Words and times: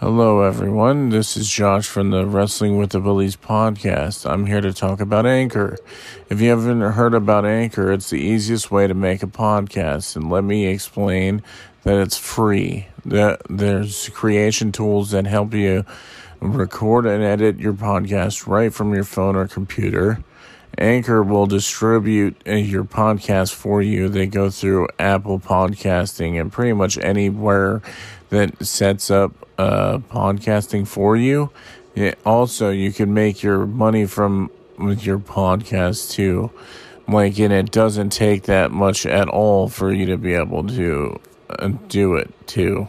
Hello, 0.00 0.42
everyone. 0.42 1.10
This 1.10 1.36
is 1.36 1.48
Josh 1.48 1.86
from 1.86 2.10
the 2.10 2.26
Wrestling 2.26 2.76
with 2.76 2.90
the 2.90 2.98
Bullies 2.98 3.36
podcast. 3.36 4.28
I'm 4.28 4.46
here 4.46 4.60
to 4.60 4.72
talk 4.72 5.00
about 5.00 5.26
Anchor. 5.26 5.78
If 6.28 6.40
you 6.40 6.50
haven't 6.50 6.80
heard 6.80 7.14
about 7.14 7.44
Anchor, 7.44 7.92
it's 7.92 8.10
the 8.10 8.18
easiest 8.18 8.72
way 8.72 8.88
to 8.88 8.94
make 8.94 9.22
a 9.22 9.28
podcast. 9.28 10.16
And 10.16 10.28
let 10.28 10.42
me 10.42 10.66
explain 10.66 11.42
that 11.84 11.98
it's 11.98 12.16
free. 12.16 12.88
There's 13.04 14.08
creation 14.08 14.72
tools 14.72 15.12
that 15.12 15.26
help 15.26 15.54
you 15.54 15.84
record 16.40 17.06
and 17.06 17.22
edit 17.22 17.60
your 17.60 17.74
podcast 17.74 18.48
right 18.48 18.74
from 18.74 18.92
your 18.92 19.04
phone 19.04 19.36
or 19.36 19.46
computer. 19.46 20.24
Anchor 20.78 21.22
will 21.22 21.46
distribute 21.46 22.36
uh, 22.46 22.52
your 22.52 22.84
podcast 22.84 23.54
for 23.54 23.82
you. 23.82 24.08
They 24.08 24.26
go 24.26 24.50
through 24.50 24.88
Apple 24.98 25.38
Podcasting 25.38 26.40
and 26.40 26.50
pretty 26.50 26.72
much 26.72 26.96
anywhere 26.98 27.82
that 28.32 28.64
sets 28.64 29.10
up 29.10 29.32
uh, 29.58 29.98
podcasting 29.98 30.88
for 30.88 31.16
you. 31.18 31.50
It 31.94 32.18
also, 32.24 32.70
you 32.70 32.90
can 32.90 33.12
make 33.12 33.42
your 33.42 33.66
money 33.66 34.06
from 34.06 34.50
with 34.78 35.04
your 35.04 35.18
podcast 35.18 36.10
too. 36.12 36.50
Like, 37.06 37.38
and 37.38 37.52
it 37.52 37.70
doesn't 37.70 38.08
take 38.10 38.44
that 38.44 38.70
much 38.70 39.04
at 39.04 39.28
all 39.28 39.68
for 39.68 39.92
you 39.92 40.06
to 40.06 40.16
be 40.16 40.32
able 40.32 40.66
to 40.68 41.20
uh, 41.50 41.68
do 41.88 42.14
it 42.14 42.32
too. 42.46 42.88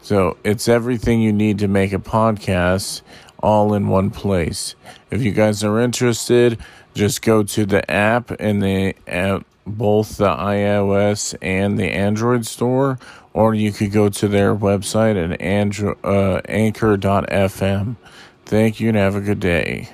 So 0.00 0.38
it's 0.42 0.68
everything 0.68 1.20
you 1.20 1.34
need 1.34 1.58
to 1.58 1.68
make 1.68 1.92
a 1.92 1.98
podcast 1.98 3.02
all 3.40 3.74
in 3.74 3.88
one 3.88 4.08
place. 4.08 4.74
If 5.10 5.22
you 5.22 5.32
guys 5.32 5.62
are 5.62 5.78
interested, 5.80 6.58
just 6.94 7.20
go 7.20 7.42
to 7.42 7.66
the 7.66 7.88
app 7.90 8.30
in 8.32 8.60
the 8.60 8.94
app, 9.06 9.44
both 9.66 10.16
the 10.16 10.30
iOS 10.30 11.36
and 11.42 11.78
the 11.78 11.90
Android 11.90 12.46
store, 12.46 12.98
or 13.32 13.54
you 13.54 13.72
could 13.72 13.92
go 13.92 14.08
to 14.08 14.28
their 14.28 14.54
website 14.54 15.22
at 15.22 15.38
andro- 15.40 15.98
uh, 16.04 16.40
anchor.fm. 16.48 17.96
Thank 18.44 18.80
you 18.80 18.88
and 18.88 18.96
have 18.96 19.14
a 19.14 19.20
good 19.20 19.40
day. 19.40 19.88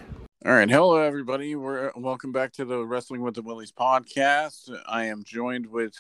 All 0.47 0.53
right, 0.53 0.69
hello 0.69 0.97
everybody. 0.97 1.57
We're 1.57 1.91
welcome 1.97 2.31
back 2.31 2.53
to 2.55 2.65
the 2.65 2.85
Wrestling 2.85 3.23
with 3.23 3.35
the 3.35 3.43
Willies 3.43 3.73
podcast. 3.73 4.71
I 4.87 5.07
am 5.07 5.25
joined 5.25 5.67
with 5.67 5.95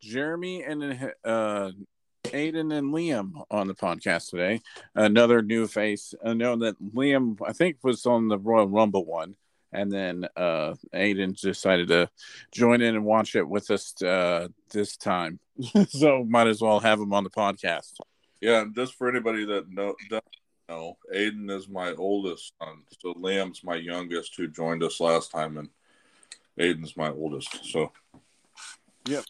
Jeremy 0.00 0.64
and 0.64 1.12
uh, 1.24 1.72
Aidan 2.32 2.72
and 2.72 2.92
Liam 2.92 3.44
on 3.50 3.68
the 3.68 3.74
podcast 3.74 4.30
today. 4.30 4.62
Another 4.94 5.42
new 5.42 5.66
face. 5.66 6.14
I 6.24 6.32
know 6.32 6.56
that 6.56 6.82
Liam, 6.82 7.36
I 7.46 7.52
think, 7.52 7.76
was 7.82 8.06
on 8.06 8.28
the 8.28 8.38
Royal 8.38 8.68
Rumble 8.68 9.04
one 9.04 9.36
and 9.72 9.90
then 9.90 10.26
uh, 10.36 10.74
Aidan 10.92 11.34
decided 11.40 11.88
to 11.88 12.08
join 12.52 12.82
in 12.82 12.94
and 12.94 13.04
watch 13.04 13.34
it 13.36 13.48
with 13.48 13.70
us 13.70 14.00
uh, 14.02 14.48
this 14.72 14.96
time. 14.96 15.38
so 15.88 16.24
might 16.24 16.46
as 16.46 16.60
well 16.60 16.80
have 16.80 17.00
him 17.00 17.12
on 17.12 17.24
the 17.24 17.30
podcast. 17.30 17.94
Yeah, 18.40 18.64
just 18.74 18.94
for 18.94 19.08
anybody 19.08 19.44
that 19.46 19.70
know, 19.70 19.94
doesn't 20.10 20.24
know, 20.68 20.98
Aidan 21.12 21.48
is 21.50 21.68
my 21.68 21.92
oldest 21.92 22.52
son. 22.60 22.82
So 23.00 23.14
Liam's 23.14 23.62
my 23.64 23.76
youngest, 23.76 24.34
who 24.36 24.48
joined 24.48 24.82
us 24.82 25.00
last 25.00 25.30
time, 25.30 25.58
and 25.58 25.68
Aidan's 26.58 26.96
my 26.96 27.10
oldest. 27.10 27.64
So. 27.64 27.92
Yep. 29.06 29.24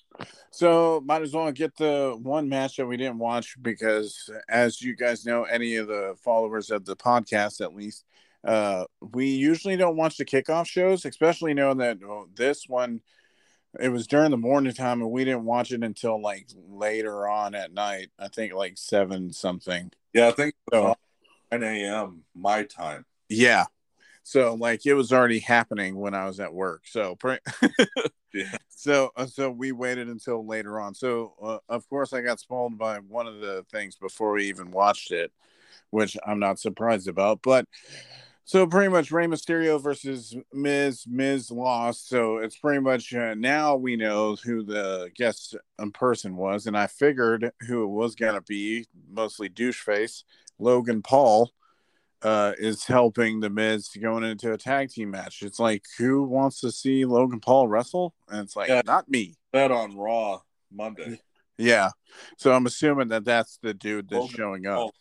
So 0.50 1.02
might 1.06 1.22
as 1.22 1.32
well 1.32 1.50
get 1.50 1.76
the 1.76 2.18
one 2.20 2.48
match 2.48 2.76
that 2.76 2.86
we 2.86 2.98
didn't 2.98 3.18
watch 3.18 3.56
because, 3.62 4.28
as 4.48 4.82
you 4.82 4.94
guys 4.94 5.24
know, 5.24 5.44
any 5.44 5.76
of 5.76 5.88
the 5.88 6.14
followers 6.22 6.70
of 6.70 6.84
the 6.84 6.94
podcast, 6.94 7.62
at 7.62 7.74
least, 7.74 8.04
uh, 8.44 8.84
we 9.00 9.26
usually 9.26 9.76
don't 9.76 9.96
watch 9.96 10.16
the 10.16 10.24
kickoff 10.24 10.66
shows, 10.66 11.04
especially 11.04 11.54
knowing 11.54 11.78
that 11.78 11.98
well, 12.00 12.28
this 12.34 12.68
one 12.68 13.00
it 13.80 13.88
was 13.88 14.06
during 14.06 14.30
the 14.30 14.36
morning 14.36 14.72
time 14.74 15.00
and 15.00 15.10
we 15.10 15.24
didn't 15.24 15.44
watch 15.44 15.72
it 15.72 15.82
until 15.82 16.20
like 16.20 16.46
later 16.68 17.26
on 17.26 17.54
at 17.54 17.72
night. 17.72 18.10
I 18.18 18.28
think 18.28 18.52
like 18.52 18.76
seven 18.76 19.32
something. 19.32 19.90
Yeah, 20.12 20.28
I 20.28 20.32
think 20.32 20.54
so. 20.72 20.94
9 21.50 21.62
a.m. 21.62 22.24
my 22.34 22.64
time. 22.64 23.06
Yeah. 23.28 23.64
So 24.24 24.54
like 24.54 24.86
it 24.86 24.94
was 24.94 25.12
already 25.12 25.38
happening 25.38 25.96
when 25.96 26.14
I 26.14 26.26
was 26.26 26.38
at 26.38 26.52
work. 26.52 26.82
So 26.86 27.16
yeah. 28.34 28.56
So 28.68 29.10
uh, 29.16 29.26
so 29.26 29.50
we 29.50 29.72
waited 29.72 30.08
until 30.08 30.46
later 30.46 30.78
on. 30.78 30.94
So 30.94 31.34
uh, 31.42 31.58
of 31.68 31.88
course 31.88 32.12
I 32.12 32.20
got 32.20 32.40
spoiled 32.40 32.78
by 32.78 32.98
one 32.98 33.26
of 33.26 33.40
the 33.40 33.64
things 33.70 33.96
before 33.96 34.32
we 34.32 34.44
even 34.44 34.70
watched 34.70 35.12
it, 35.12 35.32
which 35.90 36.16
I'm 36.26 36.38
not 36.38 36.60
surprised 36.60 37.08
about. 37.08 37.40
But 37.42 37.66
so 38.44 38.66
pretty 38.66 38.88
much 38.88 39.10
Rey 39.10 39.26
Mysterio 39.26 39.80
versus 39.80 40.36
Miz. 40.52 41.04
Miz 41.06 41.50
lost, 41.50 42.08
so 42.08 42.38
it's 42.38 42.56
pretty 42.56 42.80
much 42.80 43.14
uh, 43.14 43.34
now 43.34 43.76
we 43.76 43.96
know 43.96 44.36
who 44.36 44.62
the 44.62 45.10
guest 45.14 45.56
in 45.78 45.92
person 45.92 46.36
was, 46.36 46.66
and 46.66 46.76
I 46.76 46.86
figured 46.86 47.52
who 47.66 47.84
it 47.84 47.88
was 47.88 48.14
gonna 48.14 48.42
be, 48.42 48.86
mostly 49.08 49.48
douche 49.48 49.80
face. 49.80 50.24
Logan 50.58 51.02
Paul 51.02 51.50
uh, 52.22 52.52
is 52.58 52.84
helping 52.84 53.40
the 53.40 53.50
Miz 53.50 53.88
going 54.00 54.24
into 54.24 54.52
a 54.52 54.58
tag 54.58 54.90
team 54.90 55.10
match. 55.10 55.42
It's 55.42 55.58
like 55.60 55.84
who 55.98 56.22
wants 56.22 56.60
to 56.60 56.72
see 56.72 57.04
Logan 57.04 57.40
Paul 57.40 57.68
wrestle? 57.68 58.14
And 58.28 58.40
it's 58.40 58.56
like 58.56 58.68
yeah, 58.68 58.82
not 58.84 59.08
me. 59.08 59.36
That 59.52 59.70
on 59.70 59.96
Raw 59.96 60.40
Monday. 60.70 61.20
Yeah, 61.58 61.90
so 62.38 62.52
I'm 62.52 62.66
assuming 62.66 63.08
that 63.08 63.24
that's 63.24 63.58
the 63.62 63.74
dude 63.74 64.08
that's 64.08 64.20
Logan 64.20 64.36
showing 64.36 64.66
up. 64.66 64.76
Paul 64.76 64.94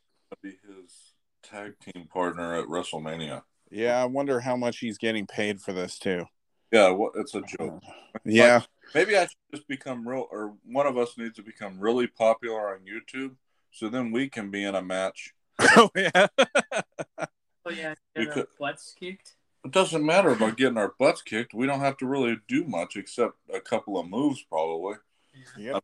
his 0.44 1.11
tag 1.52 1.74
team 1.80 2.08
partner 2.08 2.56
at 2.56 2.66
WrestleMania. 2.66 3.44
Yeah, 3.70 4.02
I 4.02 4.06
wonder 4.06 4.40
how 4.40 4.56
much 4.56 4.80
he's 4.80 4.98
getting 4.98 5.28
paid 5.28 5.62
for 5.62 5.74
this 5.74 6.00
too. 6.00 6.26
Yeah, 6.72 6.90
well, 6.92 7.12
it's 7.16 7.36
a 7.36 7.42
joke. 7.42 7.82
Uh, 7.86 8.20
yeah, 8.26 8.56
like, 8.56 8.68
maybe 8.96 9.18
I 9.18 9.24
should 9.24 9.38
just 9.54 9.68
become 9.68 10.08
real, 10.08 10.28
or 10.32 10.54
one 10.66 10.88
of 10.88 10.98
us 10.98 11.18
needs 11.18 11.36
to 11.36 11.44
become 11.44 11.80
really 11.80 12.08
popular 12.08 12.74
on 12.74 12.80
YouTube, 12.80 13.36
so 13.72 13.90
then 13.90 14.12
we 14.12 14.30
can 14.30 14.50
be 14.50 14.64
in 14.64 14.76
a 14.76 14.82
match. 14.82 15.34
oh 15.60 15.90
yeah. 15.96 16.28
oh 17.66 17.72
yeah, 17.72 17.94
get 18.16 18.48
butts 18.60 18.96
kicked. 18.98 19.36
It 19.64 19.72
doesn't 19.72 20.06
matter 20.06 20.30
about 20.30 20.58
getting 20.58 20.78
our 20.78 20.94
butts 20.98 21.22
kicked. 21.22 21.54
We 21.54 21.68
don't 21.68 21.82
have 21.82 21.98
to 21.98 22.08
really 22.08 22.38
do 22.48 22.64
much 22.64 22.96
except 22.96 23.36
a 23.54 23.60
couple 23.60 24.00
of 24.00 24.08
moves, 24.08 24.42
probably. 24.50 24.96
Yep 25.58 25.84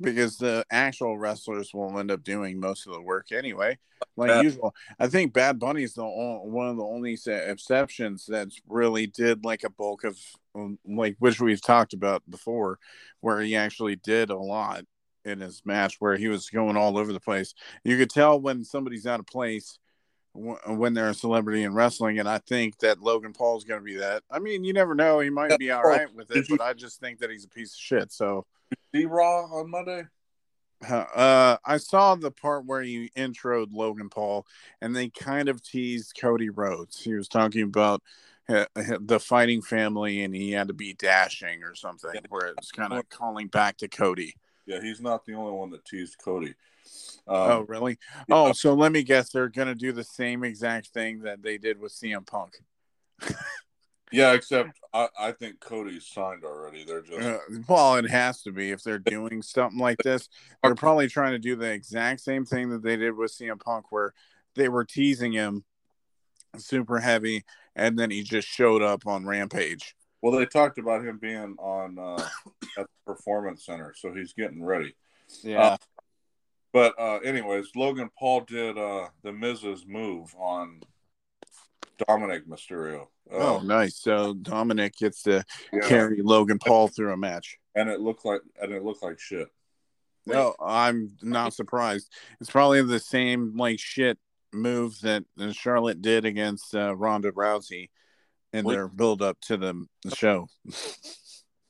because 0.00 0.36
the 0.36 0.64
actual 0.70 1.18
wrestlers 1.18 1.72
will 1.74 1.98
end 1.98 2.10
up 2.10 2.24
doing 2.24 2.58
most 2.58 2.86
of 2.86 2.92
the 2.92 3.00
work 3.00 3.32
anyway, 3.32 3.78
like 4.16 4.30
yeah. 4.30 4.42
usual. 4.42 4.74
I 4.98 5.08
think 5.08 5.32
Bad 5.32 5.58
Bunny 5.58 5.82
is 5.82 5.94
the 5.94 6.02
only, 6.02 6.50
one 6.50 6.68
of 6.68 6.76
the 6.76 6.84
only 6.84 7.18
exceptions 7.26 8.26
that 8.26 8.48
really 8.68 9.06
did 9.06 9.44
like 9.44 9.64
a 9.64 9.70
bulk 9.70 10.04
of 10.04 10.18
um, 10.54 10.78
like 10.86 11.16
which 11.18 11.40
we've 11.40 11.62
talked 11.62 11.92
about 11.92 12.22
before, 12.28 12.78
where 13.20 13.40
he 13.40 13.56
actually 13.56 13.96
did 13.96 14.30
a 14.30 14.36
lot 14.36 14.84
in 15.24 15.40
his 15.40 15.62
match 15.64 15.96
where 15.98 16.16
he 16.16 16.28
was 16.28 16.48
going 16.50 16.76
all 16.76 16.96
over 16.96 17.12
the 17.12 17.20
place. 17.20 17.54
You 17.84 17.96
could 17.98 18.10
tell 18.10 18.40
when 18.40 18.64
somebody's 18.64 19.06
out 19.06 19.20
of 19.20 19.26
place 19.26 19.78
when 20.34 20.94
they're 20.94 21.10
a 21.10 21.14
celebrity 21.14 21.64
in 21.64 21.74
wrestling, 21.74 22.18
and 22.18 22.28
I 22.28 22.38
think 22.38 22.78
that 22.78 23.00
Logan 23.00 23.32
Paul 23.32 23.58
is 23.58 23.64
going 23.64 23.80
to 23.80 23.84
be 23.84 23.96
that. 23.96 24.22
I 24.30 24.38
mean, 24.38 24.64
you 24.64 24.72
never 24.72 24.94
know; 24.94 25.20
he 25.20 25.30
might 25.30 25.58
be 25.58 25.70
all 25.70 25.82
right 25.82 26.12
with 26.14 26.30
it, 26.30 26.46
but 26.48 26.60
I 26.60 26.72
just 26.72 27.00
think 27.00 27.18
that 27.18 27.30
he's 27.30 27.44
a 27.44 27.48
piece 27.48 27.74
of 27.74 27.80
shit. 27.80 28.12
So 28.12 28.46
see 28.94 29.06
Raw 29.06 29.44
on 29.46 29.70
Monday? 29.70 30.04
Uh, 30.88 31.58
I 31.64 31.76
saw 31.76 32.14
the 32.14 32.30
part 32.30 32.64
where 32.64 32.82
you 32.82 33.10
introed 33.16 33.68
Logan 33.72 34.08
Paul, 34.08 34.46
and 34.80 34.96
they 34.96 35.10
kind 35.10 35.48
of 35.48 35.62
teased 35.62 36.16
Cody 36.18 36.48
Rhodes. 36.48 37.02
He 37.02 37.14
was 37.14 37.28
talking 37.28 37.62
about 37.62 38.02
uh, 38.48 38.64
the 39.00 39.20
fighting 39.20 39.62
family, 39.62 40.22
and 40.22 40.34
he 40.34 40.52
had 40.52 40.68
to 40.68 40.74
be 40.74 40.94
dashing 40.94 41.62
or 41.62 41.74
something, 41.74 42.12
where 42.30 42.54
it's 42.56 42.72
kind 42.72 42.92
of 42.92 43.08
calling 43.10 43.48
back 43.48 43.76
to 43.78 43.88
Cody. 43.88 44.34
Yeah, 44.66 44.80
he's 44.80 45.00
not 45.00 45.26
the 45.26 45.34
only 45.34 45.52
one 45.52 45.70
that 45.70 45.84
teased 45.84 46.16
Cody. 46.18 46.54
Um, 47.30 47.36
oh, 47.36 47.64
really? 47.68 47.96
Yeah. 48.28 48.34
Oh, 48.34 48.52
so 48.52 48.74
let 48.74 48.90
me 48.90 49.04
guess, 49.04 49.30
they're 49.30 49.48
going 49.48 49.68
to 49.68 49.74
do 49.74 49.92
the 49.92 50.04
same 50.04 50.42
exact 50.42 50.88
thing 50.88 51.20
that 51.20 51.42
they 51.42 51.58
did 51.58 51.80
with 51.80 51.92
CM 51.92 52.26
Punk. 52.26 52.56
Yeah, 54.12 54.32
except 54.32 54.80
I, 54.92 55.08
I 55.18 55.32
think 55.32 55.60
Cody's 55.60 56.06
signed 56.06 56.44
already. 56.44 56.84
They're 56.84 57.02
just 57.02 57.20
uh, 57.20 57.38
well, 57.68 57.94
it 57.96 58.10
has 58.10 58.42
to 58.42 58.52
be 58.52 58.70
if 58.70 58.82
they're 58.82 58.98
doing 58.98 59.40
something 59.40 59.78
like 59.78 59.98
this. 59.98 60.28
They're 60.62 60.74
probably 60.74 61.06
trying 61.06 61.32
to 61.32 61.38
do 61.38 61.54
the 61.54 61.70
exact 61.70 62.20
same 62.20 62.44
thing 62.44 62.70
that 62.70 62.82
they 62.82 62.96
did 62.96 63.16
with 63.16 63.32
CM 63.32 63.60
Punk, 63.60 63.92
where 63.92 64.12
they 64.56 64.68
were 64.68 64.84
teasing 64.84 65.32
him 65.32 65.64
super 66.56 66.98
heavy, 66.98 67.44
and 67.76 67.96
then 67.96 68.10
he 68.10 68.22
just 68.22 68.48
showed 68.48 68.82
up 68.82 69.06
on 69.06 69.24
Rampage. 69.24 69.94
Well, 70.22 70.32
they 70.32 70.46
talked 70.46 70.78
about 70.78 71.04
him 71.04 71.18
being 71.18 71.54
on 71.58 71.98
uh, 71.98 72.28
at 72.78 72.86
the 72.86 73.14
Performance 73.14 73.64
Center, 73.64 73.94
so 73.96 74.12
he's 74.12 74.32
getting 74.32 74.64
ready. 74.64 74.96
Yeah. 75.44 75.62
Uh, 75.62 75.76
but 76.72 76.94
uh, 76.98 77.18
anyways, 77.18 77.70
Logan 77.74 78.10
Paul 78.18 78.42
did 78.42 78.78
uh, 78.78 79.08
the 79.22 79.32
Miz's 79.32 79.86
move 79.86 80.34
on 80.38 80.80
Dominik 82.08 82.46
Mysterio. 82.46 83.06
Oh, 83.30 83.58
oh, 83.58 83.60
nice. 83.60 83.96
So 83.96 84.34
Dominic 84.34 84.96
gets 84.96 85.22
to 85.22 85.44
yeah. 85.72 85.88
carry 85.88 86.20
Logan 86.22 86.58
Paul 86.58 86.88
through 86.88 87.12
a 87.12 87.16
match, 87.16 87.58
and 87.74 87.88
it 87.88 88.00
looked 88.00 88.24
like 88.24 88.40
and 88.60 88.72
it 88.72 88.82
looked 88.82 89.02
like 89.02 89.18
shit. 89.18 89.48
No, 90.26 90.54
I'm 90.64 91.12
not 91.22 91.54
surprised. 91.54 92.12
It's 92.40 92.50
probably 92.50 92.82
the 92.82 93.00
same 93.00 93.56
like 93.56 93.80
shit 93.80 94.18
move 94.52 95.00
that 95.00 95.24
Charlotte 95.52 96.02
did 96.02 96.24
against 96.24 96.74
uh, 96.74 96.94
Ronda 96.96 97.32
Rousey 97.32 97.90
in 98.52 98.64
their 98.64 98.88
build 98.88 99.22
up 99.22 99.40
to 99.42 99.56
the, 99.56 99.86
the 100.04 100.14
show. 100.14 100.48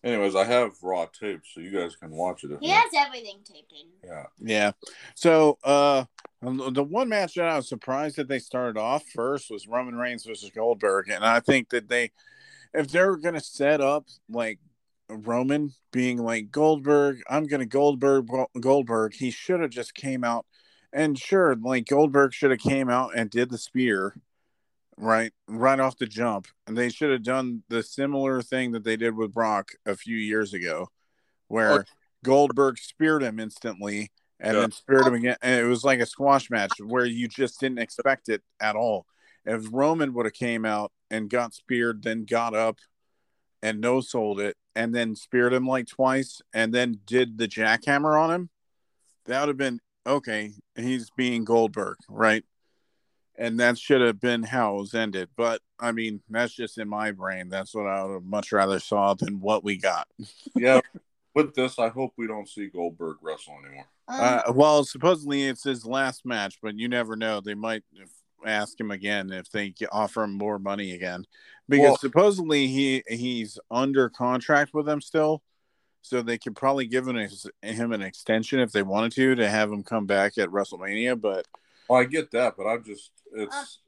Anyways, 0.03 0.35
I 0.35 0.45
have 0.45 0.73
raw 0.83 1.07
tapes, 1.07 1.51
so 1.55 1.61
you 1.61 1.71
guys 1.71 1.95
can 1.95 2.11
watch 2.11 2.43
it. 2.45 2.51
he 2.61 2.71
has 2.71 2.91
everything 2.97 3.41
taped 3.45 3.73
in. 3.73 4.09
Yeah. 4.09 4.27
Yeah. 4.41 4.73
So, 5.15 5.59
uh, 5.63 6.05
The 6.41 6.83
one 6.83 7.11
match 7.11 7.35
that 7.35 7.45
I 7.45 7.57
was 7.57 7.69
surprised 7.69 8.17
that 8.17 8.27
they 8.29 8.39
started 8.39 8.79
off 8.81 9.05
first 9.15 9.51
was 9.51 9.69
Roman 9.69 9.95
Reigns 9.97 10.25
versus 10.25 10.51
Goldberg, 10.55 11.11
and 11.11 11.23
I 11.23 11.41
think 11.41 11.69
that 11.71 11.89
they, 11.89 12.13
if 12.73 12.89
they're 12.89 13.17
going 13.17 13.35
to 13.35 13.41
set 13.41 13.83
up 13.83 14.07
like 14.31 14.59
Roman 15.11 15.73
being 15.93 16.17
like 16.17 16.51
Goldberg, 16.51 17.21
I'm 17.29 17.47
going 17.47 17.61
to 17.61 17.67
Goldberg 17.67 18.27
Goldberg, 18.59 19.13
he 19.13 19.31
should 19.31 19.61
have 19.61 19.71
just 19.71 19.93
came 19.95 20.25
out, 20.25 20.47
and 20.95 21.19
sure, 21.19 21.55
like 21.57 21.85
Goldberg 21.87 22.33
should 22.33 22.53
have 22.53 22.61
came 22.61 22.89
out 22.89 23.11
and 23.15 23.29
did 23.29 23.51
the 23.51 23.59
spear, 23.59 24.15
right, 25.01 25.33
right 25.49 25.81
off 25.81 25.99
the 25.99 26.07
jump, 26.07 26.47
and 26.67 26.77
they 26.77 26.89
should 26.89 27.11
have 27.11 27.23
done 27.23 27.63
the 27.69 27.83
similar 27.83 28.43
thing 28.43 28.73
that 28.73 28.85
they 28.85 28.97
did 28.97 29.17
with 29.17 29.35
Brock 29.35 29.73
a 29.87 29.97
few 29.97 30.17
years 30.17 30.55
ago, 30.55 30.89
where. 31.49 31.73
Oh 31.73 31.83
Goldberg 32.23 32.79
speared 32.79 33.23
him 33.23 33.41
instantly 33.41 34.11
and 34.39 34.55
yeah. 34.55 34.61
then 34.61 34.73
speared 34.73 35.07
him 35.07 35.15
again. 35.15 35.37
And 35.43 35.61
it 35.61 35.69
was 35.69 35.85
like 35.85 36.01
a 36.01 36.07
squash 36.07 36.51
match 36.51 36.73
where 36.85 37.05
you 37.05 37.29
just 37.29 37.61
didn't 37.61 37.79
expect 37.79 38.29
it 38.29 38.43
at 38.61 38.77
all. 38.77 39.07
If 39.45 39.67
Roman 39.73 40.13
would 40.15 40.27
have 40.27 40.35
came 40.35 40.65
out 40.65 40.93
and 41.11 41.31
got 41.31 41.55
speared, 41.55 42.03
then 42.03 42.25
got 42.25 42.55
up 42.55 42.79
and 43.63 43.81
no 43.81 44.01
sold 44.01 44.41
it, 44.41 44.57
and 44.75 44.95
then 44.95 45.15
speared 45.15 45.53
him 45.53 45.67
like 45.67 45.87
twice, 45.87 46.41
and 46.55 46.73
then 46.73 47.01
did 47.05 47.37
the 47.37 47.47
jackhammer 47.47 48.19
on 48.19 48.31
him, 48.31 48.51
that 49.27 49.41
would 49.41 49.49
have 49.49 49.57
been 49.59 49.81
okay. 50.07 50.53
He's 50.77 51.11
being 51.11 51.45
Goldberg, 51.45 51.97
right? 52.09 52.43
And 53.41 53.59
that 53.59 53.79
should 53.79 54.03
have 54.03 54.21
been 54.21 54.43
how 54.43 54.77
it 54.77 54.81
was 54.81 54.95
ended. 54.95 55.31
But 55.35 55.63
I 55.81 55.93
mean, 55.93 56.21
that's 56.29 56.55
just 56.55 56.77
in 56.79 56.89
my 56.89 57.11
brain. 57.11 57.49
That's 57.49 57.75
what 57.75 57.87
I 57.87 58.05
would 58.05 58.13
have 58.13 58.25
much 58.25 58.53
rather 58.53 58.79
saw 58.79 59.15
than 59.15 59.41
what 59.41 59.65
we 59.65 59.79
got. 59.79 60.07
yeah, 60.55 60.81
with 61.35 61.55
this, 61.55 61.79
I 61.79 61.89
hope 61.89 62.13
we 62.17 62.27
don't 62.27 62.49
see 62.49 62.67
Goldberg 62.67 63.17
wrestle 63.23 63.57
anymore. 63.65 63.87
Um, 64.09 64.19
uh, 64.21 64.53
well, 64.53 64.85
supposedly 64.85 65.45
it's 65.45 65.65
his 65.65 65.87
last 65.87 66.27
match, 66.27 66.59
but 66.63 66.79
you 66.79 66.89
never 66.89 67.17
know. 67.17 67.41
They 67.41 67.55
might 67.55 67.83
ask 68.45 68.79
him 68.79 68.91
again 68.91 69.33
if 69.33 69.51
they 69.51 69.73
offer 69.91 70.25
him 70.25 70.33
more 70.33 70.59
money 70.59 70.93
again, 70.93 71.25
because 71.69 71.85
well, 71.85 71.97
supposedly 71.97 72.67
he 72.67 73.03
he's 73.09 73.59
under 73.71 74.09
contract 74.09 74.75
with 74.75 74.87
them 74.87 75.01
still, 75.01 75.43
so 76.03 76.21
they 76.21 76.39
could 76.39 76.57
probably 76.57 76.87
give 76.87 77.07
him, 77.07 77.17
him 77.63 77.93
an 77.93 78.03
extension 78.03 78.61
if 78.61 78.73
they 78.73 78.83
wanted 78.83 79.13
to 79.13 79.35
to 79.37 79.49
have 79.49 79.71
him 79.71 79.83
come 79.83 80.07
back 80.07 80.37
at 80.39 80.49
WrestleMania. 80.49 81.21
But 81.21 81.47
well, 81.91 82.01
I 82.01 82.05
get 82.05 82.31
that, 82.31 82.55
but 82.57 82.67
I'm 82.67 82.85
just 82.85 83.11
it's 83.35 83.79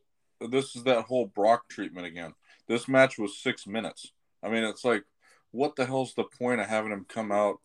uh, 0.42 0.48
this 0.48 0.74
is 0.74 0.82
that 0.84 1.04
whole 1.04 1.26
Brock 1.26 1.68
treatment 1.68 2.06
again. 2.06 2.34
This 2.66 2.88
match 2.88 3.16
was 3.16 3.38
six 3.38 3.66
minutes. 3.66 4.12
I 4.42 4.48
mean, 4.48 4.64
it's 4.64 4.84
like 4.84 5.04
what 5.52 5.76
the 5.76 5.86
hell's 5.86 6.14
the 6.14 6.24
point 6.24 6.60
of 6.60 6.66
having 6.66 6.90
him 6.90 7.06
come 7.08 7.30
out 7.30 7.60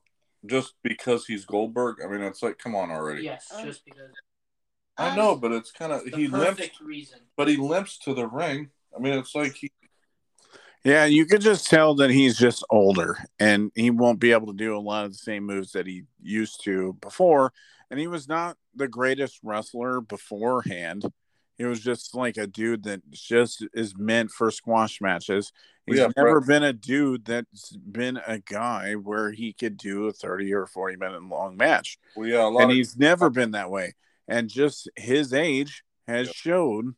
just 0.46 0.76
because 0.84 1.26
he's 1.26 1.46
Goldberg? 1.46 1.98
I 2.04 2.08
mean, 2.08 2.22
it's 2.22 2.44
like, 2.44 2.60
come 2.60 2.76
on 2.76 2.92
already. 2.92 3.24
Yes, 3.24 3.52
just 3.64 3.84
because. 3.84 4.12
I 5.00 5.16
know, 5.16 5.36
but 5.36 5.52
it's 5.52 5.72
kind 5.72 5.92
of 5.92 6.04
he 6.06 6.28
limps. 6.28 6.82
Reason. 6.82 7.20
But 7.36 7.48
he 7.48 7.58
limps 7.58 7.98
to 8.00 8.14
the 8.14 8.28
ring. 8.28 8.70
I 8.96 9.00
mean, 9.00 9.14
it's 9.14 9.36
like 9.36 9.54
he. 9.56 9.72
Yeah, 10.88 11.04
you 11.04 11.26
could 11.26 11.42
just 11.42 11.70
tell 11.70 11.96
that 11.96 12.12
he's 12.12 12.38
just 12.38 12.64
older, 12.70 13.18
and 13.42 13.74
he 13.76 13.90
won't 13.90 14.22
be 14.22 14.32
able 14.32 14.48
to 14.48 14.54
do 14.54 14.78
a 14.78 14.80
lot 14.80 15.04
of 15.04 15.12
the 15.12 15.18
same 15.18 15.44
moves 15.44 15.74
that 15.74 15.86
he 15.86 16.04
used 16.24 16.64
to 16.64 16.98
before. 17.02 17.52
And 17.92 18.00
he 18.00 18.08
was 18.08 18.30
not 18.30 18.56
the 18.74 18.88
greatest 18.88 19.38
wrestler 19.44 20.00
beforehand. 20.00 21.04
He 21.58 21.66
was 21.66 21.82
just 21.82 22.16
like 22.16 22.38
a 22.38 22.48
dude 22.48 22.84
that 22.84 23.02
just 23.12 23.68
is 23.74 23.98
meant 23.98 24.32
for 24.32 24.50
squash 24.50 25.02
matches. 25.02 25.52
He's 25.86 25.98
yeah, 25.98 26.08
never 26.16 26.40
been 26.40 26.64
a 26.64 26.72
dude 26.72 27.26
that's 27.26 27.72
been 27.72 28.22
a 28.26 28.40
guy 28.40 28.94
where 28.94 29.34
he 29.34 29.52
could 29.52 29.76
do 29.76 30.06
a 30.06 30.14
30 30.14 30.54
or 30.54 30.68
40 30.68 30.96
minute 30.96 31.22
long 31.22 31.58
match. 31.58 31.98
Well, 32.16 32.30
yeah, 32.30 32.48
and 32.48 32.62
of- 32.62 32.70
he's 32.70 32.96
never 32.96 33.30
been 33.30 33.52
that 33.52 33.70
way. 33.70 33.96
And 34.26 34.50
just 34.50 34.90
his 34.96 35.34
age 35.34 35.84
has 36.08 36.30
shown 36.30 36.96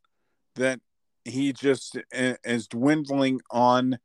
that 0.53 0.79
he 1.29 1.53
just 1.53 1.97
is 2.11 2.67
dwindling 2.67 3.41
on 3.51 3.99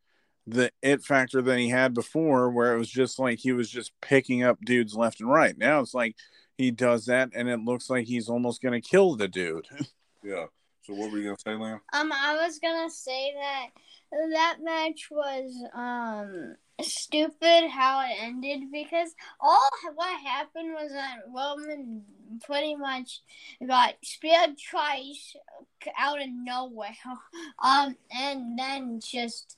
the 0.46 0.70
it 0.82 1.02
factor 1.02 1.40
that 1.42 1.58
he 1.58 1.68
had 1.68 1.94
before, 1.94 2.50
where 2.50 2.74
it 2.74 2.78
was 2.78 2.90
just 2.90 3.18
like 3.18 3.38
he 3.38 3.52
was 3.52 3.70
just 3.70 3.92
picking 4.00 4.42
up 4.42 4.58
dudes 4.64 4.94
left 4.94 5.20
and 5.20 5.30
right. 5.30 5.56
Now 5.56 5.80
it's 5.80 5.94
like 5.94 6.16
he 6.58 6.70
does 6.70 7.06
that, 7.06 7.30
and 7.34 7.48
it 7.48 7.60
looks 7.60 7.90
like 7.90 8.06
he's 8.06 8.28
almost 8.28 8.62
going 8.62 8.80
to 8.80 8.88
kill 8.88 9.16
the 9.16 9.28
dude. 9.28 9.66
Yeah. 10.26 10.46
So 10.84 10.94
what 10.94 11.12
were 11.12 11.18
you 11.18 11.24
gonna 11.24 11.36
say, 11.38 11.50
Liam? 11.50 11.80
Um, 11.92 12.10
I 12.12 12.36
was 12.46 12.58
gonna 12.58 12.90
say 12.90 13.34
that 13.34 13.66
that 14.30 14.56
match 14.62 15.08
was 15.10 15.52
um 15.74 16.56
stupid 16.82 17.68
how 17.70 18.00
it 18.00 18.16
ended 18.20 18.70
because 18.72 19.14
all 19.40 19.68
what 19.94 20.20
happened 20.20 20.72
was 20.72 20.90
that 20.92 21.18
Roman 21.34 22.02
pretty 22.44 22.74
much 22.74 23.20
got 23.66 23.94
speared 24.02 24.56
twice 24.70 25.36
out 25.98 26.20
of 26.20 26.28
nowhere. 26.28 26.96
Um, 27.62 27.96
and 28.10 28.58
then 28.58 29.00
just 29.00 29.56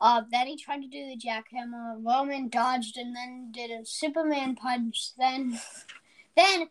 uh, 0.00 0.22
then 0.30 0.46
he 0.46 0.56
tried 0.56 0.82
to 0.82 0.88
do 0.88 1.06
the 1.06 1.16
jackhammer. 1.16 1.96
Roman 2.04 2.48
dodged 2.48 2.96
and 2.96 3.14
then 3.14 3.50
did 3.52 3.70
a 3.70 3.86
Superman 3.86 4.56
punch. 4.56 5.12
Then, 5.16 5.58
then 6.36 6.68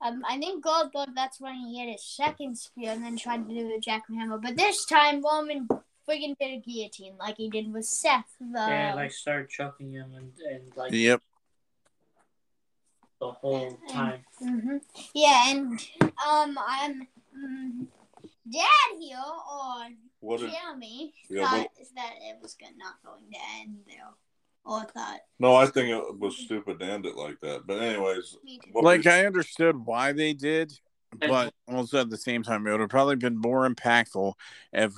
um, 0.00 0.22
I 0.28 0.38
think 0.38 0.64
Goldberg, 0.64 1.10
that's 1.14 1.40
when 1.40 1.54
he 1.54 1.78
hit 1.78 1.92
his 1.92 2.04
second 2.04 2.58
spear 2.58 2.90
and 2.90 3.04
then 3.04 3.16
tried 3.16 3.48
to 3.48 3.54
do 3.54 3.68
the 3.68 3.80
jackhammer. 3.80 4.42
But 4.42 4.56
this 4.56 4.84
time, 4.86 5.22
Roman 5.22 5.68
friggin' 6.08 6.36
did 6.38 6.50
a 6.50 6.62
guillotine 6.64 7.14
like 7.18 7.36
he 7.36 7.50
did 7.50 7.72
with 7.72 7.86
Seth. 7.86 8.32
The... 8.40 8.58
Yeah, 8.58 8.94
like 8.94 9.12
started 9.12 9.48
choking 9.48 9.92
him 9.92 10.12
and, 10.16 10.32
and 10.50 10.76
like. 10.76 10.92
Yep. 10.92 11.20
The 13.20 13.30
whole 13.30 13.78
time. 13.90 14.20
mm-hmm. 14.42 14.76
Yeah, 15.14 15.50
and 15.50 15.80
um, 16.28 16.58
I'm 16.68 17.06
um, 17.34 17.88
Dad 18.50 18.98
here 19.00 19.16
or 19.18 19.88
what 20.20 20.40
Jeremy 20.40 21.14
yeah, 21.30 21.44
thought 21.44 21.58
what... 21.58 21.88
that 21.96 22.12
it 22.20 22.36
was 22.42 22.56
not 22.76 22.94
going 23.04 23.30
to 23.32 23.38
end 23.60 23.78
there. 23.86 24.10
Or 24.66 24.82
thought. 24.84 25.20
No, 25.38 25.54
I 25.54 25.66
think 25.66 25.90
it 25.90 26.18
was 26.18 26.38
stupid 26.38 26.78
to 26.78 26.86
end 26.86 27.04
it 27.04 27.16
like 27.16 27.38
that. 27.40 27.66
But 27.66 27.82
anyways, 27.82 28.36
like 28.72 29.06
I 29.06 29.26
understood 29.26 29.76
why 29.76 30.12
they 30.12 30.32
did, 30.32 30.72
but 31.20 31.52
also 31.68 32.00
at 32.00 32.08
the 32.08 32.16
same 32.16 32.42
time, 32.42 32.66
it 32.66 32.70
would 32.70 32.80
have 32.80 32.88
probably 32.88 33.16
been 33.16 33.36
more 33.36 33.68
impactful 33.68 34.32
if 34.72 34.94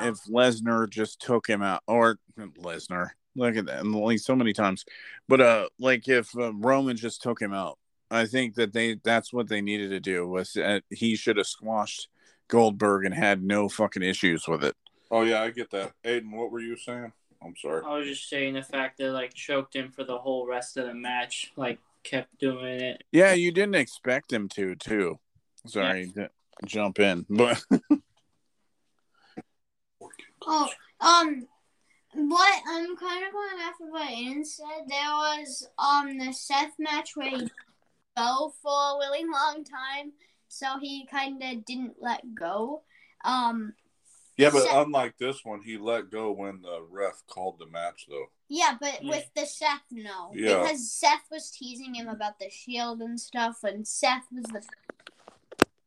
if 0.00 0.24
Lesnar 0.24 0.88
just 0.88 1.20
took 1.20 1.46
him 1.46 1.62
out, 1.62 1.82
or 1.86 2.18
Lesnar. 2.38 3.10
Look 3.34 3.56
at 3.56 3.66
that, 3.66 3.86
like 3.86 4.18
so 4.18 4.36
many 4.36 4.52
times. 4.52 4.84
But 5.28 5.40
uh, 5.40 5.68
like 5.78 6.06
if 6.06 6.36
uh, 6.36 6.52
Roman 6.52 6.96
just 6.96 7.22
took 7.22 7.40
him 7.40 7.54
out, 7.54 7.78
I 8.10 8.26
think 8.26 8.56
that 8.56 8.74
they 8.74 8.96
that's 9.02 9.32
what 9.32 9.48
they 9.48 9.62
needed 9.62 9.90
to 9.90 10.00
do 10.00 10.28
was 10.28 10.56
uh, 10.56 10.80
he 10.90 11.16
should 11.16 11.38
have 11.38 11.46
squashed 11.46 12.08
Goldberg 12.48 13.06
and 13.06 13.14
had 13.14 13.42
no 13.42 13.68
fucking 13.70 14.02
issues 14.02 14.46
with 14.46 14.62
it. 14.62 14.76
Oh 15.10 15.22
yeah, 15.22 15.42
I 15.42 15.50
get 15.50 15.70
that. 15.70 15.92
Aidan, 16.04 16.30
what 16.30 16.50
were 16.50 16.60
you 16.60 16.76
saying? 16.76 17.12
I'm 17.42 17.54
sorry. 17.56 17.82
I 17.84 17.98
was 17.98 18.06
just 18.06 18.28
saying 18.28 18.54
the 18.54 18.62
fact 18.62 18.98
that 18.98 19.12
like 19.12 19.32
choked 19.34 19.74
him 19.74 19.90
for 19.90 20.04
the 20.04 20.18
whole 20.18 20.46
rest 20.46 20.76
of 20.76 20.86
the 20.86 20.94
match, 20.94 21.52
like 21.56 21.78
kept 22.02 22.38
doing 22.38 22.80
it. 22.80 23.02
Yeah, 23.12 23.32
you 23.32 23.50
didn't 23.50 23.76
expect 23.76 24.32
him 24.32 24.48
to, 24.50 24.74
too. 24.74 25.18
Sorry 25.66 26.12
yeah. 26.14 26.24
to 26.24 26.30
jump 26.66 26.98
in, 26.98 27.24
but. 27.28 27.62
oh, 30.46 30.68
um, 31.00 31.46
what 32.14 32.62
I'm 32.68 32.96
kind 32.96 33.24
of 33.26 33.32
going 33.32 33.60
after 33.62 33.84
what 33.90 34.10
Ian 34.10 34.44
said. 34.44 34.86
There 34.88 34.98
was 34.98 35.68
um 35.78 36.18
the 36.18 36.32
Seth 36.32 36.72
match 36.78 37.12
where 37.14 37.30
he 37.30 37.50
go 38.16 38.52
for 38.62 38.70
a 38.70 38.98
really 38.98 39.24
long 39.24 39.64
time, 39.64 40.12
so 40.48 40.78
he 40.80 41.06
kind 41.10 41.42
of 41.42 41.64
didn't 41.64 41.94
let 42.00 42.22
go. 42.34 42.82
Um, 43.24 43.74
yeah, 44.36 44.50
but 44.50 44.64
Seth, 44.64 44.86
unlike 44.86 45.18
this 45.18 45.44
one, 45.44 45.60
he 45.62 45.78
let 45.78 46.10
go 46.10 46.32
when 46.32 46.62
the 46.62 46.84
ref 46.90 47.22
called 47.26 47.58
the 47.58 47.66
match, 47.66 48.06
though. 48.08 48.26
Yeah, 48.48 48.76
but 48.80 49.02
yeah. 49.02 49.10
with 49.10 49.30
the 49.34 49.46
Seth, 49.46 49.82
no. 49.90 50.32
Yeah. 50.34 50.62
Because 50.62 50.90
Seth 50.92 51.24
was 51.30 51.50
teasing 51.50 51.94
him 51.94 52.08
about 52.08 52.38
the 52.38 52.50
shield 52.50 53.00
and 53.00 53.18
stuff, 53.18 53.62
and 53.62 53.86
Seth 53.86 54.26
was 54.32 54.44
the. 54.44 54.62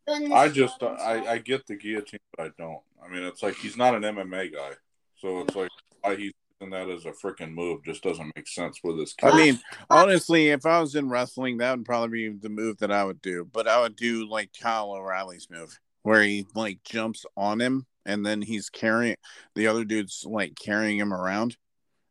I 0.08 0.50
just, 0.50 0.82
I, 0.84 1.26
I 1.26 1.38
get 1.40 1.66
the 1.68 1.76
guillotine, 1.76 2.20
but 2.36 2.46
I 2.46 2.50
don't. 2.58 2.82
I 3.04 3.12
mean, 3.12 3.24
it's 3.24 3.44
like 3.44 3.56
he's 3.56 3.78
not 3.78 3.96
an 3.96 4.04
MMA 4.04 4.54
guy. 4.54 4.72
So 5.18 5.40
it's 5.40 5.56
like 5.56 5.70
why 6.02 6.16
he's 6.16 6.34
using 6.60 6.72
that 6.72 6.90
as 6.90 7.06
a 7.06 7.12
freaking 7.12 7.54
move 7.54 7.84
just 7.84 8.04
doesn't 8.04 8.32
make 8.36 8.48
sense 8.48 8.80
with 8.84 9.00
his. 9.00 9.16
I 9.24 9.36
mean, 9.36 9.60
honestly, 9.90 10.50
if 10.50 10.66
I 10.66 10.80
was 10.80 10.96
in 10.96 11.10
wrestling, 11.10 11.58
that 11.58 11.78
would 11.78 11.86
probably 11.86 12.30
be 12.30 12.38
the 12.38 12.50
move 12.50 12.78
that 12.80 12.92
I 12.92 13.04
would 13.04 13.22
do. 13.22 13.48
But 13.52 13.68
I 13.68 13.82
would 13.82 13.96
do 13.96 14.30
like 14.30 14.52
Kyle 14.60 14.92
O'Reilly's 14.92 15.50
move, 15.50 15.80
where 16.04 16.22
he 16.22 16.46
like 16.56 16.84
jumps 16.84 17.26
on 17.36 17.60
him 17.60 17.86
and 18.06 18.26
then 18.26 18.42
he's 18.42 18.70
carrying 18.70 19.16
the 19.56 19.68
other 19.68 19.84
dude's 19.84 20.26
like 20.28 20.56
carrying 20.56 20.98
him 20.98 21.14
around. 21.14 21.58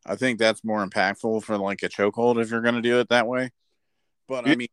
I 0.06 0.16
think 0.16 0.38
that's 0.38 0.64
more 0.64 0.84
impactful 0.86 1.44
for 1.44 1.56
like 1.56 1.82
a 1.82 1.88
chokehold 1.88 2.40
if 2.40 2.50
you're 2.50 2.60
going 2.60 2.74
to 2.74 2.82
do 2.82 3.00
it 3.00 3.08
that 3.08 3.26
way. 3.26 3.50
But 4.28 4.48
I 4.48 4.54
mean, 4.54 4.68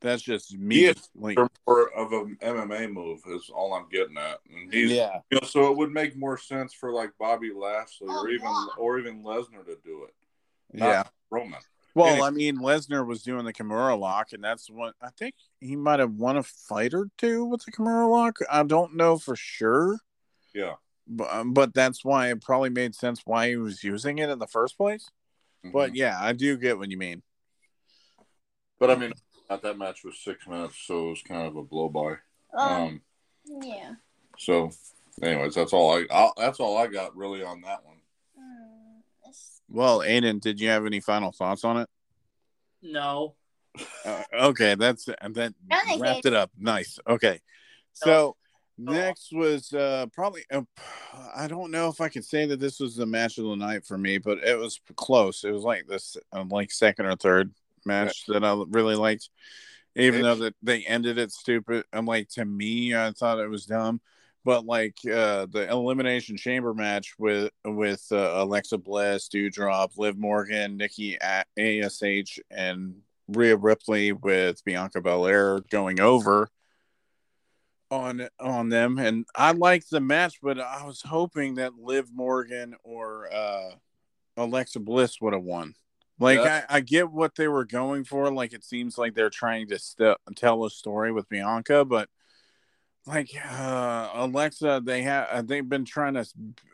that's 0.00 0.22
just 0.22 0.56
me. 0.58 0.92
Like, 1.14 1.38
more 1.66 1.90
of 1.94 2.12
an 2.12 2.36
MMA 2.42 2.92
move 2.92 3.20
is 3.28 3.50
all 3.54 3.74
I'm 3.74 3.88
getting 3.88 4.16
at. 4.16 4.38
And 4.52 4.72
he's, 4.72 4.92
yeah. 4.92 5.20
You 5.30 5.38
know, 5.40 5.46
so 5.46 5.70
it 5.70 5.76
would 5.76 5.90
make 5.92 6.16
more 6.16 6.36
sense 6.38 6.72
for 6.74 6.92
like 6.92 7.10
Bobby 7.18 7.50
Lashley 7.54 8.08
or 8.08 8.28
even 8.28 8.52
or 8.78 8.98
even 8.98 9.22
Lesnar 9.22 9.64
to 9.66 9.76
do 9.84 10.04
it. 10.04 10.14
yeah. 10.72 11.04
Roman. 11.30 11.60
Well, 11.94 12.08
Any- 12.08 12.22
I 12.22 12.30
mean, 12.30 12.58
Lesnar 12.58 13.06
was 13.06 13.22
doing 13.22 13.46
the 13.46 13.52
Kimura 13.54 13.98
lock, 13.98 14.32
and 14.32 14.44
that's 14.44 14.68
what 14.68 14.94
I 15.00 15.08
think 15.18 15.34
he 15.60 15.76
might 15.76 15.98
have 15.98 16.12
won 16.12 16.36
a 16.36 16.42
fight 16.42 16.92
or 16.92 17.08
two 17.16 17.44
with 17.46 17.64
the 17.64 17.72
Kimura 17.72 18.10
lock. 18.10 18.38
I 18.50 18.62
don't 18.64 18.96
know 18.96 19.16
for 19.16 19.34
sure, 19.34 19.98
Yeah. 20.54 20.74
but, 21.06 21.32
um, 21.32 21.54
but 21.54 21.72
that's 21.72 22.04
why 22.04 22.30
it 22.30 22.42
probably 22.42 22.68
made 22.68 22.94
sense 22.94 23.22
why 23.24 23.48
he 23.48 23.56
was 23.56 23.82
using 23.82 24.18
it 24.18 24.28
in 24.28 24.38
the 24.38 24.46
first 24.46 24.76
place. 24.76 25.08
But 25.64 25.92
Mhm. 25.92 25.96
yeah, 25.96 26.18
I 26.20 26.34
do 26.34 26.58
get 26.58 26.76
what 26.78 26.90
you 26.90 26.98
mean. 26.98 27.22
but 28.78 28.90
I 28.90 28.94
mean, 28.96 29.14
not 29.48 29.62
that 29.62 29.78
match 29.78 30.04
was 30.04 30.18
six 30.18 30.46
minutes, 30.46 30.76
so 30.86 31.06
it 31.06 31.10
was 31.10 31.22
kind 31.22 31.46
of 31.46 31.56
a 31.56 31.62
blow 31.62 31.88
by. 31.88 32.16
Um, 32.58 32.72
Um, 32.72 33.02
yeah. 33.62 33.94
so, 34.38 34.70
anyways, 35.22 35.54
that's 35.54 35.72
all 35.72 35.96
I. 35.96 36.06
i 36.10 36.30
that's 36.36 36.60
all 36.60 36.76
I 36.76 36.86
got 36.86 37.16
really 37.16 37.42
on 37.42 37.60
that 37.62 37.84
one. 37.84 37.96
Mm, 38.38 39.34
Well, 39.68 40.02
Aidan, 40.02 40.38
did 40.38 40.60
you 40.60 40.68
have 40.68 40.86
any 40.86 41.00
final 41.00 41.32
thoughts 41.32 41.64
on 41.64 41.78
it? 41.78 41.88
No. 42.82 43.34
Uh, 44.06 44.22
okay, 44.32 44.74
that's 44.76 45.04
that 45.04 45.52
think 45.68 46.00
wrapped 46.00 46.26
it 46.26 46.32
up. 46.32 46.50
Nice. 46.56 46.98
Okay, 47.08 47.40
so 47.92 48.36
next 48.78 49.32
was 49.32 49.72
uh 49.72 50.06
probably 50.12 50.42
uh, 50.50 50.62
I 51.34 51.46
don't 51.48 51.70
know 51.70 51.88
if 51.88 52.00
I 52.00 52.08
can 52.08 52.22
say 52.22 52.46
that 52.46 52.60
this 52.60 52.78
was 52.78 52.96
the 52.96 53.04
match 53.04 53.38
of 53.38 53.44
the 53.44 53.56
night 53.56 53.84
for 53.84 53.98
me, 53.98 54.18
but 54.18 54.38
it 54.38 54.56
was 54.56 54.80
close. 54.96 55.44
It 55.44 55.50
was 55.50 55.62
like 55.62 55.86
this, 55.86 56.16
uh, 56.32 56.44
like 56.48 56.70
second 56.70 57.06
or 57.06 57.16
third 57.16 57.52
match 57.86 58.24
that 58.28 58.44
I 58.44 58.62
really 58.68 58.96
liked, 58.96 59.28
even 59.94 60.22
though 60.22 60.34
that 60.36 60.54
they 60.62 60.84
ended 60.84 61.18
it 61.18 61.32
stupid. 61.32 61.84
I'm 61.92 62.06
like 62.06 62.28
to 62.30 62.44
me, 62.44 62.94
I 62.94 63.12
thought 63.12 63.38
it 63.38 63.50
was 63.50 63.66
dumb. 63.66 64.00
But 64.44 64.64
like 64.64 64.96
uh, 65.04 65.46
the 65.46 65.66
elimination 65.68 66.36
chamber 66.36 66.72
match 66.72 67.14
with 67.18 67.50
with 67.64 68.06
uh, 68.12 68.34
Alexa 68.36 68.78
Bliss, 68.78 69.28
Dewdrop, 69.28 69.98
Liv 69.98 70.16
Morgan, 70.16 70.76
Nikki 70.76 71.18
Ash, 71.20 72.38
and 72.50 72.94
Rhea 73.28 73.56
Ripley 73.56 74.12
with 74.12 74.64
Bianca 74.64 75.00
Belair 75.00 75.60
going 75.70 76.00
over 76.00 76.48
on 77.90 78.28
on 78.40 78.68
them, 78.68 78.98
and 78.98 79.26
I 79.34 79.52
liked 79.52 79.90
the 79.90 80.00
match, 80.00 80.38
but 80.42 80.60
I 80.60 80.84
was 80.84 81.02
hoping 81.02 81.56
that 81.56 81.78
Liv 81.78 82.08
Morgan 82.12 82.74
or 82.82 83.32
uh, 83.32 83.70
Alexa 84.36 84.80
Bliss 84.80 85.20
would 85.20 85.32
have 85.32 85.42
won. 85.42 85.74
Like 86.18 86.38
Yeah. 86.38 86.64
I, 86.68 86.76
I 86.76 86.80
get 86.80 87.10
what 87.10 87.34
they 87.34 87.48
were 87.48 87.64
going 87.64 88.04
for. 88.04 88.30
Like 88.30 88.52
it 88.52 88.64
seems 88.64 88.96
like 88.96 89.14
they're 89.14 89.30
trying 89.30 89.68
to 89.68 89.78
st- 89.78 90.18
tell 90.34 90.64
a 90.64 90.70
story 90.70 91.12
with 91.12 91.28
Bianca, 91.28 91.84
but 91.84 92.08
like 93.06 93.30
uh, 93.48 94.10
Alexa, 94.14 94.82
they 94.84 95.02
have 95.02 95.46
they've 95.46 95.68
been 95.68 95.84
trying 95.84 96.14
to 96.14 96.26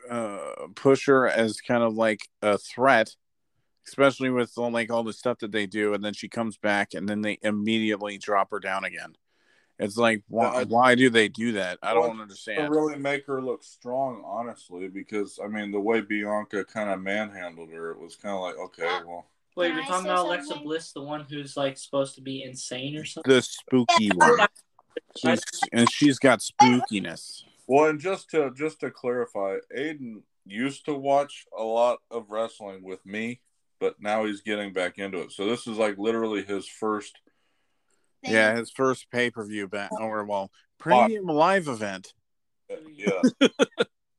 uh, 0.09 0.67
push 0.75 1.05
her 1.05 1.27
as 1.27 1.61
kind 1.61 1.83
of 1.83 1.93
like 1.93 2.27
a 2.41 2.57
threat, 2.57 3.15
especially 3.87 4.29
with 4.29 4.57
like 4.57 4.91
all 4.91 5.03
the 5.03 5.13
stuff 5.13 5.39
that 5.39 5.51
they 5.51 5.67
do, 5.67 5.93
and 5.93 6.03
then 6.03 6.13
she 6.13 6.27
comes 6.27 6.57
back, 6.57 6.93
and 6.93 7.07
then 7.07 7.21
they 7.21 7.37
immediately 7.43 8.17
drop 8.17 8.49
her 8.51 8.59
down 8.59 8.83
again. 8.83 9.13
It's 9.83 9.97
like 9.97 10.23
why, 10.27 10.45
I- 10.47 10.61
uh, 10.61 10.65
why 10.65 10.95
do 10.95 11.09
they 11.09 11.27
do 11.27 11.53
that? 11.53 11.79
I 11.83 11.93
don't 11.93 12.15
To 12.15 12.21
understand. 12.21 12.71
really 12.71 12.97
make 12.97 13.25
her 13.27 13.41
look 13.41 13.63
strong, 13.63 14.23
honestly, 14.25 14.87
because 14.87 15.39
I 15.43 15.47
mean 15.47 15.71
the 15.71 15.79
way 15.79 16.01
Bianca 16.01 16.63
kind 16.65 16.89
of 16.89 17.01
manhandled 17.01 17.69
her, 17.71 17.91
it 17.91 17.99
was 17.99 18.15
kind 18.15 18.35
of 18.35 18.41
like, 18.41 18.55
okay, 18.55 19.01
well, 19.05 19.25
Wait, 19.55 19.67
Can 19.67 19.75
we're 19.77 19.85
talking 19.85 20.05
say 20.05 20.09
about 20.09 20.25
Alexa 20.25 20.47
something? 20.47 20.63
Bliss, 20.65 20.91
the 20.93 21.01
one 21.01 21.25
who's 21.29 21.55
like 21.55 21.77
supposed 21.77 22.15
to 22.15 22.21
be 22.21 22.41
insane 22.43 22.97
or 22.97 23.05
something? 23.05 23.31
The 23.31 23.41
spooky 23.41 24.09
one, 24.15 24.39
she's, 25.15 25.41
and 25.71 25.91
she's 25.91 26.17
got 26.17 26.39
spookiness. 26.39 27.43
well, 27.67 27.89
and 27.89 27.99
just 27.99 28.31
to 28.31 28.51
just 28.55 28.79
to 28.79 28.89
clarify, 28.89 29.57
Aidan 29.75 30.23
used 30.45 30.85
to 30.85 30.95
watch 30.95 31.45
a 31.57 31.63
lot 31.63 31.99
of 32.09 32.29
wrestling 32.29 32.83
with 32.83 33.05
me, 33.05 33.41
but 33.79 33.95
now 34.01 34.25
he's 34.25 34.41
getting 34.41 34.73
back 34.73 34.97
into 34.97 35.19
it. 35.19 35.31
So 35.31 35.45
this 35.45 35.67
is 35.67 35.77
like 35.77 35.97
literally 35.97 36.43
his 36.43 36.67
first. 36.67 37.19
Thing. 38.23 38.33
Yeah, 38.33 38.55
his 38.55 38.71
first 38.71 39.09
pay 39.11 39.29
per 39.29 39.45
view 39.45 39.65
event, 39.65 39.91
or 39.99 40.23
well, 40.23 40.51
premium 40.79 41.25
live 41.25 41.67
event. 41.67 42.13
uh, 42.71 42.75
Yeah, 42.91 43.21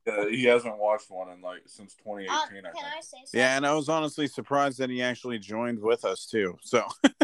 yeah, 0.05 0.29
he 0.29 0.43
hasn't 0.45 0.77
watched 0.77 1.09
one 1.09 1.29
in 1.29 1.41
like 1.41 1.61
since 1.65 1.95
2018. 1.95 2.29
Uh, 2.29 2.33
I 2.33 2.45
can 2.45 2.63
think. 2.63 2.85
I 2.85 3.01
say 3.01 3.17
something? 3.17 3.39
Yeah, 3.39 3.57
and 3.57 3.65
I 3.65 3.73
was 3.73 3.89
honestly 3.89 4.27
surprised 4.27 4.79
that 4.79 4.89
he 4.89 5.01
actually 5.01 5.39
joined 5.39 5.79
with 5.79 6.05
us 6.05 6.25
too. 6.25 6.57
So 6.61 6.85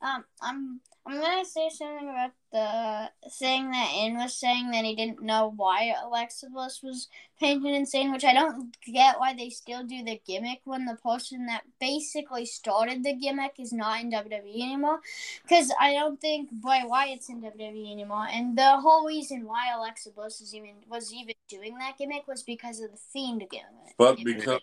Um, 0.00 0.24
I'm 0.40 0.80
I'm 1.06 1.20
gonna 1.20 1.44
say 1.44 1.70
something 1.70 2.08
about 2.08 2.32
the 2.52 3.30
thing 3.30 3.70
that 3.70 3.92
In 3.96 4.16
was 4.16 4.38
saying 4.38 4.70
that 4.72 4.84
he 4.84 4.94
didn't 4.94 5.22
know 5.22 5.52
why 5.56 5.94
Alexa 6.04 6.48
Bliss 6.50 6.80
was 6.82 7.08
painted 7.40 7.74
insane, 7.74 8.12
which 8.12 8.24
I 8.24 8.34
don't 8.34 8.76
get 8.84 9.18
why 9.18 9.34
they 9.34 9.48
still 9.48 9.84
do 9.84 10.04
the 10.04 10.20
gimmick 10.26 10.60
when 10.64 10.84
the 10.84 10.96
person 10.96 11.46
that 11.46 11.62
basically 11.80 12.44
started 12.44 13.02
the 13.02 13.14
gimmick 13.14 13.54
is 13.58 13.72
not 13.72 14.00
in 14.00 14.10
WWE 14.10 14.62
anymore. 14.62 15.00
Because 15.42 15.72
I 15.80 15.94
don't 15.94 16.20
think 16.20 16.50
Bray 16.50 16.82
Wyatt's 16.84 17.30
in 17.30 17.40
WWE 17.40 17.90
anymore, 17.90 18.26
and 18.30 18.56
the 18.56 18.76
whole 18.76 19.06
reason 19.06 19.46
why 19.46 19.72
Alexa 19.74 20.10
Bliss 20.10 20.42
is 20.42 20.54
even 20.54 20.74
was 20.88 21.12
even 21.14 21.34
doing 21.48 21.78
that 21.78 21.96
gimmick 21.96 22.28
was 22.28 22.42
because 22.42 22.80
of 22.80 22.90
the 22.90 22.98
Fiend 23.12 23.44
gimmick. 23.50 23.94
But 23.96 24.22
because 24.22 24.60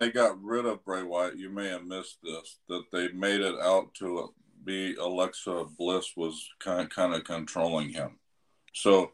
they 0.00 0.10
got 0.10 0.42
rid 0.42 0.66
of 0.66 0.84
Bray 0.84 1.04
Wyatt, 1.04 1.38
you 1.38 1.50
may 1.50 1.68
have 1.68 1.84
missed 1.84 2.18
this 2.22 2.58
that 2.68 2.84
they 2.90 3.08
made 3.12 3.40
it 3.40 3.54
out 3.60 3.94
to 3.94 4.34
be 4.64 4.94
Alexa 4.96 5.66
Bliss 5.78 6.12
was 6.16 6.48
kind 6.58 6.88
kind 6.90 7.14
of 7.14 7.24
controlling 7.24 7.90
him. 7.90 8.18
So 8.72 9.12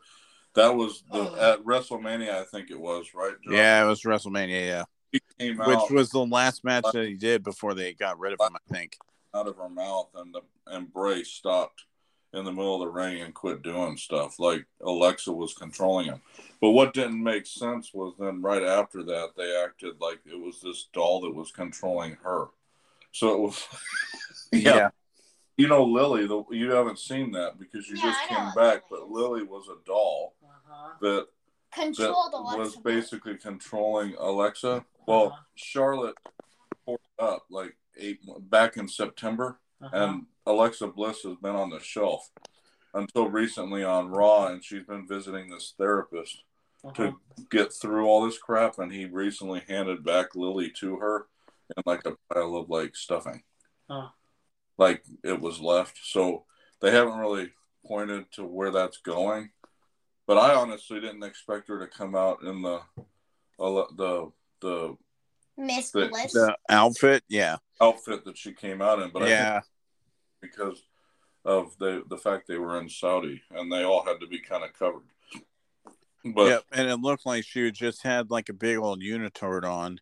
that 0.54 0.74
was 0.74 1.02
the 1.12 1.30
oh, 1.30 1.52
at 1.52 1.64
WrestleMania, 1.64 2.30
I 2.30 2.44
think 2.44 2.70
it 2.70 2.80
was 2.80 3.06
right. 3.14 3.34
Joe? 3.44 3.52
yeah, 3.52 3.84
it 3.84 3.86
was 3.86 4.02
WrestleMania, 4.02 4.66
yeah, 4.66 4.84
he 5.12 5.20
came 5.38 5.58
which 5.58 5.68
out, 5.68 5.90
was 5.90 6.10
the 6.10 6.24
last 6.24 6.64
match 6.64 6.84
that 6.92 7.06
he 7.06 7.14
did 7.14 7.42
before 7.42 7.74
they 7.74 7.92
got 7.92 8.18
rid 8.18 8.32
of 8.32 8.40
him. 8.40 8.56
I 8.56 8.72
think. 8.72 8.96
out 9.34 9.48
of 9.48 9.56
her 9.56 9.68
mouth, 9.68 10.08
and 10.14 10.34
the 10.34 10.40
and 10.66 10.92
Bray 10.92 11.22
stopped 11.22 11.84
in 12.32 12.44
the 12.44 12.52
middle 12.52 12.74
of 12.74 12.80
the 12.80 12.88
ring 12.88 13.20
and 13.22 13.34
quit 13.34 13.62
doing 13.62 13.96
stuff 13.96 14.38
like 14.38 14.64
Alexa 14.82 15.32
was 15.32 15.52
controlling 15.52 16.06
him. 16.06 16.20
But 16.60 16.70
what 16.70 16.94
didn't 16.94 17.22
make 17.22 17.46
sense 17.46 17.92
was 17.92 18.14
then 18.18 18.40
right 18.40 18.62
after 18.62 19.02
that 19.02 19.30
they 19.36 19.56
acted 19.56 20.00
like 20.00 20.20
it 20.24 20.40
was 20.40 20.60
this 20.60 20.88
doll 20.92 21.20
that 21.22 21.34
was 21.34 21.50
controlling 21.50 22.16
her. 22.22 22.46
So 23.12 23.34
it 23.34 23.40
was 23.40 23.66
You 25.60 25.68
know, 25.68 25.84
Lily, 25.84 26.26
the, 26.26 26.42
you 26.52 26.70
haven't 26.70 26.98
seen 26.98 27.32
that 27.32 27.58
because 27.58 27.86
you 27.86 27.96
Yeah, 27.96 28.04
just 28.04 28.20
came 28.28 28.50
back, 28.56 28.84
Lily 28.90 29.02
but. 29.02 29.10
Lily 29.10 29.42
was 29.42 29.68
a 29.68 29.76
doll 29.84 30.34
Uh-huh. 30.42 30.92
that, 31.02 31.26
that 31.98 32.08
Alexa 32.08 32.56
was 32.56 32.76
basically 32.76 33.36
controlling 33.36 34.14
Alexa. 34.14 34.86
Well, 35.06 35.26
Uh-huh. 35.26 35.42
Charlotte 35.56 36.16
poured 36.86 37.00
up 37.18 37.44
like 37.50 37.76
eight 37.98 38.20
back 38.48 38.78
in 38.78 38.88
September, 38.88 39.60
Uh-huh. 39.82 39.94
and 39.94 40.26
Alexa 40.46 40.86
Bliss 40.86 41.24
has 41.24 41.36
been 41.36 41.54
on 41.54 41.68
the 41.68 41.80
shelf 41.80 42.30
until 42.94 43.28
recently 43.28 43.84
on 43.84 44.08
Raw, 44.08 44.46
and 44.46 44.64
she's 44.64 44.84
been 44.84 45.06
visiting 45.06 45.50
this 45.50 45.74
therapist 45.76 46.42
Uh-huh. 46.84 46.94
to 46.94 47.20
get 47.50 47.70
through 47.74 48.06
all 48.06 48.24
this 48.24 48.38
crap, 48.38 48.78
and 48.78 48.90
he 48.90 49.04
recently 49.04 49.60
handed 49.68 50.02
back 50.04 50.34
Lily 50.34 50.70
to 50.80 50.96
her 50.96 51.28
in 51.76 51.82
like 51.84 52.06
a 52.06 52.16
pile 52.32 52.56
of 52.56 52.70
like 52.70 52.96
stuffing. 52.96 53.42
Huh. 54.80 54.84
Like 54.86 55.04
it 55.22 55.40
was 55.40 55.60
left. 55.60 55.98
So 56.02 56.44
they 56.80 56.90
haven't 56.90 57.18
really 57.18 57.50
pointed 57.86 58.30
to 58.32 58.44
where 58.44 58.70
that's 58.70 58.98
going. 58.98 59.50
But 60.26 60.38
I 60.38 60.54
honestly 60.54 61.00
didn't 61.00 61.24
expect 61.24 61.68
her 61.68 61.78
to 61.80 61.86
come 61.86 62.14
out 62.14 62.42
in 62.42 62.62
the 62.62 62.80
the 63.58 64.30
the 64.60 64.96
Miss 65.56 65.90
the- 65.90 66.08
The 66.08 66.56
outfit, 66.68 67.24
yeah, 67.28 67.56
outfit 67.80 68.24
that 68.24 68.38
she 68.38 68.52
came 68.52 68.80
out 68.80 69.00
in. 69.00 69.10
But 69.10 69.22
I 69.22 69.26
think 69.26 69.38
yeah, 69.38 69.60
because 70.40 70.82
of 71.44 71.76
the 71.78 72.04
the 72.08 72.16
fact 72.16 72.46
they 72.46 72.58
were 72.58 72.78
in 72.78 72.88
Saudi 72.88 73.42
and 73.50 73.70
they 73.72 73.82
all 73.82 74.04
had 74.04 74.20
to 74.20 74.26
be 74.26 74.38
kind 74.38 74.64
of 74.64 74.72
covered. 74.72 75.02
But 76.24 76.46
yep. 76.46 76.64
And 76.72 76.88
it 76.88 76.96
looked 77.00 77.26
like 77.26 77.44
she 77.44 77.70
just 77.72 78.02
had 78.02 78.30
like 78.30 78.48
a 78.48 78.54
big 78.54 78.76
old 78.76 79.02
unitard 79.02 79.64
on, 79.64 80.00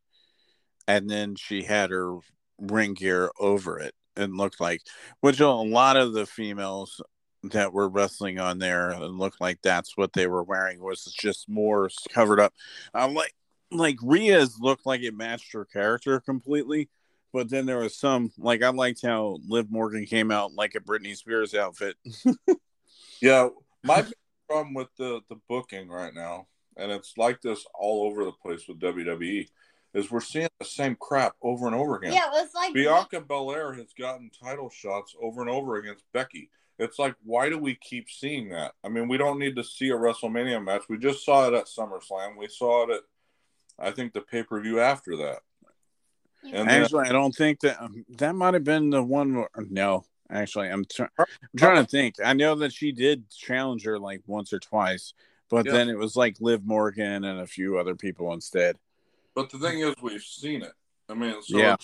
and 0.86 1.08
then 1.08 1.36
she 1.36 1.62
had 1.62 1.90
her 1.90 2.18
ring 2.58 2.94
gear 2.94 3.30
over 3.38 3.78
it. 3.78 3.94
It 4.18 4.30
looked 4.30 4.60
like, 4.60 4.82
which 5.20 5.40
a 5.40 5.48
lot 5.48 5.96
of 5.96 6.12
the 6.12 6.26
females 6.26 7.00
that 7.44 7.72
were 7.72 7.88
wrestling 7.88 8.38
on 8.38 8.58
there, 8.58 8.90
and 8.90 9.18
looked 9.18 9.40
like 9.40 9.60
that's 9.62 9.96
what 9.96 10.12
they 10.12 10.26
were 10.26 10.42
wearing 10.42 10.80
was 10.80 11.04
just 11.04 11.48
more 11.48 11.88
covered 12.10 12.40
up. 12.40 12.52
I'm 12.92 13.14
like, 13.14 13.34
like 13.70 13.96
Rhea's 14.02 14.58
looked 14.60 14.86
like 14.86 15.02
it 15.02 15.14
matched 15.14 15.52
her 15.52 15.64
character 15.64 16.20
completely. 16.20 16.88
But 17.32 17.50
then 17.50 17.66
there 17.66 17.78
was 17.78 17.94
some 17.94 18.32
like 18.38 18.62
I 18.62 18.70
liked 18.70 19.02
how 19.04 19.38
Liv 19.46 19.70
Morgan 19.70 20.06
came 20.06 20.30
out 20.30 20.54
like 20.54 20.74
a 20.74 20.80
Britney 20.80 21.16
Spears 21.16 21.54
outfit. 21.54 21.96
Yeah, 23.20 23.48
my 23.82 24.06
problem 24.48 24.74
with 24.74 24.88
the 24.96 25.20
the 25.28 25.36
booking 25.48 25.88
right 25.88 26.14
now, 26.14 26.46
and 26.76 26.92
it's 26.92 27.14
like 27.16 27.40
this 27.40 27.64
all 27.74 28.06
over 28.06 28.24
the 28.24 28.32
place 28.32 28.66
with 28.68 28.80
WWE, 28.80 29.48
is 29.94 30.10
we're 30.10 30.20
seeing 30.20 30.48
the 30.58 30.64
same 30.64 30.96
crap 31.00 31.34
over 31.42 31.66
and 31.66 31.74
over 31.74 31.96
again. 31.96 32.12
yeah, 32.12 32.26
it 32.26 32.32
was 32.32 32.50
like 32.54 32.74
Bianca 32.74 33.20
Belair 33.20 33.72
has 33.72 33.92
gotten 33.98 34.30
title 34.30 34.70
shots 34.70 35.14
over 35.20 35.40
and 35.40 35.50
over 35.50 35.76
against 35.76 36.04
Becky. 36.12 36.50
It's 36.78 36.98
like, 36.98 37.14
why 37.24 37.48
do 37.48 37.58
we 37.58 37.74
keep 37.74 38.08
seeing 38.08 38.50
that? 38.50 38.72
I 38.84 38.88
mean, 38.88 39.08
we 39.08 39.16
don't 39.18 39.38
need 39.38 39.56
to 39.56 39.64
see 39.64 39.88
a 39.90 39.94
WrestleMania 39.96 40.62
match. 40.64 40.82
We 40.88 40.96
just 40.98 41.24
saw 41.24 41.48
it 41.48 41.54
at 41.54 41.66
SummerSlam. 41.66 42.36
We 42.36 42.46
saw 42.48 42.84
it 42.88 42.94
at, 42.94 43.00
I 43.78 43.90
think, 43.90 44.12
the 44.12 44.20
pay 44.20 44.42
per 44.44 44.60
view 44.60 44.78
after 44.78 45.16
that. 45.16 45.38
You- 46.44 46.54
And 46.54 46.68
then- 46.70 46.82
Actually, 46.84 47.08
I 47.08 47.12
don't 47.12 47.34
think 47.34 47.60
that 47.60 47.82
um, 47.82 48.04
that 48.18 48.34
might 48.34 48.54
have 48.54 48.62
been 48.64 48.90
the 48.90 49.02
one. 49.02 49.34
Where, 49.36 49.48
no, 49.68 50.04
actually, 50.30 50.68
I'm, 50.68 50.84
try- 50.84 51.08
I'm 51.18 51.26
trying 51.56 51.84
to 51.84 51.90
think. 51.90 52.16
I 52.24 52.32
know 52.34 52.54
that 52.56 52.72
she 52.72 52.92
did 52.92 53.28
challenge 53.30 53.84
her 53.84 53.98
like 53.98 54.20
once 54.28 54.52
or 54.52 54.60
twice, 54.60 55.14
but 55.50 55.66
Yeah. 55.66 55.72
then 55.72 55.88
it 55.88 55.98
was 55.98 56.14
like 56.14 56.36
Liv 56.40 56.64
Morgan 56.64 57.24
and 57.24 57.40
a 57.40 57.46
few 57.46 57.76
other 57.78 57.96
people 57.96 58.32
instead. 58.34 58.76
But 59.38 59.50
the 59.50 59.58
thing 59.60 59.78
is, 59.78 59.94
we've 60.02 60.20
seen 60.20 60.62
it. 60.62 60.72
I 61.08 61.14
mean, 61.14 61.40
so 61.42 61.58
Yeah. 61.58 61.76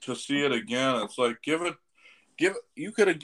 to 0.00 0.16
see 0.16 0.44
it 0.44 0.50
again, 0.50 0.96
it's 0.96 1.16
like 1.16 1.40
give 1.40 1.62
it, 1.62 1.76
give 2.36 2.56
it. 2.56 2.62
You 2.74 2.90
could 2.90 3.06
have. 3.06 3.22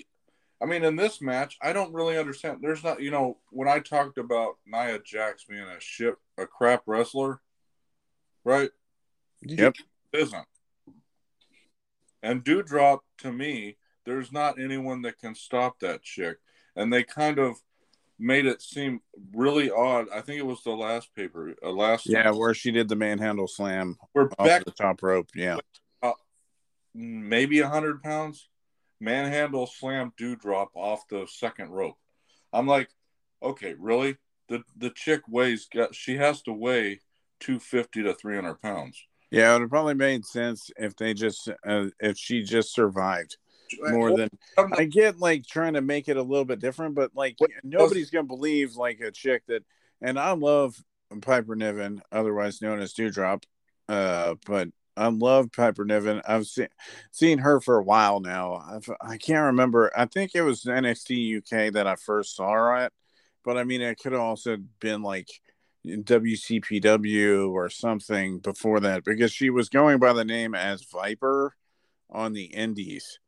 I 0.63 0.67
mean, 0.67 0.85
in 0.85 0.95
this 0.95 1.21
match, 1.21 1.59
I 1.61 1.73
don't 1.73 1.93
really 1.93 2.17
understand. 2.17 2.59
There's 2.63 2.85
not, 2.85 3.03
you 3.03 3.11
know, 3.11 3.39
when 3.51 3.67
I 3.67 3.81
talked 3.81 4.17
about 4.17 4.59
Nia 4.65 5.01
Jax 5.01 5.43
being 5.43 5.65
a 5.65 5.81
shit, 5.81 6.15
a 6.37 6.47
crap 6.47 6.85
wrestler, 6.87 7.41
right? 8.45 8.71
Yep. 9.43 9.75
Isn't. 10.13 10.47
And 12.23 12.45
Dewdrop, 12.45 13.05
to 13.19 13.33
me, 13.33 13.77
there's 14.05 14.31
not 14.31 14.61
anyone 14.61 15.03
that 15.03 15.19
can 15.19 15.35
stop 15.35 15.81
that 15.81 16.03
chick. 16.03 16.39
And 16.77 16.93
they 16.93 17.03
kind 17.03 17.41
of 17.41 17.57
made 18.19 18.47
it 18.47 18.61
seem 18.61 19.01
really 19.33 19.71
odd. 19.71 20.07
I 20.13 20.21
think 20.21 20.39
it 20.39 20.47
was 20.47 20.63
the 20.63 20.73
last 20.73 21.15
paper, 21.15 21.55
uh, 21.63 21.71
last 21.71 22.07
Yeah, 22.07 22.31
where 22.31 22.55
she 22.55 22.71
did 22.71 22.89
the 22.89 22.97
manhandle 22.97 23.49
slam 23.49 23.97
where 24.13 24.29
off 24.39 24.47
Beck 24.47 24.65
the 24.65 24.71
top 24.71 25.03
rope. 25.03 25.29
Yeah. 25.35 25.59
maybe 26.95 27.61
a 27.61 27.69
hundred 27.69 28.03
pounds, 28.03 28.49
manhandle 29.01 29.67
slam 29.67 30.13
dewdrop 30.17 30.71
off 30.75 31.07
the 31.09 31.27
second 31.29 31.71
rope. 31.71 31.97
I'm 32.53 32.67
like, 32.67 32.89
okay, 33.43 33.75
really? 33.79 34.17
The 34.49 34.63
the 34.77 34.91
chick 34.91 35.23
weighs 35.29 35.67
got 35.67 35.95
she 35.95 36.17
has 36.17 36.43
to 36.43 36.53
weigh 36.53 37.01
two 37.39 37.61
fifty 37.61 38.03
to 38.03 38.15
three 38.15 38.35
hundred 38.35 38.61
pounds. 38.63 39.01
Yeah, 39.31 39.51
it 39.51 39.53
would 39.55 39.63
have 39.63 39.71
probably 39.71 39.95
made 39.95 40.25
sense 40.25 40.71
if 40.79 40.97
they 40.97 41.13
just 41.13 41.51
uh, 41.67 41.87
if 42.01 42.17
she 42.17 42.43
just 42.43 42.73
survived 42.73 43.37
more 43.81 44.17
than 44.17 44.29
not- 44.57 44.79
I 44.79 44.85
get 44.85 45.19
like 45.19 45.47
trying 45.47 45.75
to 45.75 45.81
make 45.81 46.09
it 46.09 46.17
a 46.17 46.23
little 46.23 46.45
bit 46.45 46.61
different, 46.61 46.95
but 46.95 47.13
like 47.15 47.37
nobody's 47.63 48.11
gonna 48.11 48.25
believe 48.25 48.77
like 48.77 49.01
a 49.01 49.11
chick 49.11 49.43
that 49.49 49.65
and 50.01 50.19
I 50.19 50.33
love 50.33 50.83
Piper 51.23 51.57
Niven, 51.57 52.03
otherwise 52.13 52.63
known 52.63 52.81
as 52.81 52.93
Dewdrop. 52.93 53.45
Uh, 53.89 54.35
but 54.47 54.69
I 54.97 55.09
love 55.09 55.51
Piper 55.53 55.85
Niven. 55.85 56.21
I've 56.27 56.47
seen 56.47 56.69
seen 57.11 57.39
her 57.39 57.61
for 57.61 57.79
a 57.79 57.83
while 57.83 58.21
now. 58.21 58.55
I've, 58.55 58.91
I 59.01 59.17
can't 59.17 59.47
remember. 59.47 59.91
I 59.97 60.07
think 60.07 60.33
it 60.35 60.43
was 60.43 60.65
NXT 60.65 61.39
UK 61.39 61.73
that 61.75 61.87
I 61.87 61.97
first 61.97 62.37
saw 62.37 62.53
her 62.53 62.75
at, 62.77 62.93
but 63.45 63.57
I 63.57 63.65
mean 63.65 63.81
it 63.81 63.99
could 63.99 64.13
have 64.13 64.21
also 64.21 64.57
been 64.81 65.03
like 65.03 65.29
WCPW 65.87 67.51
or 67.51 67.71
something 67.71 68.39
before 68.41 68.81
that 68.81 69.05
because 69.05 69.33
she 69.33 69.51
was 69.51 69.69
going 69.69 69.99
by 69.99 70.13
the 70.13 70.25
name 70.25 70.55
as 70.55 70.83
Viper 70.83 71.55
on 72.11 72.33
the 72.33 72.45
Indies, 72.45 73.19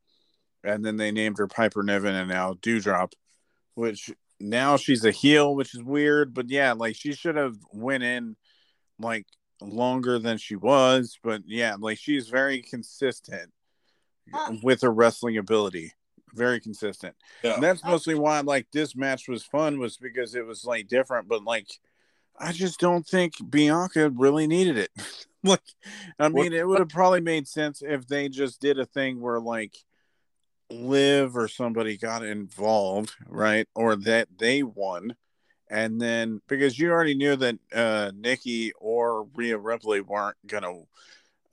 and 0.63 0.83
then 0.85 0.97
they 0.97 1.11
named 1.11 1.37
her 1.37 1.47
Piper 1.47 1.83
Niven 1.83 2.15
and 2.15 2.29
now 2.29 2.55
Dewdrop, 2.61 3.13
which 3.75 4.11
now 4.39 4.77
she's 4.77 5.05
a 5.05 5.11
heel, 5.11 5.55
which 5.55 5.73
is 5.75 5.83
weird. 5.83 6.33
But 6.33 6.49
yeah, 6.49 6.73
like 6.73 6.95
she 6.95 7.13
should 7.13 7.35
have 7.35 7.55
went 7.73 8.03
in 8.03 8.35
like 8.99 9.25
longer 9.61 10.19
than 10.19 10.37
she 10.37 10.55
was. 10.55 11.17
But 11.23 11.43
yeah, 11.45 11.75
like 11.79 11.97
she's 11.97 12.27
very 12.29 12.61
consistent 12.61 13.51
Uh. 14.33 14.55
with 14.63 14.81
her 14.81 14.91
wrestling 14.91 15.37
ability. 15.37 15.93
Very 16.33 16.61
consistent. 16.61 17.15
Yeah. 17.43 17.55
And 17.55 17.63
that's 17.63 17.83
mostly 17.83 18.15
why 18.15 18.39
like 18.39 18.67
this 18.71 18.95
match 18.95 19.27
was 19.27 19.43
fun 19.43 19.79
was 19.79 19.97
because 19.97 20.33
it 20.33 20.45
was 20.45 20.63
like 20.63 20.87
different, 20.87 21.27
but 21.27 21.43
like 21.43 21.67
I 22.39 22.53
just 22.53 22.79
don't 22.79 23.05
think 23.05 23.33
Bianca 23.49 24.09
really 24.11 24.47
needed 24.47 24.77
it. 24.77 24.89
like 25.43 25.61
I 26.17 26.23
What- 26.29 26.33
mean 26.33 26.53
it 26.53 26.65
would 26.67 26.79
have 26.79 26.89
probably 26.89 27.19
made 27.21 27.47
sense 27.47 27.81
if 27.85 28.07
they 28.07 28.29
just 28.29 28.61
did 28.61 28.79
a 28.79 28.85
thing 28.85 29.19
where 29.19 29.39
like 29.41 29.75
Liv 30.71 31.35
or 31.37 31.47
somebody 31.47 31.97
got 31.97 32.23
involved, 32.23 33.13
right? 33.27 33.67
Or 33.75 33.95
that 33.97 34.27
they 34.37 34.63
won. 34.63 35.15
And 35.69 36.01
then 36.01 36.41
because 36.47 36.77
you 36.77 36.91
already 36.91 37.15
knew 37.15 37.35
that 37.35 37.57
uh 37.73 38.11
Nikki 38.15 38.73
or 38.79 39.23
Rhea 39.35 39.57
Ripley 39.57 40.01
weren't 40.01 40.37
gonna 40.45 40.81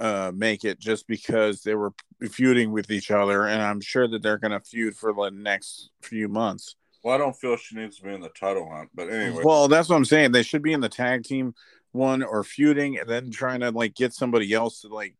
uh 0.00 0.32
make 0.34 0.64
it 0.64 0.78
just 0.78 1.06
because 1.06 1.62
they 1.62 1.74
were 1.74 1.92
feuding 2.30 2.72
with 2.72 2.90
each 2.90 3.10
other 3.10 3.46
and 3.46 3.62
I'm 3.62 3.80
sure 3.80 4.08
that 4.08 4.22
they're 4.22 4.38
gonna 4.38 4.60
feud 4.60 4.96
for 4.96 5.12
the 5.12 5.30
next 5.30 5.90
few 6.02 6.28
months. 6.28 6.74
well, 7.02 7.14
I 7.14 7.18
don't 7.18 7.36
feel 7.36 7.56
she 7.56 7.76
needs 7.76 7.98
to 7.98 8.02
be 8.02 8.12
in 8.12 8.20
the 8.20 8.28
title 8.28 8.68
hunt, 8.70 8.90
but 8.94 9.08
anyway, 9.08 9.42
Well, 9.44 9.68
that's 9.68 9.88
what 9.88 9.96
I'm 9.96 10.04
saying. 10.04 10.32
They 10.32 10.42
should 10.42 10.62
be 10.62 10.72
in 10.72 10.80
the 10.80 10.88
tag 10.88 11.24
team 11.24 11.54
one 11.92 12.22
or 12.22 12.44
feuding 12.44 12.98
and 12.98 13.08
then 13.08 13.30
trying 13.30 13.60
to 13.60 13.70
like 13.70 13.94
get 13.94 14.12
somebody 14.12 14.52
else 14.52 14.82
to 14.82 14.88
like 14.88 15.14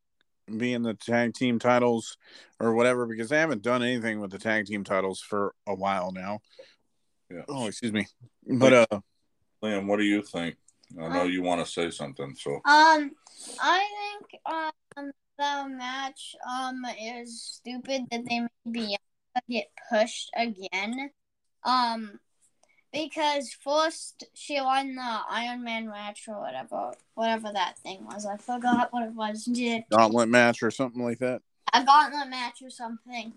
be 0.56 0.72
in 0.72 0.82
the 0.82 0.94
tag 0.94 1.34
team 1.34 1.58
titles 1.58 2.16
or 2.61 2.74
whatever 2.74 3.06
because 3.06 3.28
they 3.28 3.38
haven't 3.38 3.62
done 3.62 3.82
anything 3.82 4.20
with 4.20 4.30
the 4.30 4.38
tag 4.38 4.66
team 4.66 4.84
titles 4.84 5.20
for 5.20 5.54
a 5.66 5.74
while 5.74 6.12
now. 6.12 6.40
yeah. 7.30 7.42
Oh, 7.48 7.66
excuse 7.66 7.92
me. 7.92 8.06
But 8.46 8.72
uh 8.72 9.00
Liam, 9.62 9.87
what 9.87 9.98
do 9.98 10.04
you 10.04 10.22
think? 10.22 10.56
I 11.00 11.08
know 11.08 11.24
you 11.24 11.42
want 11.42 11.64
to 11.64 11.70
say 11.70 11.90
something, 11.90 12.34
so 12.34 12.54
Um, 12.64 13.12
I 13.61 13.84
think 14.20 14.42
um 14.46 15.11
the 15.38 15.68
match 15.68 16.34
um 16.48 16.84
is 17.00 17.42
stupid 17.42 18.02
that 18.11 18.24
they 18.28 18.40
made 18.40 18.72
Bianca 18.72 18.98
get 19.48 19.66
pushed 19.90 20.30
again. 20.34 21.11
Um, 21.64 22.18
because 22.92 23.53
first 23.53 24.24
she 24.35 24.61
won 24.61 24.94
the 24.94 25.18
Iron 25.31 25.62
Man 25.62 25.88
match 25.88 26.24
or 26.29 26.40
whatever, 26.40 26.92
whatever 27.14 27.51
that 27.53 27.79
thing 27.79 28.05
was. 28.05 28.27
I 28.27 28.37
forgot 28.37 28.92
what 28.92 29.05
it 29.05 29.14
was. 29.14 29.44
Did 29.44 29.85
gauntlet 29.90 30.29
match 30.29 30.62
or 30.62 30.70
something 30.70 31.03
like 31.03 31.18
that. 31.18 31.42
a 31.74 31.85
gauntlet 31.85 32.29
match 32.29 32.62
or 32.62 32.70
something 32.70 33.33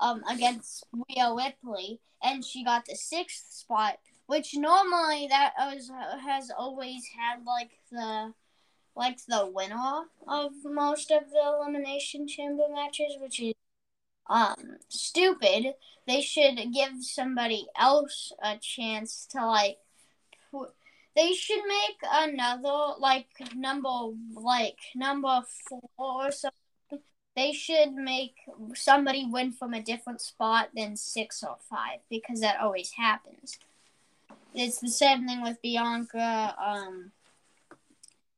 um 0.00 0.22
against 0.30 0.86
Rhea 0.92 1.34
Ripley, 1.34 2.00
and 2.22 2.44
she 2.44 2.64
got 2.64 2.84
the 2.86 2.96
sixth 2.96 3.52
spot, 3.52 3.98
which 4.26 4.54
normally 4.54 5.26
that 5.28 5.52
was, 5.58 5.90
has 6.24 6.50
always 6.56 7.02
had 7.18 7.44
like 7.44 7.70
the 7.90 8.32
like 8.94 9.18
the 9.26 9.46
winner 9.46 10.04
of 10.28 10.52
most 10.64 11.10
of 11.10 11.30
the 11.30 11.58
elimination 11.58 12.28
chamber 12.28 12.64
matches, 12.72 13.16
which 13.18 13.40
is 13.40 13.54
um 14.28 14.78
stupid. 14.88 15.74
They 16.06 16.20
should 16.20 16.56
give 16.72 17.02
somebody 17.02 17.66
else 17.78 18.32
a 18.42 18.56
chance 18.58 19.26
to 19.30 19.46
like. 19.46 19.78
They 21.14 21.32
should 21.34 21.62
make 21.66 21.98
another 22.10 22.94
like 22.98 23.28
number 23.54 24.16
like 24.34 24.78
number 24.94 25.42
four 25.68 25.82
or 25.98 26.32
something 26.32 26.58
they 27.34 27.52
should 27.52 27.94
make 27.94 28.36
somebody 28.74 29.26
win 29.26 29.52
from 29.52 29.72
a 29.72 29.82
different 29.82 30.20
spot 30.20 30.68
than 30.76 30.96
six 30.96 31.42
or 31.42 31.56
five 31.70 32.00
because 32.10 32.40
that 32.40 32.60
always 32.60 32.92
happens. 32.92 33.58
It's 34.54 34.80
the 34.80 34.88
same 34.90 35.26
thing 35.26 35.42
with 35.42 35.62
Bianca. 35.62 36.54
Um, 36.62 37.12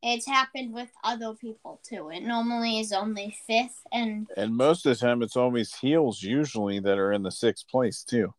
it's 0.05 0.27
happened 0.27 0.73
with 0.75 0.91
other 1.03 1.35
people 1.35 1.81
too. 1.83 2.11
It 2.11 2.21
normally 2.23 2.79
is 2.79 2.93
only 2.93 3.37
fifth, 3.47 3.81
and 3.93 4.29
And 4.37 4.57
most 4.57 4.85
of 4.87 4.99
the 4.99 5.05
time 5.07 5.23
it's 5.23 5.37
always 5.37 5.75
heels 5.75 6.23
usually 6.23 6.79
that 6.81 6.99
are 6.99 7.13
in 7.13 7.23
the 7.23 7.31
sixth 7.31 7.67
place 7.69 8.03
too. 8.05 8.35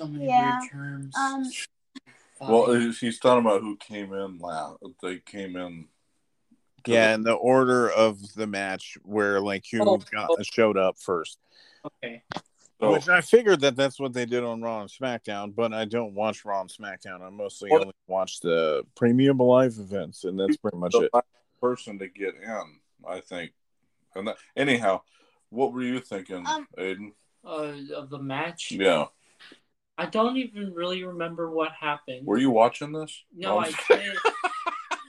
So 0.00 0.06
many 0.06 0.26
Yeah, 0.26 0.58
weird 0.58 0.70
terms. 0.70 1.14
um, 1.16 1.50
well, 2.40 2.72
he's 2.74 2.98
he's 2.98 3.18
talking 3.18 3.44
about 3.44 3.60
who 3.62 3.76
came 3.76 4.12
in 4.12 4.38
last. 4.38 4.76
They 5.02 5.18
came 5.18 5.56
in. 5.56 5.88
Yeah, 6.86 7.08
the- 7.08 7.14
in 7.14 7.22
the 7.24 7.32
order 7.34 7.90
of 7.90 8.34
the 8.34 8.46
match 8.46 8.96
where 9.02 9.40
like 9.40 9.64
who 9.70 9.82
Oh, 9.82 9.96
got 10.10 10.30
oh. 10.30 10.42
showed 10.42 10.76
up 10.78 10.96
first. 10.98 11.38
okay. 11.84 12.22
So- 12.80 12.92
Which 12.92 13.08
I 13.08 13.20
figured 13.20 13.60
that 13.62 13.74
that's 13.74 13.98
what 13.98 14.12
they 14.12 14.24
did 14.24 14.44
on 14.44 14.62
Raw 14.62 14.82
and 14.82 14.88
SmackDown, 14.90 15.52
but 15.54 15.72
I 15.72 15.84
don't 15.84 16.14
watch 16.14 16.44
Raw 16.44 16.60
and 16.60 16.70
SmackDown. 16.70 17.22
I 17.22 17.28
mostly 17.30 17.70
Well- 17.70 17.80
only 17.82 17.94
watch 18.06 18.38
the 18.40 18.86
premium 18.94 19.38
live 19.38 19.78
events, 19.78 20.22
and 20.24 20.38
that's 20.38 20.56
pretty 20.56 20.76
much 20.76 20.92
the 20.92 21.02
it. 21.06 21.10
last 21.12 21.26
person 21.60 21.98
to 21.98 22.06
get 22.08 22.36
in, 22.36 22.80
I 23.06 23.20
think. 23.20 23.52
And 24.14 24.28
that, 24.28 24.36
anyhow, 24.56 25.02
what 25.50 25.72
were 25.72 25.82
you 25.82 25.98
thinking, 26.00 26.46
Um, 26.46 26.68
Aidan? 26.78 27.14
Uh, 27.44 27.74
of 27.96 28.10
the 28.10 28.18
match. 28.18 28.70
Yeah, 28.72 29.06
I 29.96 30.06
don't 30.06 30.36
even 30.36 30.72
really 30.72 31.02
remember 31.02 31.50
what 31.50 31.72
happened. 31.72 32.26
were 32.26 32.38
you 32.38 32.50
watching 32.50 32.92
this? 32.92 33.24
No, 33.34 33.58
I 33.58 33.72
did. 33.88 34.16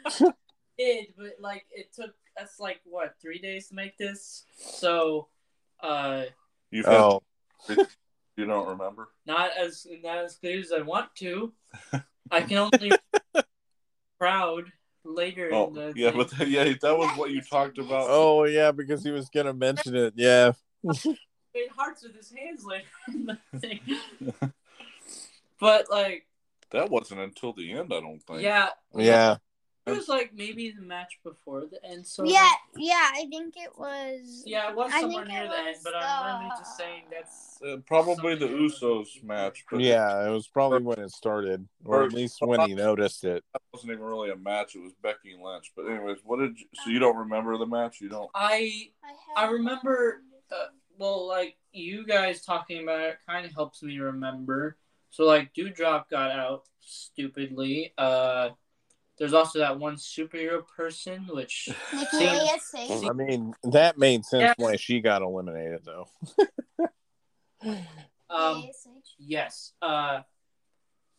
did, 0.77 1.07
but 1.17 1.35
like 1.39 1.65
it 1.71 1.93
took 1.93 2.15
us 2.41 2.59
like 2.59 2.81
what 2.85 3.13
three 3.21 3.39
days 3.39 3.67
to 3.69 3.75
make 3.75 3.97
this. 3.97 4.45
So, 4.57 5.27
uh, 5.81 6.25
You've 6.71 6.85
had, 6.85 6.95
Oh, 6.95 7.23
you 7.67 8.45
don't 8.45 8.67
remember? 8.67 9.09
not 9.25 9.51
as 9.57 9.85
not 10.03 10.17
as 10.19 10.35
clear 10.35 10.59
as 10.59 10.71
I 10.71 10.81
want 10.81 11.13
to. 11.17 11.53
I 12.31 12.41
can 12.41 12.57
only 12.57 12.91
proud 14.19 14.65
later. 15.03 15.49
Oh, 15.51 15.67
in 15.67 15.73
the 15.73 15.93
yeah, 15.95 16.11
thing. 16.11 16.25
but 16.37 16.47
yeah, 16.47 16.63
that 16.81 16.97
was 16.97 17.17
what 17.17 17.31
you 17.31 17.41
talked 17.41 17.77
about. 17.77 18.07
oh 18.09 18.43
yeah, 18.45 18.71
because 18.71 19.03
he 19.03 19.11
was 19.11 19.29
gonna 19.29 19.53
mention 19.53 19.95
it. 19.95 20.13
Yeah, 20.15 20.51
made 20.83 21.69
hearts 21.75 22.03
with 22.03 22.15
his 22.15 22.31
hands 22.31 22.63
later 22.63 22.85
in 23.07 23.25
the 23.25 23.37
thing. 23.59 23.81
but 25.59 25.89
like, 25.89 26.27
That 26.71 26.89
wasn't 26.89 27.21
until 27.21 27.53
the 27.53 27.71
end, 27.73 27.91
I 27.93 27.99
don't 27.99 28.21
think. 28.23 28.41
yeah, 28.41 28.69
yeah. 28.95 29.37
It 29.91 29.97
was 29.97 30.07
like 30.07 30.31
maybe 30.33 30.71
the 30.71 30.81
match 30.81 31.19
before 31.23 31.65
the 31.65 31.83
end. 31.85 32.05
So 32.05 32.23
Yeah, 32.23 32.49
yeah, 32.77 33.09
I 33.13 33.25
think 33.29 33.55
it 33.57 33.77
was. 33.77 34.43
yeah, 34.45 34.69
it 34.69 34.75
was 34.75 34.91
I 34.93 35.01
somewhere 35.01 35.25
think 35.25 35.33
near 35.33 35.45
it 35.45 35.49
the 35.49 35.57
end. 35.59 35.77
But 35.83 35.93
I'm 35.95 36.23
literally 36.25 36.51
just 36.57 36.77
saying 36.77 37.03
that's 37.11 37.59
Uh, 37.65 37.77
probably 37.85 38.35
the 38.35 38.47
Usos 38.47 39.21
match. 39.23 39.65
But 39.69 39.81
Yeah, 39.81 40.27
it 40.27 40.31
was 40.31 40.47
probably 40.47 40.81
when 40.81 40.99
it 40.99 41.11
started, 41.11 41.67
or 41.85 42.03
at 42.03 42.13
least 42.13 42.37
when 42.41 42.61
he 42.61 42.73
noticed 42.75 43.23
it. 43.23 43.43
that 43.53 43.61
wasn't 43.73 43.91
even 43.91 44.03
really 44.03 44.31
a 44.31 44.35
match. 44.35 44.75
It 44.75 44.79
was 44.83 44.93
Becky 45.01 45.35
Lynch. 45.41 45.71
But 45.75 45.87
anyways, 45.87 46.19
what 46.23 46.39
did 46.39 46.59
you, 46.59 46.65
so 46.73 46.89
you 46.89 46.99
don't 46.99 47.17
remember 47.17 47.57
the 47.57 47.67
match? 47.67 47.99
You 48.01 48.09
don't. 48.09 48.29
I 48.33 48.89
I, 49.35 49.45
I 49.45 49.49
remember. 49.51 50.23
Uh, 50.51 50.67
well, 50.97 51.27
like 51.27 51.55
you 51.71 52.05
guys 52.05 52.41
talking 52.43 52.83
about 52.83 53.01
it 53.01 53.17
kind 53.27 53.45
of 53.45 53.53
helps 53.53 53.83
me 53.83 53.99
remember. 53.99 54.77
So 55.11 55.25
like 55.25 55.53
Dewdrop 55.53 56.09
got 56.09 56.31
out 56.31 56.63
stupidly. 56.81 57.93
Uh, 57.97 58.49
there's 59.19 59.33
also 59.33 59.59
that 59.59 59.77
one 59.77 59.95
superhero 59.97 60.65
person, 60.65 61.27
which 61.29 61.69
Nikki 61.93 62.39
Seems- 62.61 63.03
I 63.03 63.13
mean, 63.13 63.53
that 63.63 63.97
made 63.97 64.25
sense 64.25 64.41
Yeah. 64.41 64.53
why 64.57 64.75
she 64.77 65.01
got 65.01 65.21
eliminated, 65.21 65.81
though. 65.85 66.07
um 68.29 68.63
yes. 69.17 69.73
Uh, 69.81 70.21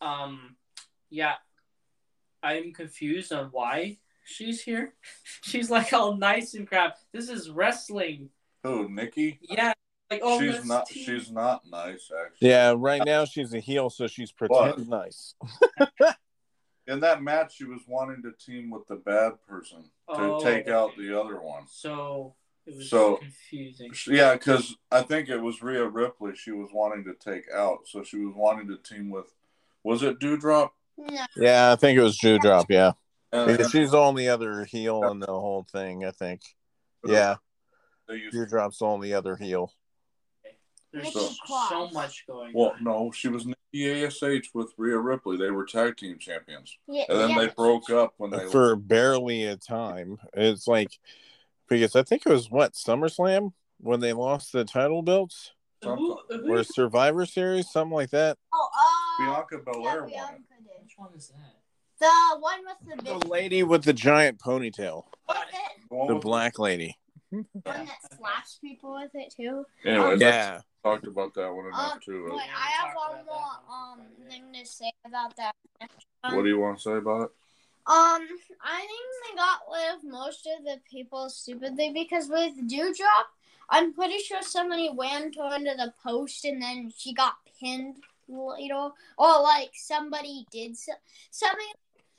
um, 0.01 0.55
yeah. 1.09 1.35
I'm 2.43 2.73
confused 2.73 3.31
on 3.31 3.49
why 3.51 3.99
she's 4.25 4.61
here. 4.63 4.93
She's 5.43 5.69
like 5.69 5.93
all 5.93 6.15
nice 6.17 6.55
and 6.55 6.67
crap. 6.67 6.97
This 7.13 7.29
is 7.29 7.49
wrestling. 7.51 8.29
Who, 8.63 8.89
Nikki? 8.89 9.37
Yeah. 9.41 9.73
Like 10.09 10.21
oh, 10.23 10.39
she's 10.41 10.65
not. 10.65 10.87
team- 10.87 11.05
She's 11.05 11.31
not 11.31 11.61
nice, 11.69 12.09
actually. 12.11 12.49
Yeah, 12.49 12.73
right 12.75 13.01
now 13.05 13.25
she's 13.25 13.53
a 13.53 13.59
heel, 13.59 13.89
so 13.89 14.07
she's 14.07 14.31
pretend 14.31 14.89
nice. 14.89 15.35
In 16.87 16.99
that 17.01 17.21
match, 17.21 17.55
she 17.57 17.65
was 17.65 17.81
wanting 17.87 18.23
to 18.23 18.31
team 18.33 18.69
with 18.71 18.87
the 18.87 18.95
bad 18.95 19.33
person 19.47 19.83
to 20.09 20.19
Oh, 20.19 20.39
take 20.43 20.67
out 20.67 20.91
the 20.97 21.19
other 21.19 21.39
one. 21.39 21.67
So 21.67 22.35
it 22.65 22.75
was 22.75 22.89
So- 22.89 23.17
confusing. 23.17 23.91
Yeah, 24.07 24.33
because 24.33 24.75
I 24.91 25.03
think 25.03 25.29
it 25.29 25.37
was 25.37 25.61
Rhea 25.61 25.85
Ripley 25.87 26.35
she 26.35 26.51
was 26.51 26.69
wanting 26.73 27.03
to 27.05 27.13
take 27.13 27.49
out. 27.53 27.87
So 27.87 28.03
she 28.03 28.17
was 28.17 28.33
wanting 28.35 28.67
to 28.69 28.77
team 28.77 29.09
with, 29.09 29.27
was 29.83 30.03
it 30.03 30.19
Dewdrop? 30.19 30.73
No. 30.97 31.25
Yeah, 31.35 31.71
I 31.71 31.75
think 31.75 31.97
it 31.97 32.03
was 32.03 32.17
Dewdrop. 32.17 32.65
Yeah, 32.69 32.93
And 33.31 33.47
because 33.47 33.71
she's 33.71 33.91
the 33.91 33.97
only 33.97 34.27
other 34.27 34.65
heel 34.65 35.03
in 35.09 35.19
the 35.19 35.27
whole 35.27 35.65
thing. 35.71 36.05
I 36.05 36.11
think. 36.11 36.41
Yeah, 37.05 37.37
they 38.07 38.15
used, 38.15 38.33
Dewdrop's 38.35 38.79
the 38.79 38.85
only 38.85 39.13
other 39.13 39.35
heel. 39.35 39.73
There's 40.93 41.05
Nikki 41.15 41.35
so, 41.47 41.89
much 41.89 42.25
going 42.27 42.51
well, 42.53 42.71
on. 42.71 42.83
no, 42.83 43.11
she 43.11 43.29
was 43.29 43.47
Nikki 43.73 44.03
ASH 44.05 44.21
with 44.53 44.73
Rhea 44.77 44.97
Ripley. 44.97 45.37
They 45.37 45.51
were 45.51 45.65
tag 45.65 45.97
team 45.97 46.17
champions. 46.19 46.77
Yeah, 46.87 47.05
And 47.09 47.19
then 47.19 47.29
yeah. 47.31 47.39
they 47.39 47.47
broke 47.49 47.89
up 47.89 48.13
when 48.17 48.31
they 48.31 48.45
for 48.47 48.75
barely 48.75 49.45
a 49.45 49.57
time. 49.57 50.17
It's 50.33 50.67
like 50.67 50.99
because 51.69 51.95
I 51.95 52.03
think 52.03 52.23
it 52.25 52.31
was 52.31 52.51
what 52.51 52.73
SummerSlam 52.73 53.53
when 53.79 53.99
they 53.99 54.13
lost 54.13 54.51
the 54.51 54.65
title 54.65 55.01
belts 55.01 55.51
Who, 55.83 56.19
who, 56.29 56.53
or 56.53 56.63
Survivor 56.63 57.25
Series, 57.25 57.71
something 57.71 57.93
like 57.95 58.11
that. 58.11 58.37
Oh, 58.53 58.69
uh, 58.77 59.25
Bianca 59.25 59.55
yeah, 59.65 59.71
Belair 59.73 60.01
won 60.01 60.09
Bianca 60.09 60.33
it. 60.35 60.63
did. 60.63 60.83
which 60.83 60.93
one 60.97 61.09
is 61.15 61.29
that? 61.29 61.55
The 61.99 62.39
one 62.39 62.59
with 62.65 63.03
the 63.03 63.19
The 63.19 63.27
lady 63.27 63.63
with 63.63 63.83
the 63.83 63.93
giant 63.93 64.39
ponytail, 64.39 65.03
Was? 65.27 66.07
The 66.07 66.13
the 66.13 66.19
black 66.19 66.57
lady. 66.59 66.97
One 67.31 67.45
that 67.63 67.99
slaps 68.17 68.59
people 68.61 68.93
with 68.93 69.11
it 69.13 69.33
too. 69.35 69.65
Anyway, 69.85 70.17
Yeah, 70.19 70.59
talked 70.83 71.07
about 71.07 71.33
that 71.35 71.51
one 71.53 71.67
enough 71.67 71.93
Um, 71.93 71.99
too. 71.99 72.27
Wait, 72.29 72.43
Yeah, 72.45 72.53
I 72.55 72.69
have 72.71 72.95
one 72.95 73.25
more 73.25 73.73
um 73.73 74.01
thing 74.29 74.43
to 74.53 74.65
say 74.65 74.91
about 75.05 75.35
that. 75.37 75.55
What 76.23 76.43
do 76.43 76.49
you 76.49 76.59
want 76.59 76.77
to 76.77 76.83
say 76.83 76.93
about 76.93 77.21
it? 77.23 77.31
Um, 77.87 78.27
I 78.63 78.79
think 78.79 79.07
they 79.29 79.35
got 79.35 79.61
rid 79.71 79.95
of 79.95 80.03
most 80.03 80.47
of 80.47 80.63
the 80.65 80.79
people 80.89 81.29
stupidly 81.29 81.91
because 81.93 82.29
with 82.29 82.53
Dewdrop, 82.67 83.27
I'm 83.69 83.93
pretty 83.93 84.19
sure 84.19 84.41
somebody 84.41 84.89
went 84.93 85.35
her 85.37 85.55
into 85.55 85.73
the 85.75 85.93
post 86.03 86.45
and 86.45 86.61
then 86.61 86.91
she 86.95 87.13
got 87.13 87.33
pinned, 87.59 87.95
you 88.27 88.67
know, 88.67 88.93
or 89.17 89.41
like 89.41 89.71
somebody 89.73 90.45
did 90.51 90.77
so, 90.77 90.91
somebody 91.31 91.65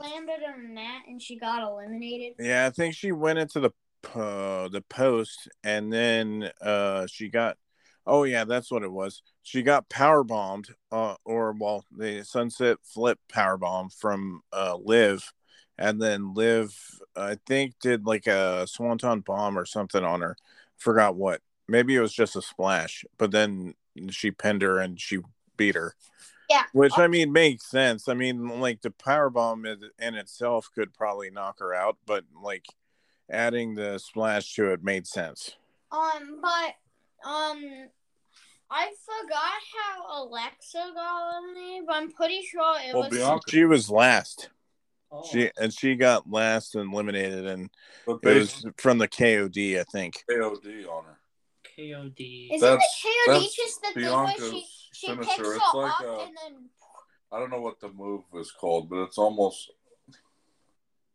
landed 0.01 0.41
on 0.45 0.75
that 0.75 1.03
and 1.07 1.23
she 1.23 1.37
got 1.39 1.63
eliminated. 1.63 2.35
yeah. 2.41 2.67
I 2.67 2.71
think 2.71 2.95
she 2.95 3.13
went 3.13 3.39
into 3.39 3.61
the 3.61 3.71
uh, 4.15 4.69
the 4.69 4.83
post, 4.89 5.49
and 5.65 5.93
then 5.93 6.51
uh, 6.61 7.07
she 7.07 7.29
got. 7.29 7.57
Oh 8.05 8.25
yeah, 8.25 8.45
that's 8.45 8.71
what 8.71 8.83
it 8.83 8.91
was. 8.91 9.23
She 9.43 9.63
got 9.63 9.89
power 9.89 10.25
bombed, 10.25 10.69
uh, 10.91 11.15
or 11.25 11.53
well, 11.53 11.85
the 11.97 12.25
sunset 12.25 12.79
flip 12.83 13.21
power 13.29 13.57
bomb 13.57 13.91
from 13.91 14.43
uh, 14.53 14.77
Liv, 14.77 15.33
and 15.79 16.03
then 16.03 16.35
Liv, 16.35 16.77
I 17.15 17.39
think, 17.47 17.75
did 17.81 18.05
like 18.05 18.27
a 18.27 18.67
swanton 18.67 19.21
bomb 19.21 19.57
or 19.57 19.65
something 19.65 20.05
on 20.05 20.21
her. 20.21 20.37
Forgot 20.79 21.15
what. 21.17 21.41
Maybe 21.69 21.95
it 21.95 22.01
was 22.01 22.13
just 22.13 22.35
a 22.35 22.43
splash, 22.43 23.05
but 23.19 23.31
then 23.31 23.75
she 24.11 24.31
pinned 24.33 24.63
her 24.63 24.79
and 24.79 25.01
she 25.01 25.19
beat 25.57 25.77
her. 25.77 25.95
Yeah. 26.51 26.65
Which 26.73 26.99
I 26.99 27.07
mean 27.07 27.33
makes 27.33 27.71
sense. 27.71 28.09
I 28.09 28.15
mean, 28.15 28.61
like 28.61 28.83
the 28.83 28.91
power 28.91 29.31
bomb 29.31 29.65
in 29.65 29.79
in 29.99 30.15
itself 30.15 30.69
could 30.75 30.93
probably 30.93 31.31
knock 31.31 31.61
her 31.61 31.73
out, 31.73 31.97
but 32.05 32.25
like 32.43 32.67
adding 33.33 33.75
the 33.75 33.99
splash 33.99 34.55
to 34.55 34.73
it 34.73 34.85
made 34.85 35.07
sense. 35.07 35.57
Um, 35.91 36.39
but 36.41 36.75
um, 37.29 37.89
I 38.71 38.91
forgot 39.05 39.61
how 39.77 40.23
Alexa 40.25 40.93
got 40.95 41.33
eliminated, 41.43 41.87
but 41.87 41.97
I'm 41.97 42.13
pretty 42.13 42.43
sure 42.43 42.77
it 42.81 42.95
Well, 42.95 43.09
was. 43.09 43.19
Bianca, 43.19 43.43
She 43.51 43.65
was 43.65 43.91
last. 43.91 44.51
Oh. 45.11 45.23
She 45.31 45.51
and 45.61 45.73
she 45.73 45.95
got 45.95 46.31
last 46.31 46.75
and 46.75 46.91
eliminated, 46.93 47.47
and 47.47 47.69
but 48.07 48.21
it 48.25 48.39
was 48.39 48.65
from 48.79 48.97
the 48.97 49.09
KOD, 49.09 49.79
I 49.79 49.85
think. 49.85 50.25
KOD 50.31 50.87
on 50.89 51.05
her. 51.05 51.19
KOD. 51.79 52.49
Isn't 52.55 52.61
That's- 52.61 53.03
the 53.03 53.09
KOD 53.31 53.41
that's 53.41 53.57
just 53.57 53.83
the 53.83 53.89
thing 54.01 54.05
where 54.11 54.35
she 54.39 54.67
she 54.95 55.07
finisher. 55.09 55.27
picks 55.29 55.39
It's 55.39 55.49
her 55.73 55.79
like 55.81 55.91
up 56.01 56.01
a- 56.07 56.21
and 56.23 56.37
then 56.43 56.69
I 57.31 57.39
don't 57.39 57.51
know 57.51 57.61
what 57.61 57.79
the 57.81 57.91
move 57.91 58.23
is 58.35 58.51
called, 58.53 58.89
but 58.89 59.03
it's 59.05 59.19
almost 59.19 59.71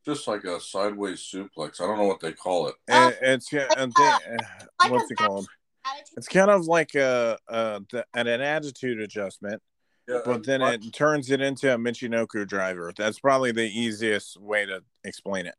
just 0.07 0.27
like 0.27 0.45
a 0.45 0.59
sideways 0.59 1.19
suplex. 1.19 1.81
I 1.81 1.85
don't 1.85 1.97
know 1.97 2.05
what 2.05 2.21
they 2.21 2.31
call 2.31 2.69
it. 2.69 2.75
And 2.87 3.13
it's 3.21 3.51
yeah, 3.51 3.67
and 3.75 3.93
they, 3.93 4.03
uh, 4.07 4.37
like 4.83 4.91
what's 4.91 5.11
a 5.11 5.13
it 5.13 5.17
called? 5.17 5.47
It's 6.15 6.29
kind 6.29 6.49
of 6.49 6.65
like 6.65 6.95
a, 6.95 7.37
a 7.49 7.81
an, 8.13 8.27
an 8.27 8.41
attitude 8.41 9.01
adjustment, 9.01 9.61
Yeah, 10.07 10.21
but 10.25 10.45
then 10.45 10.61
it 10.61 10.93
turns 10.93 11.29
it 11.29 11.41
into 11.41 11.71
a 11.73 11.77
Michinoku 11.77 12.47
driver. 12.47 12.93
That's 12.97 13.19
probably 13.19 13.51
the 13.51 13.67
easiest 13.67 14.39
way 14.39 14.65
to 14.65 14.81
explain 15.03 15.45
it, 15.45 15.55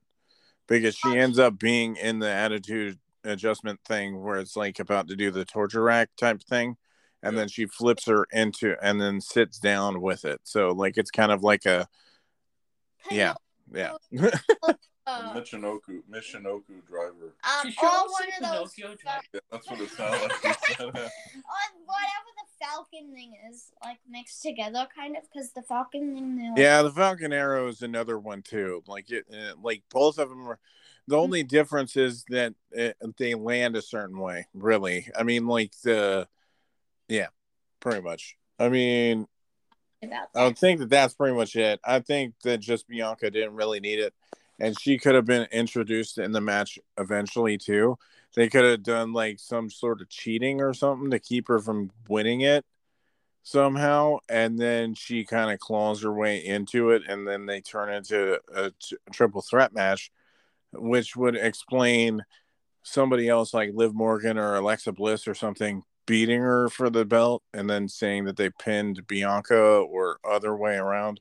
because 0.66 0.96
she 0.96 1.16
ends 1.16 1.38
up 1.38 1.58
being 1.58 1.96
in 1.96 2.18
the 2.18 2.30
attitude 2.30 2.98
adjustment 3.24 3.80
thing 3.86 4.22
where 4.22 4.38
it's 4.38 4.56
like 4.56 4.78
about 4.78 5.08
to 5.08 5.16
do 5.16 5.30
the 5.30 5.44
torture 5.44 5.82
rack 5.82 6.08
type 6.16 6.42
thing, 6.42 6.76
and 7.22 7.34
Yeah. 7.34 7.40
then 7.40 7.48
she 7.48 7.66
flips 7.66 8.06
her 8.06 8.26
into 8.32 8.76
and 8.82 8.98
then 8.98 9.20
sits 9.20 9.58
down 9.58 10.00
with 10.00 10.24
it. 10.24 10.40
So 10.44 10.70
like 10.70 10.96
it's 10.96 11.10
kind 11.10 11.32
of 11.32 11.42
like 11.42 11.66
a 11.66 11.86
yeah 13.10 13.34
yeah. 13.72 13.92
Uh, 15.08 15.32
Michinoku 15.34 16.02
Michinoku 16.12 16.86
driver. 16.86 17.32
um, 17.42 17.62
She 17.62 17.68
or 17.68 17.72
showed 17.72 18.08
one 18.10 18.28
of 18.42 18.52
those. 18.52 18.74
Pinocchio 18.74 18.96
Yeah, 19.32 19.40
that's 19.50 19.70
what 19.70 19.80
it 19.80 19.88
sounds 19.88 20.20
like. 20.20 20.44
you 20.44 20.74
said. 20.76 20.84
or 20.84 20.92
whatever 20.92 22.28
the 22.36 22.44
Falcon 22.60 23.14
thing 23.14 23.32
is, 23.50 23.72
like 23.82 23.96
mixed 24.06 24.42
together, 24.42 24.86
kind 24.94 25.16
of, 25.16 25.22
because 25.32 25.50
the 25.52 25.62
Falcon 25.62 26.12
thing. 26.14 26.50
Like, 26.50 26.58
Yeah, 26.58 26.82
the 26.82 26.90
Falcon 26.90 27.32
Arrow 27.32 27.68
is 27.68 27.80
another 27.80 28.18
one 28.18 28.42
too. 28.42 28.82
Like 28.86 29.10
it, 29.10 29.24
uh, 29.32 29.54
like 29.62 29.82
both 29.90 30.18
of 30.18 30.28
them 30.28 30.46
are. 30.46 30.58
The 31.06 31.16
only 31.16 31.42
difference 31.42 31.96
is 31.96 32.24
that 32.28 32.52
uh 32.78 32.90
they 33.16 33.34
land 33.34 33.76
a 33.76 33.82
certain 33.82 34.18
way. 34.18 34.46
Really, 34.52 35.08
I 35.18 35.22
mean, 35.22 35.46
like 35.46 35.72
the, 35.84 36.28
yeah, 37.08 37.28
pretty 37.80 38.02
much. 38.02 38.36
I 38.58 38.68
mean, 38.68 39.26
About 40.02 40.28
I 40.34 40.52
think 40.52 40.80
that 40.80 40.90
that's 40.90 41.14
pretty 41.14 41.34
much 41.34 41.56
it. 41.56 41.80
I 41.84 42.00
think 42.00 42.34
that 42.44 42.60
just 42.60 42.86
Bianca 42.88 43.30
didn't 43.30 43.56
really 43.56 43.80
need 43.80 43.98
it, 43.98 44.14
and 44.60 44.78
she 44.78 44.98
could 44.98 45.14
have 45.14 45.24
been 45.26 45.48
introduced 45.50 46.18
in 46.18 46.32
the 46.32 46.40
match 46.40 46.78
eventually 46.96 47.58
too. 47.58 47.98
They 48.34 48.48
could 48.48 48.64
have 48.64 48.82
done 48.82 49.12
like 49.12 49.40
some 49.40 49.70
sort 49.70 50.00
of 50.00 50.08
cheating 50.08 50.60
or 50.60 50.72
something 50.72 51.10
to 51.10 51.18
keep 51.18 51.48
her 51.48 51.58
from 51.58 51.90
winning 52.08 52.42
it 52.42 52.64
somehow, 53.42 54.18
and 54.28 54.58
then 54.58 54.94
she 54.94 55.24
kind 55.24 55.50
of 55.50 55.58
claws 55.58 56.02
her 56.02 56.12
way 56.12 56.44
into 56.44 56.90
it, 56.90 57.02
and 57.08 57.26
then 57.26 57.46
they 57.46 57.60
turn 57.60 57.92
into 57.92 58.38
a 58.54 58.70
triple 59.10 59.42
threat 59.42 59.72
match, 59.72 60.12
which 60.72 61.16
would 61.16 61.34
explain 61.34 62.24
somebody 62.82 63.28
else 63.28 63.52
like 63.52 63.70
Liv 63.74 63.94
Morgan 63.94 64.38
or 64.38 64.54
Alexa 64.56 64.92
Bliss 64.92 65.26
or 65.26 65.34
something 65.34 65.82
beating 66.08 66.40
her 66.40 66.70
for 66.70 66.88
the 66.88 67.04
belt 67.04 67.42
and 67.52 67.68
then 67.68 67.86
saying 67.86 68.24
that 68.24 68.38
they 68.38 68.48
pinned 68.48 69.06
Bianca 69.06 69.54
or 69.54 70.18
other 70.28 70.56
way 70.56 70.76
around. 70.76 71.20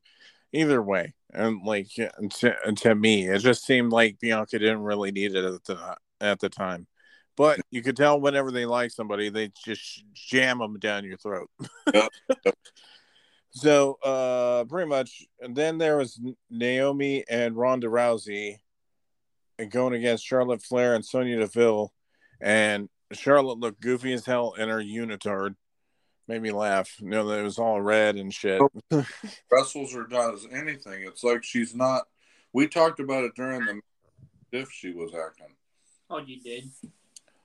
Either 0.54 0.82
way, 0.82 1.14
and 1.34 1.62
like 1.66 1.90
to, 2.40 2.54
to 2.78 2.96
me, 2.96 3.28
it 3.28 3.40
just 3.40 3.66
seemed 3.66 3.92
like 3.92 4.18
Bianca 4.18 4.58
didn't 4.58 4.82
really 4.82 5.12
need 5.12 5.36
it 5.36 5.44
at 5.44 5.64
the 5.66 5.96
at 6.22 6.40
the 6.40 6.48
time. 6.48 6.88
But 7.36 7.60
you 7.70 7.84
could 7.84 7.98
tell 7.98 8.20
whenever 8.20 8.50
they 8.50 8.66
like 8.66 8.92
somebody, 8.92 9.30
they 9.30 9.52
just 9.64 10.04
jam 10.14 10.60
them 10.60 10.80
down 10.80 11.04
your 11.04 11.18
throat. 11.18 11.50
Yep. 11.94 12.10
So 13.52 13.98
uh 14.04 14.66
pretty 14.66 14.88
much 14.88 15.26
and 15.42 15.56
then 15.56 15.80
there 15.80 15.98
was 15.98 16.22
Naomi 16.52 17.24
and 17.28 17.56
Ronda 17.56 17.88
Rousey 17.88 18.58
going 19.70 19.96
against 19.96 20.28
Charlotte 20.28 20.62
Flair 20.62 20.94
and 20.94 21.04
Sonya 21.04 21.40
Deville 21.40 21.92
and 22.40 22.88
Charlotte 23.14 23.60
looked 23.60 23.82
goofy 23.82 24.14
as 24.14 24.26
hell 24.26 24.54
in 24.58 24.70
her 24.70 24.82
unitard. 24.82 25.56
Made 26.28 26.42
me 26.42 26.52
laugh. 26.52 26.96
You 27.00 27.10
know, 27.10 27.28
that 27.28 27.40
it 27.40 27.44
was 27.44 27.58
all 27.58 27.82
red 27.82 28.16
and 28.16 28.34
shit. 28.34 28.62
Wrestles 29.52 29.96
or 29.96 30.06
does 30.08 30.46
anything. 30.52 31.04
It's 31.04 31.24
like 31.24 31.44
she's 31.44 31.74
not. 31.74 32.04
We 32.54 32.68
talked 32.68 33.00
about 33.00 33.24
it 33.24 33.34
during 33.36 33.66
the 33.66 33.82
if 34.52 34.72
she 34.72 34.92
was 34.92 35.14
acting. 35.14 35.56
Oh, 36.10 36.20
you 36.20 36.42
did. 36.42 36.70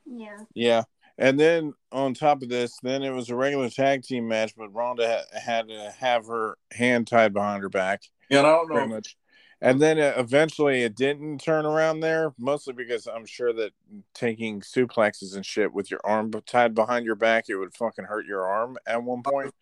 Yeah. 0.04 0.38
yeah. 0.54 0.82
And 1.18 1.38
then 1.38 1.74
on 1.90 2.14
top 2.14 2.42
of 2.42 2.48
this, 2.48 2.76
then 2.82 3.02
it 3.02 3.10
was 3.10 3.28
a 3.28 3.36
regular 3.36 3.68
tag 3.68 4.02
team 4.02 4.26
match, 4.26 4.54
but 4.56 4.74
Ronda 4.74 5.08
ha- 5.08 5.38
had 5.38 5.68
to 5.68 5.94
have 5.98 6.26
her 6.26 6.56
hand 6.72 7.06
tied 7.06 7.32
behind 7.32 7.62
her 7.62 7.68
back. 7.68 8.02
Yeah, 8.28 8.38
and 8.38 8.46
I 8.46 8.50
don't 8.50 8.68
know. 8.68 8.74
pretty 8.74 8.90
much. 8.90 9.16
And 9.62 9.80
then 9.80 10.00
uh, 10.00 10.14
eventually 10.16 10.82
it 10.82 10.96
didn't 10.96 11.38
turn 11.38 11.64
around 11.64 12.00
there, 12.00 12.34
mostly 12.36 12.72
because 12.72 13.06
I'm 13.06 13.24
sure 13.24 13.52
that 13.52 13.70
taking 14.12 14.60
suplexes 14.60 15.36
and 15.36 15.46
shit 15.46 15.72
with 15.72 15.88
your 15.88 16.00
arm 16.02 16.32
tied 16.46 16.74
behind 16.74 17.06
your 17.06 17.14
back, 17.14 17.44
it 17.48 17.54
would 17.54 17.72
fucking 17.72 18.06
hurt 18.06 18.26
your 18.26 18.44
arm 18.44 18.76
at 18.86 19.00
one 19.04 19.22
point. 19.22 19.54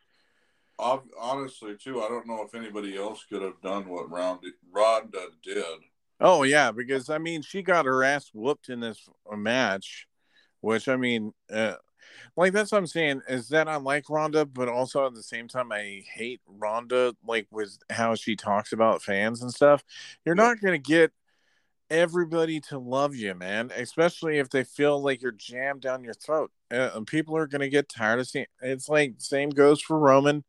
Honestly, 0.79 1.77
too, 1.77 2.01
I 2.03 2.09
don't 2.09 2.27
know 2.27 2.43
if 2.43 2.55
anybody 2.55 2.97
else 2.97 3.27
could 3.29 3.43
have 3.43 3.61
done 3.61 3.87
what 3.89 4.11
Ronda, 4.11 4.49
Ronda 4.73 5.27
did. 5.43 5.65
Oh 6.19 6.45
yeah, 6.45 6.71
because 6.71 7.11
I 7.11 7.19
mean, 7.19 7.43
she 7.43 7.61
got 7.61 7.85
her 7.85 8.03
ass 8.03 8.31
whooped 8.33 8.71
in 8.71 8.81
this 8.81 9.07
uh, 9.31 9.37
match, 9.37 10.07
which 10.63 10.89
I 10.89 10.97
mean, 10.97 11.35
uh, 11.53 11.75
like 12.37 12.53
that's 12.53 12.73
what 12.73 12.79
I'm 12.79 12.87
saying 12.87 13.23
is 13.29 13.49
that 13.49 13.69
I 13.69 13.77
like 13.77 14.09
Ronda, 14.11 14.45
but 14.47 14.69
also 14.69 15.07
at 15.07 15.15
the 15.15 15.23
same 15.23 15.49
time 15.49 15.73
I 15.73 16.03
hate 16.13 16.41
Ronda, 16.47 17.15
like 17.27 17.47
with 17.51 17.79
how 17.91 18.15
she 18.15 18.37
talks 18.37 18.73
about 18.73 19.03
fans 19.03 19.43
and 19.43 19.53
stuff. 19.53 19.85
You're 20.25 20.37
Yeah. 20.37 20.45
not 20.45 20.61
gonna 20.61 20.79
get 20.79 21.13
everybody 21.89 22.61
to 22.61 22.79
love 22.79 23.15
you, 23.17 23.35
man, 23.35 23.73
especially 23.75 24.39
if 24.39 24.49
they 24.51 24.63
feel 24.65 25.03
like 25.03 25.23
you're 25.23 25.33
jammed 25.33 25.81
down 25.81 26.05
your 26.05 26.15
throat. 26.15 26.53
Uh, 26.71 26.91
and 26.95 27.07
people 27.07 27.37
are 27.37 27.47
gonna 27.49 27.69
get 27.69 27.89
tired 27.89 28.21
of 28.21 28.29
seeing. 28.29 28.47
It's 28.63 28.89
like 28.89 29.15
same 29.19 29.51
goes 29.51 29.81
for 29.81 29.99
Roman 29.99 30.45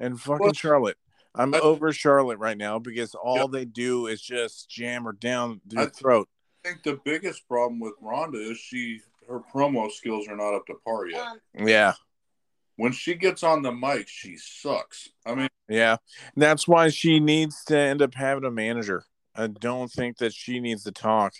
and 0.00 0.20
fucking 0.20 0.38
Well, 0.46 0.52
Charlotte. 0.54 0.96
I'm 1.34 1.54
I- 1.54 1.58
over 1.60 1.92
Charlotte 1.92 2.38
right 2.38 2.56
now 2.56 2.78
because 2.78 3.14
all 3.14 3.36
Yeah. 3.40 3.46
they 3.52 3.64
do 3.66 4.06
is 4.06 4.22
just 4.22 4.70
jam 4.70 5.04
her 5.04 5.12
down 5.12 5.60
your 5.68 5.82
I- 5.82 5.86
throat. 5.86 6.28
I 6.64 6.70
think 6.70 6.82
the 6.82 6.98
biggest 7.04 7.46
problem 7.46 7.78
with 7.78 7.92
Ronda 8.00 8.38
is 8.38 8.58
she 8.58 9.00
her 9.28 9.40
promo 9.52 9.90
skills 9.90 10.28
are 10.28 10.36
not 10.36 10.54
up 10.54 10.66
to 10.66 10.74
par 10.84 11.06
yet. 11.08 11.20
Um, 11.20 11.66
Yeah, 11.66 11.94
when 12.76 12.92
she 12.92 13.14
gets 13.14 13.42
on 13.42 13.62
the 13.62 13.72
mic, 13.72 14.08
she 14.08 14.36
sucks. 14.36 15.08
I 15.24 15.34
mean, 15.34 15.48
yeah. 15.68 15.96
That's 16.36 16.68
why 16.68 16.88
she 16.88 17.20
needs 17.20 17.64
to 17.64 17.78
end 17.78 18.02
up 18.02 18.14
having 18.14 18.44
a 18.44 18.50
manager. 18.50 19.04
I 19.34 19.48
don't 19.48 19.90
think 19.90 20.18
that 20.18 20.32
she 20.32 20.60
needs 20.60 20.84
to 20.84 20.92
talk. 20.92 21.34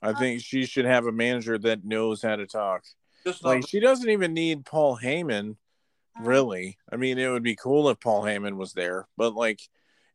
I 0.00 0.12
think 0.12 0.42
she 0.42 0.66
should 0.66 0.84
have 0.84 1.06
a 1.06 1.12
manager 1.12 1.58
that 1.58 1.84
knows 1.84 2.22
how 2.22 2.34
to 2.36 2.46
talk. 2.46 2.82
just 3.24 3.44
Like 3.44 3.66
she 3.68 3.78
doesn't 3.78 4.10
even 4.10 4.34
need 4.34 4.64
Paul 4.64 4.98
Heyman, 4.98 5.56
um, 6.18 6.24
really. 6.24 6.76
I 6.90 6.96
mean, 6.96 7.18
it 7.18 7.28
would 7.28 7.44
be 7.44 7.56
cool 7.56 7.88
if 7.88 8.00
Paul 8.00 8.22
Heyman 8.22 8.56
was 8.56 8.72
there, 8.72 9.06
but 9.16 9.34
like, 9.34 9.60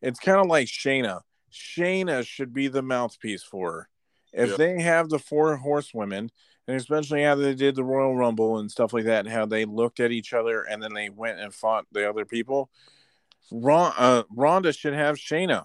it's 0.02 0.20
kind 0.20 0.40
of 0.40 0.48
like 0.48 0.68
Shayna. 0.68 1.22
Shayna 1.52 2.26
should 2.26 2.54
be 2.54 2.68
the 2.68 2.82
mouthpiece 2.82 3.44
for 3.44 3.72
her. 3.72 3.90
If 4.34 4.52
Yeah. 4.52 4.58
they 4.58 4.82
have 4.82 5.08
the 5.08 5.20
four 5.20 5.56
horsewomen, 5.56 6.32
and 6.68 6.76
especially 6.76 7.24
how 7.24 7.36
they 7.36 7.54
did 7.54 7.76
the 7.76 7.84
Royal 7.84 8.16
Rumble 8.16 8.60
and 8.60 8.70
stuff 8.70 8.94
like 8.94 9.06
that, 9.06 9.26
and 9.26 9.34
how 9.34 9.46
they 9.46 9.66
looked 9.66 10.00
at 10.00 10.12
each 10.12 10.34
other 10.34 10.64
and 10.64 10.82
then 10.82 10.94
they 10.94 11.10
went 11.10 11.40
and 11.40 11.54
fought 11.54 11.86
the 11.92 12.10
other 12.10 12.26
people, 12.26 12.70
Ron, 13.52 13.94
uh, 13.98 14.24
Ronda 14.30 14.74
should 14.74 14.94
have 14.94 15.16
Shayna 15.16 15.64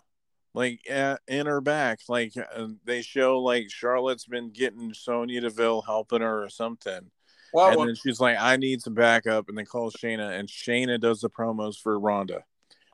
like 0.54 0.80
uh, 0.90 1.16
in 1.26 1.46
her 1.46 1.60
back. 1.60 2.00
Like 2.08 2.34
uh, 2.36 2.68
they 2.84 3.02
show 3.02 3.40
like 3.40 3.70
Charlotte's 3.70 4.26
been 4.26 4.50
getting 4.50 4.94
Sonya 4.94 5.40
Deville 5.40 5.82
helping 5.82 6.20
her 6.20 6.44
or 6.44 6.48
something. 6.48 7.10
Well, 7.52 7.68
And 7.68 7.76
when- 7.78 7.86
then 7.88 7.96
she's 7.96 8.20
like, 8.20 8.36
I 8.38 8.56
need 8.56 8.80
some 8.82 8.94
backup. 8.94 9.48
And 9.48 9.58
then 9.58 9.66
calls 9.66 9.94
Shayna, 9.94 10.38
and 10.38 10.48
Shayna 10.48 11.00
does 11.00 11.20
the 11.20 11.28
promos 11.30 11.76
for 11.78 11.98
Ronda 11.98 12.44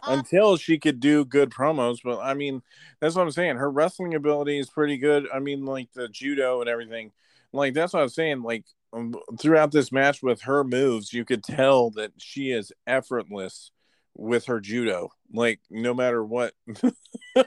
um, 0.02 0.18
until 0.18 0.56
she 0.56 0.78
could 0.78 1.00
do 1.00 1.24
good 1.24 1.50
promos. 1.50 1.98
But 2.02 2.20
I 2.20 2.34
mean, 2.34 2.62
that's 3.00 3.14
what 3.14 3.22
I'm 3.22 3.30
saying. 3.30 3.56
Her 3.56 3.70
wrestling 3.70 4.14
ability 4.14 4.58
is 4.58 4.68
pretty 4.70 4.96
good. 4.96 5.26
I 5.32 5.38
mean, 5.38 5.64
like 5.64 5.92
the 5.92 6.08
judo 6.08 6.60
and 6.60 6.68
everything. 6.68 7.12
Like, 7.52 7.74
that's 7.74 7.92
what 7.92 8.02
I'm 8.02 8.08
saying. 8.08 8.42
Like, 8.42 8.64
um, 8.92 9.14
throughout 9.40 9.72
this 9.72 9.92
match 9.92 10.22
with 10.22 10.42
her 10.42 10.64
moves, 10.64 11.12
you 11.12 11.24
could 11.24 11.42
tell 11.42 11.90
that 11.90 12.12
she 12.18 12.50
is 12.50 12.72
effortless 12.86 13.70
with 14.14 14.46
her 14.46 14.60
judo. 14.60 15.10
Like, 15.32 15.60
no 15.70 15.94
matter 15.94 16.22
what. 16.24 16.54
well, 16.66 17.44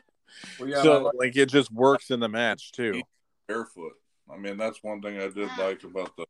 yeah, 0.65 0.81
so, 0.81 1.03
like 1.03 1.13
like, 1.17 1.37
it 1.37 1.47
just 1.47 1.71
works 1.71 2.11
in 2.11 2.19
the 2.19 2.29
match, 2.29 2.71
too. 2.71 3.01
barefoot. 3.47 3.93
I 4.31 4.37
mean, 4.37 4.57
that's 4.57 4.81
one 4.81 5.01
thing 5.01 5.17
I 5.17 5.27
did 5.27 5.49
like 5.57 5.83
about 5.83 6.15
the. 6.15 6.25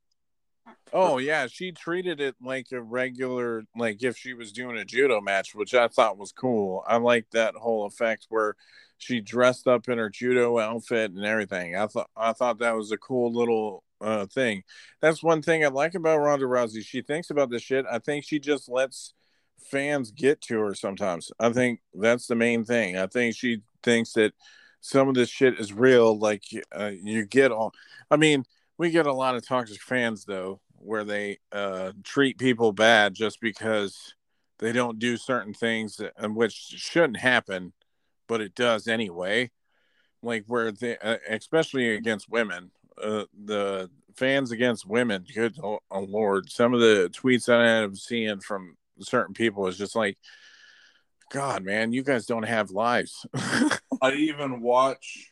Oh 0.94 1.18
yeah, 1.18 1.48
she 1.48 1.72
treated 1.72 2.20
it 2.20 2.36
like 2.42 2.68
a 2.72 2.82
regular, 2.82 3.64
like 3.78 4.04
if 4.04 4.18
she 4.18 4.34
was 4.34 4.52
doing 4.52 4.78
a 4.78 4.86
judo 4.86 5.22
match, 5.22 5.56
which 5.56 5.74
I 5.74 5.88
thought 5.88 6.18
was 6.18 6.32
cool. 6.32 6.84
I 6.86 6.98
like 6.98 7.28
that 7.32 7.56
whole 7.56 7.86
effect 7.86 8.28
where 8.30 8.56
she 8.98 9.22
dressed 9.22 9.68
up 9.68 9.88
in 9.90 9.98
her 9.98 10.10
judo 10.10 10.60
outfit 10.60 11.12
and 11.12 11.26
everything. 11.26 11.76
I 11.76 11.88
thought 11.88 12.10
I 12.16 12.34
thought 12.34 12.60
that 12.60 12.76
was 12.76 12.92
a 12.92 12.98
cool 12.98 13.32
little 13.32 13.84
uh, 14.02 14.26
thing. 14.26 14.64
That's 15.02 15.24
one 15.24 15.42
thing 15.42 15.64
I 15.64 15.70
like 15.70 15.96
about 15.96 16.20
Ronda 16.20 16.46
Rousey. 16.46 16.86
She 16.86 17.02
thinks 17.02 17.30
about 17.30 17.50
this 17.50 17.64
shit. 17.64 17.86
I 17.90 18.00
think 18.00 18.26
she 18.26 18.40
just 18.40 18.70
lets 18.70 19.14
fans 19.70 20.12
get 20.12 20.42
to 20.42 20.60
her 20.60 20.76
sometimes. 20.76 21.32
I 21.40 21.52
think 21.52 21.80
that's 21.94 22.28
the 22.28 22.36
main 22.36 22.66
thing. 22.66 22.98
I 22.98 23.08
think 23.08 23.36
she 23.36 23.62
thinks 23.82 24.14
that 24.14 24.34
some 24.82 25.08
of 25.08 25.16
this 25.16 25.30
shit 25.30 25.60
is 25.60 25.72
real. 25.72 26.18
Like 26.18 26.44
uh, 26.72 26.92
you 27.02 27.26
get 27.26 27.52
all. 27.52 27.74
I 28.10 28.18
mean 28.18 28.44
we 28.82 28.90
get 28.90 29.06
a 29.06 29.14
lot 29.14 29.36
of 29.36 29.46
toxic 29.48 29.80
fans 29.80 30.26
though 30.26 30.60
where 30.78 31.04
they 31.04 31.38
uh, 31.52 31.92
treat 32.04 32.40
people 32.40 32.72
bad 32.72 33.14
just 33.14 33.40
because 33.40 34.16
they 34.58 34.72
don't 34.72 34.98
do 34.98 35.18
certain 35.18 35.54
things 35.54 35.98
that, 35.98 36.14
which 36.32 36.54
shouldn't 36.54 37.18
happen 37.18 37.74
but 38.28 38.42
it 38.42 38.56
does 38.56 38.88
anyway. 38.88 39.52
Like 40.24 40.46
where 40.48 40.72
they 40.72 40.98
uh, 40.98 41.18
especially 41.30 41.94
against 41.94 42.28
women 42.28 42.72
uh, 43.00 43.26
the 43.46 43.92
fans 44.16 44.50
against 44.50 44.88
women 44.88 45.26
good 45.34 45.56
oh, 45.62 45.80
lord 45.92 46.50
some 46.50 46.74
of 46.74 46.80
the 46.80 47.10
tweets 47.14 47.46
that 47.46 47.62
i 47.62 47.68
have 47.68 47.98
seen 47.98 48.40
from 48.42 48.76
certain 49.00 49.34
people 49.34 49.68
is 49.68 49.78
just 49.78 49.96
like 49.96 50.18
god 51.32 51.64
man 51.64 51.94
you 51.94 52.04
guys 52.04 52.26
don't 52.26 52.44
have 52.44 52.72
lives. 52.72 53.26
I 54.02 54.14
even 54.14 54.62
watch, 54.62 55.32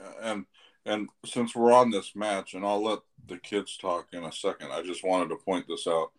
uh, 0.00 0.12
and 0.22 0.46
and 0.86 1.08
since 1.24 1.54
we're 1.54 1.72
on 1.72 1.90
this 1.90 2.14
match, 2.14 2.54
and 2.54 2.64
I'll 2.64 2.82
let 2.82 3.00
the 3.26 3.38
kids 3.38 3.76
talk 3.76 4.08
in 4.12 4.24
a 4.24 4.32
second. 4.32 4.72
I 4.72 4.82
just 4.82 5.04
wanted 5.04 5.28
to 5.28 5.36
point 5.36 5.66
this 5.68 5.86
out. 5.86 6.10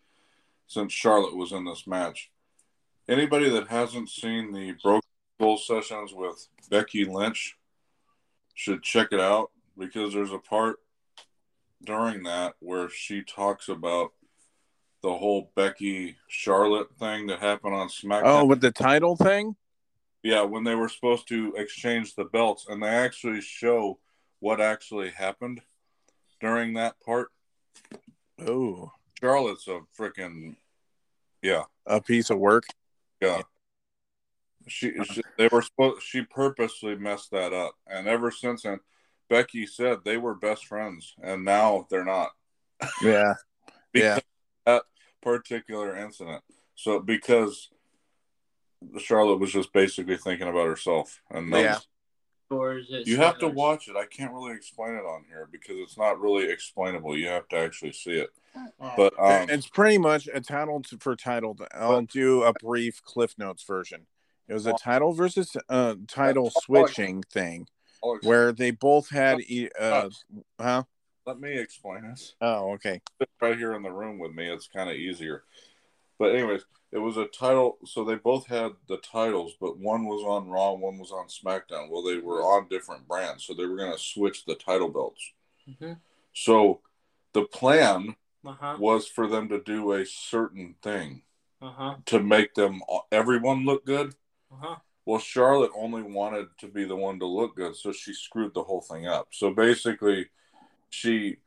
Since 0.68 0.92
Charlotte 0.92 1.36
was 1.36 1.52
in 1.52 1.64
this 1.64 1.86
match, 1.86 2.30
anybody 3.08 3.50
that 3.50 3.68
hasn't 3.68 4.08
seen 4.08 4.52
the 4.52 4.72
Broken 4.82 5.02
Skull 5.38 5.58
sessions 5.58 6.12
with 6.14 6.46
Becky 6.70 7.04
Lynch 7.04 7.58
should 8.54 8.82
check 8.82 9.08
it 9.12 9.20
out 9.20 9.50
because 9.76 10.14
there's 10.14 10.32
a 10.32 10.38
part 10.38 10.76
during 11.84 12.22
that 12.22 12.54
where 12.60 12.88
she 12.88 13.22
talks 13.22 13.68
about 13.68 14.12
the 15.02 15.12
whole 15.12 15.50
Becky 15.56 16.16
Charlotte 16.28 16.94
thing 16.98 17.26
that 17.26 17.40
happened 17.40 17.74
on 17.74 17.88
SmackDown. 17.88 18.22
oh 18.24 18.44
with 18.44 18.60
the 18.60 18.70
title 18.70 19.16
thing 19.16 19.56
Yeah, 20.22 20.42
when 20.42 20.62
they 20.64 20.76
were 20.76 20.88
supposed 20.88 21.26
to 21.28 21.52
exchange 21.56 22.14
the 22.14 22.24
belts, 22.24 22.66
and 22.68 22.82
they 22.82 22.88
actually 22.88 23.40
show 23.40 23.98
what 24.42 24.60
actually 24.60 25.10
happened 25.10 25.60
during 26.40 26.74
that 26.74 26.96
part. 27.00 27.28
oh 28.44 28.90
Charlotte's 29.20 29.68
a 29.68 29.80
freaking 29.96 30.56
yeah, 31.42 31.62
a 31.86 32.00
piece 32.00 32.28
of 32.28 32.38
work? 32.38 32.64
Yeah. 33.20 33.42
She, 34.66 34.92
she 35.04 35.22
they 35.38 35.48
were 35.48 35.62
supposed 35.62 36.02
she 36.02 36.22
purposely 36.22 36.96
messed 36.96 37.30
that 37.30 37.52
up, 37.52 37.74
and 37.86 38.08
ever 38.08 38.32
since 38.32 38.62
then, 38.62 38.80
Becky 39.30 39.64
said 39.64 39.98
they 40.04 40.16
were 40.16 40.34
best 40.34 40.66
friends, 40.66 41.14
and 41.22 41.44
now 41.44 41.86
they're 41.88 42.04
not. 42.04 42.30
Yeah. 43.02 43.34
Of 44.16 44.22
that 44.66 44.82
particular 45.22 45.96
incident. 45.96 46.42
So 46.74 46.98
because 46.98 47.68
Charlotte 48.98 49.38
was 49.38 49.52
just 49.52 49.72
basically 49.72 50.16
thinking 50.16 50.48
about 50.48 50.66
herself, 50.66 51.20
and 51.30 51.48
Yeah. 51.50 51.74
was- 51.74 51.86
Or 52.52 52.78
is 52.78 52.90
it 52.90 53.06
You 53.06 53.16
have 53.18 53.38
to 53.38 53.48
watch 53.48 53.88
it. 53.88 53.96
I 53.96 54.04
can't 54.04 54.32
really 54.32 54.52
explain 54.52 54.94
it 54.94 55.04
on 55.04 55.24
here 55.28 55.48
because 55.50 55.76
it's 55.78 55.96
not 55.96 56.20
really 56.20 56.50
explainable. 56.50 57.16
You 57.16 57.28
have 57.28 57.48
to 57.48 57.56
actually 57.56 57.92
see 57.92 58.12
it. 58.12 58.30
Oh. 58.78 58.92
But 58.96 59.14
um, 59.18 59.48
it's 59.48 59.66
pretty 59.68 59.98
much 59.98 60.28
a 60.32 60.40
title 60.40 60.82
to, 60.82 60.98
for 60.98 61.16
title. 61.16 61.56
I'll 61.74 62.02
do 62.02 62.42
a 62.42 62.52
brief 62.52 63.02
Cliff 63.02 63.34
Notes 63.38 63.62
version. 63.62 64.06
It 64.48 64.54
was 64.54 64.66
a 64.66 64.74
title 64.74 65.12
versus 65.12 65.56
uh, 65.68 65.94
title 66.06 66.50
switching 66.50 67.22
thing 67.22 67.68
where 68.22 68.52
they 68.52 68.70
both 68.70 69.08
had 69.08 69.40
e- 69.40 69.70
uh, 69.80 70.10
huh? 70.60 70.82
let 71.26 71.40
me 71.40 71.52
explain 71.52 72.02
this. 72.02 72.34
Oh, 72.40 72.72
okay. 72.72 73.00
Right 73.40 73.56
here 73.56 73.72
in 73.74 73.82
the 73.82 73.92
room 73.92 74.18
with 74.18 74.34
me, 74.34 74.50
it's 74.50 74.68
kind 74.68 74.90
of 74.90 74.96
easier. 74.96 75.44
But 76.18 76.34
anyways, 76.34 76.64
it 76.92 76.98
was 76.98 77.16
a 77.16 77.26
title. 77.26 77.78
So 77.86 78.04
they 78.04 78.16
both 78.16 78.46
had 78.46 78.72
the 78.86 78.98
titles, 78.98 79.54
but 79.60 79.78
one 79.78 80.04
was 80.04 80.22
on 80.22 80.48
Raw, 80.48 80.72
one 80.72 80.98
was 80.98 81.10
on 81.10 81.26
SmackDown. 81.28 81.88
Well, 81.88 82.02
they 82.02 82.18
were 82.18 82.42
on 82.42 82.68
different 82.68 83.08
brands, 83.08 83.44
so 83.44 83.54
they 83.54 83.66
were 83.66 83.76
going 83.76 83.92
to 83.92 83.98
switch 83.98 84.44
the 84.44 84.54
title 84.54 84.88
belts. 84.88 85.32
Mhm. 85.68 85.98
So 86.34 86.82
the 87.32 87.44
plan 87.44 88.16
Uh 88.44 88.52
huh. 88.52 88.76
was 88.78 89.06
for 89.06 89.26
them 89.26 89.48
to 89.48 89.60
do 89.62 89.92
a 89.92 90.04
certain 90.04 90.74
thing 90.82 91.22
Uh 91.60 91.70
huh. 91.70 91.96
to 92.06 92.22
make 92.22 92.54
them 92.54 92.82
everyone 93.10 93.64
look 93.64 93.84
good. 93.86 94.14
Uh 94.50 94.56
huh. 94.56 94.76
Well, 95.04 95.18
Charlotte 95.18 95.72
only 95.74 96.02
wanted 96.02 96.48
to 96.58 96.68
be 96.68 96.84
the 96.84 96.96
one 96.96 97.18
to 97.18 97.26
look 97.26 97.56
good, 97.56 97.74
so 97.74 97.90
she 97.92 98.12
screwed 98.14 98.54
the 98.54 98.62
whole 98.64 98.82
thing 98.82 99.06
up. 99.06 99.28
So 99.32 99.52
basically, 99.52 100.30
she 100.90 101.38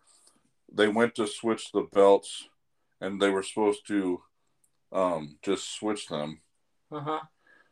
they 0.72 0.88
went 0.88 1.16
to 1.16 1.28
switch 1.28 1.72
the 1.72 1.84
belts, 1.84 2.50
and 3.00 3.22
they 3.22 3.30
were 3.30 3.44
supposed 3.44 3.86
to 3.88 4.24
um, 4.96 5.38
just 5.44 5.76
switch 5.76 6.08
them. 6.08 6.40
Uh 6.92 7.02
huh. 7.02 7.20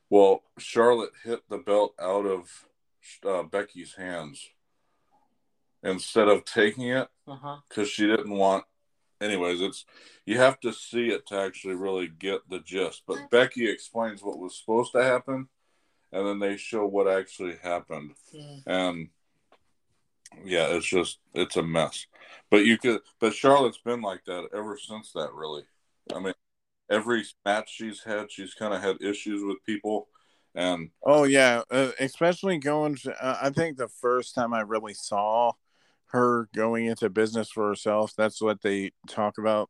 Well, 0.09 0.43
Charlotte 0.59 1.13
hit 1.23 1.41
the 1.49 1.57
belt 1.57 1.95
out 1.99 2.25
of 2.25 2.67
uh, 3.25 3.43
Becky's 3.43 3.95
hands 3.95 4.49
instead 5.81 6.27
of 6.27 6.45
taking 6.45 6.89
it 6.89 7.07
huh. 7.27 7.57
because 7.67 7.89
she 7.89 8.05
didn't 8.05 8.29
want. 8.29 8.65
Anyways, 9.21 9.61
it's 9.61 9.85
you 10.25 10.37
have 10.37 10.59
to 10.59 10.73
see 10.73 11.07
it 11.07 11.25
to 11.27 11.39
actually 11.39 11.75
really 11.75 12.07
get 12.07 12.41
the 12.49 12.59
gist. 12.59 13.03
But 13.07 13.29
Becky 13.31 13.69
explains 13.69 14.21
what 14.21 14.37
was 14.37 14.57
supposed 14.59 14.91
to 14.91 15.03
happen, 15.03 15.47
and 16.11 16.27
then 16.27 16.39
they 16.39 16.57
show 16.57 16.85
what 16.85 17.07
actually 17.07 17.55
happened, 17.63 18.11
and 18.67 19.07
yeah, 20.43 20.67
it's 20.75 20.85
just 20.85 21.19
it's 21.33 21.55
a 21.55 21.63
mess. 21.63 22.05
But 22.51 22.65
you 22.65 22.77
could, 22.77 22.99
but 23.21 23.33
Charlotte's 23.33 23.77
been 23.77 24.01
like 24.01 24.25
that 24.25 24.49
ever 24.53 24.77
since 24.77 25.13
that. 25.13 25.31
Really, 25.33 25.63
I 26.13 26.19
mean, 26.19 26.33
every 26.93 27.23
match 27.45 27.73
she's 27.73 28.03
had, 28.03 28.31
she's 28.31 28.53
kind 28.53 28.73
of 28.73 28.81
had 28.81 29.01
issues 29.01 29.43
with 29.43 29.63
people, 29.65 30.07
and 30.55 30.89
Oh 31.03 31.23
yeah, 31.23 31.61
uh, 31.71 31.91
especially 31.99 32.57
going. 32.57 32.95
To, 32.97 33.23
uh, 33.23 33.37
I 33.41 33.49
think 33.49 33.77
the 33.77 33.87
first 33.87 34.35
time 34.35 34.53
I 34.53 34.61
really 34.61 34.93
saw 34.93 35.53
her 36.07 36.47
going 36.53 36.85
into 36.85 37.09
business 37.09 37.49
for 37.49 37.67
herself, 37.67 38.13
that's 38.15 38.41
what 38.41 38.61
they 38.61 38.91
talk 39.07 39.37
about 39.37 39.69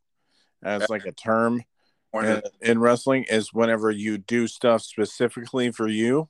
as 0.61 0.89
like 0.89 1.05
a 1.05 1.11
term 1.11 1.61
in, 2.13 2.41
in 2.61 2.79
wrestling 2.79 3.25
is 3.29 3.53
whenever 3.53 3.89
you 3.91 4.17
do 4.17 4.47
stuff 4.47 4.81
specifically 4.81 5.71
for 5.71 5.87
you. 5.87 6.29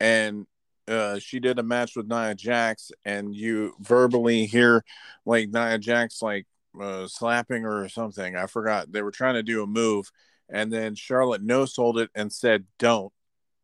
And 0.00 0.46
uh, 0.88 1.18
she 1.18 1.40
did 1.40 1.58
a 1.58 1.62
match 1.62 1.96
with 1.96 2.08
Nia 2.08 2.34
Jax, 2.34 2.92
and 3.04 3.34
you 3.34 3.74
verbally 3.80 4.46
hear 4.46 4.84
like 5.24 5.50
Nia 5.50 5.78
Jax 5.78 6.22
like 6.22 6.46
uh, 6.80 7.08
slapping 7.08 7.62
her 7.62 7.84
or 7.84 7.88
something. 7.88 8.36
I 8.36 8.46
forgot. 8.46 8.92
They 8.92 9.02
were 9.02 9.10
trying 9.10 9.34
to 9.34 9.42
do 9.42 9.62
a 9.62 9.66
move, 9.66 10.10
and 10.48 10.72
then 10.72 10.94
Charlotte 10.94 11.42
no 11.42 11.64
sold 11.66 11.98
it 11.98 12.10
and 12.14 12.32
said, 12.32 12.64
"Don't." 12.78 13.12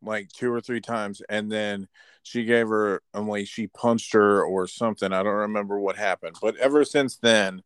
like 0.05 0.29
two 0.29 0.51
or 0.51 0.61
three 0.61 0.81
times 0.81 1.21
and 1.29 1.51
then 1.51 1.87
she 2.23 2.45
gave 2.45 2.67
her 2.67 3.01
only 3.13 3.45
she 3.45 3.67
punched 3.67 4.13
her 4.13 4.43
or 4.43 4.67
something 4.67 5.11
i 5.13 5.23
don't 5.23 5.33
remember 5.33 5.79
what 5.79 5.95
happened 5.95 6.35
but 6.41 6.55
ever 6.57 6.83
since 6.83 7.17
then 7.17 7.61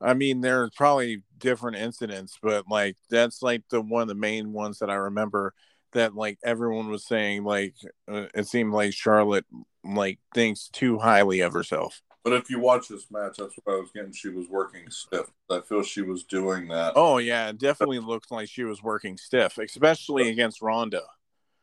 i 0.00 0.14
mean 0.14 0.40
there's 0.40 0.70
probably 0.76 1.22
different 1.38 1.76
incidents 1.76 2.38
but 2.42 2.64
like 2.68 2.96
that's 3.10 3.42
like 3.42 3.62
the 3.70 3.80
one 3.80 4.02
of 4.02 4.08
the 4.08 4.14
main 4.14 4.52
ones 4.52 4.78
that 4.78 4.90
i 4.90 4.94
remember 4.94 5.54
that 5.92 6.14
like 6.14 6.38
everyone 6.44 6.90
was 6.90 7.06
saying 7.06 7.44
like 7.44 7.74
uh, 8.08 8.26
it 8.34 8.46
seemed 8.46 8.72
like 8.72 8.92
charlotte 8.92 9.46
like 9.84 10.18
thinks 10.34 10.68
too 10.68 10.98
highly 10.98 11.40
of 11.40 11.52
herself 11.52 12.02
But 12.24 12.32
if 12.34 12.50
you 12.50 12.58
watch 12.58 12.88
this 12.88 13.10
match, 13.10 13.36
that's 13.38 13.54
what 13.62 13.74
I 13.74 13.80
was 13.80 13.90
getting. 13.94 14.12
She 14.12 14.28
was 14.28 14.48
working 14.48 14.90
stiff. 14.90 15.26
I 15.50 15.60
feel 15.60 15.82
she 15.82 16.02
was 16.02 16.24
doing 16.24 16.68
that. 16.68 16.92
oh 16.96 17.18
yeah 17.18 17.48
it 17.48 17.58
definitely 17.58 17.98
looked 18.00 18.30
like 18.30 18.48
she 18.48 18.64
was 18.64 18.82
working 18.82 19.16
stiff 19.16 19.56
especially 19.58 20.28
against 20.28 20.60
ronda 20.60 21.02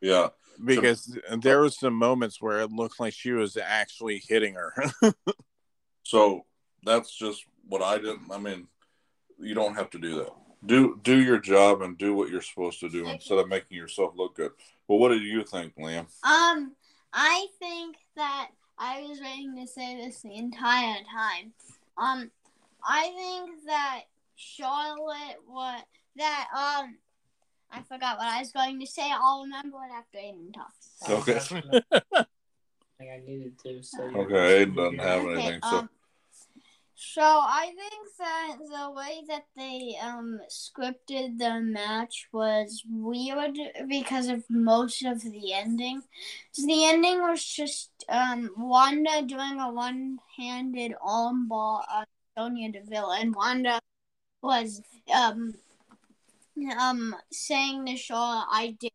Yeah. 0.01 0.29
because 0.63 1.17
there 1.39 1.61
was 1.61 1.77
some 1.77 1.93
moments 1.93 2.41
where 2.41 2.61
it 2.61 2.71
looked 2.71 2.99
like 2.99 3.13
she 3.13 3.31
was 3.31 3.57
actually 3.57 4.23
hitting 4.27 4.55
her 4.55 4.73
So 6.03 6.45
that's 6.83 7.15
just 7.15 7.43
what 7.67 7.81
I 7.81 7.97
didn't. 7.97 8.31
I 8.31 8.37
mean, 8.37 8.67
you 9.39 9.55
don't 9.55 9.73
have 9.75 9.89
to 9.91 9.97
do 9.99 10.15
that. 10.19 10.29
Do 10.65 10.99
do 11.03 11.19
your 11.21 11.39
job 11.39 11.81
and 11.81 11.97
do 11.97 12.13
what 12.15 12.29
you're 12.29 12.41
supposed 12.41 12.79
to 12.81 12.89
do 12.89 13.07
instead 13.07 13.37
of 13.39 13.47
making 13.47 13.77
yourself 13.77 14.13
look 14.15 14.35
good. 14.35 14.51
Well, 14.87 14.99
what 14.99 15.09
do 15.09 15.17
you 15.19 15.43
think, 15.43 15.75
Liam? 15.77 16.05
Um, 16.23 16.75
I 17.13 17.47
think 17.59 17.95
that 18.15 18.49
I 18.77 19.01
was 19.03 19.19
waiting 19.21 19.55
to 19.57 19.67
say 19.67 19.95
this 19.95 20.21
the 20.21 20.35
entire 20.35 20.97
time. 21.13 21.53
Um, 21.97 22.31
I 22.83 23.11
think 23.15 23.65
that 23.65 24.01
Charlotte 24.35 25.37
what 25.47 25.85
that 26.17 26.47
um 26.55 26.97
I 27.71 27.81
forgot 27.83 28.17
what 28.17 28.27
I 28.27 28.39
was 28.39 28.51
going 28.51 28.79
to 28.79 28.85
say. 28.87 29.09
I'll 29.11 29.43
remember 29.43 29.77
it 29.77 29.93
after 29.93 30.17
Aiden 30.17 30.53
talks. 30.53 30.89
Okay. 31.09 31.39
I 33.01 33.03
I 33.03 33.21
needed 33.25 33.57
to. 33.63 33.83
So 33.83 34.03
Okay, 34.03 34.65
Aiden 34.65 34.75
doesn't 34.75 34.99
have 34.99 35.21
Okay, 35.21 35.33
anything. 35.33 35.59
So 35.63 35.77
um, 35.77 35.89
so 36.95 37.21
I 37.21 37.73
think 37.75 38.07
that 38.19 38.57
the 38.59 38.91
way 38.91 39.23
that 39.27 39.45
they 39.55 39.97
um 40.01 40.39
scripted 40.49 41.37
the 41.37 41.59
match 41.59 42.27
was 42.31 42.83
weird 42.89 43.57
because 43.89 44.29
of 44.29 44.43
most 44.49 45.03
of 45.03 45.21
the 45.21 45.53
ending. 45.53 46.01
So 46.51 46.65
the 46.65 46.85
ending 46.85 47.21
was 47.21 47.43
just 47.43 47.91
um 48.07 48.49
Wanda 48.57 49.23
doing 49.23 49.59
a 49.59 49.71
one-handed 49.71 50.93
armbar 51.05 51.83
on 51.89 52.05
Sonya 52.37 52.71
Deville, 52.71 53.11
and 53.11 53.35
Wanda 53.35 53.81
was 54.41 54.81
um 55.13 55.53
um 56.79 57.15
saying 57.31 57.85
to 57.87 57.97
Shaw, 57.97 58.45
"I 58.49 58.75
did 58.79 58.93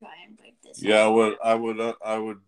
try 0.00 0.14
and 0.26 0.36
break 0.36 0.60
this." 0.62 0.82
yeah, 0.82 1.04
I 1.04 1.08
would, 1.08 1.36
I 1.44 1.54
would, 1.54 1.80
uh, 1.80 1.94
I 2.04 2.18
would. 2.18 2.40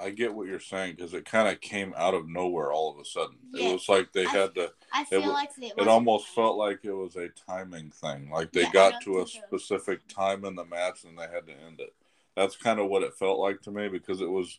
I 0.00 0.10
get 0.10 0.34
what 0.34 0.46
you're 0.48 0.60
saying 0.60 0.96
because 0.96 1.14
it 1.14 1.24
kind 1.24 1.48
of 1.48 1.60
came 1.60 1.92
out 1.96 2.14
of 2.14 2.28
nowhere 2.28 2.72
all 2.72 2.90
of 2.90 2.98
a 2.98 3.04
sudden. 3.04 3.36
Yeah. 3.52 3.68
It 3.68 3.72
was 3.74 3.88
like 3.88 4.12
they 4.12 4.26
I- 4.26 4.30
had 4.30 4.54
to. 4.56 4.72
I 4.92 5.04
feel 5.04 5.20
wa- 5.20 5.28
like 5.28 5.50
it, 5.58 5.74
It 5.76 5.88
almost 5.88 6.28
felt 6.28 6.56
like 6.56 6.80
it 6.84 6.92
was 6.92 7.16
a 7.16 7.28
timing 7.28 7.90
thing. 7.90 8.30
Like 8.30 8.50
they 8.52 8.62
Yeah, 8.62 8.72
got 8.72 9.00
to 9.02 9.18
a 9.18 9.24
think 9.26 9.28
so. 9.50 9.56
specific 9.58 10.06
time 10.08 10.44
in 10.44 10.56
the 10.56 10.64
match 10.64 11.04
and 11.04 11.16
they 11.18 11.22
had 11.32 11.46
to 11.46 11.52
end 11.52 11.80
it. 11.80 11.94
That's 12.36 12.56
kind 12.56 12.80
of 12.80 12.88
what 12.88 13.02
it 13.02 13.14
felt 13.14 13.38
like 13.38 13.60
to 13.62 13.70
me 13.70 13.88
because 13.88 14.20
it 14.20 14.30
was 14.30 14.58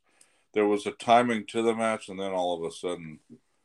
there 0.54 0.68
was 0.68 0.86
a 0.86 0.92
timing 0.92 1.46
to 1.48 1.62
the 1.62 1.74
match 1.74 2.10
and 2.10 2.20
then 2.20 2.32
all 2.34 2.54
of 2.58 2.64
a 2.70 2.74
sudden 2.76 3.20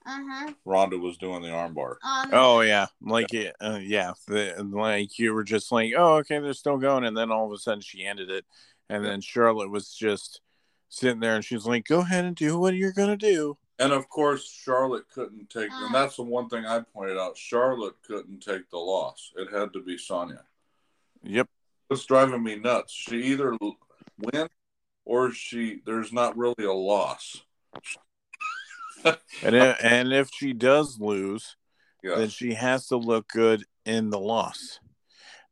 Uh 0.07 0.23
huh. 0.31 0.53
Ronda 0.65 0.99
was 0.99 1.17
doing 1.19 1.43
the 1.43 1.49
armbar. 1.49 1.97
Um, 2.03 2.31
Oh 2.33 2.61
yeah, 2.61 2.87
like 3.01 3.35
it, 3.35 3.55
uh, 3.61 3.81
yeah, 3.83 4.13
the, 4.29 4.55
like 4.71 5.19
you 5.19 5.35
were 5.35 5.45
just 5.45 5.71
like, 5.73 5.93
oh 5.97 6.15
okay, 6.19 6.39
they're 6.39 6.53
still 6.55 6.79
going, 6.79 7.05
and 7.05 7.17
then 7.17 7.31
all 7.33 7.47
of 7.47 7.53
a 7.53 7.59
sudden 7.59 7.81
she 7.81 8.05
ended 8.07 8.31
it, 8.31 8.45
and 8.89 9.05
then 9.05 9.21
Charlotte 9.21 9.71
was 9.71 9.93
just 9.93 10.41
sitting 10.89 11.21
there, 11.21 11.35
and 11.37 11.45
she's 11.45 11.67
like, 11.67 11.85
go 11.87 12.01
ahead 12.01 12.25
and 12.25 12.37
do 12.37 12.59
what 12.59 12.75
you're 12.75 12.93
gonna 12.93 13.17
do. 13.17 13.57
And 13.79 13.93
of 13.93 14.09
course, 14.09 14.51
Charlotte 14.51 15.05
couldn't 15.13 15.51
take, 15.51 15.71
and 15.71 15.91
ah. 15.91 15.91
that's 15.93 16.17
the 16.17 16.23
one 16.23 16.49
thing 16.49 16.65
I 16.65 16.81
pointed 16.81 17.19
out. 17.19 17.37
Charlotte 17.37 17.97
couldn't 18.07 18.41
take 18.41 18.71
the 18.71 18.79
loss. 18.79 19.33
It 19.37 19.53
had 19.53 19.73
to 19.75 19.81
be 19.83 19.99
Sonya. 19.99 20.45
Yep. 21.23 21.49
It's 21.91 22.07
driving 22.07 22.43
me 22.43 22.57
nuts. 22.57 22.93
She 22.93 23.23
either 23.25 23.55
l- 23.61 23.77
wins 24.19 24.49
or 25.05 25.31
she 25.31 25.83
there's 25.85 26.13
not 26.13 26.37
really 26.37 26.65
a 26.65 26.73
loss. 26.73 27.43
And 29.05 29.57
i- 29.57 29.77
and 29.83 30.13
if 30.13 30.31
she 30.33 30.53
does 30.53 30.99
lose, 30.99 31.57
Yeah. 32.03 32.17
then 32.17 32.29
she 32.29 32.55
has 32.55 32.87
to 32.89 32.97
look 32.97 33.29
good 33.29 33.65
in 33.85 34.11
the 34.11 34.19
loss. 34.19 34.81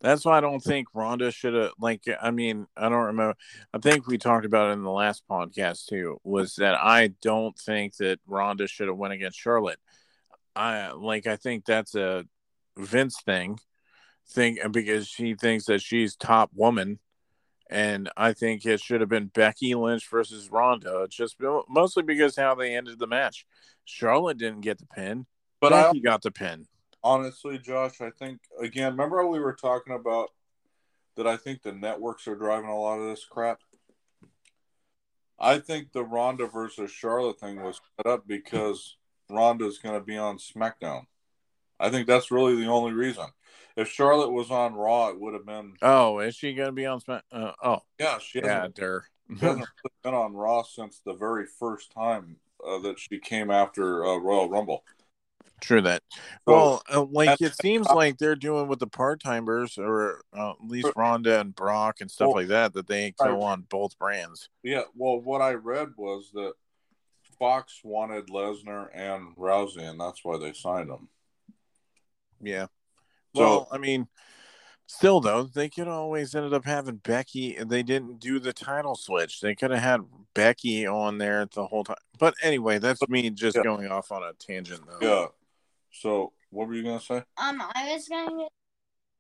That's 0.05 0.23
why 0.27 0.37
I 0.37 0.43
don't 0.43 0.61
think 0.61 0.89
Ronda 0.93 1.31
should 1.31 1.55
have. 1.55 1.71
Like, 1.81 2.03
I 2.21 2.31
mean, 2.31 2.67
I 2.77 2.91
don't 2.91 3.07
remember. 3.07 3.37
I 3.73 3.79
think 3.79 4.07
we 4.07 4.19
talked 4.19 4.45
about 4.45 4.69
it 4.69 4.75
in 4.75 4.83
the 4.83 4.91
last 4.91 5.23
podcast 5.31 5.87
too. 5.87 6.21
Was 6.23 6.57
that 6.57 6.75
I 6.75 7.15
don't 7.23 7.59
think 7.59 7.97
that 7.97 8.21
Ronda 8.27 8.69
should 8.69 8.89
have 8.89 8.99
went 8.99 9.15
against 9.15 9.41
Charlotte. 9.41 9.79
I 10.55 10.91
like. 10.91 11.27
I 11.27 11.37
think 11.37 11.65
that's 11.65 11.95
a 11.95 12.27
Vince 12.77 13.17
thing, 13.25 13.59
thing 14.29 14.59
because 14.71 15.09
she 15.09 15.37
thinks 15.37 15.65
that 15.65 15.81
she's 15.81 16.17
top 16.17 16.51
woman, 16.55 16.99
and 17.71 18.11
I 18.15 18.35
think 18.35 18.67
it 18.67 18.81
should 18.81 19.01
have 19.01 19.09
been 19.09 19.31
Becky 19.35 19.75
Lynch 19.75 20.07
versus 20.11 20.51
Ronda. 20.51 21.07
Just 21.09 21.37
mostly 21.67 22.03
because 22.03 22.37
how 22.37 22.55
they 22.55 22.77
ended 22.77 22.99
the 22.99 23.07
match. 23.07 23.47
Charlotte 23.87 24.37
didn't 24.37 24.61
get 24.61 24.77
the 24.77 24.87
pin. 24.87 25.25
But 25.63 25.73
I 25.73 25.85
Becky 25.85 26.01
got 26.01 26.21
the 26.21 26.31
pin. 26.31 26.67
Honestly, 27.05 27.59
Josh, 27.59 28.01
I 28.01 28.11
think 28.11 28.41
again, 28.61 28.93
remember 28.93 29.23
how 29.23 29.29
we 29.29 29.39
were 29.39 29.53
talking 29.53 29.95
about 29.95 30.31
that 31.17 31.27
I 31.29 31.37
think 31.37 31.63
the 31.63 31.73
networks 31.73 32.27
are 32.27 32.35
driving 32.35 32.71
a 32.71 32.81
lot 32.81 32.99
of 32.99 33.09
this 33.09 33.25
crap? 33.25 33.61
I 35.39 35.59
think 35.59 35.93
the 35.93 36.05
Ronda 36.05 36.47
versus 36.47 36.91
Charlotte 36.91 37.39
thing 37.39 37.63
was 37.63 37.81
set 37.97 38.07
up 38.07 38.27
because 38.27 38.97
Ronda's 39.29 39.79
going 39.79 39.99
to 39.99 40.05
be 40.05 40.17
on 40.17 40.39
SmackDown. 40.39 41.07
I 41.79 41.91
think 41.91 42.07
that's 42.07 42.31
really 42.31 42.57
the 42.57 42.67
only 42.67 42.93
reason. 42.93 43.27
If 43.77 43.89
Charlotte 43.89 44.31
was 44.31 44.51
on 44.51 44.75
Raw, 44.75 45.09
it 45.09 45.21
would 45.21 45.35
have 45.35 45.45
been 45.45 45.75
Oh, 45.83 46.21
is 46.21 46.37
she 46.37 46.55
gonna 46.55 46.71
be 46.71 46.87
on 46.87 47.01
Smack? 47.01 47.25
Uh, 47.33 47.53
oh, 47.63 47.81
yeah. 47.99 48.19
She 48.19 48.39
yeah, 48.39 48.55
hasn't, 48.55 48.77
der. 48.77 49.05
she 49.29 49.45
hasn't 49.45 49.67
been 50.05 50.15
on 50.15 50.33
Raw 50.35 50.63
since 50.63 51.01
the 51.05 51.15
very 51.15 51.47
first 51.47 51.91
time 51.91 52.37
uh, 52.65 52.79
that 52.79 53.01
she 53.01 53.19
came 53.19 53.51
after 53.51 54.07
uh, 54.07 54.17
Royal 54.19 54.49
Rumble. 54.49 54.85
True 55.61 55.81
that. 55.83 56.03
well, 56.47 56.83
uh, 56.93 57.05
like 57.05 57.41
it 57.41 57.55
seems 57.57 57.87
like 57.87 58.19
they're 58.19 58.37
doing 58.37 58.69
with 58.69 58.81
the 58.81 58.87
part 58.87 59.23
timers, 59.23 59.79
or 59.79 60.23
uh, 60.37 60.51
at 60.51 60.57
least 60.69 60.89
Ronda 60.97 61.41
and 61.41 61.55
Brock 61.55 62.01
and 62.01 62.11
stuff 62.11 62.29
Well, 62.29 62.37
like 62.39 62.49
that, 62.49 62.75
that 62.75 62.87
they 62.87 63.13
go 63.19 63.41
on 63.43 63.63
both 63.71 63.99
brands. 63.99 64.49
Yeah, 64.63 64.83
well, 64.95 65.21
what 65.21 65.41
I 65.41 65.53
read 65.55 65.91
was 65.97 66.31
that 66.35 66.53
Fox 67.39 67.81
wanted 67.83 68.27
Lesnar 68.29 68.89
and 68.93 69.35
Rousey, 69.37 69.89
and 69.89 69.99
that's 69.99 70.25
why 70.25 70.37
they 70.39 70.53
signed 70.53 70.91
them. 70.91 71.09
Yeah. 72.41 72.67
So- 73.35 73.41
Well, 73.41 73.69
I 73.73 73.79
mean, 73.79 74.09
still 74.87 75.21
though, 75.21 75.45
they 75.45 75.69
could 75.69 75.89
always 75.89 76.35
ended 76.35 76.53
up 76.53 76.65
having 76.65 76.97
Becky. 76.97 77.57
And 77.57 77.71
they 77.71 77.83
didn't 77.83 78.21
do 78.21 78.39
the 78.39 78.53
title 78.53 78.95
switch. 78.97 79.41
They 79.41 79.55
could 79.55 79.71
have 79.71 79.81
had 79.83 80.01
Becky 80.35 80.87
on 80.87 81.19
there 81.19 81.47
the 81.47 81.67
whole 81.67 81.85
time. 81.85 81.97
But 82.19 82.35
anyway, 82.43 82.79
that's 82.79 83.07
me 83.09 83.31
just 83.31 83.57
Yeah. 83.57 83.63
going 83.63 83.91
off 83.91 84.13
on 84.13 84.23
a 84.23 84.33
tangent 84.35 84.83
though. 84.87 84.99
Yeah. 85.01 85.27
So, 85.95 86.33
what 86.51 86.69
were 86.69 86.75
you 86.75 86.83
gonna 86.83 87.01
say? 87.01 87.23
Um, 87.39 87.63
I 87.75 87.93
was 87.93 88.07
to 88.07 88.49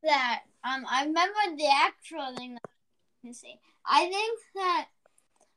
that. 0.03 0.43
Um, 0.65 0.85
I 0.91 1.05
remember 1.05 1.57
the 1.57 1.69
actual 1.73 2.35
thing. 2.37 2.55
That 2.55 2.63
I 2.65 3.27
gonna 3.27 3.35
say. 3.35 3.59
I 3.87 4.09
think 4.09 4.41
that 4.57 4.87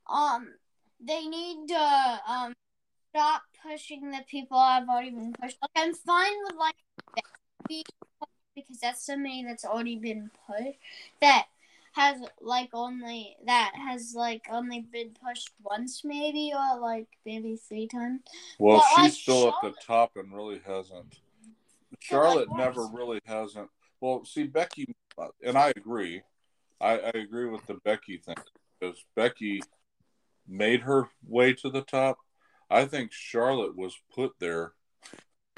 um 0.08 0.54
they 1.00 1.26
need 1.26 1.68
to 1.70 2.20
um 2.28 2.54
stop 3.10 3.42
pushing 3.68 4.12
the 4.12 4.24
people 4.30 4.58
I've 4.58 4.88
already 4.88 5.12
been 5.12 5.34
pushed. 5.34 5.58
Like 5.62 5.72
I'm 5.76 5.94
fine 5.94 6.34
with 6.46 6.56
like 6.56 6.76
because 8.56 8.80
that's 8.80 9.06
somebody 9.06 9.44
that's 9.44 9.66
already 9.66 9.98
been 9.98 10.30
pushed 10.48 10.78
that 11.22 11.48
has 11.98 12.22
like 12.40 12.70
only 12.74 13.36
that 13.46 13.72
has 13.76 14.14
like 14.16 14.44
only 14.52 14.82
been 14.92 15.12
pushed 15.26 15.50
once 15.64 16.02
maybe 16.04 16.54
or 16.56 16.80
like 16.80 17.08
maybe 17.26 17.56
three 17.56 17.88
times. 17.88 18.22
Well, 18.60 18.78
Well, 18.78 18.86
she's 18.96 19.04
like 19.06 19.14
still 19.14 19.48
at 19.50 19.56
the 19.64 19.74
top 19.86 20.12
and 20.16 20.32
really 20.34 20.62
hasn't. 20.66 21.18
Charlotte 22.00 22.50
what? 22.50 22.58
never 22.60 22.86
really 22.88 23.20
hasn't. 23.26 23.70
Well, 24.00 24.24
see, 24.26 24.44
Becky, 24.44 24.96
uh, 25.18 25.30
and 25.44 25.58
I 25.58 25.74
agree. 25.76 26.22
I, 26.80 27.00
I 27.00 27.12
agree 27.16 27.50
with 27.50 27.66
the 27.66 27.80
Becky 27.84 28.18
thing 28.18 28.36
because 28.80 29.04
Becky 29.16 29.62
made 30.48 30.82
her 30.82 31.10
way 31.28 31.54
to 31.54 31.70
the 31.70 31.82
top. 31.82 32.20
I 32.70 32.86
think 32.86 33.12
Charlotte 33.12 33.76
was 33.76 33.96
put 34.14 34.34
there 34.40 34.74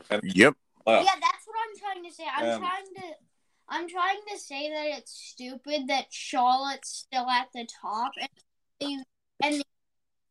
and 0.10 0.22
Yep. 0.24 0.56
left. 0.86 1.06
Yeah, 1.06 1.16
that's 1.20 1.46
what 1.46 1.58
I'm 1.68 1.78
trying 1.78 2.04
to 2.10 2.16
say. 2.16 2.24
I'm 2.34 2.52
Um, 2.54 2.62
trying 2.62 2.86
to 2.96 3.16
I'm 3.70 3.88
trying 3.88 4.20
to 4.32 4.38
say 4.40 4.70
that 4.70 4.98
it's 4.98 5.12
stupid 5.12 5.88
that 5.88 6.08
Charlotte's 6.10 7.06
still 7.08 7.28
at 7.30 7.48
the 7.54 7.68
top 7.82 8.12
and 8.20 8.30
the 8.80 9.04
and 9.44 9.56
the 9.56 9.64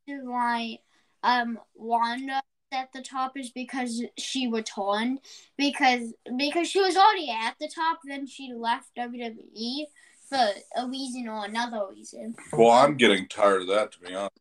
reason 0.07 0.31
why 0.31 0.79
um 1.23 1.59
Wanda 1.75 2.43
at 2.73 2.93
the 2.93 3.03
top 3.03 3.37
is 3.37 3.51
because 3.51 4.05
she 4.19 4.49
returned 4.49 5.21
because 5.57 6.13
because 6.37 6.69
she 6.69 6.81
was 6.81 6.97
already 6.97 7.31
at 7.31 7.55
the 7.61 7.71
top 7.75 8.01
then 8.05 8.27
she 8.27 8.53
left 8.55 8.91
WWE 8.97 9.85
for 10.29 10.49
a 10.77 10.87
reason 10.87 11.29
or 11.29 11.45
another 11.45 11.83
reason. 11.91 12.35
Well, 12.53 12.71
I'm 12.71 12.97
getting 12.97 13.27
tired 13.29 13.63
of 13.63 13.69
that, 13.69 13.93
to 13.93 14.01
be 14.01 14.15
honest. 14.15 14.39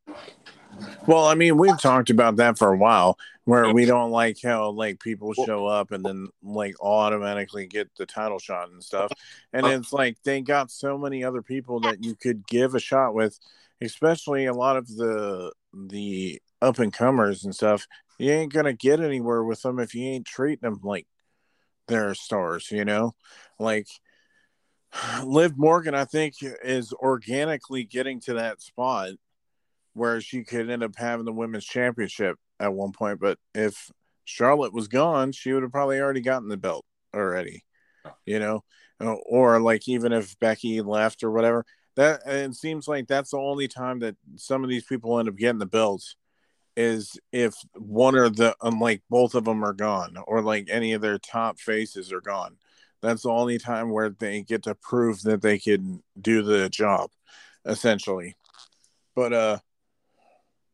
Well, 1.07 1.25
I 1.25 1.35
mean, 1.35 1.57
we've 1.57 1.79
talked 1.79 2.09
about 2.09 2.35
that 2.37 2.57
for 2.57 2.73
a 2.73 2.77
while, 2.77 3.17
where 3.47 3.73
we 3.73 3.85
don't 3.85 4.11
like 4.11 4.37
how 4.43 4.69
like 4.71 4.99
people 4.99 5.33
show 5.33 5.65
up 5.65 5.91
and 5.93 6.03
then 6.03 6.27
like 6.43 6.75
automatically 6.81 7.65
get 7.65 7.89
the 7.95 8.05
title 8.05 8.39
shot 8.39 8.69
and 8.69 8.83
stuff. 8.83 9.09
And 9.53 9.65
uh-huh. 9.65 9.75
it's 9.77 9.93
like 9.93 10.17
they 10.25 10.41
got 10.41 10.69
so 10.69 10.97
many 10.97 11.23
other 11.23 11.41
people 11.41 11.79
that 11.79 12.03
you 12.03 12.13
could 12.13 12.45
give 12.45 12.75
a 12.75 12.79
shot 12.81 13.13
with, 13.13 13.39
especially 13.79 14.47
a 14.47 14.53
lot 14.53 14.75
of 14.75 14.89
the 14.89 15.53
the 15.73 16.41
up 16.61 16.79
and 16.79 16.91
comers 16.91 17.45
and 17.45 17.55
stuff. 17.55 17.87
You 18.19 18.33
ain't 18.33 18.51
gonna 18.51 18.73
get 18.73 18.99
anywhere 18.99 19.45
with 19.45 19.61
them 19.61 19.79
if 19.79 19.95
you 19.95 20.03
ain't 20.03 20.25
treating 20.25 20.69
them 20.69 20.81
like 20.83 21.07
they're 21.87 22.15
stars, 22.15 22.69
you 22.69 22.83
know? 22.83 23.15
Like 23.57 23.87
Liv 25.23 25.57
Morgan, 25.57 25.95
I 25.95 26.03
think, 26.03 26.33
is 26.41 26.91
organically 26.91 27.85
getting 27.85 28.19
to 28.21 28.33
that 28.33 28.61
spot 28.61 29.11
where 29.93 30.19
she 30.19 30.43
could 30.43 30.69
end 30.69 30.83
up 30.83 30.97
having 30.97 31.23
the 31.23 31.31
women's 31.31 31.63
championship 31.63 32.37
at 32.60 32.74
one 32.74 32.91
point. 32.91 33.20
But 33.20 33.38
if 33.53 33.91
Charlotte 34.26 34.74
was 34.74 34.88
gone, 34.88 35.32
she 35.32 35.53
would 35.53 35.64
have 35.64 35.72
probably 35.72 35.99
already 35.99 36.22
gotten 36.22 36.49
the 36.49 36.58
belt 36.58 36.86
already, 37.14 37.64
you 38.26 38.39
know, 38.39 38.64
or 38.99 39.60
like 39.60 39.88
even 39.88 40.12
if 40.12 40.38
Becky 40.39 40.82
left 40.82 41.24
or 41.24 41.32
whatever. 41.32 41.66
That 41.95 42.22
it 42.28 42.53
seems 42.55 42.88
like 42.88 43.08
that's 43.08 43.32
the 43.32 43.38
only 43.38 43.68
time 43.68 43.99
that 43.99 44.16
some 44.36 44.64
of 44.64 44.70
these 44.70 44.86
people 44.86 45.18
end 45.18 45.30
up 45.30 45.36
getting 45.36 45.58
the 45.58 45.66
belts 45.66 46.16
is 46.76 47.18
if 47.32 47.55
one 47.74 48.16
or 48.16 48.30
the 48.30 48.55
unlike 48.62 49.01
both 49.10 49.34
of 49.34 49.45
them 49.45 49.64
are 49.66 49.74
gone 49.74 50.16
or 50.28 50.43
like 50.43 50.68
any 50.70 50.93
of 50.93 51.01
their 51.01 51.18
top 51.18 51.60
faces 51.60 52.14
are 52.14 52.22
gone. 52.22 52.58
That's 53.01 53.24
the 53.24 53.30
only 53.30 53.58
time 53.58 53.89
where 53.89 54.12
they 54.12 54.43
get 54.43 54.64
to 54.64 54.76
prove 54.76 55.24
that 55.24 55.41
they 55.41 55.58
can 55.58 56.03
do 56.20 56.43
the 56.43 56.70
job, 56.70 57.10
essentially. 57.66 58.36
But 59.16 59.34
uh 59.34 59.58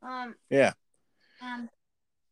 Um 0.02 0.36
yeah. 0.50 0.74
Um, 1.44 1.70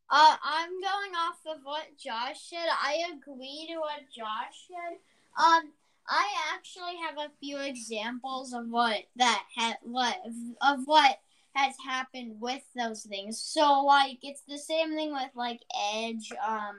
uh, 0.09 0.35
I'm 0.43 0.69
going 0.69 1.15
off 1.15 1.39
of 1.45 1.61
what 1.63 1.97
Josh 1.97 2.49
said. 2.49 2.67
I 2.69 3.03
agree 3.13 3.67
to 3.69 3.79
what 3.79 4.01
Josh 4.15 4.67
said. 4.67 4.97
Um, 5.37 5.71
I 6.07 6.27
actually 6.53 6.97
have 7.05 7.17
a 7.17 7.31
few 7.39 7.57
examples 7.57 8.53
of 8.53 8.67
what 8.69 9.03
that 9.15 9.43
had 9.55 9.77
what 9.83 10.17
of 10.61 10.79
what 10.85 11.19
has 11.53 11.75
happened 11.85 12.35
with 12.39 12.61
those 12.75 13.03
things. 13.03 13.39
So 13.41 13.83
like 13.83 14.19
it's 14.23 14.43
the 14.47 14.57
same 14.57 14.95
thing 14.95 15.11
with 15.11 15.29
like 15.35 15.61
Edge, 15.93 16.31
um, 16.47 16.77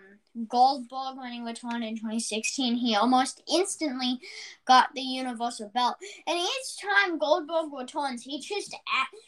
Goldberg 0.49 1.17
when 1.17 1.33
he 1.33 1.41
one 1.41 1.83
in 1.83 1.97
2016. 1.97 2.77
He 2.77 2.95
almost 2.95 3.43
instantly 3.53 4.21
got 4.67 4.95
the 4.95 5.03
Universal 5.03 5.71
Belt, 5.75 5.97
and 6.27 6.39
each 6.39 6.81
time 6.81 7.19
Goldberg 7.19 7.73
returns, 7.73 8.23
he 8.23 8.41
just 8.41 8.75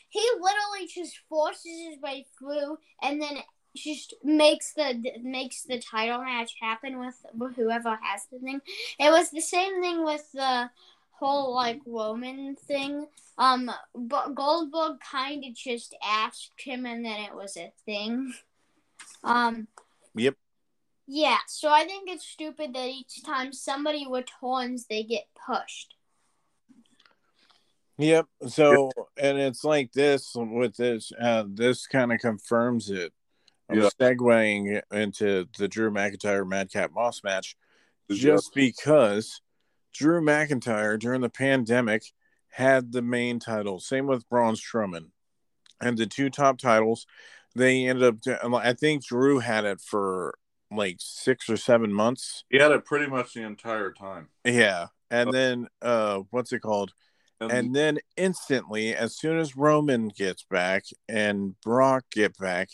he 0.08 0.30
literally 0.40 0.88
just 0.92 1.18
forces 1.28 1.88
his 1.88 2.00
way 2.00 2.26
through, 2.38 2.78
and 3.02 3.20
then 3.20 3.38
just 3.76 4.14
makes 4.22 4.72
the 4.74 5.02
makes 5.22 5.64
the 5.64 5.80
title 5.80 6.22
match 6.22 6.54
happen 6.60 6.98
with 6.98 7.14
whoever 7.56 7.98
has 8.02 8.26
the 8.30 8.38
thing. 8.38 8.60
It 8.98 9.10
was 9.10 9.30
the 9.30 9.40
same 9.40 9.80
thing 9.82 10.04
with 10.04 10.30
the 10.32 10.70
whole 11.24 11.54
like 11.54 11.80
Roman 11.86 12.56
thing. 12.56 13.06
Um, 13.38 13.70
but 13.94 14.34
Goldberg 14.34 15.00
kind 15.00 15.44
of 15.44 15.54
just 15.54 15.96
asked 16.04 16.52
him, 16.58 16.86
and 16.86 17.04
then 17.04 17.20
it 17.20 17.34
was 17.34 17.56
a 17.56 17.72
thing. 17.84 18.34
Um. 19.22 19.68
Yep. 20.14 20.34
Yeah, 21.06 21.38
so 21.46 21.70
I 21.70 21.84
think 21.84 22.08
it's 22.08 22.26
stupid 22.26 22.72
that 22.74 22.88
each 22.88 23.22
time 23.24 23.52
somebody 23.52 24.06
returns, 24.08 24.86
they 24.86 25.02
get 25.02 25.26
pushed. 25.46 25.96
Yep. 27.98 28.26
So, 28.48 28.90
and 29.18 29.38
it's 29.38 29.64
like 29.64 29.92
this 29.92 30.32
with 30.34 30.76
this. 30.76 31.12
Uh, 31.20 31.44
this 31.46 31.86
kind 31.86 32.12
of 32.12 32.20
confirms 32.20 32.90
it. 32.90 33.12
I'm 33.68 33.80
Yeah. 33.80 33.88
segueing 34.00 34.82
into 34.92 35.46
the 35.58 35.68
Drew 35.68 35.90
McIntyre 35.90 36.46
Madcap 36.48 36.92
Moss 36.92 37.22
match, 37.22 37.56
Yeah. 38.08 38.16
just 38.16 38.54
because 38.54 39.40
Drew 39.94 40.20
McIntyre 40.20 40.98
during 40.98 41.20
the 41.20 41.30
pandemic 41.30 42.12
had 42.50 42.92
the 42.92 43.02
main 43.02 43.38
title. 43.38 43.80
Same 43.80 44.06
with 44.06 44.28
Braun 44.28 44.54
Strowman, 44.54 45.10
and 45.80 45.96
the 45.96 46.06
two 46.06 46.30
top 46.30 46.58
titles. 46.58 47.06
They 47.54 47.86
ended 47.86 48.26
up. 48.26 48.54
I 48.54 48.72
think 48.72 49.04
Drew 49.04 49.38
had 49.38 49.64
it 49.64 49.80
for 49.80 50.34
like 50.70 50.96
six 50.98 51.48
or 51.48 51.56
seven 51.56 51.92
months. 51.92 52.44
He 52.50 52.58
had 52.58 52.72
it 52.72 52.84
pretty 52.84 53.06
much 53.06 53.34
the 53.34 53.42
entire 53.42 53.92
time. 53.92 54.28
Yeah, 54.44 54.88
and 55.10 55.32
then 55.32 55.68
uh, 55.80 56.20
what's 56.30 56.52
it 56.52 56.60
called? 56.60 56.92
And, 57.40 57.50
And 57.50 57.76
then 57.76 57.98
instantly, 58.16 58.94
as 58.94 59.16
soon 59.16 59.38
as 59.38 59.56
Roman 59.56 60.08
gets 60.08 60.44
back 60.44 60.84
and 61.08 61.60
Brock 61.60 62.04
get 62.12 62.36
back, 62.38 62.70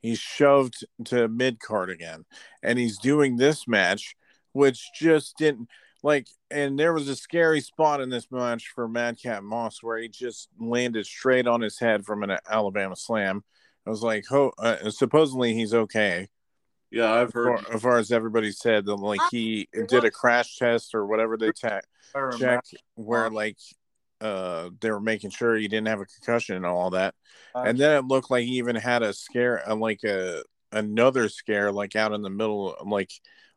he's 0.00 0.18
shoved 0.18 0.86
to 1.06 1.28
mid 1.28 1.60
card 1.60 1.90
again. 1.90 2.24
And 2.62 2.78
he's 2.78 2.98
doing 2.98 3.36
this 3.36 3.66
match, 3.66 4.14
which 4.52 4.90
just 4.94 5.36
didn't 5.38 5.68
like 6.02 6.26
and 6.50 6.78
there 6.78 6.92
was 6.92 7.08
a 7.08 7.16
scary 7.16 7.60
spot 7.60 8.00
in 8.00 8.10
this 8.10 8.30
match 8.30 8.72
for 8.74 8.88
Madcap 8.88 9.42
Moss 9.42 9.82
where 9.82 9.98
he 9.98 10.08
just 10.08 10.48
landed 10.58 11.06
straight 11.06 11.46
on 11.46 11.60
his 11.60 11.78
head 11.78 12.04
from 12.04 12.22
an 12.22 12.36
Alabama 12.48 12.96
slam. 12.96 13.44
I 13.86 13.90
was 13.90 14.02
like, 14.02 14.24
oh, 14.30 14.52
uh, 14.58 14.90
supposedly 14.90 15.54
he's 15.54 15.74
okay. 15.74 16.28
yeah, 16.90 17.12
I've 17.12 17.28
As 17.28 17.34
heard. 17.34 17.60
far, 17.60 17.74
as 17.74 17.82
far 17.82 17.98
as 17.98 18.12
everybody 18.12 18.52
said 18.52 18.84
that 18.86 18.96
like 18.96 19.20
he 19.30 19.68
did 19.88 20.04
a 20.04 20.10
crash 20.10 20.56
test 20.56 20.94
or 20.94 21.06
whatever 21.06 21.36
they 21.36 21.52
ta- 21.52 21.80
check 22.38 22.64
where 22.94 23.30
like 23.30 23.56
uh 24.20 24.70
they 24.80 24.90
were 24.90 25.00
making 25.00 25.30
sure 25.30 25.56
he 25.56 25.66
didn't 25.66 25.88
have 25.88 26.00
a 26.00 26.06
concussion 26.06 26.56
and 26.56 26.66
all 26.66 26.90
that 26.90 27.14
and 27.54 27.76
then 27.78 27.96
it 27.96 28.04
looked 28.06 28.30
like 28.30 28.44
he 28.44 28.58
even 28.58 28.76
had 28.76 29.02
a 29.02 29.12
scare 29.12 29.68
uh, 29.68 29.74
like 29.74 30.04
a 30.04 30.44
another 30.70 31.28
scare 31.28 31.72
like 31.72 31.96
out 31.96 32.12
in 32.12 32.22
the 32.22 32.30
middle 32.30 32.76
like 32.86 33.10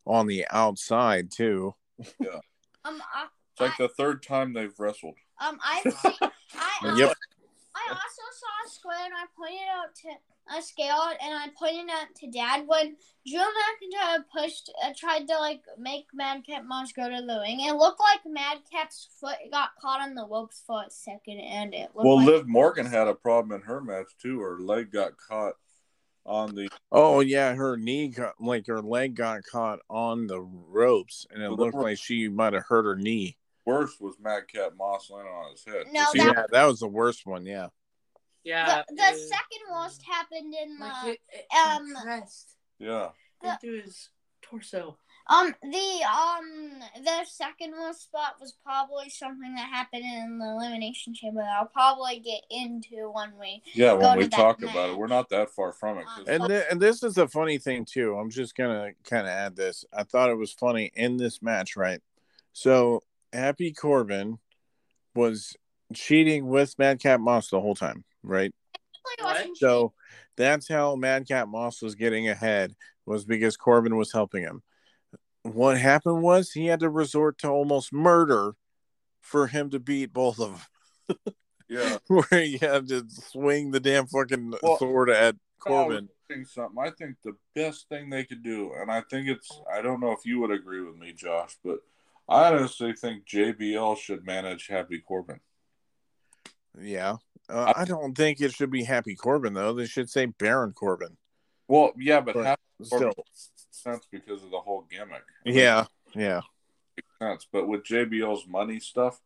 on 0.05 0.25
the 0.25 0.45
outside 0.49 1.29
too 1.31 1.73
Um, 2.85 3.01
I, 3.01 3.25
It's 3.53 3.61
like 3.61 3.77
the 3.77 3.87
third 3.89 4.21
time 4.21 4.53
they've 4.53 4.79
wrestled. 4.79 5.15
um, 5.39 5.57
I've 5.65 5.91
seen, 5.97 6.13
I, 6.21 6.95
Yep. 6.95 7.09
I 7.09 7.77
I 7.77 7.89
also 7.89 8.21
saw 8.31 8.67
a 8.67 8.69
square 8.69 9.05
and 9.05 9.13
I 9.13 9.25
pointed 9.35 9.67
out 9.73 9.95
to 10.03 10.09
I 10.47 10.59
scaled 10.59 11.17
and 11.21 11.33
I 11.33 11.47
pointed 11.57 11.89
out 11.89 12.13
to 12.17 12.27
Dad 12.29 12.67
when 12.67 12.95
Drew 13.27 13.39
McIntyre 13.39 14.23
pushed, 14.31 14.71
uh, 14.83 14.93
tried 14.95 15.27
to 15.27 15.37
like 15.39 15.63
make 15.77 16.05
Madcap 16.13 16.63
Moss 16.65 16.91
go 16.91 17.09
to 17.09 17.25
the 17.25 17.39
ring. 17.39 17.61
It 17.61 17.73
looked 17.73 17.99
like 17.99 18.21
Madcap's 18.25 19.09
foot 19.19 19.37
got 19.51 19.69
caught 19.81 20.01
on 20.01 20.13
the 20.13 20.27
ropes 20.27 20.61
for 20.65 20.83
a 20.83 20.91
second, 20.91 21.39
and 21.39 21.73
it 21.73 21.89
looked 21.95 22.05
Well, 22.05 22.17
like 22.17 22.27
Liv 22.27 22.47
Morgan 22.47 22.85
had 22.85 23.07
a 23.07 23.15
problem 23.15 23.59
in 23.59 23.65
her 23.65 23.81
match 23.81 24.15
too. 24.21 24.39
Her 24.41 24.59
leg 24.59 24.91
got 24.91 25.17
caught 25.17 25.55
on 26.25 26.55
the. 26.55 26.69
Oh 26.91 27.19
yeah, 27.19 27.53
her 27.53 27.77
knee 27.77 28.09
got 28.09 28.33
like 28.39 28.67
her 28.67 28.81
leg 28.81 29.15
got 29.15 29.43
caught 29.43 29.79
on 29.89 30.27
the 30.27 30.41
ropes, 30.41 31.25
and 31.31 31.41
it 31.41 31.47
Well, 31.47 31.57
the- 31.57 31.63
looked 31.65 31.77
like 31.77 31.97
she 31.97 32.27
might 32.27 32.53
have 32.53 32.65
hurt 32.65 32.85
her 32.85 32.95
knee. 32.95 33.37
Worst 33.65 33.99
was 33.99 34.15
Madcap 34.19 34.73
Moss 34.77 35.09
landing 35.09 35.33
on 35.33 35.51
his 35.51 35.65
head. 35.65 35.87
No, 35.91 36.05
that- 36.13 36.15
Yeah, 36.15 36.43
that 36.51 36.65
was 36.65 36.79
the 36.79 36.87
worst 36.87 37.25
one. 37.25 37.45
Yeah. 37.45 37.69
Yeah. 38.43 38.83
the, 38.87 38.95
the 38.95 39.01
uh, 39.01 39.13
second 39.13 39.61
worst 39.71 40.03
happened 40.03 40.53
in 40.53 40.77
my 40.77 40.91
the 41.03 41.11
kid, 41.11 41.19
it 41.31 41.67
um, 41.67 41.93
compressed 41.95 42.55
yeah. 42.77 43.09
into 43.43 43.81
his 43.81 44.09
torso. 44.43 44.97
Um 45.27 45.53
the 45.63 46.03
um 46.03 46.79
the 47.03 47.25
second 47.25 47.71
worst 47.71 48.03
spot 48.03 48.35
was 48.39 48.53
probably 48.63 49.09
something 49.09 49.55
that 49.55 49.67
happened 49.69 50.03
in 50.03 50.37
the 50.37 50.45
elimination 50.45 51.13
chamber. 51.15 51.41
that 51.41 51.57
I'll 51.59 51.65
probably 51.65 52.19
get 52.19 52.41
into 52.49 53.09
when 53.11 53.31
we 53.39 53.63
Yeah, 53.73 53.91
Go 53.93 53.99
when 54.01 54.11
to 54.13 54.17
we 54.17 54.23
that 54.25 54.31
talk 54.31 54.61
about 54.61 54.91
it, 54.91 54.97
we're 54.97 55.07
not 55.07 55.29
that 55.29 55.49
far 55.49 55.73
from 55.73 55.97
it. 55.97 56.05
'cause- 56.05 56.27
And 56.27 56.47
th- 56.47 56.65
and 56.69 56.81
this 56.81 57.01
is 57.01 57.17
a 57.17 57.27
funny 57.27 57.57
thing 57.57 57.85
too. 57.85 58.17
I'm 58.17 58.29
just 58.29 58.55
gonna 58.55 58.93
kind 59.03 59.25
of 59.25 59.31
add 59.31 59.55
this. 59.55 59.83
I 59.91 60.03
thought 60.03 60.29
it 60.29 60.35
was 60.37 60.53
funny 60.53 60.91
in 60.95 61.17
this 61.17 61.41
match, 61.41 61.75
right? 61.75 62.01
So 62.53 63.01
Happy 63.33 63.73
Corbin 63.73 64.39
was 65.15 65.55
cheating 65.93 66.47
with 66.47 66.77
Madcap 66.77 67.19
Moss 67.19 67.49
the 67.49 67.59
whole 67.61 67.75
time, 67.75 68.03
right? 68.23 68.53
So 69.55 69.93
that's 70.35 70.67
how 70.67 70.95
Madcap 70.95 71.47
Moss 71.47 71.81
was 71.81 71.95
getting 71.95 72.27
ahead 72.29 72.75
was 73.05 73.25
because 73.25 73.57
Corbin 73.57 73.95
was 73.97 74.11
helping 74.11 74.43
him. 74.43 74.61
What 75.45 75.77
happened 75.77 76.23
was 76.23 76.51
he 76.51 76.65
had 76.65 76.79
to 76.79 76.89
resort 76.89 77.37
to 77.39 77.49
almost 77.49 77.93
murder 77.93 78.55
for 79.21 79.45
him 79.45 79.69
to 79.69 79.79
beat 79.79 80.11
both 80.11 80.39
of 80.39 80.67
them. 81.07 81.17
yeah. 81.69 81.97
Where 82.07 82.41
he 82.41 82.57
had 82.57 82.87
to 82.87 83.05
swing 83.09 83.69
the 83.69 83.79
damn 83.79 84.07
fucking 84.07 84.55
Well, 84.63 84.79
sword 84.79 85.11
at 85.11 85.35
Corbin. 85.59 86.09
I 86.09 86.33
think 86.33 86.47
something. 86.47 86.83
I 86.83 86.89
think 86.89 87.17
the 87.23 87.35
best 87.53 87.87
thing 87.89 88.09
they 88.09 88.23
could 88.23 88.41
do, 88.41 88.73
and 88.75 88.91
I 88.91 89.01
think 89.01 89.27
it's. 89.27 89.51
I 89.71 89.83
don't 89.83 89.99
know 89.99 90.13
if 90.13 90.25
you 90.25 90.39
would 90.39 90.49
agree 90.49 90.81
with 90.81 90.95
me, 90.95 91.13
Josh, 91.13 91.55
but 91.63 91.77
I 92.27 92.51
honestly 92.51 92.93
think 92.93 93.27
JBL 93.27 93.99
should 93.99 94.25
manage 94.25 94.65
Happy 94.65 94.99
Corbin. 94.99 95.41
Yeah. 96.81 97.17
Uh, 97.47 97.71
I 97.75 97.85
don't 97.85 98.17
think 98.17 98.41
it 98.41 98.51
should 98.51 98.71
be 98.71 98.83
Happy 98.83 99.13
Corbin 99.13 99.53
though. 99.53 99.73
They 99.73 99.85
should 99.85 100.09
say 100.09 100.25
Baron 100.25 100.73
Corbin. 100.73 101.17
Well, 101.67 101.91
yeah, 101.99 102.21
but 102.21 102.33
But 102.33 102.45
Happy 102.45 102.61
Still, 102.81 102.99
Corbin 102.99 103.13
makes 103.17 103.51
sense 103.75 104.07
because 104.11 104.43
of 104.43 104.51
the 104.51 104.59
whole 104.59 104.85
gimmick. 104.89 105.23
Yeah, 105.45 105.85
yeah, 106.13 106.41
makes 106.97 107.19
sense. 107.19 107.47
But 107.51 107.67
with 107.67 107.83
JBL's 107.83 108.47
money 108.47 108.79
stuff, 108.79 109.21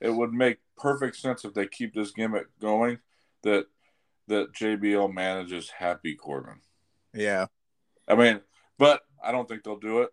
it 0.00 0.10
would 0.10 0.32
make 0.32 0.58
perfect 0.76 1.16
sense 1.16 1.44
if 1.44 1.54
they 1.54 1.66
keep 1.66 1.94
this 1.94 2.12
gimmick 2.12 2.46
going. 2.60 2.98
That 3.42 3.66
that 4.28 4.52
JBL 4.52 5.12
manages 5.12 5.70
Happy 5.70 6.14
Corbin. 6.14 6.60
yeah. 7.14 7.46
I 8.06 8.14
mean, 8.14 8.40
but 8.78 9.02
I 9.22 9.32
don't 9.32 9.48
think 9.48 9.64
they'll 9.64 9.78
do 9.78 10.02
it. 10.02 10.10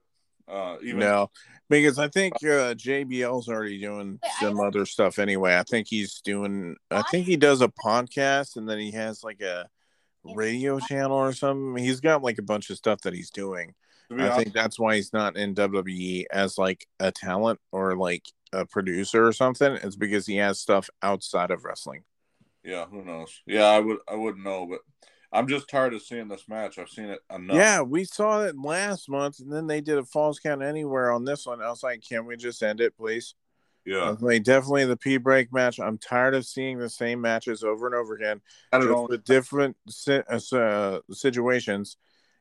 Uh, 0.48 0.78
even 0.84 1.00
no, 1.00 1.32
because 1.70 1.98
I 1.98 2.08
think 2.08 2.36
uh, 2.44 2.76
JBL's 2.76 3.48
already 3.48 3.80
doing 3.80 4.20
Wait, 4.22 4.32
some 4.40 4.60
other 4.60 4.86
stuff 4.86 5.18
anyway. 5.18 5.58
I 5.58 5.64
think 5.64 5.88
he's 5.88 6.22
doing. 6.22 6.76
I 6.92 7.02
think 7.10 7.26
he 7.26 7.36
does 7.36 7.62
a 7.62 7.68
podcast 7.68 8.56
and 8.56 8.70
then 8.70 8.78
he 8.78 8.92
has 8.92 9.24
like 9.24 9.42
a 9.42 9.68
radio 10.34 10.80
channel 10.80 11.18
or 11.18 11.34
something. 11.34 11.84
He's 11.84 12.00
got 12.02 12.24
like 12.24 12.38
a 12.40 12.44
bunch 12.44 12.70
of 12.70 12.78
stuff 12.78 13.02
that 13.02 13.14
he's 13.14 13.30
doing. 13.32 13.74
I 14.18 14.30
honest, 14.30 14.38
think 14.38 14.54
that's 14.54 14.80
why 14.80 14.96
he's 14.96 15.14
not 15.14 15.36
in 15.38 15.56
WWE 15.56 16.26
as 16.32 16.58
like 16.58 16.88
a 17.00 17.12
talent 17.12 17.60
or 17.72 17.96
like 17.98 18.24
a 18.54 18.66
producer 18.66 19.26
or 19.28 19.34
something. 19.34 19.74
It's 19.84 19.96
because 19.96 20.26
he 20.28 20.38
has 20.38 20.60
stuff 20.60 20.90
outside 21.02 21.52
of 21.52 21.66
wrestling. 21.66 22.04
yeah, 22.64 22.86
who 22.86 23.04
knows? 23.04 23.42
Yeah, 23.46 23.66
I 23.66 23.80
would, 23.80 23.98
I 24.08 24.16
wouldn't 24.16 24.44
know, 24.44 24.66
but 24.68 24.80
I'm 25.32 25.48
just 25.48 25.70
tired 25.70 25.94
of 25.94 26.02
seeing 26.02 26.28
this 26.28 26.48
match. 26.48 26.78
I've 26.80 26.90
seen 26.90 27.06
it 27.06 27.20
enough. 27.34 27.56
Yeah, 27.56 27.82
we 27.82 28.06
saw 28.06 28.44
it 28.44 28.56
last 28.58 29.10
month, 29.10 29.40
and 29.40 29.52
then 29.52 29.68
they 29.68 29.82
did 29.82 29.98
a 29.98 30.06
false 30.06 30.40
count 30.40 30.64
anywhere 30.64 31.12
on 31.12 31.26
this 31.26 31.46
one. 31.46 31.62
I 31.62 31.70
was 31.70 31.84
like, 31.84 32.04
can 32.08 32.26
we 32.26 32.38
just 32.38 32.64
end 32.64 32.82
it, 32.82 32.96
please? 32.98 33.36
Yeah. 33.86 34.16
like, 34.20 34.44
definitely 34.44 34.86
the 34.86 34.98
P 34.98 35.18
break 35.18 35.54
match. 35.54 35.80
I'm 35.80 35.98
tired 35.98 36.34
of 36.34 36.46
seeing 36.46 36.80
the 36.80 36.90
same 36.90 37.22
matches 37.22 37.64
over 37.64 37.86
and 37.86 37.96
over 37.96 38.16
again, 38.16 38.42
I 38.72 38.80
don't 38.80 38.90
know. 38.90 39.08
with 39.10 39.24
different 39.24 39.78
uh, 40.08 40.22
uh, 40.56 41.00
situations. 41.12 41.98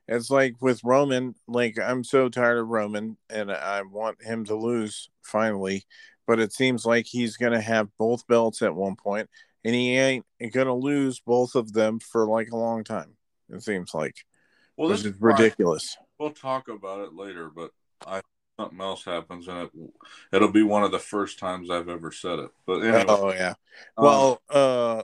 It's 0.09 0.31
like 0.31 0.61
with 0.61 0.83
Roman. 0.85 1.35
Like 1.47 1.79
I'm 1.79 2.05
so 2.05 2.29
tired 2.29 2.59
of 2.59 2.69
Roman, 2.69 3.17
and 3.31 3.51
I 3.51 3.83
want 3.83 4.23
him 4.23 4.45
to 4.47 4.55
lose 4.55 5.11
finally. 5.23 5.87
But 6.27 6.41
it 6.41 6.53
seems 6.53 6.87
like 6.87 7.07
he's 7.07 7.37
gonna 7.37 7.61
have 7.61 7.89
both 7.99 8.27
belts 8.27 8.63
at 8.63 8.75
one 8.75 8.97
point, 8.97 9.29
and 9.65 9.75
he 9.75 9.97
ain't 9.97 10.25
gonna 10.53 10.75
lose 10.75 11.21
both 11.21 11.55
of 11.55 11.73
them 11.73 12.01
for 12.01 12.27
like 12.27 12.51
a 12.51 12.57
long 12.57 12.85
time. 12.85 13.17
It 13.51 13.63
seems 13.63 13.95
like, 13.95 14.17
Well, 14.77 14.89
this 14.89 15.05
is 15.05 15.15
ridiculous. 15.21 15.97
We'll 16.19 16.31
talk 16.31 16.69
about 16.69 17.01
it 17.01 17.15
later, 17.15 17.51
but 17.55 17.71
I 18.07 18.21
something 18.59 18.81
else 18.81 19.05
happens, 19.05 19.49
and 19.49 19.59
it 19.59 19.71
it'll 20.33 20.51
be 20.53 20.63
one 20.63 20.83
of 20.85 20.91
the 20.93 20.99
first 20.99 21.39
times 21.39 21.71
I've 21.71 21.89
ever 21.89 22.11
said 22.13 22.39
it. 22.39 22.51
But 22.67 22.81
anyway, 22.81 23.05
Oh 23.09 23.33
yeah. 23.33 23.55
um, 23.97 24.05
Well, 24.05 24.43
uh, 24.51 25.03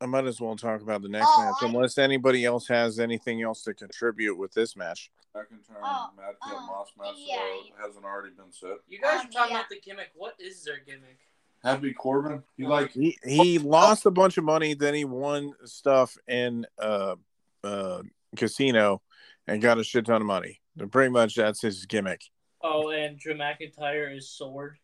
I 0.00 0.06
might 0.06 0.26
as 0.26 0.40
well 0.40 0.56
talk 0.56 0.82
about 0.82 1.02
the 1.02 1.08
next 1.08 1.28
Oh, 1.30 1.44
match, 1.44 1.54
I- 1.62 1.66
unless 1.66 1.98
anybody 1.98 2.44
else 2.44 2.66
has 2.68 2.98
anything 2.98 3.42
else 3.42 3.62
to 3.64 3.74
contribute 3.74 4.36
with 4.36 4.52
this 4.52 4.76
match. 4.76 5.10
McIntyre 5.34 5.80
Oh, 5.82 6.08
and 6.08 6.16
Madcap 6.16 6.38
oh, 6.42 6.66
Moss 6.66 6.92
match 6.98 7.14
yeah. 7.16 7.38
hasn't 7.80 8.04
already 8.04 8.34
been 8.34 8.52
said. 8.52 8.76
You 8.88 9.00
guys 9.00 9.20
Um, 9.20 9.26
are 9.26 9.30
talking 9.30 9.52
yeah. 9.52 9.58
about 9.60 9.70
the 9.70 9.80
gimmick. 9.80 10.10
What 10.14 10.34
is 10.38 10.62
their 10.64 10.80
gimmick? 10.84 11.18
Happy 11.64 11.92
Corbin, 11.94 12.42
you 12.56 12.66
like 12.66 12.90
He 12.92 13.16
he 13.24 13.58
lost 13.60 14.04
a 14.04 14.10
bunch 14.10 14.36
of 14.36 14.42
money, 14.42 14.74
then 14.74 14.94
he 14.94 15.04
won 15.04 15.54
stuff 15.64 16.18
in 16.26 16.66
uh 16.76 17.14
uh 17.62 18.02
casino 18.36 19.00
and 19.46 19.62
got 19.62 19.78
a 19.78 19.84
shit 19.84 20.04
ton 20.06 20.20
of 20.20 20.26
money. 20.26 20.60
And 20.78 20.90
pretty 20.90 21.10
much 21.10 21.36
that's 21.36 21.62
his 21.62 21.86
gimmick. 21.86 22.22
Oh, 22.62 22.90
and 22.90 23.18
Drew 23.18 23.34
McIntyre 23.34 24.16
is 24.16 24.30
sword. 24.30 24.78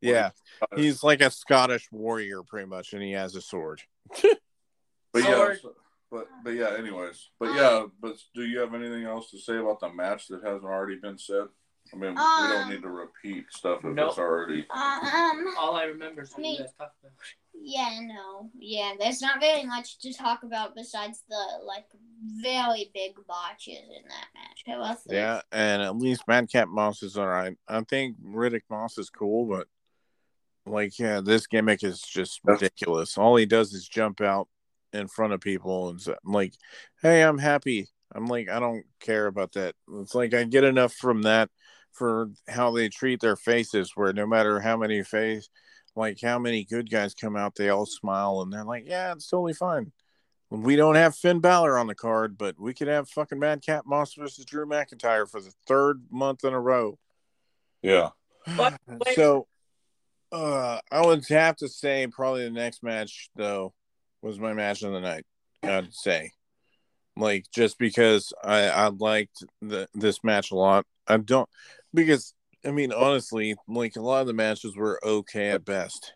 Yeah, 0.00 0.30
uh, 0.60 0.66
he's 0.76 1.02
like 1.02 1.20
a 1.20 1.30
Scottish 1.30 1.88
warrior, 1.92 2.42
pretty 2.42 2.66
much, 2.66 2.92
and 2.92 3.02
he 3.02 3.12
has 3.12 3.36
a 3.36 3.40
sword. 3.40 3.80
But 5.12 5.24
yeah, 5.24 5.34
Sword. 5.34 5.60
so- 5.60 5.74
but 6.10 6.26
but 6.44 6.50
yeah. 6.54 6.74
Anyways, 6.76 7.30
but 7.38 7.54
yeah. 7.54 7.84
But 8.00 8.16
do 8.34 8.42
you 8.44 8.58
have 8.60 8.74
anything 8.74 9.04
else 9.04 9.30
to 9.30 9.38
say 9.38 9.56
about 9.56 9.80
the 9.80 9.88
match 9.90 10.28
that 10.28 10.42
hasn't 10.44 10.64
already 10.64 10.96
been 10.96 11.18
said? 11.18 11.46
I 11.92 11.96
mean, 11.96 12.10
we 12.10 12.16
don't 12.16 12.62
Um, 12.62 12.70
need 12.70 12.82
to 12.82 12.88
repeat 12.88 13.44
stuff 13.50 13.78
if 13.84 13.94
Nope. 13.94 14.10
it's 14.10 14.18
already. 14.18 14.66
um 14.70 15.54
All 15.58 15.76
I 15.76 15.84
remember 15.84 16.22
is 16.22 16.30
what 16.30 16.38
I 16.38 16.42
mean- 16.42 16.52
you 16.54 16.64
guys 16.64 16.72
talked 16.78 16.96
about. 17.02 17.12
yeah 17.54 18.00
no 18.02 18.50
yeah. 18.58 18.94
There's 18.98 19.20
not 19.20 19.40
very 19.40 19.64
much 19.64 19.98
to 20.00 20.12
talk 20.12 20.42
about 20.42 20.74
besides 20.74 21.22
the 21.28 21.42
like 21.64 21.84
very 22.42 22.90
big 22.94 23.12
botches 23.26 23.78
in 23.78 24.02
that 24.08 24.26
match. 24.34 24.62
How 24.66 24.80
about 24.80 25.04
this? 25.04 25.12
Yeah, 25.14 25.42
and 25.52 25.82
at 25.82 25.96
least 25.96 26.22
Madcap 26.26 26.68
Moss 26.68 27.02
is 27.02 27.16
all 27.18 27.26
right. 27.28 27.56
I 27.68 27.80
think 27.82 28.16
Riddick 28.22 28.62
Moss 28.70 28.96
is 28.98 29.10
cool, 29.10 29.46
but 29.46 29.68
like, 30.64 30.98
yeah, 30.98 31.20
this 31.20 31.46
gimmick 31.46 31.82
is 31.82 32.00
just 32.00 32.40
ridiculous. 32.44 33.18
All 33.18 33.36
he 33.36 33.46
does 33.46 33.72
is 33.74 33.88
jump 33.88 34.20
out 34.20 34.48
in 34.92 35.08
front 35.08 35.32
of 35.32 35.40
people 35.40 35.88
and 35.90 36.00
say, 36.00 36.14
like, 36.24 36.54
"Hey, 37.02 37.22
I'm 37.22 37.38
happy." 37.38 37.88
I'm 38.14 38.26
like, 38.26 38.50
I 38.50 38.60
don't 38.60 38.84
care 39.00 39.26
about 39.26 39.52
that. 39.52 39.74
It's 40.00 40.14
like 40.14 40.34
I 40.34 40.44
get 40.44 40.64
enough 40.64 40.92
from 40.92 41.22
that 41.22 41.48
for 41.92 42.30
how 42.48 42.70
they 42.70 42.88
treat 42.88 43.20
their 43.20 43.36
faces, 43.36 43.92
where 43.94 44.12
no 44.12 44.26
matter 44.26 44.60
how 44.60 44.76
many 44.76 45.02
face, 45.02 45.48
like 45.94 46.18
how 46.22 46.38
many 46.38 46.64
good 46.64 46.90
guys 46.90 47.14
come 47.14 47.36
out, 47.36 47.54
they 47.54 47.68
all 47.68 47.86
smile 47.86 48.40
and 48.40 48.52
they're 48.52 48.64
like, 48.64 48.84
"Yeah, 48.86 49.12
it's 49.12 49.28
totally 49.28 49.52
fine." 49.54 49.92
We 50.50 50.76
don't 50.76 50.96
have 50.96 51.16
Finn 51.16 51.40
Balor 51.40 51.78
on 51.78 51.86
the 51.86 51.94
card, 51.94 52.36
but 52.36 52.60
we 52.60 52.74
could 52.74 52.88
have 52.88 53.08
fucking 53.08 53.38
Madcap 53.38 53.86
Moss 53.86 54.14
versus 54.14 54.44
Drew 54.44 54.66
McIntyre 54.66 55.26
for 55.28 55.40
the 55.40 55.52
third 55.66 56.04
month 56.10 56.44
in 56.44 56.52
a 56.52 56.60
row. 56.60 56.98
Yeah. 57.80 58.10
So, 59.14 59.46
uh, 60.30 60.80
I 60.90 61.06
would 61.06 61.24
have 61.28 61.56
to 61.56 61.68
say 61.68 62.06
probably 62.06 62.44
the 62.44 62.50
next 62.50 62.82
match 62.82 63.30
though 63.36 63.72
was 64.20 64.38
my 64.38 64.52
match 64.52 64.82
of 64.82 64.92
the 64.92 65.00
night. 65.00 65.24
I'd 65.62 65.92
say, 65.94 66.32
like, 67.16 67.46
just 67.52 67.78
because 67.78 68.32
I 68.42 68.68
I 68.68 68.88
liked 68.88 69.44
the 69.60 69.88
this 69.94 70.24
match 70.24 70.50
a 70.50 70.56
lot. 70.56 70.86
I 71.06 71.16
don't 71.18 71.48
because 71.94 72.34
I 72.64 72.70
mean 72.70 72.92
honestly, 72.92 73.54
like 73.68 73.96
a 73.96 74.00
lot 74.00 74.20
of 74.22 74.26
the 74.26 74.32
matches 74.32 74.76
were 74.76 75.00
okay 75.04 75.50
at 75.50 75.64
best, 75.64 76.14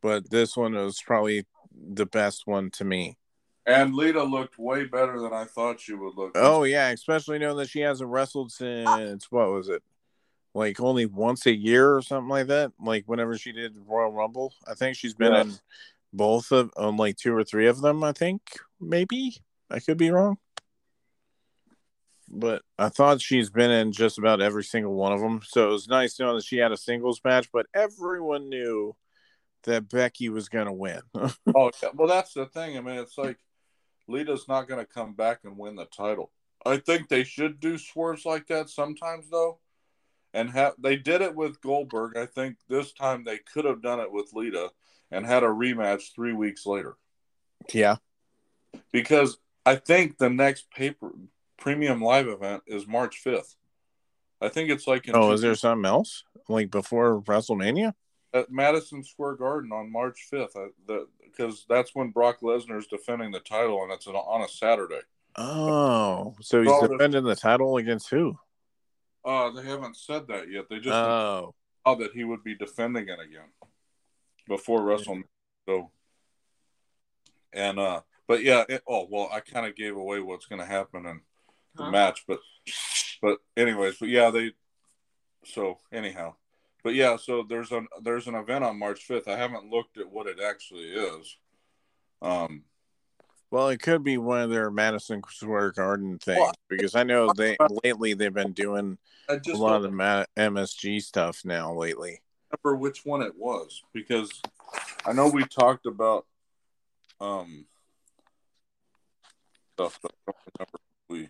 but 0.00 0.30
this 0.30 0.56
one 0.56 0.74
was 0.74 1.00
probably 1.04 1.44
the 1.74 2.06
best 2.06 2.42
one 2.46 2.70
to 2.72 2.84
me. 2.84 3.16
And 3.64 3.94
Lita 3.94 4.22
looked 4.24 4.58
way 4.58 4.84
better 4.84 5.20
than 5.20 5.32
I 5.32 5.44
thought 5.44 5.80
she 5.80 5.94
would 5.94 6.16
look. 6.16 6.32
Oh 6.34 6.64
yeah, 6.64 6.90
especially 6.90 7.38
knowing 7.38 7.56
that 7.58 7.68
she 7.70 7.80
hasn't 7.80 8.10
wrestled 8.10 8.50
since 8.52 9.30
what 9.30 9.50
was 9.50 9.68
it? 9.68 9.82
Like 10.54 10.80
only 10.80 11.06
once 11.06 11.46
a 11.46 11.54
year 11.54 11.94
or 11.94 12.02
something 12.02 12.28
like 12.28 12.48
that. 12.48 12.72
Like 12.80 13.04
whenever 13.06 13.38
she 13.38 13.52
did 13.52 13.76
Royal 13.86 14.12
Rumble. 14.12 14.52
I 14.66 14.74
think 14.74 14.96
she's 14.96 15.14
been 15.14 15.32
Yeah. 15.32 15.42
in 15.42 15.54
both 16.12 16.50
of 16.52 16.70
on 16.76 16.96
like 16.96 17.16
two 17.16 17.34
or 17.34 17.44
three 17.44 17.68
of 17.68 17.80
them. 17.80 18.04
I 18.04 18.12
think 18.12 18.42
maybe 18.80 19.36
I 19.70 19.78
could 19.80 19.96
be 19.96 20.10
wrong, 20.10 20.36
but 22.32 22.62
I 22.78 22.88
thought 22.88 23.20
she's 23.20 23.50
been 23.50 23.70
in 23.70 23.92
just 23.92 24.18
about 24.18 24.40
every 24.40 24.64
single 24.64 24.94
one 24.94 25.12
of 25.12 25.20
them. 25.20 25.42
So 25.44 25.68
it 25.68 25.72
was 25.72 25.88
nice 25.88 26.18
knowing 26.18 26.36
that 26.36 26.44
she 26.44 26.56
had 26.56 26.72
a 26.72 26.76
singles 26.76 27.20
match, 27.24 27.48
but 27.52 27.66
everyone 27.74 28.48
knew 28.48 28.96
that 29.64 29.88
Becky 29.88 30.30
was 30.30 30.48
going 30.48 30.66
to 30.66 30.72
win. 30.72 31.02
oh, 31.14 31.70
yeah. 31.82 31.90
well, 31.94 32.08
that's 32.08 32.32
the 32.32 32.46
thing. 32.46 32.76
I 32.76 32.80
mean, 32.80 32.96
it's 32.96 33.18
like 33.18 33.38
Lita's 34.08 34.48
not 34.48 34.66
going 34.66 34.80
to 34.80 34.90
come 34.90 35.12
back 35.12 35.40
and 35.44 35.58
win 35.58 35.76
the 35.76 35.84
title. 35.84 36.32
I 36.64 36.78
think 36.78 37.08
they 37.08 37.24
should 37.24 37.60
do 37.60 37.76
swerves 37.76 38.24
like 38.24 38.46
that 38.46 38.70
sometimes, 38.70 39.28
though. 39.30 39.58
And 40.34 40.48
have 40.50 40.74
they 40.78 40.96
did 40.96 41.20
it 41.20 41.34
with 41.34 41.60
Goldberg. 41.60 42.16
I 42.16 42.24
think 42.24 42.56
this 42.66 42.92
time 42.92 43.24
they 43.24 43.38
could 43.38 43.66
have 43.66 43.82
done 43.82 44.00
it 44.00 44.10
with 44.10 44.30
Lita 44.32 44.70
and 45.10 45.26
had 45.26 45.42
a 45.42 45.48
rematch 45.48 46.14
three 46.14 46.32
weeks 46.32 46.64
later. 46.64 46.96
Yeah, 47.72 47.96
because 48.90 49.36
I 49.66 49.76
think 49.76 50.16
the 50.16 50.30
next 50.30 50.70
paper 50.70 51.12
premium 51.62 52.02
live 52.02 52.26
event 52.26 52.60
is 52.66 52.88
March 52.88 53.18
fifth. 53.18 53.54
I 54.40 54.48
think 54.48 54.68
it's 54.68 54.88
like 54.88 55.08
oh, 55.14 55.30
is 55.30 55.40
there 55.40 55.54
something 55.54 55.88
else 55.88 56.24
like 56.48 56.72
before 56.72 57.22
WrestleMania? 57.22 57.94
At 58.34 58.50
Madison 58.50 59.04
Square 59.04 59.36
Garden 59.36 59.70
on 59.70 59.92
March 59.92 60.26
fifth, 60.28 60.56
because 61.24 61.64
that's 61.68 61.94
when 61.94 62.10
Brock 62.10 62.40
Lesnar 62.42 62.78
is 62.78 62.88
defending 62.88 63.30
the 63.30 63.38
title, 63.38 63.84
and 63.84 63.92
it's 63.92 64.08
on 64.08 64.42
a 64.42 64.48
Saturday. 64.48 65.02
Oh, 65.36 66.34
so 66.40 66.62
he's 66.62 66.88
defending 66.88 67.22
the 67.22 67.36
title 67.36 67.76
against 67.76 68.10
who? 68.10 68.36
Uh, 69.24 69.50
they 69.50 69.62
haven't 69.62 69.96
said 69.96 70.26
that 70.28 70.50
yet. 70.50 70.64
They 70.68 70.80
just 70.80 70.96
oh 70.96 71.54
that 71.86 72.10
he 72.12 72.24
would 72.24 72.42
be 72.42 72.56
defending 72.56 73.08
it 73.08 73.20
again 73.20 73.50
before 74.48 74.80
WrestleMania. 74.80 75.22
So, 75.68 75.92
and 77.52 77.78
uh, 77.78 78.00
but 78.26 78.42
yeah, 78.42 78.64
it, 78.68 78.82
oh 78.88 79.06
well, 79.08 79.30
I 79.32 79.38
kind 79.38 79.66
of 79.66 79.76
gave 79.76 79.96
away 79.96 80.18
what's 80.18 80.46
going 80.46 80.60
to 80.60 80.66
happen 80.66 81.06
in 81.06 81.20
the 81.76 81.84
huh? 81.84 81.90
match, 81.90 82.24
but 82.26 82.40
but 83.20 83.38
anyways, 83.56 83.96
but 83.98 84.08
yeah, 84.08 84.30
they. 84.30 84.52
So 85.44 85.78
anyhow, 85.92 86.34
but 86.84 86.94
yeah, 86.94 87.16
so 87.16 87.44
there's 87.48 87.72
an 87.72 87.88
there's 88.02 88.28
an 88.28 88.34
event 88.34 88.64
on 88.64 88.78
March 88.78 89.04
fifth. 89.04 89.28
I 89.28 89.36
haven't 89.36 89.70
looked 89.70 89.98
at 89.98 90.10
what 90.10 90.26
it 90.26 90.38
actually 90.40 90.90
is. 90.90 91.36
Um, 92.20 92.62
well, 93.50 93.68
it 93.68 93.82
could 93.82 94.02
be 94.02 94.16
one 94.18 94.40
of 94.40 94.50
their 94.50 94.70
Madison 94.70 95.22
Square 95.28 95.72
Garden 95.72 96.18
things 96.18 96.38
well, 96.38 96.52
because 96.68 96.94
I 96.94 97.02
know 97.02 97.32
they 97.36 97.56
lately 97.84 98.14
they've 98.14 98.32
been 98.32 98.52
doing 98.52 98.98
a 99.28 99.38
lot 99.54 99.76
of 99.76 99.82
the 99.82 100.26
MSG 100.36 101.02
stuff 101.02 101.44
now 101.44 101.74
lately. 101.74 102.20
Remember 102.64 102.80
which 102.80 103.04
one 103.04 103.22
it 103.22 103.36
was 103.36 103.82
because 103.92 104.40
I 105.04 105.12
know 105.12 105.28
we 105.28 105.44
talked 105.44 105.86
about 105.86 106.26
um 107.20 107.66
stuff. 109.74 110.00
we 111.08 111.28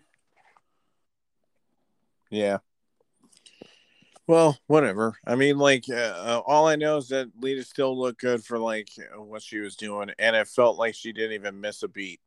yeah. 2.33 2.57
Well, 4.25 4.57
whatever. 4.67 5.17
I 5.27 5.35
mean, 5.35 5.57
like, 5.57 5.85
uh, 5.89 5.93
uh, 5.93 6.41
all 6.45 6.67
I 6.67 6.77
know 6.77 6.97
is 6.97 7.09
that 7.09 7.27
Lita 7.39 7.63
still 7.63 7.97
looked 7.99 8.21
good 8.21 8.43
for 8.43 8.57
like 8.57 8.87
what 9.15 9.41
she 9.41 9.59
was 9.59 9.75
doing, 9.75 10.11
and 10.17 10.35
it 10.35 10.47
felt 10.47 10.77
like 10.77 10.95
she 10.95 11.11
didn't 11.11 11.33
even 11.33 11.59
miss 11.59 11.83
a 11.83 11.87
beat 11.87 12.21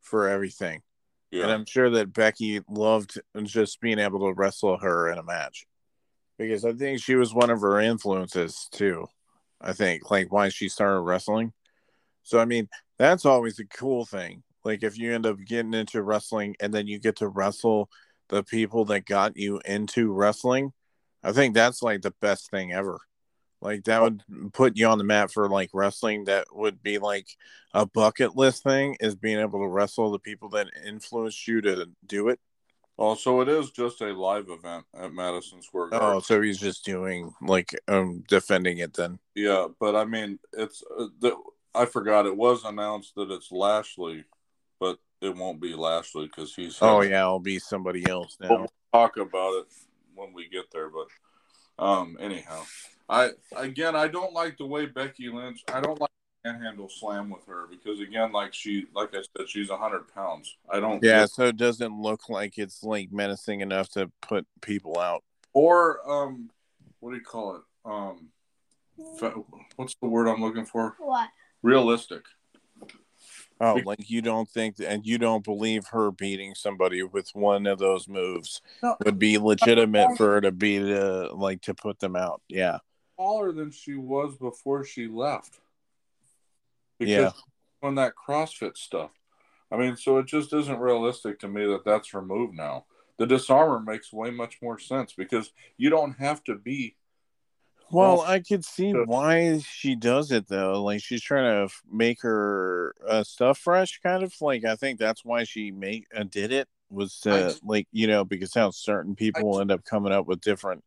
for 0.00 0.28
everything. 0.28 0.82
Yeah. 1.30 1.44
And 1.44 1.52
I'm 1.52 1.64
sure 1.64 1.90
that 1.90 2.12
Becky 2.12 2.60
loved 2.68 3.20
just 3.44 3.80
being 3.80 3.98
able 3.98 4.20
to 4.20 4.34
wrestle 4.34 4.78
her 4.78 5.10
in 5.10 5.18
a 5.18 5.22
match 5.22 5.66
because 6.38 6.64
I 6.64 6.72
think 6.72 7.00
she 7.00 7.14
was 7.14 7.34
one 7.34 7.50
of 7.50 7.60
her 7.62 7.80
influences 7.80 8.68
too. 8.70 9.06
I 9.60 9.72
think 9.72 10.10
like 10.10 10.30
why 10.30 10.50
she 10.50 10.68
started 10.68 11.00
wrestling. 11.00 11.52
So 12.22 12.38
I 12.38 12.44
mean, 12.44 12.68
that's 12.98 13.24
always 13.24 13.58
a 13.58 13.64
cool 13.64 14.04
thing. 14.04 14.42
Like 14.64 14.82
if 14.82 14.98
you 14.98 15.12
end 15.12 15.26
up 15.26 15.38
getting 15.44 15.74
into 15.74 16.02
wrestling 16.02 16.54
and 16.60 16.72
then 16.72 16.86
you 16.86 16.98
get 16.98 17.16
to 17.16 17.28
wrestle 17.28 17.88
the 18.32 18.42
people 18.42 18.84
that 18.86 19.06
got 19.06 19.36
you 19.36 19.60
into 19.64 20.12
wrestling 20.12 20.72
I 21.22 21.32
think 21.32 21.54
that's 21.54 21.82
like 21.82 22.02
the 22.02 22.14
best 22.20 22.50
thing 22.50 22.72
ever. 22.72 23.00
Like 23.60 23.84
that 23.84 24.02
would 24.02 24.22
put 24.52 24.76
you 24.76 24.86
on 24.88 24.98
the 24.98 25.04
map 25.04 25.30
for 25.30 25.48
like 25.48 25.70
wrestling. 25.72 26.24
That 26.24 26.46
would 26.52 26.82
be 26.82 26.98
like 26.98 27.28
a 27.72 27.86
bucket 27.86 28.36
list 28.36 28.64
thing 28.64 28.96
is 28.98 29.14
being 29.14 29.38
able 29.38 29.60
to 29.60 29.68
wrestle 29.68 30.10
the 30.10 30.18
people 30.18 30.48
that 30.50 30.68
influenced 30.84 31.46
you 31.46 31.60
to 31.60 31.88
do 32.04 32.28
it. 32.28 32.40
Oh, 32.98 33.14
so 33.14 33.40
it 33.40 33.48
is 33.48 33.70
just 33.70 34.00
a 34.00 34.12
live 34.12 34.48
event 34.48 34.84
at 34.94 35.12
Madison 35.12 35.62
Square 35.62 35.90
Garden. 35.90 36.08
Oh, 36.16 36.20
so 36.20 36.42
he's 36.42 36.58
just 36.58 36.84
doing 36.84 37.32
like 37.40 37.70
um 37.86 38.24
defending 38.26 38.78
it 38.78 38.94
then. 38.94 39.18
Yeah, 39.34 39.68
but 39.78 39.94
I 39.94 40.04
mean, 40.04 40.40
it's 40.52 40.82
uh, 40.98 41.06
the, 41.20 41.36
I 41.74 41.86
forgot 41.86 42.26
it 42.26 42.36
was 42.36 42.64
announced 42.64 43.14
that 43.14 43.30
it's 43.30 43.52
Lashley, 43.52 44.24
it 45.22 45.36
won't 45.36 45.60
be 45.60 45.74
Lashley 45.74 46.26
because 46.26 46.54
he's. 46.54 46.78
Oh 46.82 47.00
yeah, 47.02 47.20
it'll 47.20 47.38
be 47.38 47.58
somebody 47.58 48.08
else 48.08 48.36
now. 48.40 48.48
We'll 48.50 48.72
talk 48.92 49.16
about 49.16 49.52
it 49.60 49.66
when 50.14 50.32
we 50.32 50.48
get 50.48 50.70
there. 50.72 50.90
But 50.90 51.84
um, 51.84 52.18
anyhow, 52.20 52.62
I 53.08 53.30
again 53.56 53.94
I 53.94 54.08
don't 54.08 54.32
like 54.32 54.58
the 54.58 54.66
way 54.66 54.86
Becky 54.86 55.28
Lynch. 55.28 55.62
I 55.72 55.80
don't 55.80 56.00
like 56.00 56.10
manhandle 56.44 56.88
slam 56.88 57.30
with 57.30 57.46
her 57.46 57.66
because 57.70 58.00
again, 58.00 58.32
like 58.32 58.52
she, 58.52 58.86
like 58.94 59.14
I 59.14 59.22
said, 59.36 59.48
she's 59.48 59.70
a 59.70 59.76
hundred 59.76 60.12
pounds. 60.12 60.56
I 60.68 60.80
don't. 60.80 61.02
Yeah, 61.02 61.26
so 61.26 61.46
it 61.46 61.56
doesn't 61.56 61.96
look 61.96 62.28
like 62.28 62.58
it's 62.58 62.82
like 62.82 63.12
menacing 63.12 63.60
enough 63.60 63.88
to 63.90 64.10
put 64.20 64.46
people 64.60 64.98
out. 64.98 65.22
Or 65.52 66.00
um, 66.10 66.50
what 67.00 67.10
do 67.10 67.16
you 67.16 67.22
call 67.22 67.56
it? 67.56 67.62
Um, 67.84 68.28
what's 69.76 69.94
the 69.94 70.08
word 70.08 70.28
I'm 70.28 70.40
looking 70.40 70.64
for? 70.66 70.96
What? 70.98 71.28
Realistic. 71.62 72.22
Oh, 73.60 73.80
like 73.84 74.10
you 74.10 74.22
don't 74.22 74.48
think, 74.48 74.76
and 74.84 75.06
you 75.06 75.18
don't 75.18 75.44
believe 75.44 75.86
her 75.88 76.10
beating 76.10 76.54
somebody 76.54 77.02
with 77.02 77.30
one 77.32 77.66
of 77.66 77.78
those 77.78 78.08
moves 78.08 78.60
no, 78.82 78.96
would 79.04 79.18
be 79.18 79.38
legitimate 79.38 80.16
for 80.16 80.34
her 80.34 80.40
to 80.40 80.50
be 80.50 80.78
the 80.78 81.30
like 81.32 81.60
to 81.62 81.74
put 81.74 82.00
them 82.00 82.16
out. 82.16 82.42
Yeah, 82.48 82.78
smaller 83.14 83.52
than 83.52 83.70
she 83.70 83.94
was 83.94 84.36
before 84.36 84.84
she 84.84 85.06
left. 85.06 85.60
Because 86.98 87.32
yeah, 87.32 87.86
on 87.86 87.94
that 87.96 88.14
CrossFit 88.16 88.76
stuff. 88.76 89.10
I 89.70 89.76
mean, 89.76 89.96
so 89.96 90.18
it 90.18 90.26
just 90.26 90.52
isn't 90.52 90.78
realistic 90.78 91.38
to 91.40 91.48
me 91.48 91.64
that 91.66 91.84
that's 91.84 92.10
her 92.10 92.20
move 92.20 92.52
now. 92.52 92.84
The 93.18 93.26
disarmer 93.26 93.80
makes 93.80 94.12
way 94.12 94.30
much 94.30 94.58
more 94.60 94.78
sense 94.78 95.12
because 95.12 95.52
you 95.76 95.88
don't 95.88 96.12
have 96.18 96.44
to 96.44 96.56
be 96.56 96.96
well, 97.92 98.20
I 98.22 98.40
could 98.40 98.64
see 98.64 98.92
why 98.92 99.58
she 99.58 99.94
does 99.94 100.32
it 100.32 100.48
though. 100.48 100.82
Like 100.82 101.02
she's 101.02 101.22
trying 101.22 101.68
to 101.68 101.74
make 101.90 102.22
her 102.22 102.94
uh, 103.06 103.22
stuff 103.22 103.58
fresh, 103.58 104.00
kind 104.02 104.22
of. 104.22 104.34
Like 104.40 104.64
I 104.64 104.76
think 104.76 104.98
that's 104.98 105.24
why 105.24 105.44
she 105.44 105.70
made 105.70 106.06
uh, 106.14 106.24
did 106.24 106.52
it 106.52 106.68
was 106.90 107.20
to, 107.20 107.54
like 107.64 107.86
you 107.92 108.06
know 108.06 108.24
because 108.24 108.54
how 108.54 108.70
certain 108.70 109.14
people 109.14 109.48
will 109.48 109.60
end 109.60 109.70
up 109.70 109.84
coming 109.84 110.12
up 110.12 110.26
with 110.26 110.40
different 110.40 110.84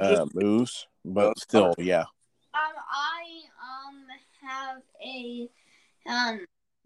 uh, 0.00 0.26
moves, 0.34 0.86
but 1.04 1.38
still, 1.38 1.74
yeah. 1.78 2.04
Um, 2.54 2.74
I 2.90 3.40
um 3.60 4.04
have 4.42 4.82
a 5.04 5.48
um 6.06 6.40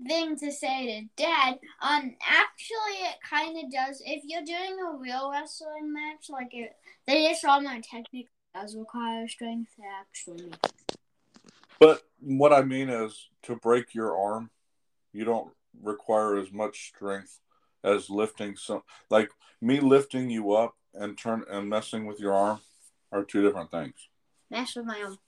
thing 0.06 0.36
to 0.36 0.52
say 0.52 0.86
to 1.00 1.22
Dad. 1.22 1.58
Um, 1.82 2.14
actually, 2.22 2.98
it 3.02 3.16
kind 3.28 3.56
of 3.64 3.70
does. 3.72 4.02
If 4.04 4.22
you're 4.24 4.44
doing 4.44 4.78
a 4.80 4.96
real 4.96 5.30
wrestling 5.30 5.92
match, 5.92 6.28
like 6.28 6.52
it, 6.52 6.76
they 7.06 7.28
just 7.28 7.44
all 7.44 7.60
my 7.60 7.80
technique 7.80 8.28
does 8.60 8.76
require 8.76 9.28
strength 9.28 9.72
actually. 10.00 10.52
But 11.78 12.02
what 12.20 12.52
I 12.52 12.62
mean 12.62 12.88
is 12.88 13.28
to 13.44 13.56
break 13.56 13.94
your 13.94 14.16
arm, 14.16 14.50
you 15.12 15.24
don't 15.24 15.52
require 15.80 16.36
as 16.36 16.50
much 16.52 16.88
strength 16.88 17.40
as 17.84 18.10
lifting 18.10 18.56
some 18.56 18.82
like 19.10 19.30
me 19.60 19.80
lifting 19.80 20.30
you 20.30 20.52
up 20.52 20.74
and 20.94 21.16
turn 21.16 21.44
and 21.48 21.68
messing 21.68 22.06
with 22.06 22.18
your 22.18 22.34
arm 22.34 22.60
are 23.12 23.22
two 23.22 23.42
different 23.42 23.70
things. 23.70 23.94
Mess 24.50 24.74
with 24.74 24.86
my 24.86 25.00
arm. 25.02 25.18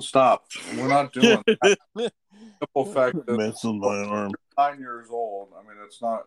Stop. 0.00 0.46
We're 0.76 0.88
not 0.88 1.12
doing 1.12 1.42
that. 1.46 1.78
Simple 2.58 2.92
fact 2.92 3.16
that 3.26 3.36
mess 3.36 3.64
with 3.64 3.76
my 3.76 4.04
arm. 4.04 4.32
Nine 4.58 4.80
years 4.80 5.06
old. 5.10 5.48
I 5.56 5.62
mean, 5.62 5.78
it's 5.84 6.02
not, 6.02 6.24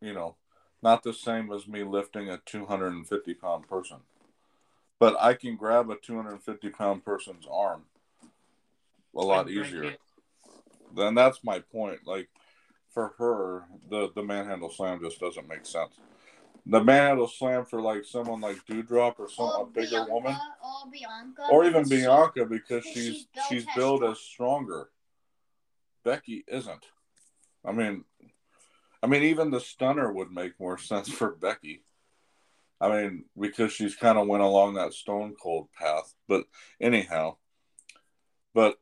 you 0.00 0.12
know, 0.12 0.36
not 0.82 1.02
the 1.02 1.12
same 1.12 1.50
as 1.52 1.66
me 1.66 1.82
lifting 1.82 2.28
a 2.28 2.38
250 2.44 3.34
pound 3.34 3.68
person 3.68 3.98
but 4.98 5.16
I 5.20 5.34
can 5.34 5.56
grab 5.56 5.90
a 5.90 5.96
250 5.96 6.70
pound 6.70 7.04
person's 7.04 7.46
arm 7.50 7.82
a 9.16 9.20
lot 9.20 9.50
easier. 9.50 9.94
Then 10.94 11.14
that's 11.14 11.44
my 11.44 11.60
point. 11.60 12.00
Like 12.06 12.28
for 12.90 13.14
her, 13.18 13.64
the 13.90 14.10
the 14.14 14.22
manhandle 14.22 14.70
slam 14.70 15.00
just 15.02 15.20
doesn't 15.20 15.48
make 15.48 15.66
sense. 15.66 15.94
The 16.66 16.82
manhandle 16.82 17.28
slam 17.28 17.64
for 17.64 17.80
like 17.80 18.04
someone 18.04 18.40
like 18.40 18.64
Doudrop 18.66 19.18
or 19.18 19.28
some 19.28 19.46
or 19.46 19.62
a 19.62 19.66
bigger 19.66 19.90
Bianca, 19.90 20.12
woman, 20.12 20.36
or 20.62 20.90
Bianca, 20.90 21.48
or 21.50 21.64
even 21.64 21.88
Bianca 21.88 22.44
because 22.44 22.84
she's 22.84 22.94
she's, 22.94 23.26
she's 23.48 23.66
built 23.74 24.04
as 24.04 24.18
stronger. 24.18 24.90
Becky 26.04 26.44
isn't. 26.46 26.84
I 27.64 27.72
mean, 27.72 28.04
I 29.02 29.06
mean, 29.06 29.24
even 29.24 29.50
the 29.50 29.60
stunner 29.60 30.12
would 30.12 30.30
make 30.30 30.58
more 30.58 30.78
sense 30.78 31.08
for 31.08 31.30
Becky. 31.30 31.82
I 32.80 32.88
mean, 32.88 33.24
because 33.38 33.72
she's 33.72 33.96
kind 33.96 34.18
of 34.18 34.28
went 34.28 34.42
along 34.42 34.74
that 34.74 34.92
stone 34.92 35.34
cold 35.40 35.68
path. 35.72 36.14
But 36.28 36.44
anyhow, 36.80 37.36
but 38.54 38.78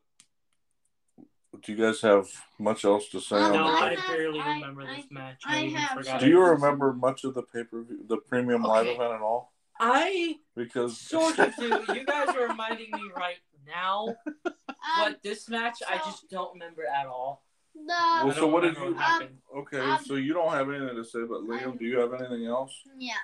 Do 1.65 1.73
you 1.73 1.79
guys 1.79 2.03
have 2.03 2.29
much 2.59 2.85
else 2.85 3.09
to 3.09 3.19
say 3.21 3.37
Um, 3.37 3.45
on 3.45 3.53
No, 3.53 3.65
the 3.65 3.71
I 3.79 3.87
I 3.93 3.95
have- 3.95 4.07
barely 4.09 4.41
I- 4.41 4.55
remember 4.55 4.83
I- 4.83 4.97
this 4.97 5.07
match. 5.11 5.43
I 5.47 5.57
I, 5.57 5.63
even 5.65 5.75
have 5.81 5.97
forgot. 5.99 6.21
Do 6.21 6.29
you 6.29 6.41
remember 6.45 6.93
much 6.93 7.25
of 7.25 7.33
the 7.33 7.43
pay 7.43 7.65
per 7.65 7.83
view, 7.83 8.05
the 8.07 8.19
premium 8.19 8.63
live 8.63 8.87
event 8.87 9.15
at 9.15 9.23
all? 9.23 9.55
I 9.81 10.39
Because 10.55 10.99
sort 11.15 11.39
of 11.39 11.57
do. 11.57 11.83
You 11.95 12.05
guys 12.05 12.29
are 12.29 12.47
reminding 12.49 12.91
me 12.91 13.11
right 13.17 13.39
now, 13.67 14.15
Um, 14.47 14.55
but 14.99 15.23
this 15.23 15.49
match 15.49 15.79
I 15.89 15.97
just 15.99 16.29
don't 16.29 16.53
remember 16.53 16.85
at 16.87 17.07
all. 17.07 17.43
the 17.75 17.81
Well, 17.87 18.33
so 18.33 18.47
what 18.49 18.63
did 18.63 18.77
you- 18.77 18.93
what 18.93 18.97
happened. 19.03 19.39
okay, 19.57 19.81
Um, 19.81 20.05
so 20.05 20.15
you 20.17 20.35
don't 20.35 20.53
have 20.53 20.69
anything 20.71 20.95
to 20.95 21.05
say, 21.05 21.21
but 21.25 21.41
Liam, 21.41 21.69
um, 21.69 21.77
do 21.79 21.87
you 21.87 21.99
have 21.99 22.13
anything 22.13 22.45
else? 22.47 22.83
yeah. 22.99 23.15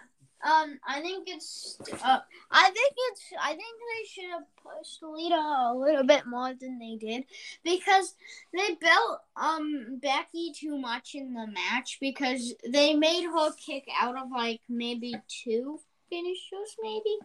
Um, 0.44 0.80
I 0.86 1.00
think 1.00 1.28
it's. 1.28 1.78
Uh, 2.02 2.18
I 2.50 2.64
think 2.64 2.94
it's. 3.10 3.22
I 3.40 3.50
think 3.50 3.60
they 3.60 4.08
should 4.08 4.30
have 4.30 4.42
pushed 4.56 5.02
Lita 5.02 5.36
a 5.36 5.74
little 5.74 6.02
bit 6.04 6.26
more 6.26 6.52
than 6.52 6.80
they 6.80 6.96
did 6.96 7.24
because 7.62 8.14
they 8.52 8.74
built 8.74 9.20
um 9.36 10.00
Becky 10.02 10.52
too 10.52 10.78
much 10.78 11.14
in 11.14 11.34
the 11.34 11.46
match 11.46 11.98
because 12.00 12.54
they 12.68 12.94
made 12.94 13.24
her 13.24 13.52
kick 13.52 13.86
out 14.00 14.18
of 14.18 14.32
like 14.32 14.60
maybe 14.68 15.14
two 15.28 15.78
finishers, 16.10 16.76
maybe. 16.82 17.18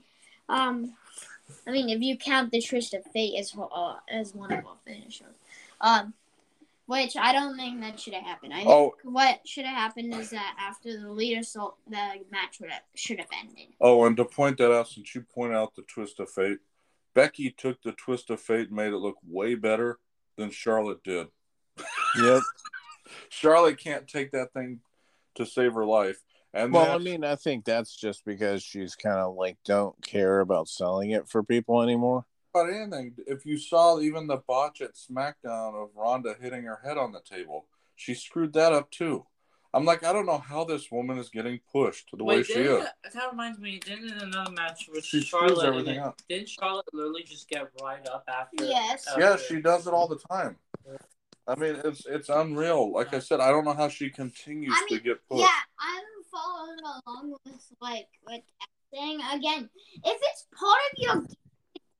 Um, 0.47 0.93
I 1.67 1.71
mean, 1.71 1.89
if 1.89 2.01
you 2.01 2.17
count 2.17 2.51
the 2.51 2.61
twist 2.61 2.93
of 2.93 3.03
fate 3.05 3.37
as 3.39 3.51
her, 3.51 3.65
uh, 3.73 3.95
as 4.09 4.33
one 4.33 4.51
of 4.51 4.63
her 4.63 4.77
finishers, 4.85 5.35
um, 5.81 6.13
which 6.87 7.15
I 7.17 7.33
don't 7.33 7.55
think 7.57 7.81
that 7.81 7.99
should 7.99 8.13
have 8.13 8.23
happened. 8.23 8.53
I 8.53 8.63
oh. 8.65 8.89
think 8.89 8.93
Oh. 9.05 9.11
what 9.11 9.47
should 9.47 9.65
have 9.65 9.75
happened 9.75 10.13
is 10.15 10.31
that 10.31 10.55
after 10.59 10.99
the 10.99 11.07
Litasault, 11.07 11.75
the 11.87 12.23
match 12.31 12.59
would 12.59 12.71
have 12.71 12.81
should 12.95 13.19
have 13.19 13.29
ended. 13.39 13.67
Oh, 13.79 14.05
and 14.05 14.17
to 14.17 14.25
point 14.25 14.57
that 14.57 14.73
out, 14.73 14.87
since 14.87 15.13
you 15.13 15.21
point 15.21 15.53
out 15.53 15.75
the 15.75 15.83
twist 15.83 16.19
of 16.19 16.29
fate, 16.29 16.59
Becky 17.13 17.51
took 17.51 17.81
the 17.83 17.91
twist 17.91 18.29
of 18.29 18.39
fate 18.41 18.67
and 18.67 18.75
made 18.75 18.93
it 18.93 18.97
look 18.97 19.17
way 19.27 19.55
better 19.55 19.99
than 20.37 20.49
Charlotte 20.49 21.03
did. 21.03 21.27
Yep. 22.19 22.41
Charlotte 23.29 23.77
can't 23.77 24.07
take 24.07 24.31
that 24.31 24.51
thing 24.51 24.79
to 25.35 25.45
save 25.45 25.73
her 25.73 25.85
life. 25.85 26.19
And 26.53 26.73
Well, 26.73 26.89
I 26.89 26.97
mean, 26.97 27.23
I 27.23 27.35
think 27.35 27.63
that's 27.63 27.95
just 27.95 28.25
because 28.25 28.63
she's 28.63 28.95
kind 28.95 29.19
of 29.19 29.35
like 29.35 29.57
don't 29.65 29.95
care 30.01 30.39
about 30.39 30.67
selling 30.67 31.11
it 31.11 31.27
for 31.29 31.43
people 31.43 31.83
anymore. 31.83 32.25
About 32.59 32.73
anything. 32.73 33.13
If 33.27 33.45
you 33.45 33.57
saw 33.57 33.99
even 33.99 34.27
the 34.27 34.37
botch 34.47 34.81
at 34.81 34.95
SmackDown 34.95 35.75
of 35.81 35.89
Ronda 35.95 36.35
hitting 36.39 36.63
her 36.63 36.79
head 36.83 36.97
on 36.97 37.11
the 37.11 37.21
table, 37.21 37.65
she 37.95 38.13
screwed 38.13 38.53
that 38.53 38.73
up 38.73 38.91
too. 38.91 39.25
I'm 39.73 39.85
like, 39.85 40.03
I 40.03 40.13
don't 40.13 40.25
know 40.25 40.37
how 40.37 40.63
this 40.63 40.89
woman 40.91 41.17
is 41.17 41.29
getting 41.29 41.59
pushed 41.71 42.09
the 42.17 42.23
way 42.23 42.41
she 42.41 42.53
didn't, 42.53 42.83
is. 43.05 43.13
that 43.13 43.31
reminds 43.31 43.59
me. 43.59 43.79
Didn't 43.79 44.09
in 44.11 44.17
another 44.19 44.51
match 44.51 44.89
with 44.91 45.05
She 45.05 45.21
screws 45.21 45.49
Charlotte, 45.51 45.67
everything 45.67 45.99
up. 45.99 46.19
didn't 46.29 46.49
Charlotte 46.49 46.85
literally 46.93 47.23
just 47.23 47.47
get 47.49 47.67
right 47.83 48.05
up 48.07 48.23
after? 48.27 48.63
Yes. 48.65 49.05
after- 49.07 49.19
Yeah, 49.21 49.35
she 49.35 49.61
does 49.61 49.85
it 49.85 49.93
all 49.93 50.07
the 50.07 50.19
time. 50.31 50.55
I 51.49 51.55
mean, 51.55 51.77
it's 51.85 52.05
it's 52.05 52.27
unreal. 52.27 52.91
Like 52.91 53.13
I 53.13 53.19
said, 53.19 53.39
I 53.39 53.51
don't 53.51 53.63
know 53.63 53.73
how 53.73 53.87
she 53.87 54.09
continues 54.09 54.73
I 54.75 54.85
mean, 54.89 54.99
to 54.99 55.03
get 55.03 55.17
pushed. 55.29 55.41
Yeah, 55.41 55.47
I'm 55.79 56.03
following 56.31 56.79
along 56.83 57.37
with 57.45 57.71
like 57.81 58.07
what 58.23 58.33
Ted's 58.35 58.93
saying 58.93 59.19
again. 59.33 59.69
If 60.03 60.19
it's 60.23 60.45
part 60.57 60.79
of 60.91 60.97
your 60.97 61.13
gimmick, 61.13 61.29
it's 61.29 61.46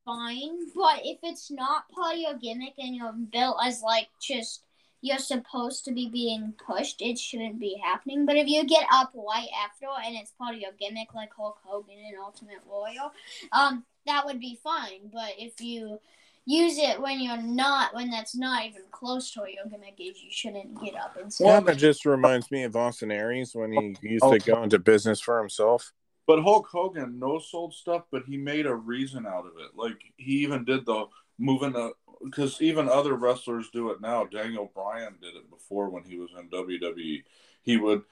fine, 0.08 0.58
but 0.74 1.02
if 1.04 1.20
it's 1.22 1.52
not 1.52 1.90
part 1.90 2.16
of 2.16 2.22
your 2.22 2.36
gimmick 2.36 2.74
and 2.80 2.96
you're 2.96 3.12
built 3.12 3.58
as 3.64 3.82
like 3.84 4.08
just 4.22 4.64
you're 5.02 5.20
supposed 5.20 5.86
to 5.86 5.92
be 5.92 6.10
being 6.10 6.54
pushed, 6.66 7.02
it 7.02 7.20
shouldn't 7.20 7.60
be 7.60 7.80
happening. 7.84 8.26
But 8.26 8.38
if 8.38 8.48
you 8.48 8.66
get 8.66 8.88
up 8.92 9.12
right 9.14 9.50
after 9.64 9.86
and 10.04 10.16
it's 10.16 10.32
part 10.32 10.56
of 10.56 10.62
your 10.62 10.72
gimmick, 10.80 11.14
like 11.14 11.30
Hulk 11.36 11.60
Hogan 11.64 11.98
and 12.08 12.18
Ultimate 12.18 12.66
Warrior, 12.66 13.10
um, 13.52 13.84
that 14.08 14.26
would 14.26 14.40
be 14.40 14.58
fine. 14.64 15.12
But 15.14 15.34
if 15.38 15.62
you 15.62 16.00
use 16.46 16.78
it 16.80 17.00
when 17.00 17.20
you're 17.20 17.42
not, 17.42 17.94
when 17.94 18.10
that's 18.10 18.36
not 18.36 18.66
even 18.66 18.84
close 18.90 19.32
to 19.34 19.42
what 19.42 19.54
your 19.54 19.66
gimmick 19.66 19.96
is, 20.00 20.22
you 20.24 20.32
shouldn't 20.32 20.82
get 20.82 20.96
up 20.96 21.18
and 21.22 21.32
say. 21.32 21.46
Well, 21.46 21.62
that 21.62 21.78
just 21.78 22.06
reminds 22.06 22.50
me 22.50 22.64
of 22.64 22.76
Austin 22.76 23.12
Aries 23.12 23.54
when 23.54 23.74
he 23.74 23.96
used 24.02 24.24
to 24.24 24.40
go 24.40 24.64
into 24.64 24.80
business 24.80 25.20
for 25.20 25.38
himself. 25.38 25.94
But 26.28 26.44
Hulk 26.44 26.68
Hogan 26.68 27.18
no 27.20 27.40
sold 27.40 27.74
stuff, 27.74 28.04
but 28.12 28.24
he 28.28 28.38
made 28.38 28.66
a 28.66 28.76
reason 28.76 29.26
out 29.26 29.46
of 29.48 29.54
it. 29.58 29.72
Like 29.76 30.14
he 30.18 30.34
even 30.44 30.66
did 30.66 30.86
the 30.86 31.06
moving 31.40 31.72
the 31.72 31.94
because 32.24 32.62
even 32.62 32.90
other 32.90 33.14
wrestlers 33.14 33.70
do 33.72 33.92
it 33.92 34.02
now. 34.02 34.26
Daniel 34.26 34.70
Bryan 34.76 35.16
did 35.22 35.36
it 35.36 35.50
before 35.50 35.90
when 35.90 36.04
he 36.04 36.18
was 36.18 36.30
in 36.38 36.50
WWE. 36.50 37.24
He 37.64 37.78
would 37.78 38.04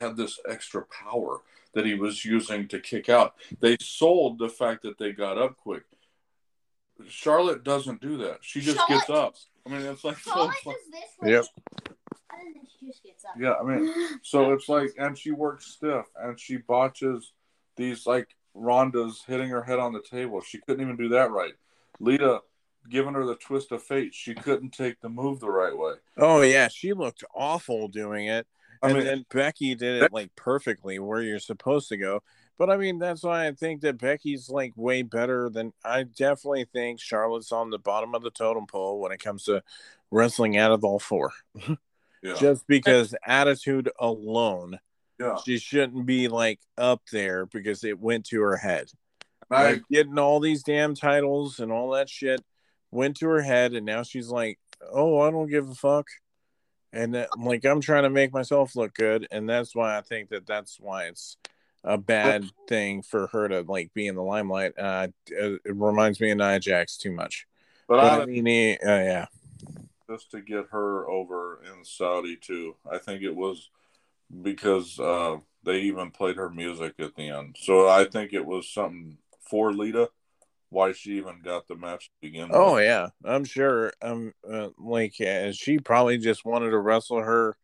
had 0.00 0.16
this 0.16 0.40
extra 0.48 0.84
power 0.86 1.38
that 1.74 1.84
he 1.86 1.94
was 1.94 2.24
using 2.24 2.66
to 2.68 2.80
kick 2.80 3.08
out. 3.08 3.34
They 3.60 3.76
sold 3.80 4.38
the 4.38 4.48
fact 4.48 4.82
that 4.82 4.98
they 4.98 5.12
got 5.12 5.38
up 5.38 5.56
quick. 5.56 5.84
Charlotte 7.08 7.62
doesn't 7.64 8.00
do 8.00 8.16
that. 8.18 8.38
She 8.42 8.60
just 8.60 8.76
Charlotte- 8.78 9.06
gets 9.06 9.10
up. 9.10 9.36
I 9.66 9.70
mean, 9.70 9.82
it's 9.82 10.02
like 10.04 10.18
so. 10.18 10.30
Charlotte 10.32 10.54
it's 10.56 10.66
like- 10.66 10.76
does 10.76 10.90
this. 10.90 11.10
Like, 11.20 11.30
Yep. 11.30 11.96
And 12.32 12.54
then 12.54 12.62
she 12.78 12.86
just 12.86 13.02
gets 13.02 13.24
up. 13.24 13.32
yeah, 13.38 13.54
I 13.54 13.62
mean, 13.62 13.92
So 14.22 14.52
it's 14.52 14.68
like, 14.68 14.90
and 14.98 15.16
she 15.16 15.30
works 15.30 15.66
stiff, 15.66 16.06
and 16.16 16.38
she 16.38 16.58
botches 16.58 17.32
these 17.76 18.06
like 18.06 18.28
Ronda's 18.54 19.22
hitting 19.26 19.48
her 19.48 19.62
head 19.62 19.78
on 19.78 19.92
the 19.92 20.02
table. 20.02 20.40
She 20.40 20.58
couldn't 20.58 20.82
even 20.82 20.96
do 20.96 21.08
that 21.10 21.30
right. 21.30 21.54
Lita 21.98 22.40
giving 22.88 23.14
her 23.14 23.26
the 23.26 23.36
twist 23.36 23.72
of 23.72 23.82
fate. 23.82 24.14
She 24.14 24.34
couldn't 24.34 24.70
take 24.70 25.00
the 25.00 25.08
move 25.08 25.40
the 25.40 25.50
right 25.50 25.76
way. 25.76 25.94
Oh 26.16 26.42
yeah, 26.42 26.68
she 26.68 26.92
looked 26.92 27.24
awful 27.34 27.88
doing 27.88 28.26
it. 28.26 28.46
I 28.82 28.88
And 28.88 28.94
mean, 28.94 29.04
then 29.04 29.26
Becky 29.32 29.74
did 29.74 30.02
it 30.02 30.12
like 30.12 30.34
perfectly 30.36 30.98
where 30.98 31.22
you're 31.22 31.38
supposed 31.38 31.88
to 31.90 31.96
go. 31.96 32.22
But 32.58 32.70
I 32.70 32.76
mean, 32.76 32.98
that's 32.98 33.22
why 33.22 33.46
I 33.46 33.52
think 33.52 33.80
that 33.82 33.98
Becky's 33.98 34.48
like 34.50 34.72
way 34.76 35.02
better 35.02 35.48
than 35.50 35.72
I 35.84 36.02
definitely 36.04 36.66
think 36.72 37.00
Charlotte's 37.00 37.52
on 37.52 37.70
the 37.70 37.78
bottom 37.78 38.14
of 38.14 38.22
the 38.22 38.30
totem 38.30 38.66
pole 38.66 39.00
when 39.00 39.12
it 39.12 39.22
comes 39.22 39.44
to 39.44 39.62
wrestling 40.10 40.56
out 40.56 40.72
of 40.72 40.84
all 40.84 40.98
four. 40.98 41.32
yeah, 42.22 42.34
Just 42.34 42.66
because 42.66 43.14
attitude 43.26 43.90
alone, 43.98 44.78
yeah. 45.18 45.36
she 45.44 45.58
shouldn't 45.58 46.04
be 46.04 46.28
like 46.28 46.60
up 46.76 47.02
there 47.10 47.46
because 47.46 47.82
it 47.84 47.98
went 47.98 48.26
to 48.26 48.40
her 48.42 48.56
head. 48.56 48.90
I, 49.50 49.64
Like 49.64 49.82
getting 49.90 50.18
all 50.18 50.38
these 50.38 50.62
damn 50.62 50.94
titles 50.94 51.60
and 51.60 51.72
all 51.72 51.90
that 51.90 52.08
shit 52.08 52.42
went 52.90 53.16
to 53.18 53.28
her 53.28 53.42
head, 53.42 53.74
and 53.74 53.86
now 53.86 54.02
she's 54.02 54.28
like, 54.28 54.58
"Oh, 54.92 55.20
I 55.20 55.30
don't 55.30 55.50
give 55.50 55.68
a 55.68 55.74
fuck." 55.74 56.08
And 56.92 57.14
that, 57.14 57.30
like 57.38 57.64
I'm 57.64 57.80
trying 57.80 58.02
to 58.02 58.10
make 58.10 58.32
myself 58.32 58.76
look 58.76 58.94
good, 58.94 59.26
and 59.30 59.48
that's 59.48 59.74
why 59.74 59.96
I 59.96 60.02
think 60.02 60.28
that 60.28 60.46
that's 60.46 60.78
why 60.78 61.04
it's 61.04 61.36
a 61.82 61.96
bad 61.96 62.44
thing 62.68 63.02
for 63.02 63.28
her 63.28 63.48
to 63.48 63.62
like 63.62 63.94
be 63.94 64.06
in 64.06 64.14
the 64.14 64.22
limelight. 64.22 64.78
Uh, 64.78 65.08
it 65.26 65.60
it 65.64 65.74
reminds 65.74 66.20
me 66.20 66.30
of 66.30 66.38
Nia 66.38 66.60
Jax 66.60 66.96
too 66.96 67.12
much. 67.12 67.46
but 67.88 67.96
But 67.96 68.00
I, 68.00 68.22
I 68.22 68.26
mean, 68.26 68.78
uh, 68.84 68.88
yeah, 68.88 69.26
just 70.10 70.30
to 70.32 70.40
get 70.40 70.66
her 70.72 71.08
over 71.08 71.62
in 71.62 71.84
Saudi 71.84 72.36
too. 72.36 72.76
I 72.90 72.98
think 72.98 73.22
it 73.22 73.34
was 73.34 73.70
because 74.42 74.98
uh, 74.98 75.36
they 75.64 75.80
even 75.80 76.10
played 76.10 76.36
her 76.36 76.50
music 76.50 76.94
at 76.98 77.14
the 77.14 77.28
end. 77.28 77.56
So 77.58 77.88
I 77.88 78.04
think 78.04 78.32
it 78.32 78.44
was 78.44 78.68
something 78.68 79.18
for 79.40 79.72
Lita 79.72 80.10
why 80.70 80.92
she 80.92 81.16
even 81.16 81.40
got 81.42 81.66
the 81.66 81.74
match 81.74 82.06
to 82.06 82.12
begin 82.22 82.48
with. 82.48 82.56
oh 82.56 82.78
yeah, 82.78 83.08
I'm 83.24 83.44
sure. 83.44 83.92
Um, 84.00 84.32
uh, 84.48 84.68
like 84.78 85.20
uh, 85.20 85.52
she 85.52 85.78
probably 85.78 86.18
just 86.18 86.44
wanted 86.44 86.70
to 86.70 86.78
wrestle 86.78 87.20
her 87.20 87.56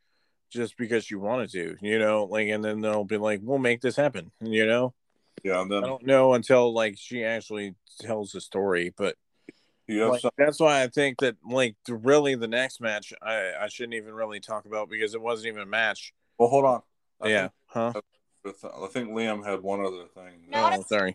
just 0.51 0.77
because 0.77 1.05
she 1.05 1.15
wanted 1.15 1.51
to, 1.53 1.77
you 1.81 1.99
know. 1.99 2.25
Like, 2.25 2.49
and 2.49 2.65
then 2.65 2.81
they'll 2.81 3.05
be 3.05 3.17
like, 3.17 3.41
"We'll 3.43 3.59
make 3.59 3.81
this 3.81 3.97
happen," 3.97 4.33
you 4.41 4.67
know. 4.67 4.93
yeah, 5.45 5.61
and 5.61 5.73
I 5.73 5.81
don't 5.81 6.05
know 6.05 6.35
until 6.35 6.75
like 6.75 6.97
she 6.99 7.25
actually 7.25 7.77
tells 8.01 8.33
the 8.33 8.41
story, 8.41 8.93
but 8.97 9.17
you 9.89 10.01
have 10.03 10.13
like, 10.23 10.33
that's 10.37 10.59
why 10.61 10.83
I 10.83 10.89
think 10.89 11.19
that 11.21 11.37
like 11.49 11.77
really 11.89 12.35
the 12.35 12.49
next 12.49 12.81
match 12.81 13.13
I 13.23 13.53
I 13.61 13.69
shouldn't 13.69 13.95
even 13.95 14.15
really 14.15 14.41
talk 14.41 14.65
about 14.67 14.89
because 14.91 15.15
it 15.15 15.21
wasn't 15.21 15.49
even 15.49 15.63
a 15.63 15.67
match. 15.67 16.13
well, 16.39 16.49
hold 16.49 16.65
on. 16.65 16.83
I 17.21 17.29
yeah, 17.29 17.41
think- 17.41 17.53
huh? 17.67 17.93
I 18.47 18.87
think 18.93 19.09
Liam 19.11 19.45
had 19.45 19.63
one 19.63 19.81
other 19.81 20.07
thing. 20.15 20.47
No, 20.49 20.71
Oh, 20.73 20.83
sorry. 20.83 21.15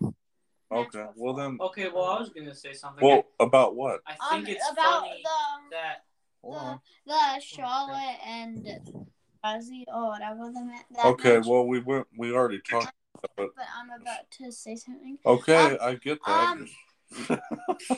Okay, 0.72 1.06
well 1.16 1.34
then, 1.34 1.58
Okay, 1.60 1.90
well, 1.94 2.06
I 2.06 2.20
was 2.20 2.30
gonna 2.30 2.56
say 2.56 2.74
something. 2.74 3.06
well 3.06 3.24
about 3.40 3.76
what? 3.76 4.02
I 4.08 4.14
Um, 4.14 4.44
think 4.46 4.50
it's 4.58 4.70
about 4.72 5.02
funny 5.04 5.22
the 5.24 5.76
that 5.76 6.06
the, 6.44 6.80
the 7.06 7.40
Charlotte 7.42 8.18
and 8.26 9.08
Ozzy 9.46 9.84
or 9.94 10.08
whatever 10.10 10.52
the 10.52 10.62
ma- 10.62 10.86
that 10.96 11.06
Okay, 11.06 11.38
match, 11.38 11.46
well 11.48 11.66
we 11.68 11.80
went. 11.80 12.08
We 12.18 12.32
already 12.34 12.60
talked, 12.60 12.94
but 13.22 13.32
but 13.36 13.66
I'm 13.78 13.90
about 14.02 14.30
to 14.40 14.52
say 14.52 14.76
something. 14.76 15.18
okay, 15.26 15.72
Um, 15.72 15.78
I 15.82 15.96
get 15.96 16.20
that. 16.26 16.48
um, 16.48 16.70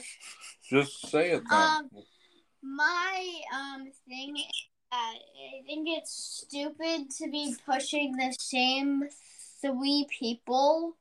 just, 0.64 1.01
just 1.01 1.11
say 1.11 1.32
it 1.32 1.43
then. 1.49 1.59
Um, 1.59 1.89
My 2.61 3.41
um 3.53 3.91
thing 4.07 4.38
is 4.38 4.43
that 4.91 5.16
I 5.55 5.61
think 5.66 5.88
it's 5.89 6.45
stupid 6.47 7.09
to 7.18 7.30
be 7.30 7.55
pushing 7.66 8.14
the 8.16 8.36
same 8.39 9.03
three 9.61 10.05
people, 10.20 10.95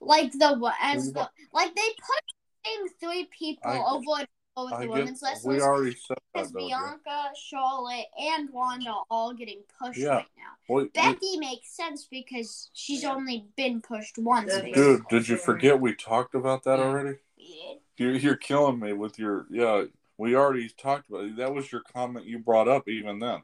like 0.00 0.32
the 0.32 0.56
wa- 0.58 0.72
as 0.80 1.12
the 1.12 1.28
like 1.52 1.74
they 1.74 1.88
put 1.88 2.22
the 2.26 2.70
same 2.70 2.88
three 3.00 3.28
people 3.38 3.70
I- 3.70 3.78
over 3.78 4.20
and 4.20 4.28
over 4.56 4.74
I 4.74 4.80
the 4.80 4.86
get. 4.86 4.92
women's 4.94 5.22
We 5.44 5.60
already 5.60 5.94
said 5.94 6.16
Because 6.32 6.50
that 6.52 6.54
though. 6.54 6.60
dude. 6.60 6.68
Bianca, 6.70 7.30
Charlotte, 7.36 8.06
and 8.18 8.48
Wanda 8.50 8.88
are 8.90 9.04
all 9.10 9.34
getting 9.34 9.62
pushed 9.78 9.98
Yeah. 9.98 10.08
right 10.16 10.26
now. 10.36 10.74
Wait, 10.74 10.84
wait, 10.84 10.94
Becky 10.94 11.38
makes 11.38 11.76
sense 11.76 12.06
because 12.10 12.70
she's 12.72 13.02
Yeah. 13.02 13.14
only 13.14 13.46
been 13.56 13.82
pushed 13.82 14.16
once. 14.18 14.50
Yeah. 14.52 14.62
basically. 14.62 14.82
dude, 14.82 15.08
did 15.08 15.28
you 15.28 15.36
forget 15.36 15.78
we 15.78 15.94
talked 15.94 16.34
about 16.34 16.64
that 16.64 16.78
Yeah. 16.78 16.84
already? 16.86 17.18
Yeah. 17.36 17.74
You're, 17.96 18.14
you're 18.14 18.36
killing 18.36 18.78
me 18.78 18.92
with 18.92 19.18
your 19.18 19.46
yeah. 19.50 19.84
We 20.18 20.34
already 20.34 20.68
talked 20.70 21.10
about 21.10 21.24
it. 21.24 21.36
That 21.36 21.54
was 21.54 21.70
your 21.70 21.82
comment 21.92 22.26
you 22.26 22.38
brought 22.38 22.68
up 22.68 22.88
even 22.88 23.18
then. 23.18 23.42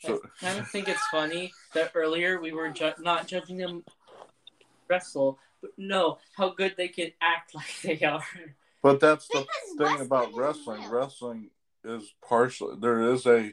So 0.00 0.20
I 0.42 0.44
kind 0.46 0.58
of 0.58 0.68
think 0.68 0.88
it's 0.88 1.06
funny 1.08 1.52
that 1.74 1.92
earlier 1.94 2.40
we 2.40 2.52
were 2.52 2.70
ju- 2.70 2.92
not 3.00 3.26
judging 3.26 3.58
them 3.58 3.84
wrestle, 4.88 5.38
but 5.60 5.72
no, 5.76 6.18
how 6.36 6.50
good 6.50 6.74
they 6.76 6.88
can 6.88 7.12
act 7.20 7.54
like 7.54 7.80
they 7.82 8.04
are. 8.06 8.24
But 8.82 9.00
that's 9.00 9.28
the 9.28 9.46
Because 9.76 9.96
thing 9.98 10.06
about 10.06 10.34
wrestling 10.34 10.80
wrestling. 10.80 10.80
real. 10.90 11.00
Wrestling 11.00 11.50
is 11.84 12.14
partially 12.26 12.76
there 12.80 13.12
is 13.12 13.26
a 13.26 13.52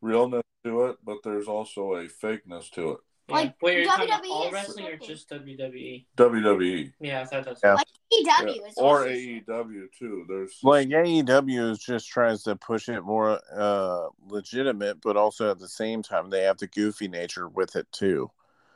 realness 0.00 0.42
to 0.64 0.86
it, 0.86 0.98
but 1.04 1.18
there's 1.24 1.48
also 1.48 1.94
a 1.94 2.06
fakeness 2.06 2.70
to 2.72 2.92
it. 2.92 2.98
Yeah. 3.32 3.38
Like, 3.38 3.54
Wait, 3.62 3.76
are 3.76 3.80
you 3.80 3.86
talking 3.86 4.04
about 4.08 4.22
WWE 4.22 4.30
all 4.30 4.46
is 4.46 4.52
wrestling 4.52 4.86
or 4.86 4.96
just 4.96 5.28
WWE? 5.30 6.06
WWE 6.16 6.92
Yeah, 7.00 7.20
I 7.22 7.24
thought 7.24 7.44
that's 7.44 7.60
Yeah. 7.64 7.74
Like 7.74 7.86
AEW 8.12 8.56
Yeah. 8.56 8.66
is 8.66 8.74
or 8.76 9.06
AEW 9.06 9.88
too. 9.98 10.24
There's 10.28 10.58
Like 10.62 10.88
AEW 10.88 11.70
is 11.70 11.78
just 11.78 12.08
tries 12.08 12.42
to 12.44 12.56
push 12.56 12.88
it 12.88 13.02
more 13.02 13.40
uh 13.54 14.08
legitimate, 14.28 15.00
but 15.00 15.16
also 15.16 15.50
at 15.50 15.58
the 15.58 15.68
same 15.68 16.02
time 16.02 16.30
they 16.30 16.42
have 16.42 16.58
the 16.58 16.66
goofy 16.66 17.08
nature 17.08 17.48
with 17.48 17.76
it 17.76 17.90
too. 17.92 18.30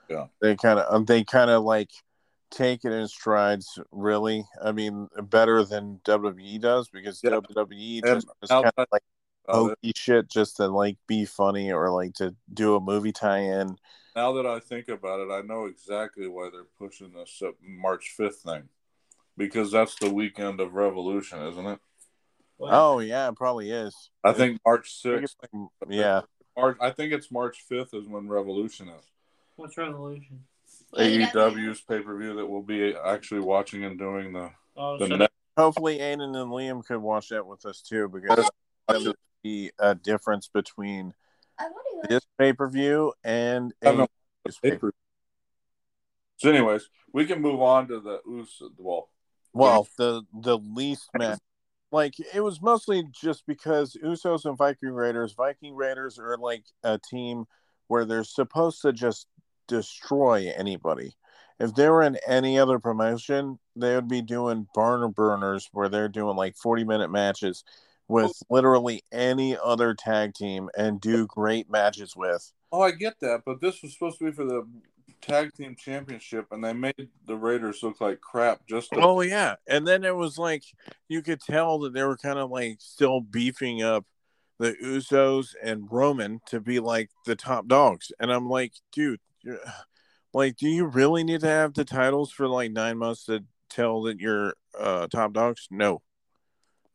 Yeah. 0.08 0.26
They 0.40 0.56
kind 0.56 0.78
of 0.78 1.06
they 1.06 1.24
kind 1.24 1.50
of 1.50 1.62
like 1.64 1.90
take 2.50 2.84
it 2.84 2.92
in 2.92 3.08
strides. 3.08 3.78
Really, 3.90 4.46
I 4.62 4.72
mean, 4.72 5.08
better 5.24 5.64
than 5.64 6.00
WWE 6.04 6.60
does 6.60 6.88
because 6.88 7.20
Yeah. 7.22 7.30
WWE 7.30 8.02
And 8.04 8.14
just, 8.22 8.28
just 8.40 8.52
kind 8.52 8.72
of 8.76 8.86
like 8.92 9.02
hokey 9.48 9.92
shit 9.94 10.28
just 10.28 10.56
to 10.56 10.68
like 10.68 10.96
be 11.06 11.24
funny 11.24 11.72
or 11.72 11.90
like 11.90 12.14
to 12.14 12.34
do 12.52 12.76
a 12.76 12.80
movie 12.80 13.12
tie-in. 13.12 13.76
Now 14.16 14.32
that 14.32 14.46
I 14.46 14.58
think 14.58 14.88
about 14.88 15.20
it, 15.20 15.30
I 15.30 15.42
know 15.42 15.66
exactly 15.66 16.26
why 16.26 16.48
they're 16.50 16.64
pushing 16.78 17.12
this 17.12 17.40
uh, 17.44 17.50
March 17.62 18.14
fifth 18.16 18.38
thing. 18.38 18.64
Because 19.36 19.70
that's 19.70 19.94
the 19.96 20.10
weekend 20.10 20.60
of 20.60 20.72
Revolution, 20.72 21.38
isn't 21.42 21.66
it? 21.66 21.78
What? 22.56 22.72
Oh 22.72 23.00
yeah, 23.00 23.28
it 23.28 23.36
probably 23.36 23.70
is. 23.70 23.94
I 24.24 24.32
think 24.32 24.58
March 24.64 24.90
I 25.04 25.10
think 25.10 25.30
like- 25.52 25.70
yeah, 25.90 26.22
March, 26.56 26.78
I 26.80 26.90
think 26.90 27.12
it's 27.12 27.30
March 27.30 27.60
fifth 27.68 27.92
is 27.92 28.06
when 28.08 28.28
Revolution 28.28 28.88
is. 28.88 29.04
What's 29.56 29.76
Revolution? 29.76 30.40
AEW's 30.94 31.82
pay 31.82 32.00
per 32.00 32.16
view 32.16 32.34
that 32.36 32.46
we'll 32.46 32.62
be 32.62 32.94
actually 32.94 33.40
watching 33.40 33.84
and 33.84 33.98
doing 33.98 34.32
the 34.32 34.50
Oh, 34.78 34.98
the 34.98 35.06
so 35.06 35.16
next. 35.16 35.32
hopefully 35.58 35.98
Aiden 35.98 36.34
and 36.34 36.50
Liam 36.50 36.84
could 36.84 36.98
watch 36.98 37.28
that 37.28 37.46
with 37.46 37.66
us 37.66 37.82
too 37.82 38.08
because 38.08 38.48
there 38.88 39.00
would 39.00 39.16
be 39.42 39.70
a 39.78 39.94
difference 39.94 40.48
between 40.48 41.12
I 41.58 41.64
want 41.64 41.86
to 41.92 41.95
this 42.08 42.26
pay 42.38 42.52
per 42.52 42.68
view 42.68 43.12
and. 43.24 43.72
AEW's 43.82 44.08
pay-per-view. 44.46 44.70
pay-per-view. 44.70 44.92
So, 46.38 46.50
anyways, 46.50 46.88
we 47.12 47.24
can 47.24 47.40
move 47.40 47.60
on 47.62 47.88
to 47.88 48.00
the 48.00 48.20
Us. 48.40 48.60
Well, 48.76 49.08
Well, 49.52 49.88
the 49.96 50.22
the 50.42 50.58
least 50.58 51.08
match, 51.16 51.38
like 51.90 52.14
it 52.34 52.40
was 52.40 52.60
mostly 52.60 53.04
just 53.10 53.46
because 53.46 53.96
Usos 54.04 54.44
and 54.44 54.56
Viking 54.56 54.90
Raiders. 54.90 55.32
Viking 55.32 55.74
Raiders 55.74 56.18
are 56.18 56.36
like 56.36 56.64
a 56.82 56.98
team 56.98 57.46
where 57.88 58.04
they're 58.04 58.24
supposed 58.24 58.82
to 58.82 58.92
just 58.92 59.26
destroy 59.66 60.52
anybody. 60.54 61.16
If 61.58 61.74
they 61.74 61.88
were 61.88 62.02
in 62.02 62.18
any 62.26 62.58
other 62.58 62.78
promotion, 62.78 63.58
they 63.74 63.94
would 63.94 64.08
be 64.08 64.20
doing 64.20 64.66
burner 64.74 65.08
burners 65.08 65.68
where 65.72 65.88
they're 65.88 66.08
doing 66.08 66.36
like 66.36 66.56
forty 66.56 66.84
minute 66.84 67.10
matches 67.10 67.64
with 68.08 68.32
literally 68.50 69.02
any 69.12 69.56
other 69.56 69.94
tag 69.94 70.34
team 70.34 70.68
and 70.76 71.00
do 71.00 71.26
great 71.26 71.70
matches 71.70 72.14
with. 72.16 72.52
oh, 72.72 72.82
I 72.82 72.92
get 72.92 73.18
that, 73.20 73.42
but 73.44 73.60
this 73.60 73.82
was 73.82 73.92
supposed 73.92 74.18
to 74.18 74.26
be 74.26 74.32
for 74.32 74.44
the 74.44 74.66
tag 75.20 75.52
team 75.54 75.76
championship, 75.76 76.46
and 76.50 76.62
they 76.62 76.72
made 76.72 77.08
the 77.26 77.36
Raiders 77.36 77.82
look 77.82 78.00
like 78.00 78.20
crap. 78.20 78.66
Just 78.66 78.90
to, 78.90 79.00
Oh 79.00 79.20
yeah, 79.20 79.56
and 79.66 79.86
then 79.86 80.04
it 80.04 80.14
was 80.14 80.38
like 80.38 80.64
you 81.08 81.22
could 81.22 81.40
tell 81.40 81.78
that 81.80 81.92
they 81.92 82.04
were 82.04 82.16
kind 82.16 82.38
of 82.38 82.50
like 82.50 82.76
still 82.80 83.20
beefing 83.20 83.82
up 83.82 84.04
the 84.58 84.74
Usos 84.82 85.54
and 85.62 85.90
Roman 85.90 86.40
to 86.46 86.60
be 86.60 86.80
like 86.80 87.10
the 87.24 87.36
top 87.36 87.66
dogs, 87.66 88.12
and 88.20 88.32
I'm 88.32 88.48
like, 88.48 88.72
dude, 88.92 89.20
you're, 89.42 89.60
like, 90.32 90.56
do 90.56 90.68
you 90.68 90.86
really 90.86 91.24
need 91.24 91.40
to 91.40 91.48
have 91.48 91.74
the 91.74 91.84
titles 91.84 92.30
for 92.30 92.46
like 92.48 92.72
nine 92.72 92.98
months 92.98 93.24
to 93.24 93.44
tell 93.68 94.02
that 94.02 94.20
you're 94.20 94.54
uh, 94.78 95.06
top 95.08 95.32
dogs? 95.32 95.68
No, 95.70 96.02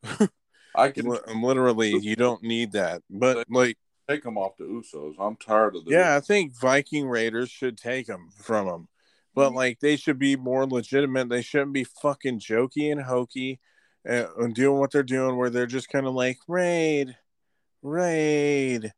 I 0.74 0.88
can 0.88 1.06
Li- 1.06 1.18
literally, 1.34 1.98
you 1.98 2.16
don't 2.16 2.42
need 2.42 2.72
that. 2.72 3.02
But 3.10 3.46
like, 3.50 3.76
take 4.08 4.22
them 4.22 4.38
off 4.38 4.56
the 4.56 4.64
Usos. 4.64 5.14
I'm 5.18 5.36
tired 5.36 5.76
of 5.76 5.84
the 5.84 5.90
yeah, 5.90 6.16
I 6.16 6.20
think 6.20 6.58
Viking 6.58 7.08
Raiders 7.08 7.50
should 7.50 7.76
take 7.76 8.06
them 8.06 8.28
from 8.36 8.66
them, 8.66 8.88
but 9.34 9.52
like 9.52 9.80
they 9.80 9.96
should 9.96 10.18
be 10.18 10.36
more 10.36 10.66
legitimate. 10.66 11.28
They 11.28 11.42
shouldn't 11.42 11.72
be 11.72 11.84
fucking 11.84 12.40
jokey 12.40 12.90
and 12.90 13.02
hokey 13.02 13.60
and, 14.04 14.26
and 14.38 14.54
doing 14.54 14.78
what 14.78 14.90
they're 14.90 15.02
doing, 15.02 15.36
where 15.36 15.50
they're 15.50 15.66
just 15.66 15.88
kind 15.88 16.06
of 16.06 16.14
like 16.14 16.38
raid, 16.48 17.16
raid, 17.82 18.92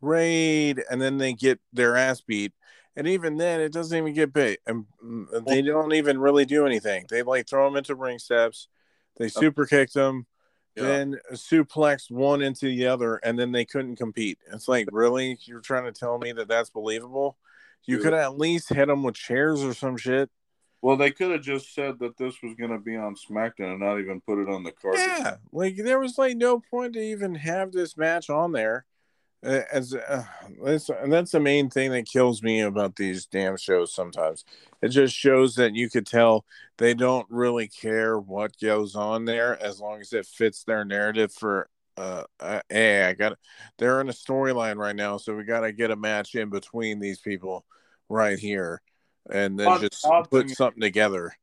raid, 0.00 0.82
and 0.90 1.00
then 1.00 1.18
they 1.18 1.32
get 1.32 1.60
their 1.72 1.96
ass 1.96 2.20
beat. 2.20 2.52
And 2.96 3.08
even 3.08 3.38
then, 3.38 3.60
it 3.60 3.72
doesn't 3.72 3.96
even 3.96 4.12
get 4.12 4.32
big, 4.32 4.58
and 4.66 4.84
mm, 5.04 5.46
they 5.46 5.62
don't 5.62 5.94
even 5.94 6.18
really 6.18 6.44
do 6.44 6.64
anything. 6.64 7.06
They 7.08 7.22
like 7.22 7.48
throw 7.48 7.64
them 7.64 7.76
into 7.76 7.96
ring 7.96 8.20
steps, 8.20 8.68
they 9.16 9.28
super 9.28 9.66
kick 9.66 9.90
them, 9.90 10.26
Yeah. 10.76 10.82
then 10.82 11.16
suplex 11.32 12.10
one 12.10 12.42
into 12.42 12.66
the 12.66 12.86
other, 12.86 13.16
and 13.16 13.38
then 13.38 13.52
they 13.52 13.64
couldn't 13.64 13.96
compete. 13.96 14.38
It's 14.52 14.68
like, 14.68 14.88
really? 14.90 15.38
You're 15.42 15.60
trying 15.60 15.84
to 15.84 15.92
tell 15.92 16.18
me 16.18 16.32
that 16.32 16.48
that's 16.48 16.70
believable? 16.70 17.36
You 17.86 17.98
could 17.98 18.14
at 18.14 18.38
least 18.38 18.70
hit 18.70 18.88
them 18.88 19.02
with 19.02 19.14
chairs 19.14 19.62
or 19.62 19.74
some 19.74 19.96
shit. 19.96 20.30
Well, 20.80 20.96
they 20.96 21.10
could 21.10 21.30
have 21.30 21.42
just 21.42 21.74
said 21.74 21.98
that 22.00 22.18
this 22.18 22.42
was 22.42 22.54
going 22.54 22.70
to 22.70 22.78
be 22.78 22.96
on 22.96 23.14
SmackDown 23.14 23.72
and 23.72 23.80
not 23.80 23.98
even 24.00 24.20
put 24.20 24.38
it 24.38 24.50
on 24.50 24.64
the 24.64 24.72
card. 24.72 24.96
Yeah, 24.98 25.36
like 25.52 25.76
there 25.76 25.98
was 25.98 26.18
like 26.18 26.36
no 26.36 26.60
point 26.60 26.94
to 26.94 27.00
even 27.00 27.34
have 27.36 27.72
this 27.72 27.96
match 27.96 28.28
on 28.28 28.52
there. 28.52 28.84
Uh, 29.44 29.60
As 29.70 29.94
uh, 29.94 30.24
that's, 30.62 30.88
and 30.88 31.12
that's 31.12 31.32
the 31.32 31.40
main 31.40 31.68
thing 31.68 31.90
that 31.90 32.06
kills 32.06 32.42
me 32.42 32.60
about 32.60 32.96
these 32.96 33.26
damn 33.26 33.56
shows. 33.56 33.92
Sometimes 33.92 34.44
it 34.80 34.88
just 34.88 35.14
shows 35.14 35.54
that 35.56 35.74
you 35.74 35.90
could 35.90 36.06
tell 36.06 36.44
they 36.78 36.94
don't 36.94 37.26
really 37.28 37.68
care 37.68 38.18
what 38.18 38.58
goes 38.60 38.96
on 38.96 39.24
there 39.24 39.62
as 39.62 39.80
long 39.80 40.00
as 40.00 40.12
it 40.12 40.26
fits 40.26 40.64
their 40.64 40.84
narrative. 40.84 41.32
For 41.32 41.68
uh, 41.96 42.24
uh 42.40 42.60
hey, 42.68 43.04
I 43.04 43.12
got 43.12 43.38
they're 43.78 44.00
in 44.00 44.08
a 44.08 44.12
storyline 44.12 44.76
right 44.76 44.96
now, 44.96 45.18
so 45.18 45.36
we 45.36 45.44
got 45.44 45.60
to 45.60 45.72
get 45.72 45.90
a 45.90 45.96
match 45.96 46.34
in 46.34 46.48
between 46.48 46.98
these 46.98 47.20
people 47.20 47.66
right 48.08 48.38
here, 48.38 48.80
and 49.30 49.58
then 49.58 49.80
just 49.80 50.06
put 50.30 50.48
something 50.50 50.80
together. 50.80 51.34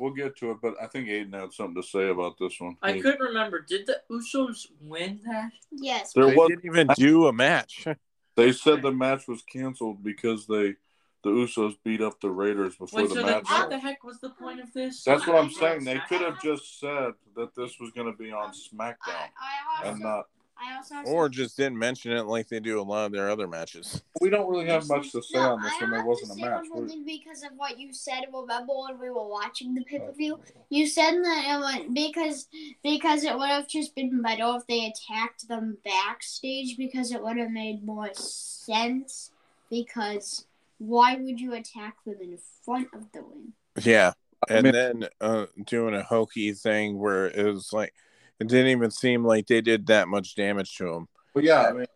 We'll 0.00 0.12
get 0.12 0.36
to 0.38 0.50
it, 0.52 0.58
but 0.62 0.74
I 0.80 0.86
think 0.86 1.08
Aiden 1.08 1.38
had 1.38 1.52
something 1.52 1.80
to 1.82 1.86
say 1.88 2.08
about 2.08 2.38
this 2.38 2.60
one. 2.60 2.76
I 2.82 3.00
couldn't 3.00 3.20
remember. 3.20 3.60
Did 3.60 3.86
the 3.86 4.00
Usos 4.10 4.66
win 4.80 5.20
that? 5.26 5.50
Yes. 5.70 6.12
There 6.12 6.26
They 6.26 6.34
was- 6.34 6.48
didn't 6.48 6.64
even 6.66 6.86
do 6.96 7.26
a 7.26 7.32
match. 7.32 7.86
They 8.36 8.52
said 8.52 8.82
the 8.82 8.92
match 8.92 9.26
was 9.26 9.42
canceled 9.42 10.04
because 10.04 10.46
they 10.46 10.76
the 11.24 11.30
Usos 11.30 11.76
beat 11.82 12.00
up 12.00 12.20
the 12.20 12.30
Raiders 12.30 12.76
before 12.76 13.00
Wait, 13.00 13.08
the 13.08 13.14
so 13.16 13.22
then 13.22 13.32
match. 13.32 13.44
what 13.50 13.68
the 13.68 13.78
heck 13.80 14.04
was 14.04 14.20
the 14.20 14.30
point 14.30 14.60
of 14.60 14.72
this? 14.72 15.02
That's 15.02 15.26
what 15.26 15.34
I'm 15.42 15.50
saying. 15.50 15.82
They 15.82 15.98
could 16.08 16.20
have 16.20 16.40
just 16.40 16.78
said 16.78 17.14
that 17.34 17.56
this 17.56 17.80
was 17.80 17.90
going 17.90 18.06
to 18.12 18.16
be 18.16 18.30
on 18.30 18.50
I, 18.50 18.52
SmackDown 18.52 18.94
I 19.08 19.78
also, 19.80 19.90
and 19.90 20.00
not. 20.00 20.26
I 20.60 20.76
also 20.76 20.94
have 20.96 21.06
or 21.06 21.26
some- 21.26 21.32
just 21.32 21.56
didn't 21.56 21.78
mention 21.78 22.12
it 22.12 22.22
like 22.26 22.48
they 22.48 22.60
do 22.60 22.80
a 22.80 22.82
lot 22.82 23.06
of 23.06 23.12
their 23.12 23.30
other 23.30 23.46
matches. 23.46 24.02
We 24.20 24.30
don't 24.30 24.48
really 24.50 24.66
have 24.66 24.88
much 24.88 25.12
to 25.12 25.22
say 25.22 25.38
No, 25.38 25.52
on 25.52 25.62
this 25.62 25.72
I 25.80 25.84
when 25.84 25.90
there 25.92 26.04
wasn't 26.04 26.38
to 26.40 26.46
a 26.46 26.50
match. 26.50 26.64
one 26.72 27.04
because 27.04 27.42
of 27.44 27.50
what 27.56 27.78
you 27.78 27.92
said. 27.92 28.24
Remember 28.32 28.72
when 28.74 28.98
we 29.00 29.10
were 29.10 29.28
watching 29.28 29.74
the 29.74 29.84
pay 29.84 30.00
per 30.00 30.12
view? 30.12 30.40
You 30.70 30.86
said 30.86 31.12
that 31.22 31.44
it 31.46 31.84
would, 31.86 31.94
because 31.94 32.48
because 32.82 33.22
it 33.24 33.36
would 33.38 33.48
have 33.48 33.68
just 33.68 33.94
been 33.94 34.20
better 34.22 34.56
if 34.56 34.66
they 34.66 34.86
attacked 34.86 35.46
them 35.48 35.78
backstage 35.84 36.76
because 36.76 37.12
it 37.12 37.22
would 37.22 37.36
have 37.36 37.50
made 37.52 37.84
more 37.84 38.10
sense. 38.14 39.30
Because 39.70 40.46
why 40.78 41.14
would 41.16 41.40
you 41.40 41.54
attack 41.54 41.96
them 42.04 42.16
in 42.20 42.38
front 42.64 42.88
of 42.94 43.10
the 43.12 43.20
ring? 43.20 43.52
Yeah, 43.82 44.12
I 44.48 44.54
and 44.54 44.64
mean, 44.64 44.72
then 44.72 45.08
uh, 45.20 45.46
doing 45.64 45.94
a 45.94 46.02
hokey 46.02 46.52
thing 46.52 46.98
where 46.98 47.26
it 47.26 47.44
was 47.44 47.72
like 47.72 47.92
it 48.40 48.48
didn't 48.48 48.68
even 48.68 48.90
seem 48.90 49.24
like 49.24 49.46
they 49.46 49.60
did 49.60 49.86
that 49.86 50.08
much 50.08 50.34
damage 50.34 50.74
to 50.76 50.88
him. 50.88 51.08
But 51.34 51.44
yeah, 51.44 51.62
I 51.68 51.72
mean, 51.72 51.86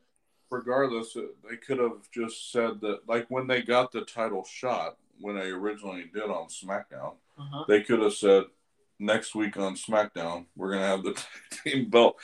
regardless, 0.51 1.16
uh, 1.16 1.22
they 1.49 1.57
could 1.57 1.78
have 1.78 2.11
just 2.12 2.51
said 2.53 2.80
that, 2.82 3.01
like 3.09 3.26
when 3.28 3.47
they 3.47 3.62
got 3.62 3.93
the 3.93 4.03
title 4.03 4.45
shot, 4.45 4.97
when 5.20 5.36
they 5.36 5.51
originally 5.51 6.11
did 6.12 6.24
on 6.24 6.49
SmackDown, 6.49 7.14
Uh-huh. 7.38 7.64
they 7.68 7.82
could 7.82 8.01
have 8.01 8.12
said, 8.14 8.45
next 8.99 9.34
week 9.34 9.57
on 9.57 9.74
SmackDown, 9.74 10.47
we're 10.57 10.70
going 10.70 10.80
to 10.82 10.86
have 10.86 11.03
the 11.05 11.24
team 11.64 11.88
belt. 11.90 12.16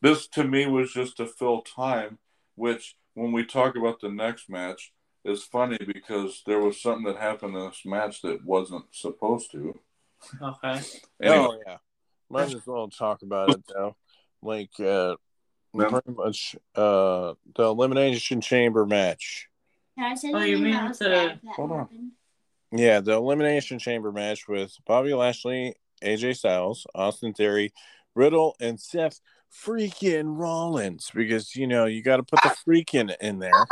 This 0.00 0.26
to 0.28 0.44
me 0.44 0.66
was 0.66 0.92
just 0.92 1.16
to 1.18 1.26
fill 1.26 1.62
time, 1.62 2.18
which 2.56 2.96
when 3.14 3.32
we 3.32 3.44
talk 3.44 3.76
about 3.76 4.00
the 4.00 4.08
next 4.08 4.48
match, 4.48 4.92
is 5.24 5.44
funny 5.44 5.78
because 5.86 6.42
there 6.46 6.58
was 6.58 6.80
something 6.82 7.04
that 7.04 7.16
happened 7.16 7.54
in 7.56 7.64
this 7.66 7.82
match 7.84 8.22
that 8.22 8.44
wasn't 8.44 8.84
supposed 8.90 9.52
to. 9.52 9.78
Okay. 10.42 10.80
Anyway, 11.22 11.48
Oh 11.48 11.58
yeah, 11.66 11.76
might 12.32 12.52
as 12.54 12.66
well 12.66 12.88
talk 12.88 13.22
about 13.22 13.50
it 13.50 13.62
though. 13.68 13.94
Like 14.42 14.70
uh, 14.80 15.16
Yeah. 15.74 15.88
pretty 15.88 16.12
much 16.12 16.56
uh, 16.74 17.34
the 17.54 17.64
elimination 17.64 18.40
chamber 18.40 18.84
match. 18.86 19.48
Can 19.96 20.10
I 20.10 20.14
say 20.14 20.32
Oh, 20.32 20.38
you 20.40 20.58
mean 20.58 20.72
that 20.72 20.98
the- 20.98 21.38
Hold 21.56 21.70
on. 21.72 21.78
happened? 21.78 22.12
Yeah, 22.72 23.00
the 23.00 23.12
elimination 23.12 23.78
chamber 23.78 24.10
match 24.12 24.48
with 24.48 24.74
Bobby 24.86 25.12
Lashley, 25.12 25.74
AJ 26.02 26.36
Styles, 26.36 26.86
Austin 26.94 27.34
Theory, 27.34 27.72
Riddle, 28.14 28.56
and 28.60 28.80
Seth 28.80 29.20
freaking 29.54 30.38
Rollins 30.38 31.10
because 31.14 31.54
you 31.54 31.66
know 31.66 31.84
you 31.84 32.02
got 32.02 32.16
to 32.16 32.22
put 32.22 32.40
the 32.42 32.48
freaking 32.48 33.14
in 33.20 33.38
there 33.38 33.68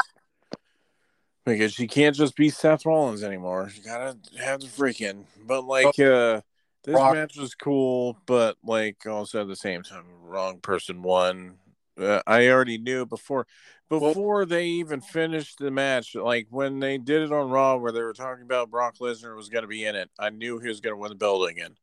because 1.47 1.79
you 1.79 1.89
can't 1.89 2.15
just 2.15 2.37
be 2.37 2.51
Seth 2.51 2.85
Rollins 2.85 3.23
anymore. 3.23 3.71
You 3.75 3.83
gotta 3.83 4.19
have 4.39 4.61
the 4.61 4.67
freaking. 4.67 5.25
But 5.47 5.65
like, 5.65 5.99
uh, 5.99 6.43
this 6.83 6.95
Brock- 6.95 7.14
match 7.14 7.37
was 7.37 7.55
cool, 7.55 8.16
but 8.26 8.57
like 8.64 9.07
also 9.07 9.43
at 9.43 9.49
the 9.49 9.57
same 9.57 9.83
time, 9.83 10.05
wrong 10.22 10.61
person 10.61 11.03
won. 11.03 11.59
Uh, 11.99 12.22
I 12.26 12.49
already 12.49 12.78
knew 12.78 13.05
before 13.05 13.47
before 13.89 14.47
they 14.47 14.66
even 14.66 15.01
finished 15.01 15.59
the 15.59 15.70
match. 15.70 16.14
Like 16.14 16.47
when 16.51 16.81
they 16.81 16.97
did 16.97 17.22
it 17.22 17.33
on 17.33 17.51
Raw, 17.51 17.76
where 17.76 17.93
they 17.93 18.03
were 18.03 18.14
talking 18.14 18.45
about 18.45 18.70
Brock 18.70 18.97
Lesnar 19.01 19.37
was 19.37 19.49
going 19.49 19.62
to 19.62 19.68
be 19.68 19.85
in 19.85 19.97
it. 19.97 20.11
I 20.18 20.31
knew 20.31 20.59
he 20.59 20.68
was 20.68 20.81
going 20.81 20.95
to 20.95 21.01
win 21.01 21.11
the 21.11 21.16
belt 21.16 21.49
again. 21.51 21.76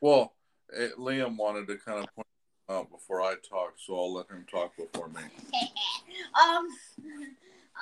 Well, 0.00 0.34
eh, 0.74 0.88
Liam 0.98 1.36
wanted 1.36 1.66
to 1.66 1.76
kind 1.76 1.98
of 1.98 2.14
point 2.14 2.26
out 2.70 2.90
before 2.90 3.20
I 3.20 3.34
talk, 3.48 3.74
so 3.76 3.96
I'll 3.96 4.14
let 4.14 4.30
him 4.30 4.46
talk 4.50 4.76
before 4.76 5.08
me. 5.08 5.20
um, 6.40 6.68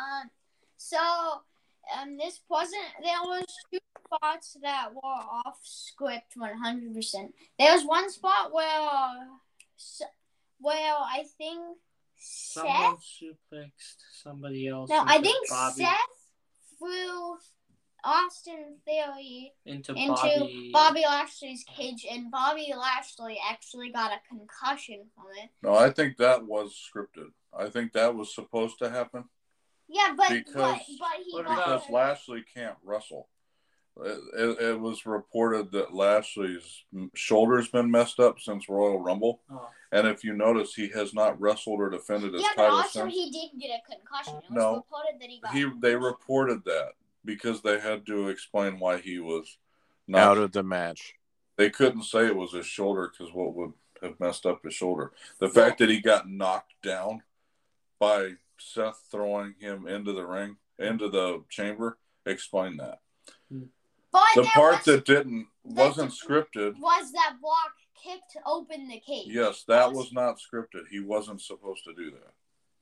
um, 0.00 0.30
so 0.76 1.42
um, 2.01 2.16
this 2.16 2.41
wasn't. 2.49 2.82
There 3.03 3.12
was 3.24 3.45
two 3.72 3.78
spots 4.14 4.57
that 4.62 4.89
were 4.95 5.01
off 5.03 5.59
script, 5.62 6.32
one 6.37 6.57
hundred 6.59 6.95
percent. 6.95 7.32
There 7.59 7.72
was 7.74 7.84
one 7.84 8.11
spot 8.11 8.53
where, 8.53 9.28
s- 9.78 10.03
where 10.61 10.95
I 10.95 11.24
think 11.39 11.61
Someone 12.18 12.97
Seth. 12.99 13.28
suplexed 13.53 13.97
somebody 14.22 14.68
else. 14.68 14.89
No, 14.91 15.03
I 15.07 15.20
think 15.20 15.49
Bobby, 15.49 15.82
Seth 15.84 16.78
threw 16.78 17.37
Austin 18.05 18.76
Theory 18.87 19.53
into, 19.64 19.93
into 19.93 20.12
Bobby. 20.14 20.70
Bobby 20.72 21.03
Lashley's 21.07 21.64
cage, 21.64 22.07
and 22.11 22.30
Bobby 22.30 22.72
Lashley 22.76 23.39
actually 23.49 23.91
got 23.91 24.12
a 24.12 24.20
concussion 24.28 25.05
from 25.14 25.26
it. 25.43 25.51
No, 25.62 25.74
I 25.74 25.91
think 25.91 26.16
that 26.18 26.47
was 26.47 26.74
scripted. 26.74 27.30
I 27.57 27.68
think 27.68 27.93
that 27.93 28.14
was 28.14 28.34
supposed 28.34 28.78
to 28.78 28.91
happen 28.91 29.24
Yeah, 29.89 30.14
but 30.16 30.28
Because- 30.30 30.55
but, 30.55 30.80
but 30.99 31.09
he 31.24 31.32
What 31.32 31.45
got 31.47 31.91
Lashley 31.91 32.43
can't 32.53 32.76
wrestle. 32.82 33.28
It, 33.99 34.20
it, 34.39 34.61
it 34.61 34.80
was 34.80 35.07
reported 35.07 35.72
that 35.72 35.95
Lashley's 35.95 36.84
shoulder's 37.14 37.68
been 37.68 37.91
messed 37.91 38.20
up 38.20 38.39
since 38.41 38.68
Royal 38.68 39.01
Rumble, 39.01 39.41
Oh. 39.51 39.70
and 39.91 40.07
if 40.07 40.22
you 40.22 40.34
notice, 40.34 40.74
he 40.74 40.89
has 40.89 41.14
not 41.14 41.41
wrestled 41.41 41.80
or 41.80 41.89
defended 41.89 42.34
his 42.34 42.43
yeah, 42.43 42.49
but 42.57 42.62
title 42.64 42.76
also 42.78 43.01
since. 43.05 43.14
he 43.14 43.30
did 43.30 43.59
get 43.59 43.70
a 43.80 43.91
concussion. 43.91 44.34
It 44.37 44.51
was 44.51 44.57
No. 44.57 44.74
reported 44.76 45.18
that 45.20 45.30
he 45.30 45.41
got. 45.41 45.53
He 45.55 45.64
they 45.80 45.97
reported 45.97 46.62
that 46.66 46.93
because 47.24 47.62
they 47.62 47.80
had 47.80 48.05
to 48.07 48.28
explain 48.28 48.78
why 48.78 48.99
he 48.99 49.18
was 49.18 49.57
not 50.07 50.20
Out 50.22 50.39
of 50.39 50.53
the 50.53 50.62
match. 50.62 51.14
they 51.57 51.70
couldn't 51.70 52.03
say 52.03 52.26
it 52.26 52.37
was 52.37 52.53
his 52.53 52.66
shoulder 52.66 53.09
because 53.11 53.32
what 53.32 53.55
would 53.55 53.72
have 54.03 54.20
messed 54.20 54.45
up 54.45 54.62
his 54.62 54.74
shoulder. 54.74 55.12
The 55.39 55.49
fact 55.49 55.78
that 55.78 55.89
he 55.89 56.01
got 56.03 56.28
knocked 56.28 56.74
down 56.82 57.22
by 57.99 58.34
Seth 58.59 59.00
throwing 59.11 59.54
him 59.59 59.86
into 59.86 60.12
the 60.12 60.26
ring, 60.26 60.57
into 60.78 61.09
the 61.09 61.42
chamber, 61.48 61.98
Explain 62.26 62.76
that. 62.78 62.98
but 64.11 64.24
The 64.34 64.42
part 64.42 64.76
was, 64.76 64.84
that 64.86 65.04
didn't 65.04 65.46
wasn't 65.62 66.11
scripted. 66.11 66.76
was 66.78 67.12
that 67.12 67.36
Brock 67.40 67.72
kicked 68.02 68.36
open 68.44 68.88
the 68.88 68.98
cage. 68.98 69.28
Yes, 69.28 69.64
that 69.68 69.92
was 69.92 70.12
not 70.12 70.38
scripted. 70.40 70.88
He 70.90 70.98
wasn't 71.00 71.40
supposed 71.40 71.84
to 71.84 71.94
do 71.94 72.11
that. 72.11 72.32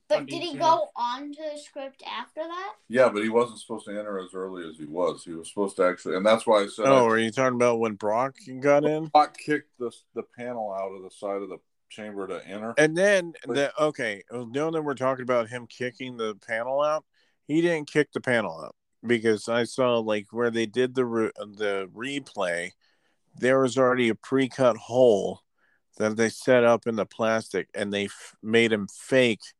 But 0.07 0.25
did 0.27 0.29
did 0.29 0.41
he 0.43 0.57
go 0.57 0.89
on 0.95 1.31
to 1.33 1.41
the 1.53 1.59
script 1.59 2.03
after 2.07 2.41
that? 2.41 2.73
Yeah, 2.89 3.09
but 3.09 3.23
he 3.23 3.29
wasn't 3.29 3.59
supposed 3.59 3.85
to 3.85 3.91
enter 3.97 4.19
as 4.19 4.33
early 4.35 4.67
as 4.69 4.77
he 4.77 4.85
was. 4.85 5.23
He 5.23 5.33
was 5.33 5.49
supposed 5.49 5.75
to 5.77 5.83
actually, 5.83 6.15
and 6.15 6.25
that's 6.25 6.45
why 6.45 6.61
I 6.63 6.67
said. 6.67 6.85
Oh, 6.85 7.05
I, 7.07 7.09
are 7.09 7.17
you 7.19 7.31
talking 7.31 7.55
about 7.55 7.79
when 7.79 7.93
Brock 7.93 8.35
got 8.61 8.83
in? 8.85 9.07
Brock 9.07 9.35
kicked 9.37 9.77
the 9.79 9.91
the 10.13 10.23
panel 10.23 10.71
out 10.71 10.91
of 10.95 11.01
the 11.03 11.09
side 11.11 11.41
of 11.41 11.49
the 11.49 11.57
chamber 11.89 12.27
to 12.27 12.45
enter. 12.47 12.73
And 12.77 12.95
then 12.95 13.33
the 13.47 13.71
okay, 13.79 14.23
now 14.31 14.71
that 14.71 14.81
we're 14.81 14.95
talking 14.95 15.23
about 15.23 15.49
him 15.49 15.67
kicking 15.67 16.17
the 16.17 16.35
panel 16.47 16.81
out, 16.81 17.05
he 17.47 17.61
didn't 17.61 17.91
kick 17.91 18.11
the 18.11 18.21
panel 18.21 18.61
out 18.63 18.75
because 19.05 19.47
I 19.47 19.63
saw 19.63 19.99
like 19.99 20.27
where 20.31 20.51
they 20.51 20.65
did 20.65 20.95
the 20.95 21.05
re- 21.05 21.31
the 21.37 21.89
replay, 21.95 22.71
there 23.37 23.59
was 23.59 23.77
already 23.77 24.09
a 24.09 24.15
pre-cut 24.15 24.77
hole 24.77 25.41
that 25.97 26.17
they 26.17 26.29
set 26.29 26.63
up 26.63 26.87
in 26.87 26.95
the 26.95 27.05
plastic, 27.05 27.69
and 27.73 27.93
they 27.93 28.05
f- 28.05 28.35
made 28.43 28.71
him 28.73 28.87
fake 28.87 29.53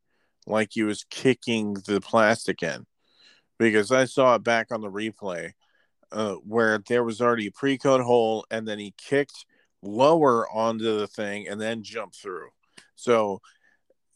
like 0.48 0.70
he 0.74 0.84
was 0.84 1.06
kicking 1.10 1.76
the 1.86 2.02
plastic 2.02 2.62
in, 2.62 2.86
because 3.58 3.92
I 3.92 4.06
saw 4.06 4.36
it 4.36 4.44
back 4.44 4.72
on 4.72 4.82
the 4.82 4.92
replay, 4.92 5.54
uh, 6.12 6.36
where 6.36 6.80
there 6.88 7.04
was 7.04 7.22
already 7.22 7.48
a 7.48 7.52
pre-cut 7.52 8.02
hole, 8.02 8.46
and 8.52 8.68
then 8.68 8.80
he 8.80 8.94
kicked 8.98 9.46
lower 9.86 10.50
onto 10.50 10.98
the 11.00 11.08
thing 11.08 11.48
and 11.48 11.60
then 11.62 11.84
jump 11.84 12.14
through. 12.14 12.50
So 12.96 13.42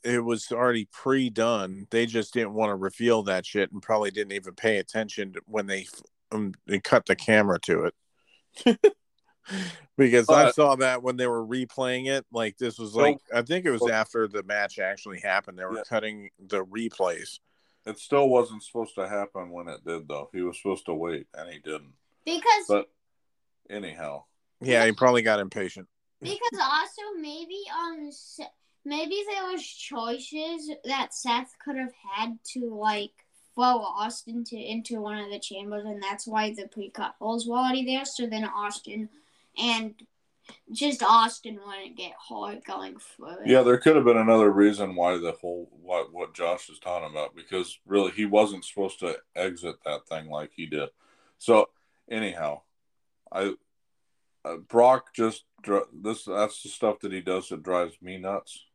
it 0.03 0.24
was 0.24 0.51
already 0.51 0.86
pre-done. 0.91 1.88
They 1.91 2.05
just 2.05 2.34
didn't 2.34 2.53
want 2.53 2.70
to 2.72 2.76
reveal 2.76 3.24
that 3.24 3.45
shit 3.45 3.72
and 3.72 3.82
probably 3.82 4.11
didn't 4.11 4.34
even 4.34 4.53
pay 4.55 4.78
attention 4.78 5.34
to- 5.34 5.41
when 5.45 5.67
they 5.67 5.88
um, 6.32 6.53
they 6.67 6.80
cut 6.80 7.05
the 7.05 7.15
camera 7.15 7.59
to 7.61 7.89
it. 8.65 8.80
because 9.97 10.30
I 10.30 10.51
saw 10.51 10.76
that 10.76 11.01
when 11.01 11.17
they 11.17 11.28
were 11.28 11.45
replaying 11.45 12.07
it, 12.07 12.26
like 12.32 12.57
this 12.57 12.78
was 12.78 12.95
like 12.95 13.17
I 13.34 13.41
think 13.41 13.65
it 13.65 13.72
was 13.72 13.82
Well- 13.82 13.93
after 13.93 14.28
the 14.28 14.43
match 14.43 14.80
actually 14.80 15.20
happened. 15.20 15.57
They 15.59 15.65
were 15.65 15.78
Yeah. 15.78 15.84
cutting 15.88 16.30
the 16.39 16.63
replays. 16.65 17.39
It 17.86 17.97
still 17.97 18.30
wasn't 18.30 18.61
supposed 18.63 18.93
to 18.95 19.07
happen 19.07 19.49
when 19.51 19.67
it 19.67 19.84
did, 19.86 20.07
though. 20.07 20.30
He 20.34 20.41
was 20.41 20.57
supposed 20.57 20.86
to 20.86 20.93
wait, 20.93 21.28
and 21.34 21.51
he 21.51 21.59
didn't. 21.59 21.93
Because 22.26 22.65
But 22.67 22.91
anyhow, 23.70 24.26
Yeah, 24.62 24.86
he 24.86 24.91
probably 24.91 25.22
got 25.22 25.39
impatient. 25.39 25.88
because 26.22 26.60
also 26.62 27.01
maybe 27.20 27.62
um 27.74 28.10
maybe 28.86 29.24
there 29.30 29.45
was 29.45 29.66
choices 29.66 30.72
that 30.86 31.14
Seth 31.14 31.55
could 31.64 31.78
have 31.78 31.93
had 32.16 32.39
to 32.53 32.74
like 32.76 33.12
throw 33.55 33.80
Austin 33.80 34.43
to 34.45 34.57
into 34.57 35.01
one 35.01 35.18
of 35.18 35.32
the 35.32 35.39
chambers, 35.39 35.86
and 35.86 36.01
that's 36.01 36.28
why 36.28 36.53
the 36.53 36.68
pre-cut 36.68 37.16
holes 37.20 37.47
were 37.47 37.57
already 37.57 37.86
there. 37.86 38.05
So 38.05 38.28
then 38.28 38.45
Austin 38.45 39.10
and 39.57 39.95
just 40.72 41.03
Austin 41.03 41.60
wouldn't 41.66 41.97
get 41.97 42.14
hurt 42.28 42.64
going 42.64 42.97
through 42.97 43.43
it. 43.43 43.47
yeah, 43.47 43.62
there 43.62 43.78
could 43.78 43.95
have 43.95 44.05
been 44.05 44.18
another 44.18 44.49
reason 44.51 44.95
why 44.95 45.18
the 45.18 45.34
whole 45.34 45.70
what 45.82 46.12
what 46.14 46.34
Josh 46.34 46.70
is 46.70 46.80
talking 46.80 47.10
about 47.12 47.36
because 47.36 47.80
really 47.86 48.12
he 48.12 48.26
wasn't 48.26 48.66
supposed 48.66 48.99
to 48.99 49.18
exit 49.36 49.76
that 49.86 50.07
thing 50.07 50.30
like 50.30 50.51
he 50.55 50.66
did. 50.66 50.89
So 51.38 51.70
anyhow, 52.10 52.62
I 53.32 53.53
uh, 54.46 54.58
Brock 54.58 55.14
just 55.14 55.44
this 55.94 56.24
that's 56.24 56.64
the 56.64 56.70
stuff 56.70 57.00
that 57.02 57.12
he 57.12 57.22
does 57.22 57.50
that 57.50 57.64
drives 57.64 57.96
me 58.02 58.18
nuts. 58.18 58.66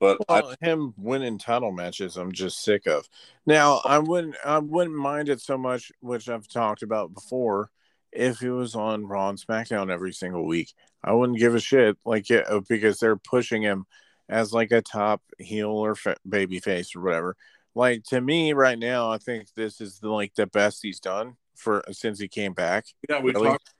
But 0.00 0.18
I, 0.28 0.42
him 0.60 0.92
winning 0.98 1.38
title 1.38 1.72
matches, 1.72 2.16
I'm 2.16 2.32
just 2.32 2.62
sick 2.62 2.86
of. 2.86 3.08
Now, 3.46 3.80
I 3.84 3.98
wouldn't, 3.98 4.36
I 4.44 4.58
wouldn't 4.58 4.96
mind 4.96 5.28
it 5.28 5.40
so 5.40 5.56
much, 5.56 5.92
which 6.00 6.28
I've 6.28 6.48
talked 6.48 6.82
about 6.82 7.14
before, 7.14 7.70
if 8.12 8.42
it 8.42 8.50
was 8.50 8.74
on 8.74 9.06
Raw 9.06 9.30
and 9.30 9.38
SmackDown 9.38 9.90
every 9.90 10.12
single 10.12 10.46
week. 10.46 10.74
I 11.02 11.12
wouldn't 11.12 11.38
give 11.38 11.54
a 11.54 11.60
shit, 11.60 11.96
like 12.04 12.28
yeah, 12.28 12.42
because 12.68 12.98
they're 12.98 13.16
pushing 13.16 13.62
him 13.62 13.86
as 14.28 14.52
like 14.52 14.72
a 14.72 14.82
top 14.82 15.22
heel 15.38 15.70
or 15.70 15.94
fa- 15.94 16.16
baby 16.28 16.60
face 16.60 16.94
or 16.94 17.00
whatever. 17.00 17.36
Like 17.74 18.04
to 18.04 18.20
me, 18.20 18.52
right 18.52 18.78
now, 18.78 19.10
I 19.10 19.18
think 19.18 19.54
this 19.54 19.80
is 19.80 20.00
the, 20.00 20.08
like 20.08 20.34
the 20.34 20.46
best 20.46 20.80
he's 20.82 21.00
done 21.00 21.36
for 21.56 21.82
since 21.92 22.18
he 22.18 22.28
came 22.28 22.52
back. 22.52 22.86
yeah, 23.08 23.20
we 23.20 23.32
Really? 23.32 23.48
talked. 23.48 23.70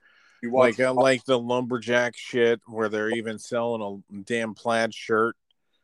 You 0.44 0.52
Like, 0.52 0.78
uh, 0.78 0.92
like 0.92 1.24
the 1.24 1.38
lumberjack 1.38 2.14
shit, 2.18 2.60
where 2.66 2.90
they're 2.90 3.08
even 3.08 3.38
selling 3.38 4.02
a 4.12 4.22
damn 4.24 4.52
plaid 4.52 4.92
shirt 4.92 5.36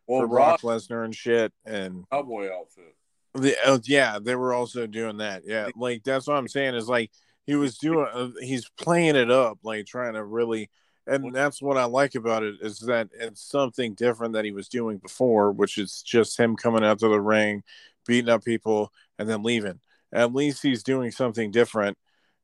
well, 0.06 0.20
for 0.20 0.28
Brock 0.28 0.60
Brock 0.60 0.80
Lesnar 0.80 1.02
and 1.02 1.14
shit, 1.14 1.50
and 1.64 2.04
cowboy 2.10 2.50
outfit. 2.52 2.94
the, 3.34 3.56
oh, 3.64 3.80
yeah, 3.84 4.18
they 4.20 4.34
were 4.34 4.52
also 4.52 4.86
doing 4.86 5.16
that. 5.16 5.44
Yeah, 5.46 5.68
like 5.76 6.04
that's 6.04 6.26
what 6.26 6.36
I'm 6.36 6.46
saying 6.46 6.74
is 6.74 6.88
like 6.88 7.10
he 7.46 7.54
was 7.54 7.78
doing, 7.78 8.06
uh, 8.12 8.28
he's 8.42 8.68
playing 8.78 9.16
it 9.16 9.30
up, 9.30 9.58
like 9.62 9.86
trying 9.86 10.12
to 10.12 10.22
really, 10.22 10.68
and 11.06 11.34
that's 11.34 11.62
what 11.62 11.78
I 11.78 11.84
like 11.84 12.14
about 12.14 12.42
it 12.42 12.56
is 12.60 12.80
that 12.80 13.08
it's 13.18 13.42
something 13.42 13.94
different 13.94 14.34
that 14.34 14.44
he 14.44 14.52
was 14.52 14.68
doing 14.68 14.98
before, 14.98 15.52
which 15.52 15.78
is 15.78 16.02
just 16.02 16.38
him 16.38 16.54
coming 16.54 16.84
out 16.84 16.98
to 16.98 17.08
the 17.08 17.20
ring, 17.20 17.62
beating 18.06 18.28
up 18.28 18.44
people, 18.44 18.92
and 19.18 19.26
then 19.26 19.42
leaving. 19.42 19.80
At 20.12 20.34
least 20.34 20.62
he's 20.62 20.82
doing 20.82 21.12
something 21.12 21.50
different, 21.50 21.96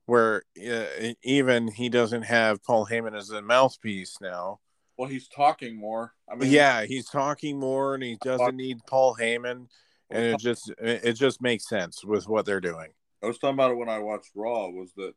where 0.07 0.43
uh, 0.65 1.13
even 1.23 1.69
he 1.69 1.89
doesn't 1.89 2.23
have 2.23 2.63
Paul 2.65 2.87
Heyman 2.87 3.17
as 3.17 3.31
a 3.31 3.43
mouthpiece 3.43 4.19
now. 4.21 4.61
Well, 4.97 5.09
he's 5.09 5.29
talking 5.29 5.77
more. 5.77 6.15
I 6.31 6.37
mean, 6.37 6.51
yeah, 6.51 6.85
he's 6.85 7.07
talking 7.07 7.61
more, 7.61 7.95
and 7.95 8.03
he 8.03 8.17
doesn't 8.23 8.57
need 8.57 8.79
Paul 8.87 9.17
Heyman, 9.21 9.67
and 10.11 10.25
it 10.25 10.39
just 10.39 10.73
it 10.79 11.13
just 11.13 11.43
makes 11.43 11.69
sense 11.69 12.05
with 12.05 12.29
what 12.29 12.47
they're 12.47 12.61
doing. 12.61 12.93
I 13.23 13.27
was 13.27 13.39
talking 13.39 13.55
about 13.55 13.73
it 13.73 13.77
when 13.77 13.89
I 13.89 13.99
watched 13.99 14.31
Raw. 14.35 14.69
Was 14.69 14.93
that 14.97 15.13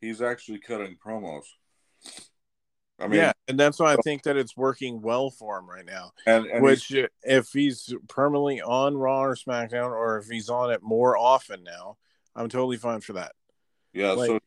he's 0.00 0.20
actually 0.20 0.58
cutting 0.58 0.96
promos? 1.02 1.44
I 2.98 3.08
mean, 3.08 3.20
yeah, 3.20 3.32
and 3.48 3.58
that's 3.58 3.78
why 3.80 3.94
I 3.94 3.96
think 3.96 4.22
that 4.24 4.36
it's 4.36 4.56
working 4.56 5.00
well 5.00 5.30
for 5.30 5.58
him 5.58 5.68
right 5.68 5.84
now. 5.84 6.12
and, 6.26 6.46
and 6.46 6.62
Which, 6.62 6.86
he's- 6.86 7.08
if 7.22 7.48
he's 7.52 7.92
permanently 8.08 8.60
on 8.60 8.96
Raw 8.96 9.24
or 9.24 9.34
SmackDown, 9.34 9.90
or 9.90 10.18
if 10.18 10.28
he's 10.28 10.48
on 10.48 10.70
it 10.70 10.82
more 10.82 11.16
often 11.16 11.64
now, 11.64 11.96
I'm 12.36 12.48
totally 12.48 12.76
fine 12.76 13.00
for 13.00 13.14
that. 13.14 13.32
Yeah, 13.92 14.12
like- 14.12 14.28
so 14.28 14.38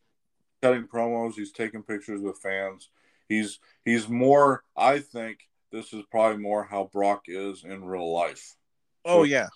cutting 0.62 0.88
promos. 0.88 1.34
He's 1.36 1.52
taking 1.52 1.84
pictures 1.84 2.22
with 2.22 2.40
fans. 2.40 2.90
He's 3.30 3.60
he's 3.84 4.08
more, 4.08 4.64
I 4.78 5.00
think, 5.00 5.40
this 5.72 5.94
is 5.94 6.04
probably 6.12 6.42
more 6.42 6.64
how 6.64 6.90
Brock 6.94 7.24
is 7.28 7.64
in 7.64 7.84
real 7.86 8.12
life. 8.14 8.56
Oh 9.04 9.24
yeah. 9.24 9.48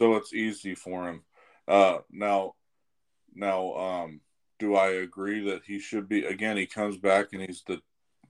So 0.00 0.16
it's 0.16 0.32
easy 0.34 0.74
for 0.74 1.08
him. 1.08 1.22
Uh, 1.68 1.98
now, 2.10 2.54
now, 3.34 3.74
um, 3.74 4.20
do 4.58 4.74
I 4.76 4.88
agree 4.88 5.48
that 5.50 5.62
he 5.64 5.78
should 5.80 6.08
be 6.08 6.24
again? 6.24 6.56
He 6.56 6.66
comes 6.66 6.96
back 6.98 7.32
and 7.32 7.42
he's 7.42 7.62
the 7.66 7.80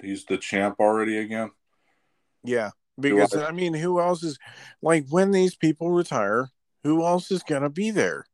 he's 0.03 0.25
the 0.25 0.37
champ 0.39 0.77
already 0.81 1.19
again. 1.19 1.51
Yeah. 2.43 2.71
Because 2.99 3.35
I- 3.35 3.47
I 3.49 3.53
mean, 3.53 3.75
who 3.75 4.01
else 4.01 4.23
is 4.23 4.39
like 4.83 5.07
when 5.09 5.31
these 5.33 5.57
people 5.57 5.91
retire, 5.91 6.51
who 6.85 7.05
else 7.05 7.31
is 7.33 7.43
gonna 7.43 7.71
be 7.71 7.91
there? 7.91 8.27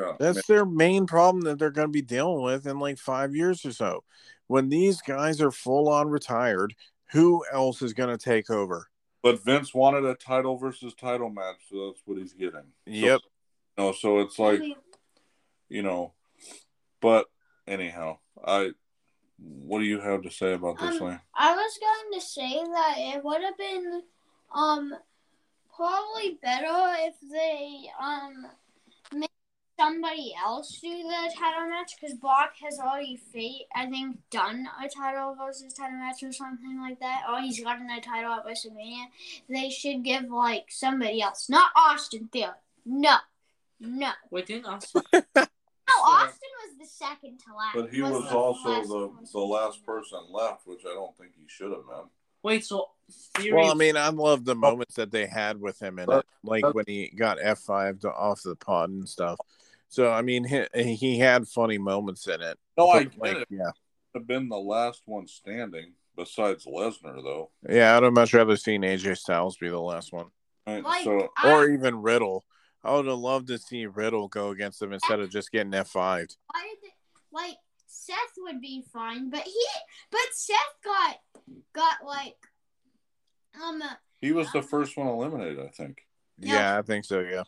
Yeah, 0.00 0.12
That's 0.18 0.46
their 0.46 0.64
main 0.64 1.06
problem 1.06 1.42
that 1.44 1.58
they're 1.58 1.70
gonna 1.70 1.88
be 1.88 2.02
dealing 2.02 2.42
with 2.42 2.66
in 2.66 2.78
like 2.78 2.98
five 2.98 3.34
years 3.34 3.64
or 3.64 3.72
so. 3.72 4.04
When 4.46 4.68
these 4.68 5.00
guys 5.02 5.40
are 5.40 5.50
full 5.50 5.88
on 5.88 6.08
retired, 6.08 6.74
who 7.12 7.44
else 7.52 7.82
is 7.82 7.92
gonna 7.92 8.18
take 8.18 8.50
over? 8.50 8.88
but 9.20 9.44
Vince 9.44 9.74
wanted 9.74 10.04
a 10.04 10.14
title 10.14 10.56
versus 10.56 10.94
title 10.94 11.28
match, 11.28 11.56
so 11.68 11.88
that's 11.88 12.00
what 12.04 12.18
he's 12.18 12.32
getting. 12.32 12.62
Yep. 12.86 13.20
You 13.76 13.84
know, 13.84 13.92
so 13.92 14.20
it's 14.20 14.38
like 14.38 14.62
you 15.68 15.82
know, 15.82 16.12
but 17.00 17.26
anyhow, 17.66 18.18
I. 18.44 18.70
What 19.40 19.78
do 19.78 19.84
you 19.84 20.00
have 20.00 20.22
to 20.22 20.32
say 20.32 20.54
about 20.54 20.80
this 20.80 21.00
Um, 21.00 21.10
thing? 21.10 21.20
I 21.32 21.54
was 21.54 21.78
going 21.80 22.20
to 22.20 22.26
say 22.26 22.64
that 22.72 22.94
it 22.98 23.24
would 23.24 23.40
have 23.40 23.56
been 23.56 24.02
um 24.52 24.92
probably 25.76 26.38
better 26.42 26.96
if 27.06 27.14
they 27.30 27.88
um 28.00 28.48
made 29.14 29.28
somebody 29.78 30.34
else 30.44 30.78
do 30.80 30.90
the 30.90 31.32
title 31.38 31.68
match 31.68 31.94
because 31.98 32.16
Brock 32.16 32.52
has 32.62 32.78
already 32.78 33.20
fate 33.32 33.66
I 33.74 33.86
think 33.86 34.18
done 34.30 34.68
a 34.82 34.88
title 34.88 35.36
versus 35.38 35.72
title 35.74 35.98
match 35.98 36.22
or 36.22 36.32
something 36.32 36.80
like 36.80 37.00
that. 37.00 37.22
Or 37.30 37.40
he's 37.40 37.62
gotten 37.62 37.88
a 37.90 38.00
title 38.00 38.32
at 38.32 38.46
WrestleMania. 38.46 39.04
They 39.48 39.70
should 39.70 40.02
give 40.02 40.30
like 40.30 40.66
somebody 40.68 41.22
else, 41.22 41.48
not 41.48 41.70
Austin 41.76 42.28
Theory. 42.32 42.52
No, 42.84 43.16
no. 43.80 44.10
Wait, 44.30 44.46
didn't 44.46 44.66
Austin? 44.66 45.02
No, 45.88 46.04
Austin 46.04 46.50
was 46.62 46.78
the 46.78 46.86
second 46.86 47.38
to 47.38 47.56
last. 47.56 47.74
But 47.74 47.90
he 47.90 48.02
was 48.02 48.12
the 48.28 48.36
also 48.36 48.68
last 48.68 48.88
the 48.88 49.10
the 49.32 49.38
last 49.38 49.86
person 49.86 50.18
left, 50.30 50.66
which 50.66 50.82
I 50.84 50.92
don't 50.92 51.16
think 51.16 51.32
he 51.34 51.46
should 51.46 51.70
have 51.70 51.86
been. 51.86 52.10
Wait, 52.42 52.64
so 52.64 52.88
theory? 53.38 53.54
Well, 53.54 53.70
I 53.70 53.74
mean, 53.74 53.96
I 53.96 54.10
love 54.10 54.44
the 54.44 54.52
oh. 54.52 54.56
moments 54.56 54.96
that 54.96 55.10
they 55.10 55.26
had 55.26 55.58
with 55.58 55.80
him 55.80 55.98
in 55.98 56.10
it, 56.10 56.26
like 56.44 56.74
when 56.74 56.84
he 56.86 57.10
got 57.16 57.38
F 57.42 57.60
five 57.60 58.04
off 58.04 58.42
the 58.42 58.54
pod 58.54 58.90
and 58.90 59.08
stuff. 59.08 59.38
So 59.88 60.10
I 60.10 60.22
mean, 60.22 60.44
he, 60.74 60.94
he 60.94 61.18
had 61.18 61.48
funny 61.48 61.78
moments 61.78 62.26
in 62.26 62.40
it. 62.40 62.58
No, 62.76 62.88
I 62.88 63.04
But, 63.04 63.12
get 63.12 63.20
like, 63.20 63.36
it. 63.38 63.48
Yeah, 63.50 63.70
Have 64.14 64.26
been 64.26 64.48
the 64.48 64.58
last 64.58 65.02
one 65.06 65.26
standing 65.26 65.94
besides 66.16 66.66
Lesnar, 66.66 67.22
though. 67.22 67.50
yeah. 67.68 67.96
I'd 67.96 68.02
have 68.02 68.12
much 68.12 68.34
rather 68.34 68.56
seen 68.56 68.82
AJ 68.82 69.16
Styles 69.18 69.56
be 69.56 69.68
the 69.68 69.80
last 69.80 70.12
one, 70.12 70.26
Right? 70.66 70.82
Like, 70.84 71.04
so 71.04 71.28
I- 71.36 71.52
or 71.52 71.68
even 71.70 72.02
Riddle. 72.02 72.44
I 72.84 72.94
would 72.94 73.06
have 73.06 73.18
loved 73.18 73.48
to 73.48 73.58
see 73.58 73.86
Riddle 73.86 74.28
go 74.28 74.50
against 74.50 74.80
him 74.80 74.92
instead 74.92 75.18
of 75.20 75.30
just 75.30 75.50
getting 75.50 75.74
F 75.74 75.88
five. 75.88 76.28
Why 76.52 76.62
did 76.62 76.78
they, 76.82 76.94
like 77.32 77.56
Seth 77.86 78.16
would 78.38 78.60
be 78.60 78.84
fine, 78.92 79.30
but 79.30 79.42
he 79.42 79.66
but 80.12 80.20
Seth 80.32 80.56
got 80.84 81.16
got 81.74 82.04
like 82.06 82.36
um 83.62 83.82
he 84.20 84.30
was 84.32 84.50
the 84.52 84.62
first 84.62 84.96
one 84.96 85.08
eliminated, 85.08 85.58
I 85.58 85.68
think. 85.70 86.06
Yeah. 86.38 86.54
Yeah, 86.54 86.78
I 86.78 86.82
think 86.82 87.04
so. 87.04 87.20
Yeah. 87.20 87.42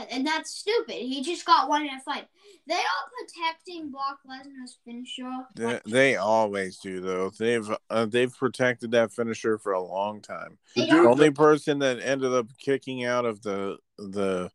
Yeah, 0.00 0.06
and 0.10 0.26
that's 0.26 0.50
stupid. 0.50 0.94
He 0.94 1.22
just 1.22 1.44
got 1.46 1.68
one 1.68 1.82
in 1.82 1.94
a 1.94 2.00
fight. 2.00 2.26
They 2.66 2.74
are 2.74 2.80
protecting 3.18 3.90
Brock 3.90 4.18
Lesnar's 4.28 4.78
finisher. 4.84 5.30
They, 5.56 5.80
they 5.86 6.16
always 6.16 6.78
do 6.78 7.00
though. 7.00 7.30
They've 7.30 7.68
uh, 7.88 8.06
they've 8.06 8.34
protected 8.36 8.92
that 8.92 9.12
finisher 9.12 9.58
for 9.58 9.72
a 9.72 9.82
long 9.82 10.20
time. 10.20 10.58
The 10.76 10.82
The 10.82 10.86
dude- 10.86 10.96
don't- 10.96 11.06
only 11.06 11.30
person 11.30 11.78
that 11.80 12.00
ended 12.00 12.32
up 12.32 12.46
kicking 12.58 13.04
out 13.04 13.24
of 13.24 13.42
the 13.42 13.78
the 13.98 14.50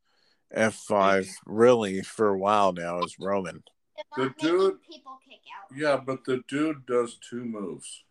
F 0.52 0.76
five 0.76 1.28
really 1.46 2.02
for 2.02 2.30
a 2.30 2.38
while 2.38 2.72
now 2.72 3.00
is 3.02 3.18
Roman. 3.20 3.64
The 4.16 4.34
dude- 4.40 4.82
people 4.84 5.20
kick 5.28 5.40
out. 5.60 5.76
Yeah, 5.78 5.98
but 5.98 6.24
the 6.26 6.44
dude 6.48 6.86
does 6.86 7.18
two 7.30 7.44
moves. 7.44 8.04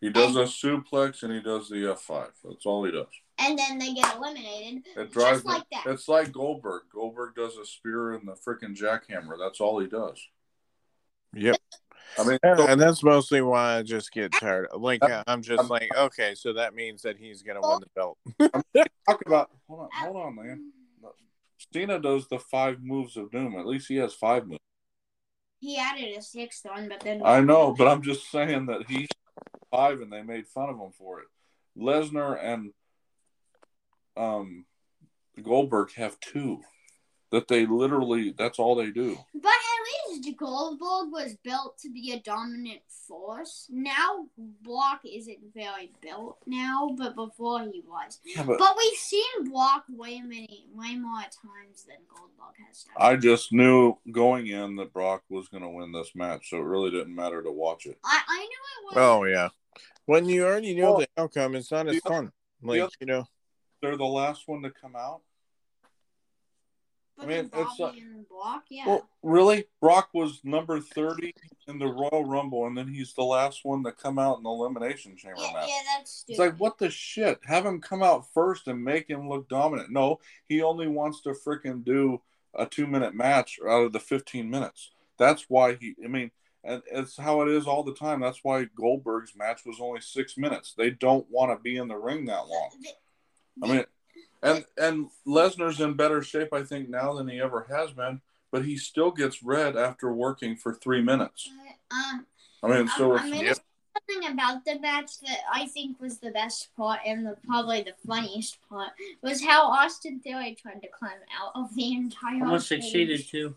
He 0.00 0.10
does 0.10 0.36
a 0.36 0.44
suplex 0.44 1.22
and 1.22 1.32
he 1.32 1.40
does 1.40 1.68
the 1.68 1.90
F 1.92 2.00
five. 2.00 2.32
That's 2.44 2.66
all 2.66 2.84
he 2.84 2.90
does. 2.92 3.06
And 3.38 3.58
then 3.58 3.78
they 3.78 3.92
get 3.92 4.16
eliminated. 4.16 4.84
It 4.96 5.12
drives 5.12 5.42
Just 5.42 5.46
like 5.46 5.64
that. 5.72 5.84
It's 5.86 6.08
like 6.08 6.32
Goldberg. 6.32 6.84
Goldberg 6.92 7.34
does 7.34 7.56
a 7.56 7.66
spear 7.66 8.12
and 8.12 8.26
the 8.26 8.32
freaking 8.32 8.76
jackhammer. 8.76 9.38
That's 9.38 9.60
all 9.60 9.78
he 9.78 9.86
does. 9.86 10.18
Yep. 11.34 11.56
I 12.18 12.24
mean, 12.24 12.38
And, 12.42 12.60
and 12.60 12.80
that's 12.80 13.02
mostly 13.02 13.42
why 13.42 13.76
I 13.76 13.82
just 13.82 14.10
get 14.12 14.32
tired. 14.32 14.68
Like 14.76 15.02
I'm 15.26 15.42
just 15.42 15.68
like, 15.68 15.90
okay, 15.96 16.34
so 16.34 16.54
that 16.54 16.74
means 16.74 17.02
that 17.02 17.18
he's 17.18 17.42
gonna 17.42 17.60
win 17.60 17.80
the 17.80 17.88
belt. 17.94 18.18
talk 19.06 19.22
about. 19.26 19.50
Hold 19.68 19.80
on, 19.80 19.88
hold 19.92 20.16
on, 20.16 20.34
man. 20.34 20.72
Uh, 21.04 21.10
Cena 21.72 22.00
does 22.00 22.26
the 22.28 22.38
five 22.38 22.82
moves 22.82 23.16
of 23.16 23.30
doom. 23.30 23.54
At 23.58 23.66
least 23.66 23.86
he 23.86 23.96
has 23.96 24.14
five 24.14 24.46
moves. 24.46 24.58
He 25.60 25.78
added 25.78 26.16
a 26.16 26.22
sixth 26.22 26.64
one, 26.64 26.88
but 26.88 27.00
then 27.00 27.20
I 27.24 27.40
know, 27.40 27.74
but 27.76 27.86
I'm 27.92 28.02
just 28.02 28.30
saying 28.30 28.66
that 28.66 28.86
he's 28.88 29.08
five, 29.70 30.00
and 30.00 30.12
they 30.12 30.22
made 30.22 30.46
fun 30.48 30.70
of 30.70 30.76
him 30.76 30.90
for 30.98 31.20
it. 31.20 31.26
Lesnar 31.78 32.42
and 32.42 32.72
um 34.16 34.64
Goldberg 35.42 35.92
have 35.94 36.18
two. 36.20 36.62
That 37.32 37.48
they 37.48 37.66
literally. 37.66 38.32
That's 38.38 38.60
all 38.60 38.76
they 38.76 38.90
do. 38.90 39.18
But 39.34 39.48
at 39.48 40.14
least 40.22 40.36
Goldberg 40.38 41.10
was 41.10 41.36
built 41.42 41.76
to 41.78 41.90
be 41.90 42.12
a 42.12 42.20
dominant 42.20 42.82
force. 43.08 43.66
Now 43.68 44.26
Brock 44.62 45.00
isn't 45.04 45.38
very 45.52 45.90
built 46.00 46.38
now, 46.46 46.94
but 46.96 47.16
before 47.16 47.62
he 47.62 47.82
was. 47.84 48.20
Yeah, 48.24 48.44
but 48.44 48.58
But 48.60 48.76
we've 48.78 48.96
seen 48.98 49.50
Brock 49.50 49.84
way 49.88 50.20
many, 50.20 50.66
way 50.72 50.94
more 50.94 51.18
times 51.20 51.84
than 51.86 51.96
Goldberg 52.08 52.54
has 52.68 52.84
done. 52.84 52.94
I 52.96 53.16
just 53.16 53.52
knew 53.52 53.98
going 54.12 54.46
in 54.46 54.76
that 54.76 54.92
Brock 54.92 55.24
was 55.28 55.48
going 55.48 55.64
to 55.64 55.68
win 55.68 55.90
this 55.90 56.12
match, 56.14 56.50
so 56.50 56.58
it 56.58 56.62
really 56.62 56.92
didn't 56.92 57.14
matter 57.14 57.42
to 57.42 57.50
watch 57.50 57.86
it. 57.86 57.98
I, 58.04 58.20
I 58.28 58.38
knew 58.38 58.44
it 58.46 58.84
was. 58.84 58.94
Oh 58.96 59.24
yeah. 59.24 59.48
When 60.04 60.28
you 60.28 60.46
already 60.46 60.76
know 60.76 60.92
Well, 60.92 60.98
the 61.00 61.08
outcome, 61.22 61.56
it's 61.56 61.72
not 61.72 61.88
as 61.88 61.98
fun. 61.98 62.30
Like 62.62 62.82
other- 62.82 62.92
you 63.00 63.06
know, 63.08 63.26
They're 63.86 63.96
the 63.96 64.04
last 64.04 64.48
one 64.48 64.62
to 64.62 64.70
come 64.70 64.96
out. 64.96 65.20
but 67.16 67.24
I 67.24 67.26
mean, 67.26 67.50
it's 67.52 67.54
uh, 67.54 67.64
Bobby 67.78 68.00
and 68.00 68.28
Brock, 68.28 68.64
yeah. 68.68 68.86
Well, 68.86 69.08
really, 69.22 69.64
Brock 69.80 70.08
was 70.12 70.40
number 70.42 70.80
thirty 70.80 71.34
in 71.68 71.78
the 71.78 71.86
Royal 71.86 72.24
Rumble, 72.24 72.66
and 72.66 72.76
then 72.76 72.88
he's 72.88 73.12
the 73.14 73.22
last 73.22 73.64
one 73.64 73.84
to 73.84 73.92
come 73.92 74.18
out 74.18 74.38
in 74.38 74.42
the 74.42 74.50
Elimination 74.50 75.16
Chamber 75.16 75.40
yeah, 75.40 75.52
match. 75.52 75.68
yeah, 75.68 75.80
that's 75.96 76.12
stupid. 76.12 76.32
It's 76.32 76.38
like, 76.38 76.60
what 76.60 76.78
the 76.78 76.90
shit? 76.90 77.38
Have 77.44 77.64
him 77.64 77.80
come 77.80 78.02
out 78.02 78.26
first 78.34 78.66
and 78.66 78.82
make 78.82 79.08
him 79.08 79.28
look 79.28 79.48
dominant. 79.48 79.90
No, 79.90 80.18
he 80.48 80.62
only 80.62 80.88
wants 80.88 81.20
to 81.22 81.30
freaking 81.30 81.84
do 81.84 82.20
a 82.54 82.66
two 82.66 82.86
minute 82.86 83.14
match 83.14 83.58
out 83.64 83.84
of 83.84 83.92
the 83.92 84.00
15 84.00 84.50
minutes. 84.50 84.90
That's 85.18 85.46
why 85.48 85.76
he, 85.80 85.94
I 86.04 86.08
mean, 86.08 86.30
and 86.64 86.82
it's 86.90 87.16
how 87.16 87.42
it 87.42 87.48
is 87.48 87.66
all 87.66 87.84
the 87.84 87.94
time. 87.94 88.20
That's 88.20 88.40
why 88.42 88.64
Goldberg's 88.64 89.36
match 89.36 89.60
was 89.64 89.76
only 89.80 90.00
six 90.00 90.36
minutes. 90.36 90.74
They 90.76 90.90
don't 90.90 91.26
want 91.30 91.56
to 91.56 91.62
be 91.62 91.76
in 91.76 91.88
the 91.88 91.96
ring 91.96 92.24
that 92.26 92.48
long. 92.48 92.70
I 93.62 93.66
mean, 93.66 93.84
and 94.42 94.64
and 94.76 95.08
Lesnar's 95.26 95.80
in 95.80 95.94
better 95.94 96.22
shape, 96.22 96.52
I 96.52 96.62
think, 96.62 96.88
now 96.88 97.14
than 97.14 97.28
he 97.28 97.40
ever 97.40 97.66
has 97.70 97.92
been. 97.92 98.20
But 98.52 98.64
he 98.64 98.76
still 98.76 99.10
gets 99.10 99.42
red 99.42 99.76
after 99.76 100.12
working 100.12 100.56
for 100.56 100.72
three 100.72 101.02
minutes. 101.02 101.50
um, 101.90 102.26
I 102.62 102.68
mean, 102.68 102.88
so 102.88 103.16
I'm, 103.16 103.32
it's, 103.32 103.34
I'm 103.34 103.40
gonna 103.40 103.54
say 103.54 103.60
something 104.08 104.32
about 104.32 104.64
the 104.64 104.78
match 104.78 105.20
that 105.20 105.38
I 105.52 105.66
think 105.66 106.00
was 106.00 106.18
the 106.18 106.30
best 106.30 106.68
part 106.76 107.00
and 107.04 107.26
the 107.26 107.36
probably 107.46 107.82
the 107.82 107.94
funniest 108.06 108.58
part 108.68 108.90
was 109.20 109.42
how 109.42 109.66
Austin 109.70 110.20
Theory 110.20 110.56
tried 110.60 110.80
to 110.82 110.88
climb 110.88 111.18
out 111.40 111.52
of 111.54 111.74
the 111.74 111.92
entire. 111.92 112.42
Almost 112.42 112.68
cage. 112.68 112.82
succeeded 112.82 113.26
too. 113.28 113.54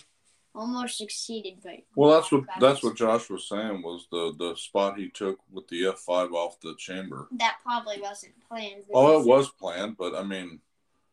Almost 0.60 0.98
succeeded, 0.98 1.60
but 1.64 1.76
well, 1.95 2.11
that's 2.11 2.31
what 2.34 2.44
that's 2.60 2.84
what 2.84 2.95
Josh 2.98 3.30
was 3.30 3.48
saying 3.48 3.81
was 3.81 4.07
the 4.11 4.34
the 4.38 4.56
spot 4.56 4.98
he 4.98 5.10
took 5.10 5.40
with 5.52 5.68
the 5.69 5.88
F 5.88 5.99
five 5.99 6.34
off 6.34 6.60
the 6.60 6.76
chamber. 6.77 7.27
that 7.38 7.57
probably 7.64 8.02
wasn't 8.02 8.34
planned. 8.49 8.84
Oh, 8.94 9.19
because 9.19 9.26
it 9.26 9.30
was 9.30 9.49
planned, 9.52 9.95
but 9.98 10.14
I 10.15 10.23
mean, 10.23 10.60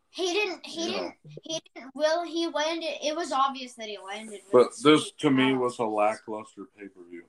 He 0.09 0.33
didn't. 0.33 0.65
He 0.65 0.91
didn't. 0.91 1.13
He 1.43 1.61
didn't. 1.73 1.95
Will 1.95 2.25
he 2.25 2.47
landed? 2.47 2.95
It 3.01 3.15
was 3.15 3.31
obvious 3.31 3.73
that 3.75 3.87
he 3.87 3.97
landed. 4.05 4.41
But 4.51 4.67
this 4.83 5.11
to 5.19 5.31
me 5.31 5.53
was 5.53 5.79
a 5.79 5.85
lackluster 5.85 6.63
pay 6.77 6.87
per 6.89 7.01
view 7.09 7.23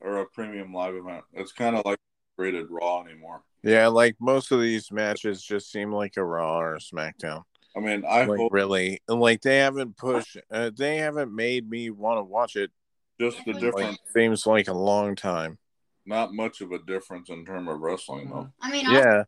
or 0.00 0.18
a 0.20 0.26
premium 0.26 0.72
live 0.72 0.94
event. 0.94 1.24
It's 1.34 1.52
kind 1.52 1.76
of 1.76 1.84
like 1.84 1.98
rated 2.38 2.70
Raw 2.70 3.02
anymore. 3.02 3.42
yeah, 3.62 3.88
like 3.88 4.16
most 4.20 4.52
of 4.52 4.60
these 4.62 4.90
matches 4.90 5.42
just 5.42 5.70
seem 5.70 5.92
like 5.92 6.16
a 6.16 6.24
Raw 6.24 6.60
or 6.60 6.76
a 6.76 6.78
SmackDown. 6.78 7.42
I 7.76 7.80
mean, 7.80 8.04
I 8.08 8.24
Like 8.24 8.38
hope 8.38 8.52
really, 8.52 9.00
like 9.08 9.42
they 9.42 9.58
haven't 9.58 9.96
pushed, 9.96 10.36
uh, 10.50 10.70
they 10.76 10.96
haven't 10.96 11.34
made 11.34 11.68
me 11.68 11.90
want 11.90 12.18
to 12.18 12.22
watch 12.24 12.56
it. 12.56 12.70
just 13.20 13.44
the 13.44 13.52
Like- 13.52 13.60
difference. 13.60 13.98
Like 14.04 14.12
seems 14.14 14.46
like 14.46 14.68
a 14.68 14.72
long 14.72 15.16
time. 15.16 15.58
Not 16.06 16.32
much 16.32 16.60
of 16.60 16.70
a 16.72 16.78
difference 16.78 17.28
in 17.30 17.44
terms 17.44 17.68
of 17.68 17.80
wrestling, 17.80 18.30
though. 18.30 18.48
I 18.62 18.70
mean, 18.72 18.86
Yeah, 18.90 19.24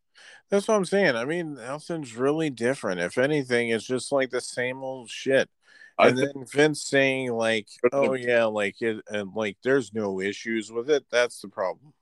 that's 0.49 0.67
what 0.69 0.77
I'm 0.77 0.85
saying. 0.85 1.15
I 1.17 1.25
mean, 1.25 1.55
nothing's 1.55 2.15
really 2.17 2.51
different. 2.51 3.01
If 3.01 3.19
anything, 3.19 3.69
it's 3.69 3.85
just 3.87 4.13
like 4.13 4.31
the 4.31 4.41
same 4.41 4.79
old 4.83 5.11
shit. 5.11 5.51
I 5.99 6.09
and 6.09 6.17
think 6.19 6.33
then 6.35 6.47
Vince 6.47 6.83
saying 6.85 7.33
like, 7.33 7.69
"Oh 7.93 8.15
yeah, 8.15 8.45
like 8.47 8.81
it, 8.81 9.05
and 9.09 9.35
like 9.35 9.59
there's 9.63 9.93
no 9.93 10.21
issues 10.21 10.73
with 10.73 10.89
it." 10.89 11.05
That's 11.11 11.41
the 11.43 11.49
problem. 11.49 11.93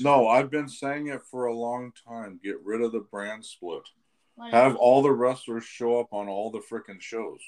No, 0.00 0.28
I've 0.28 0.50
been 0.50 0.68
saying 0.68 1.08
it 1.08 1.22
for 1.30 1.46
a 1.46 1.54
long 1.54 1.92
time. 2.08 2.40
Get 2.42 2.64
rid 2.64 2.80
of 2.80 2.92
the 2.92 3.00
brand 3.00 3.44
split. 3.44 3.82
What 4.38 4.52
Have 4.52 4.72
else? 4.72 4.78
all 4.80 5.02
the 5.02 5.10
wrestlers 5.10 5.64
show 5.64 5.98
up 5.98 6.12
on 6.12 6.28
all 6.28 6.52
the 6.52 6.60
freaking 6.60 7.00
shows. 7.00 7.40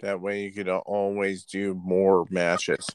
That 0.00 0.22
way 0.22 0.44
you 0.44 0.52
could 0.52 0.70
always 0.70 1.44
do 1.44 1.74
more 1.74 2.24
matches 2.30 2.88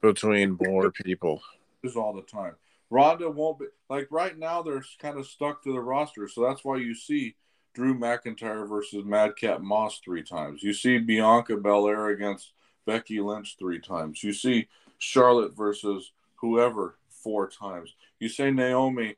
between 0.00 0.56
more 0.64 0.92
people. 0.92 1.42
This 1.82 1.96
all 1.96 2.12
the 2.12 2.22
time. 2.22 2.54
Ronda 2.88 3.28
won't 3.28 3.58
be 3.58 3.66
like 3.90 4.06
right 4.12 4.38
now. 4.38 4.62
They're 4.62 4.84
kind 5.00 5.18
of 5.18 5.26
stuck 5.26 5.64
to 5.64 5.72
the 5.72 5.80
roster, 5.80 6.28
so 6.28 6.42
that's 6.42 6.64
why 6.64 6.76
you 6.76 6.94
see 6.94 7.34
Drew 7.74 7.98
McIntyre 7.98 8.68
versus 8.68 9.04
Madcap 9.04 9.60
Moss 9.60 9.98
three 10.04 10.22
times. 10.22 10.62
You 10.62 10.72
see 10.72 10.98
Bianca 10.98 11.56
Belair 11.56 12.08
against 12.10 12.52
Becky 12.86 13.20
Lynch 13.20 13.56
three 13.58 13.80
times. 13.80 14.22
You 14.22 14.32
see 14.32 14.68
Charlotte 14.98 15.56
versus 15.56 16.12
whoever 16.36 16.98
four 17.10 17.48
times. 17.48 17.94
You 18.20 18.28
say 18.28 18.52
Naomi 18.52 19.16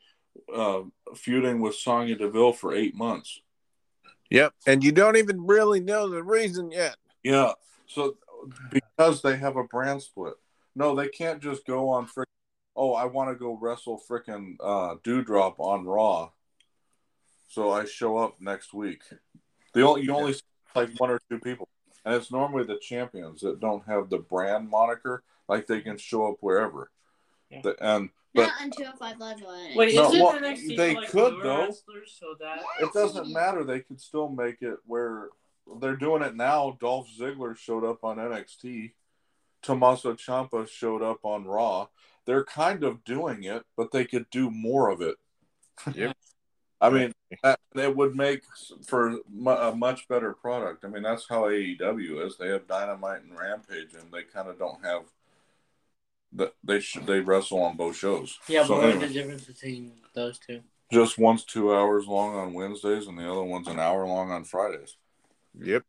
uh, 0.53 0.81
feuding 1.15 1.61
with 1.61 1.75
Sonya 1.75 2.17
Deville 2.17 2.55
for 2.55 2.75
eight 2.75 2.95
months. 2.95 3.43
Yep. 4.31 4.55
And 4.67 4.85
you 4.85 4.93
don't 4.93 5.17
even 5.17 5.47
really 5.47 5.81
know 5.81 6.09
the 6.09 6.23
reason 6.23 6.71
yet. 6.71 6.97
Yeah. 7.23 7.53
So 7.87 8.17
because 8.71 9.23
they 9.23 9.37
have 9.37 9.57
a 9.57 9.65
brand 9.65 10.03
split. 10.03 10.35
No, 10.75 10.95
they 10.95 11.09
can't 11.09 11.43
just 11.43 11.67
go 11.67 11.89
on 11.89 12.07
frick. 12.07 12.29
Oh, 12.77 12.95
I 12.95 13.07
want 13.07 13.31
to 13.31 13.35
go 13.35 13.59
wrestle 13.61 14.01
frickin' 14.09 14.57
uh, 14.61 14.97
Doudrop 15.03 15.55
on 15.59 15.85
Raw. 15.85 16.31
So 17.49 17.73
I 17.73 17.85
show 17.87 18.19
up 18.19 18.41
next 18.41 18.73
week. 18.73 19.03
The 19.75 19.83
only 19.83 20.03
you 20.03 20.15
only 20.15 20.35
see 20.35 20.43
like 20.75 20.91
one 20.99 21.11
or 21.11 21.21
two 21.31 21.41
people, 21.41 21.69
and 22.05 22.15
it's 22.15 22.31
normally 22.31 22.65
the 22.65 22.79
champions 22.79 23.41
that 23.41 23.59
don't 23.59 23.85
have 23.87 24.11
the 24.11 24.19
brand 24.19 24.69
moniker. 24.69 25.25
Like 25.49 25.67
they 25.67 25.81
can 25.81 25.97
show 25.97 26.31
up 26.31 26.37
wherever. 26.41 26.91
Yeah. 27.51 27.63
The- 27.63 27.77
and 27.85 28.11
but 28.35 28.43
Not 28.43 28.61
on 28.63 28.71
205 28.71 29.19
Live. 29.19 29.43
on 29.43 29.77
Wait, 29.77 29.95
No, 29.95 30.09
isn't 30.09 30.21
well, 30.23 30.39
NXT 30.41 30.77
they 30.77 30.95
like, 30.95 31.09
could, 31.09 31.35
though. 31.43 31.65
wrestlers, 31.67 32.17
so 32.19 32.35
that 32.41 32.63
it 32.81 32.93
doesn't 32.93 33.33
matter. 33.33 33.65
They 33.65 33.81
could 33.81 34.01
still 34.01 34.29
make 34.29 34.63
it 34.63 34.77
where 34.87 35.29
they're 35.81 35.97
doing 35.97 36.23
it 36.23 36.37
now. 36.37 36.77
Dolph 36.81 37.09
Ziggler 37.19 37.57
showed 37.57 37.85
up 37.85 38.05
on 38.05 38.17
NXT. 38.17 38.93
Tommaso 39.63 40.15
Ciampa 40.15 40.69
showed 40.69 41.03
up 41.03 41.19
on 41.25 41.45
Raw. 41.45 41.89
They're 42.27 42.45
kind 42.45 42.85
of 42.85 43.05
doing 43.05 43.45
it, 43.45 43.65
but 43.77 43.91
they 43.93 44.05
could 44.05 44.29
do 44.31 44.51
more 44.51 44.91
of 44.91 45.01
it. 45.01 45.17
Yep. 45.95 46.17
I 46.81 46.91
mean, 46.91 47.13
that, 47.43 47.59
that 47.75 47.97
would 47.97 48.15
make 48.15 48.43
for 48.87 49.19
a 49.47 49.75
much 49.75 50.07
better 50.09 50.33
product. 50.35 50.85
I 50.85 50.89
mean, 50.89 51.03
that's 51.03 51.27
how 51.29 51.43
AEW 51.45 52.25
is. 52.27 52.37
They 52.37 52.49
have 52.49 52.69
Dynamite 52.69 53.23
and 53.23 53.37
Rampage, 53.37 53.95
and 53.95 54.13
they 54.13 54.23
kind 54.23 54.49
of 54.49 54.59
don't 54.59 54.85
have. 54.85 55.03
The, 56.33 56.53
they 56.63 56.81
should 56.81 57.07
they 57.07 57.21
wrestle 57.21 57.63
on 57.63 57.77
both 57.77 57.97
shows. 57.97 58.39
yeah. 58.49 58.63
So 58.65 58.75
but 58.75 58.83
what's 58.83 58.95
anyway. 58.97 59.09
the 59.09 59.15
difference 59.15 59.45
between 59.45 59.93
those 60.15 60.39
two? 60.39 60.61
Just 60.93 61.19
one's 61.19 61.45
two 61.45 61.75
hours 61.75 62.07
long 62.07 62.35
on 62.37 62.53
Wednesdays, 62.55 63.07
and 63.07 63.19
the 63.19 63.31
other 63.31 63.43
one's 63.43 63.69
an 63.69 63.79
hour 63.79 64.07
long 64.07 64.31
on 64.31 64.45
Fridays. 64.45 64.97
Yep. 65.59 65.85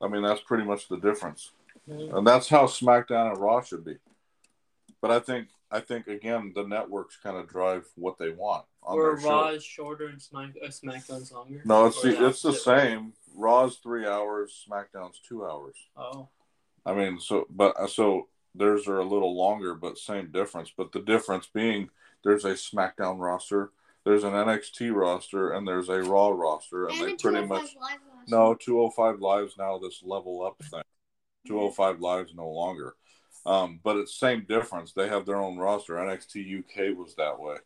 I 0.00 0.08
mean, 0.08 0.22
that's 0.22 0.40
pretty 0.40 0.64
much 0.64 0.88
the 0.88 0.96
difference, 0.98 1.52
Mhm. 1.88 2.16
and 2.16 2.26
that's 2.26 2.48
how 2.48 2.66
SmackDown 2.66 3.32
and 3.32 3.38
Raw 3.40 3.60
should 3.62 3.84
be. 3.84 3.98
But 5.00 5.10
I 5.12 5.20
think, 5.20 5.48
I 5.70 5.80
think 5.80 6.06
again, 6.08 6.52
the 6.54 6.64
networks 6.64 7.16
kind 7.16 7.36
of 7.36 7.48
drive 7.48 7.86
what 7.96 8.18
they 8.18 8.30
want 8.30 8.66
on 8.82 8.96
Or 8.98 9.16
their 9.16 9.26
Raw 9.28 9.48
show. 9.50 9.54
is 9.54 9.64
shorter 9.64 10.06
and 10.08 10.20
Smack 10.20 10.50
uh, 10.62 10.66
SmackDown's 10.68 11.32
longer. 11.32 11.62
No, 11.64 11.86
it's 11.86 12.00
the, 12.02 12.26
it's 12.26 12.42
the 12.42 12.52
same. 12.52 13.12
Raw's 13.34 13.76
three 13.78 14.06
hours, 14.06 14.66
SmackDown's 14.68 15.20
two 15.20 15.44
hours. 15.44 15.76
Oh, 15.96 16.28
I 16.84 16.94
mean, 16.94 17.20
so 17.20 17.46
but 17.50 17.76
uh, 17.78 17.86
so 17.86 18.28
theirs 18.54 18.86
are 18.88 18.98
a 18.98 19.04
little 19.04 19.36
longer, 19.36 19.74
but 19.74 19.98
same 19.98 20.30
difference. 20.30 20.72
But 20.76 20.92
the 20.92 21.00
difference 21.00 21.48
being 21.52 21.90
there's 22.22 22.44
a 22.44 22.52
SmackDown 22.52 23.18
roster, 23.18 23.70
there's 24.04 24.24
an 24.24 24.32
NXT 24.32 24.94
roster, 24.94 25.52
and 25.52 25.66
there's 25.66 25.88
a 25.88 26.02
Raw 26.02 26.28
roster, 26.28 26.86
and, 26.86 26.98
And 26.98 27.08
they 27.08 27.16
pretty 27.16 27.46
much 27.46 27.76
Live. 27.80 27.98
no 28.28 28.54
205 28.54 29.20
lives 29.20 29.54
now. 29.58 29.78
This 29.78 30.02
level 30.02 30.44
up 30.44 30.62
thing, 30.70 30.82
205 31.46 32.00
lives 32.00 32.34
no 32.34 32.48
longer. 32.48 32.94
Um, 33.46 33.80
but 33.82 33.96
it's 33.96 34.14
same 34.18 34.44
difference. 34.46 34.92
They 34.92 35.08
have 35.08 35.24
their 35.24 35.36
own 35.36 35.56
roster. 35.56 35.94
NXT 35.94 36.58
UK 36.60 36.96
was 36.96 37.14
that 37.16 37.38
way. 37.40 37.56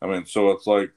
I 0.00 0.06
mean, 0.06 0.26
so 0.26 0.50
it's 0.50 0.66
like 0.66 0.92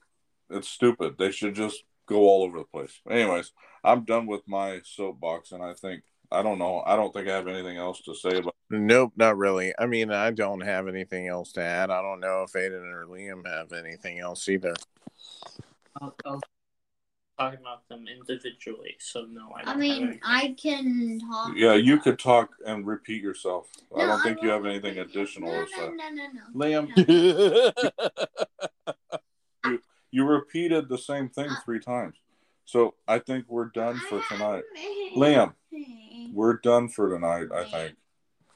it's 0.50 0.68
stupid. 0.68 1.16
They 1.18 1.32
should 1.32 1.56
just 1.56 1.84
go 2.06 2.22
all 2.22 2.44
over 2.44 2.60
the 2.60 2.66
place. 2.66 3.00
Anyways, 3.10 3.52
I'm 3.84 4.04
done 4.06 4.28
with 4.28 4.42
my 4.48 4.82
soapbox, 4.84 5.52
and 5.52 5.64
I 5.64 5.74
think 5.74 6.04
I 6.32 6.44
don't 6.44 6.60
know. 6.60 6.84
I 6.86 6.96
don't 6.96 7.12
think 7.12 7.28
I 7.28 7.36
have 7.36 7.48
anything 7.48 7.78
else 7.78 8.02
to 8.02 8.14
say 8.14 8.38
about. 8.38 8.56
Nope, 8.70 9.14
not 9.16 9.38
really. 9.38 9.74
I 9.80 9.88
mean, 9.88 10.12
I 10.12 10.30
don't 10.30 10.62
have 10.62 10.88
anything 10.88 11.28
else 11.28 11.52
to 11.54 11.62
add. 11.62 11.90
I 11.90 12.02
don't 12.04 12.20
know 12.20 12.44
if 12.48 12.56
Aidan 12.56 12.84
or 12.84 13.06
Liam 13.08 13.48
have 13.48 13.74
anything 13.74 14.20
else 14.20 14.48
either. 14.48 14.76
I'll, 16.00 16.16
I'll 16.24 16.40
talk 17.40 17.56
about 17.60 17.88
them 17.90 18.06
individually. 18.08 18.96
So 19.00 19.26
no, 19.28 19.52
I. 19.56 19.64
Don't 19.64 19.76
I 19.76 19.78
mean. 19.78 20.20
I 20.24 20.56
can 20.62 21.20
talk. 21.20 21.54
Yeah, 21.56 21.74
you 21.74 21.98
could 21.98 22.20
talk 22.20 22.52
and 22.64 22.86
repeat 22.86 23.24
yourself. 23.24 23.68
I 23.98 24.06
don't 24.06 24.22
think 24.22 24.44
you 24.44 24.50
have 24.50 24.66
anything 24.68 24.98
repeat. 24.98 25.16
additional 25.16 25.52
No, 25.52 25.66
to 25.66 25.72
no, 25.72 25.78
say. 25.78 25.92
no, 25.96 26.10
no, 26.10 26.28
no. 26.32 26.42
Liam, 26.56 27.74
yeah, 29.66 29.78
you 30.12 30.26
repeated 30.26 30.90
the 30.90 30.98
same 30.98 31.28
thing 31.30 31.50
uh, 31.50 31.56
three 31.66 31.80
times, 31.80 32.18
so 32.70 32.94
I 33.08 33.18
think 33.18 33.46
we're 33.48 33.70
done 33.70 33.98
for 34.10 34.22
tonight. 34.30 34.64
Liam, 35.16 35.54
we're 36.32 36.58
done 36.58 36.88
for 36.88 37.10
tonight. 37.10 37.48
I 37.54 37.64
think. 37.64 37.96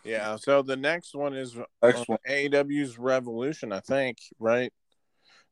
Yeah. 0.04 0.36
So 0.36 0.62
the 0.62 0.76
next 0.76 1.16
one 1.16 1.34
is 1.34 1.58
uh, 1.58 1.64
Next 1.82 2.08
one. 2.08 2.20
AEW's 2.30 3.00
Revolution, 3.00 3.72
I 3.72 3.80
think, 3.80 4.18
right? 4.40 4.72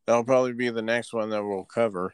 That'll 0.06 0.24
probably 0.24 0.54
be 0.54 0.70
the 0.70 0.84
next 0.84 1.12
one 1.12 1.32
that 1.32 1.44
we'll 1.44 1.66
cover. 1.66 2.14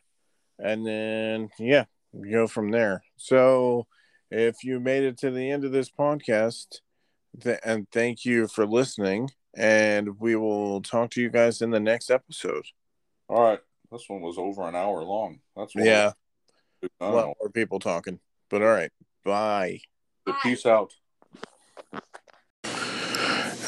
And 0.57 0.87
then, 0.87 1.49
yeah, 1.59 1.85
we 2.13 2.31
go 2.31 2.47
from 2.47 2.71
there. 2.71 3.03
So 3.17 3.87
if 4.31 4.63
you 4.63 4.79
made 4.79 5.03
it 5.03 5.17
to 5.19 5.31
the 5.31 5.51
end 5.51 5.65
of 5.65 5.73
this 5.73 5.89
podcast, 5.89 6.79
th- 7.41 7.59
and 7.63 7.87
thank 7.91 8.23
you 8.23 8.47
for 8.47 8.65
listening, 8.65 9.31
and 9.55 10.19
we 10.19 10.35
will 10.35 10.81
talk 10.81 11.09
to 11.11 11.21
you 11.21 11.29
guys 11.29 11.61
in 11.61 11.71
the 11.71 11.79
next 11.79 12.09
episode. 12.09 12.65
All 13.27 13.41
right, 13.41 13.59
this 13.91 14.05
one 14.07 14.21
was 14.21 14.37
over 14.37 14.67
an 14.67 14.75
hour 14.75 15.03
long. 15.03 15.39
That's 15.55 15.75
what 15.75 15.85
Yeah, 15.85 16.05
we've 16.05 16.13
a 16.99 17.09
lot 17.09 17.35
more 17.39 17.49
people 17.49 17.79
talking. 17.79 18.19
But 18.49 18.61
all 18.61 18.69
right, 18.69 18.91
bye. 19.23 19.79
Peace 20.43 20.65
out. 20.65 20.93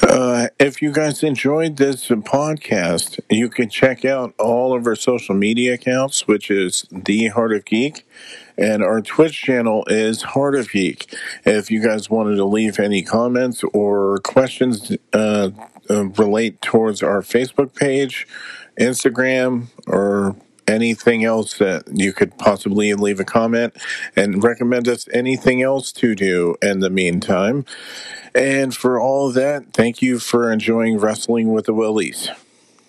Uh, 0.01 0.47
if 0.59 0.81
you 0.81 0.91
guys 0.91 1.23
enjoyed 1.23 1.77
this 1.77 2.07
podcast, 2.07 3.19
you 3.29 3.47
can 3.47 3.69
check 3.69 4.03
out 4.03 4.33
all 4.39 4.75
of 4.75 4.87
our 4.87 4.95
social 4.95 5.35
media 5.35 5.75
accounts, 5.75 6.27
which 6.27 6.49
is 6.49 6.85
The 6.91 7.27
Heart 7.27 7.53
of 7.53 7.65
Geek, 7.65 8.07
and 8.57 8.83
our 8.83 9.01
Twitch 9.01 9.39
channel 9.39 9.83
is 9.87 10.23
Heart 10.23 10.55
of 10.55 10.71
Geek. 10.71 11.15
If 11.45 11.69
you 11.69 11.81
guys 11.81 12.09
wanted 12.09 12.37
to 12.37 12.45
leave 12.45 12.79
any 12.79 13.03
comments 13.03 13.63
or 13.73 14.17
questions 14.19 14.91
uh, 15.13 15.51
uh, 15.89 16.05
relate 16.05 16.61
towards 16.61 17.03
our 17.03 17.21
Facebook 17.21 17.75
page, 17.75 18.27
Instagram, 18.79 19.67
or 19.85 20.35
anything 20.69 21.25
else 21.25 21.57
that 21.57 21.83
you 21.93 22.13
could 22.13 22.37
possibly 22.37 22.93
leave 22.93 23.19
a 23.19 23.25
comment 23.25 23.75
and 24.15 24.43
recommend 24.43 24.87
us 24.87 25.07
anything 25.11 25.61
else 25.61 25.91
to 25.93 26.15
do 26.15 26.55
in 26.61 26.79
the 26.79 26.89
meantime. 26.89 27.65
And 28.35 28.75
for 28.75 28.99
all 28.99 29.27
of 29.27 29.33
that, 29.33 29.73
thank 29.73 30.01
you 30.01 30.19
for 30.19 30.51
enjoying 30.51 30.99
Wrestling 30.99 31.51
with 31.51 31.65
the 31.65 31.73
Willies. 31.73 32.29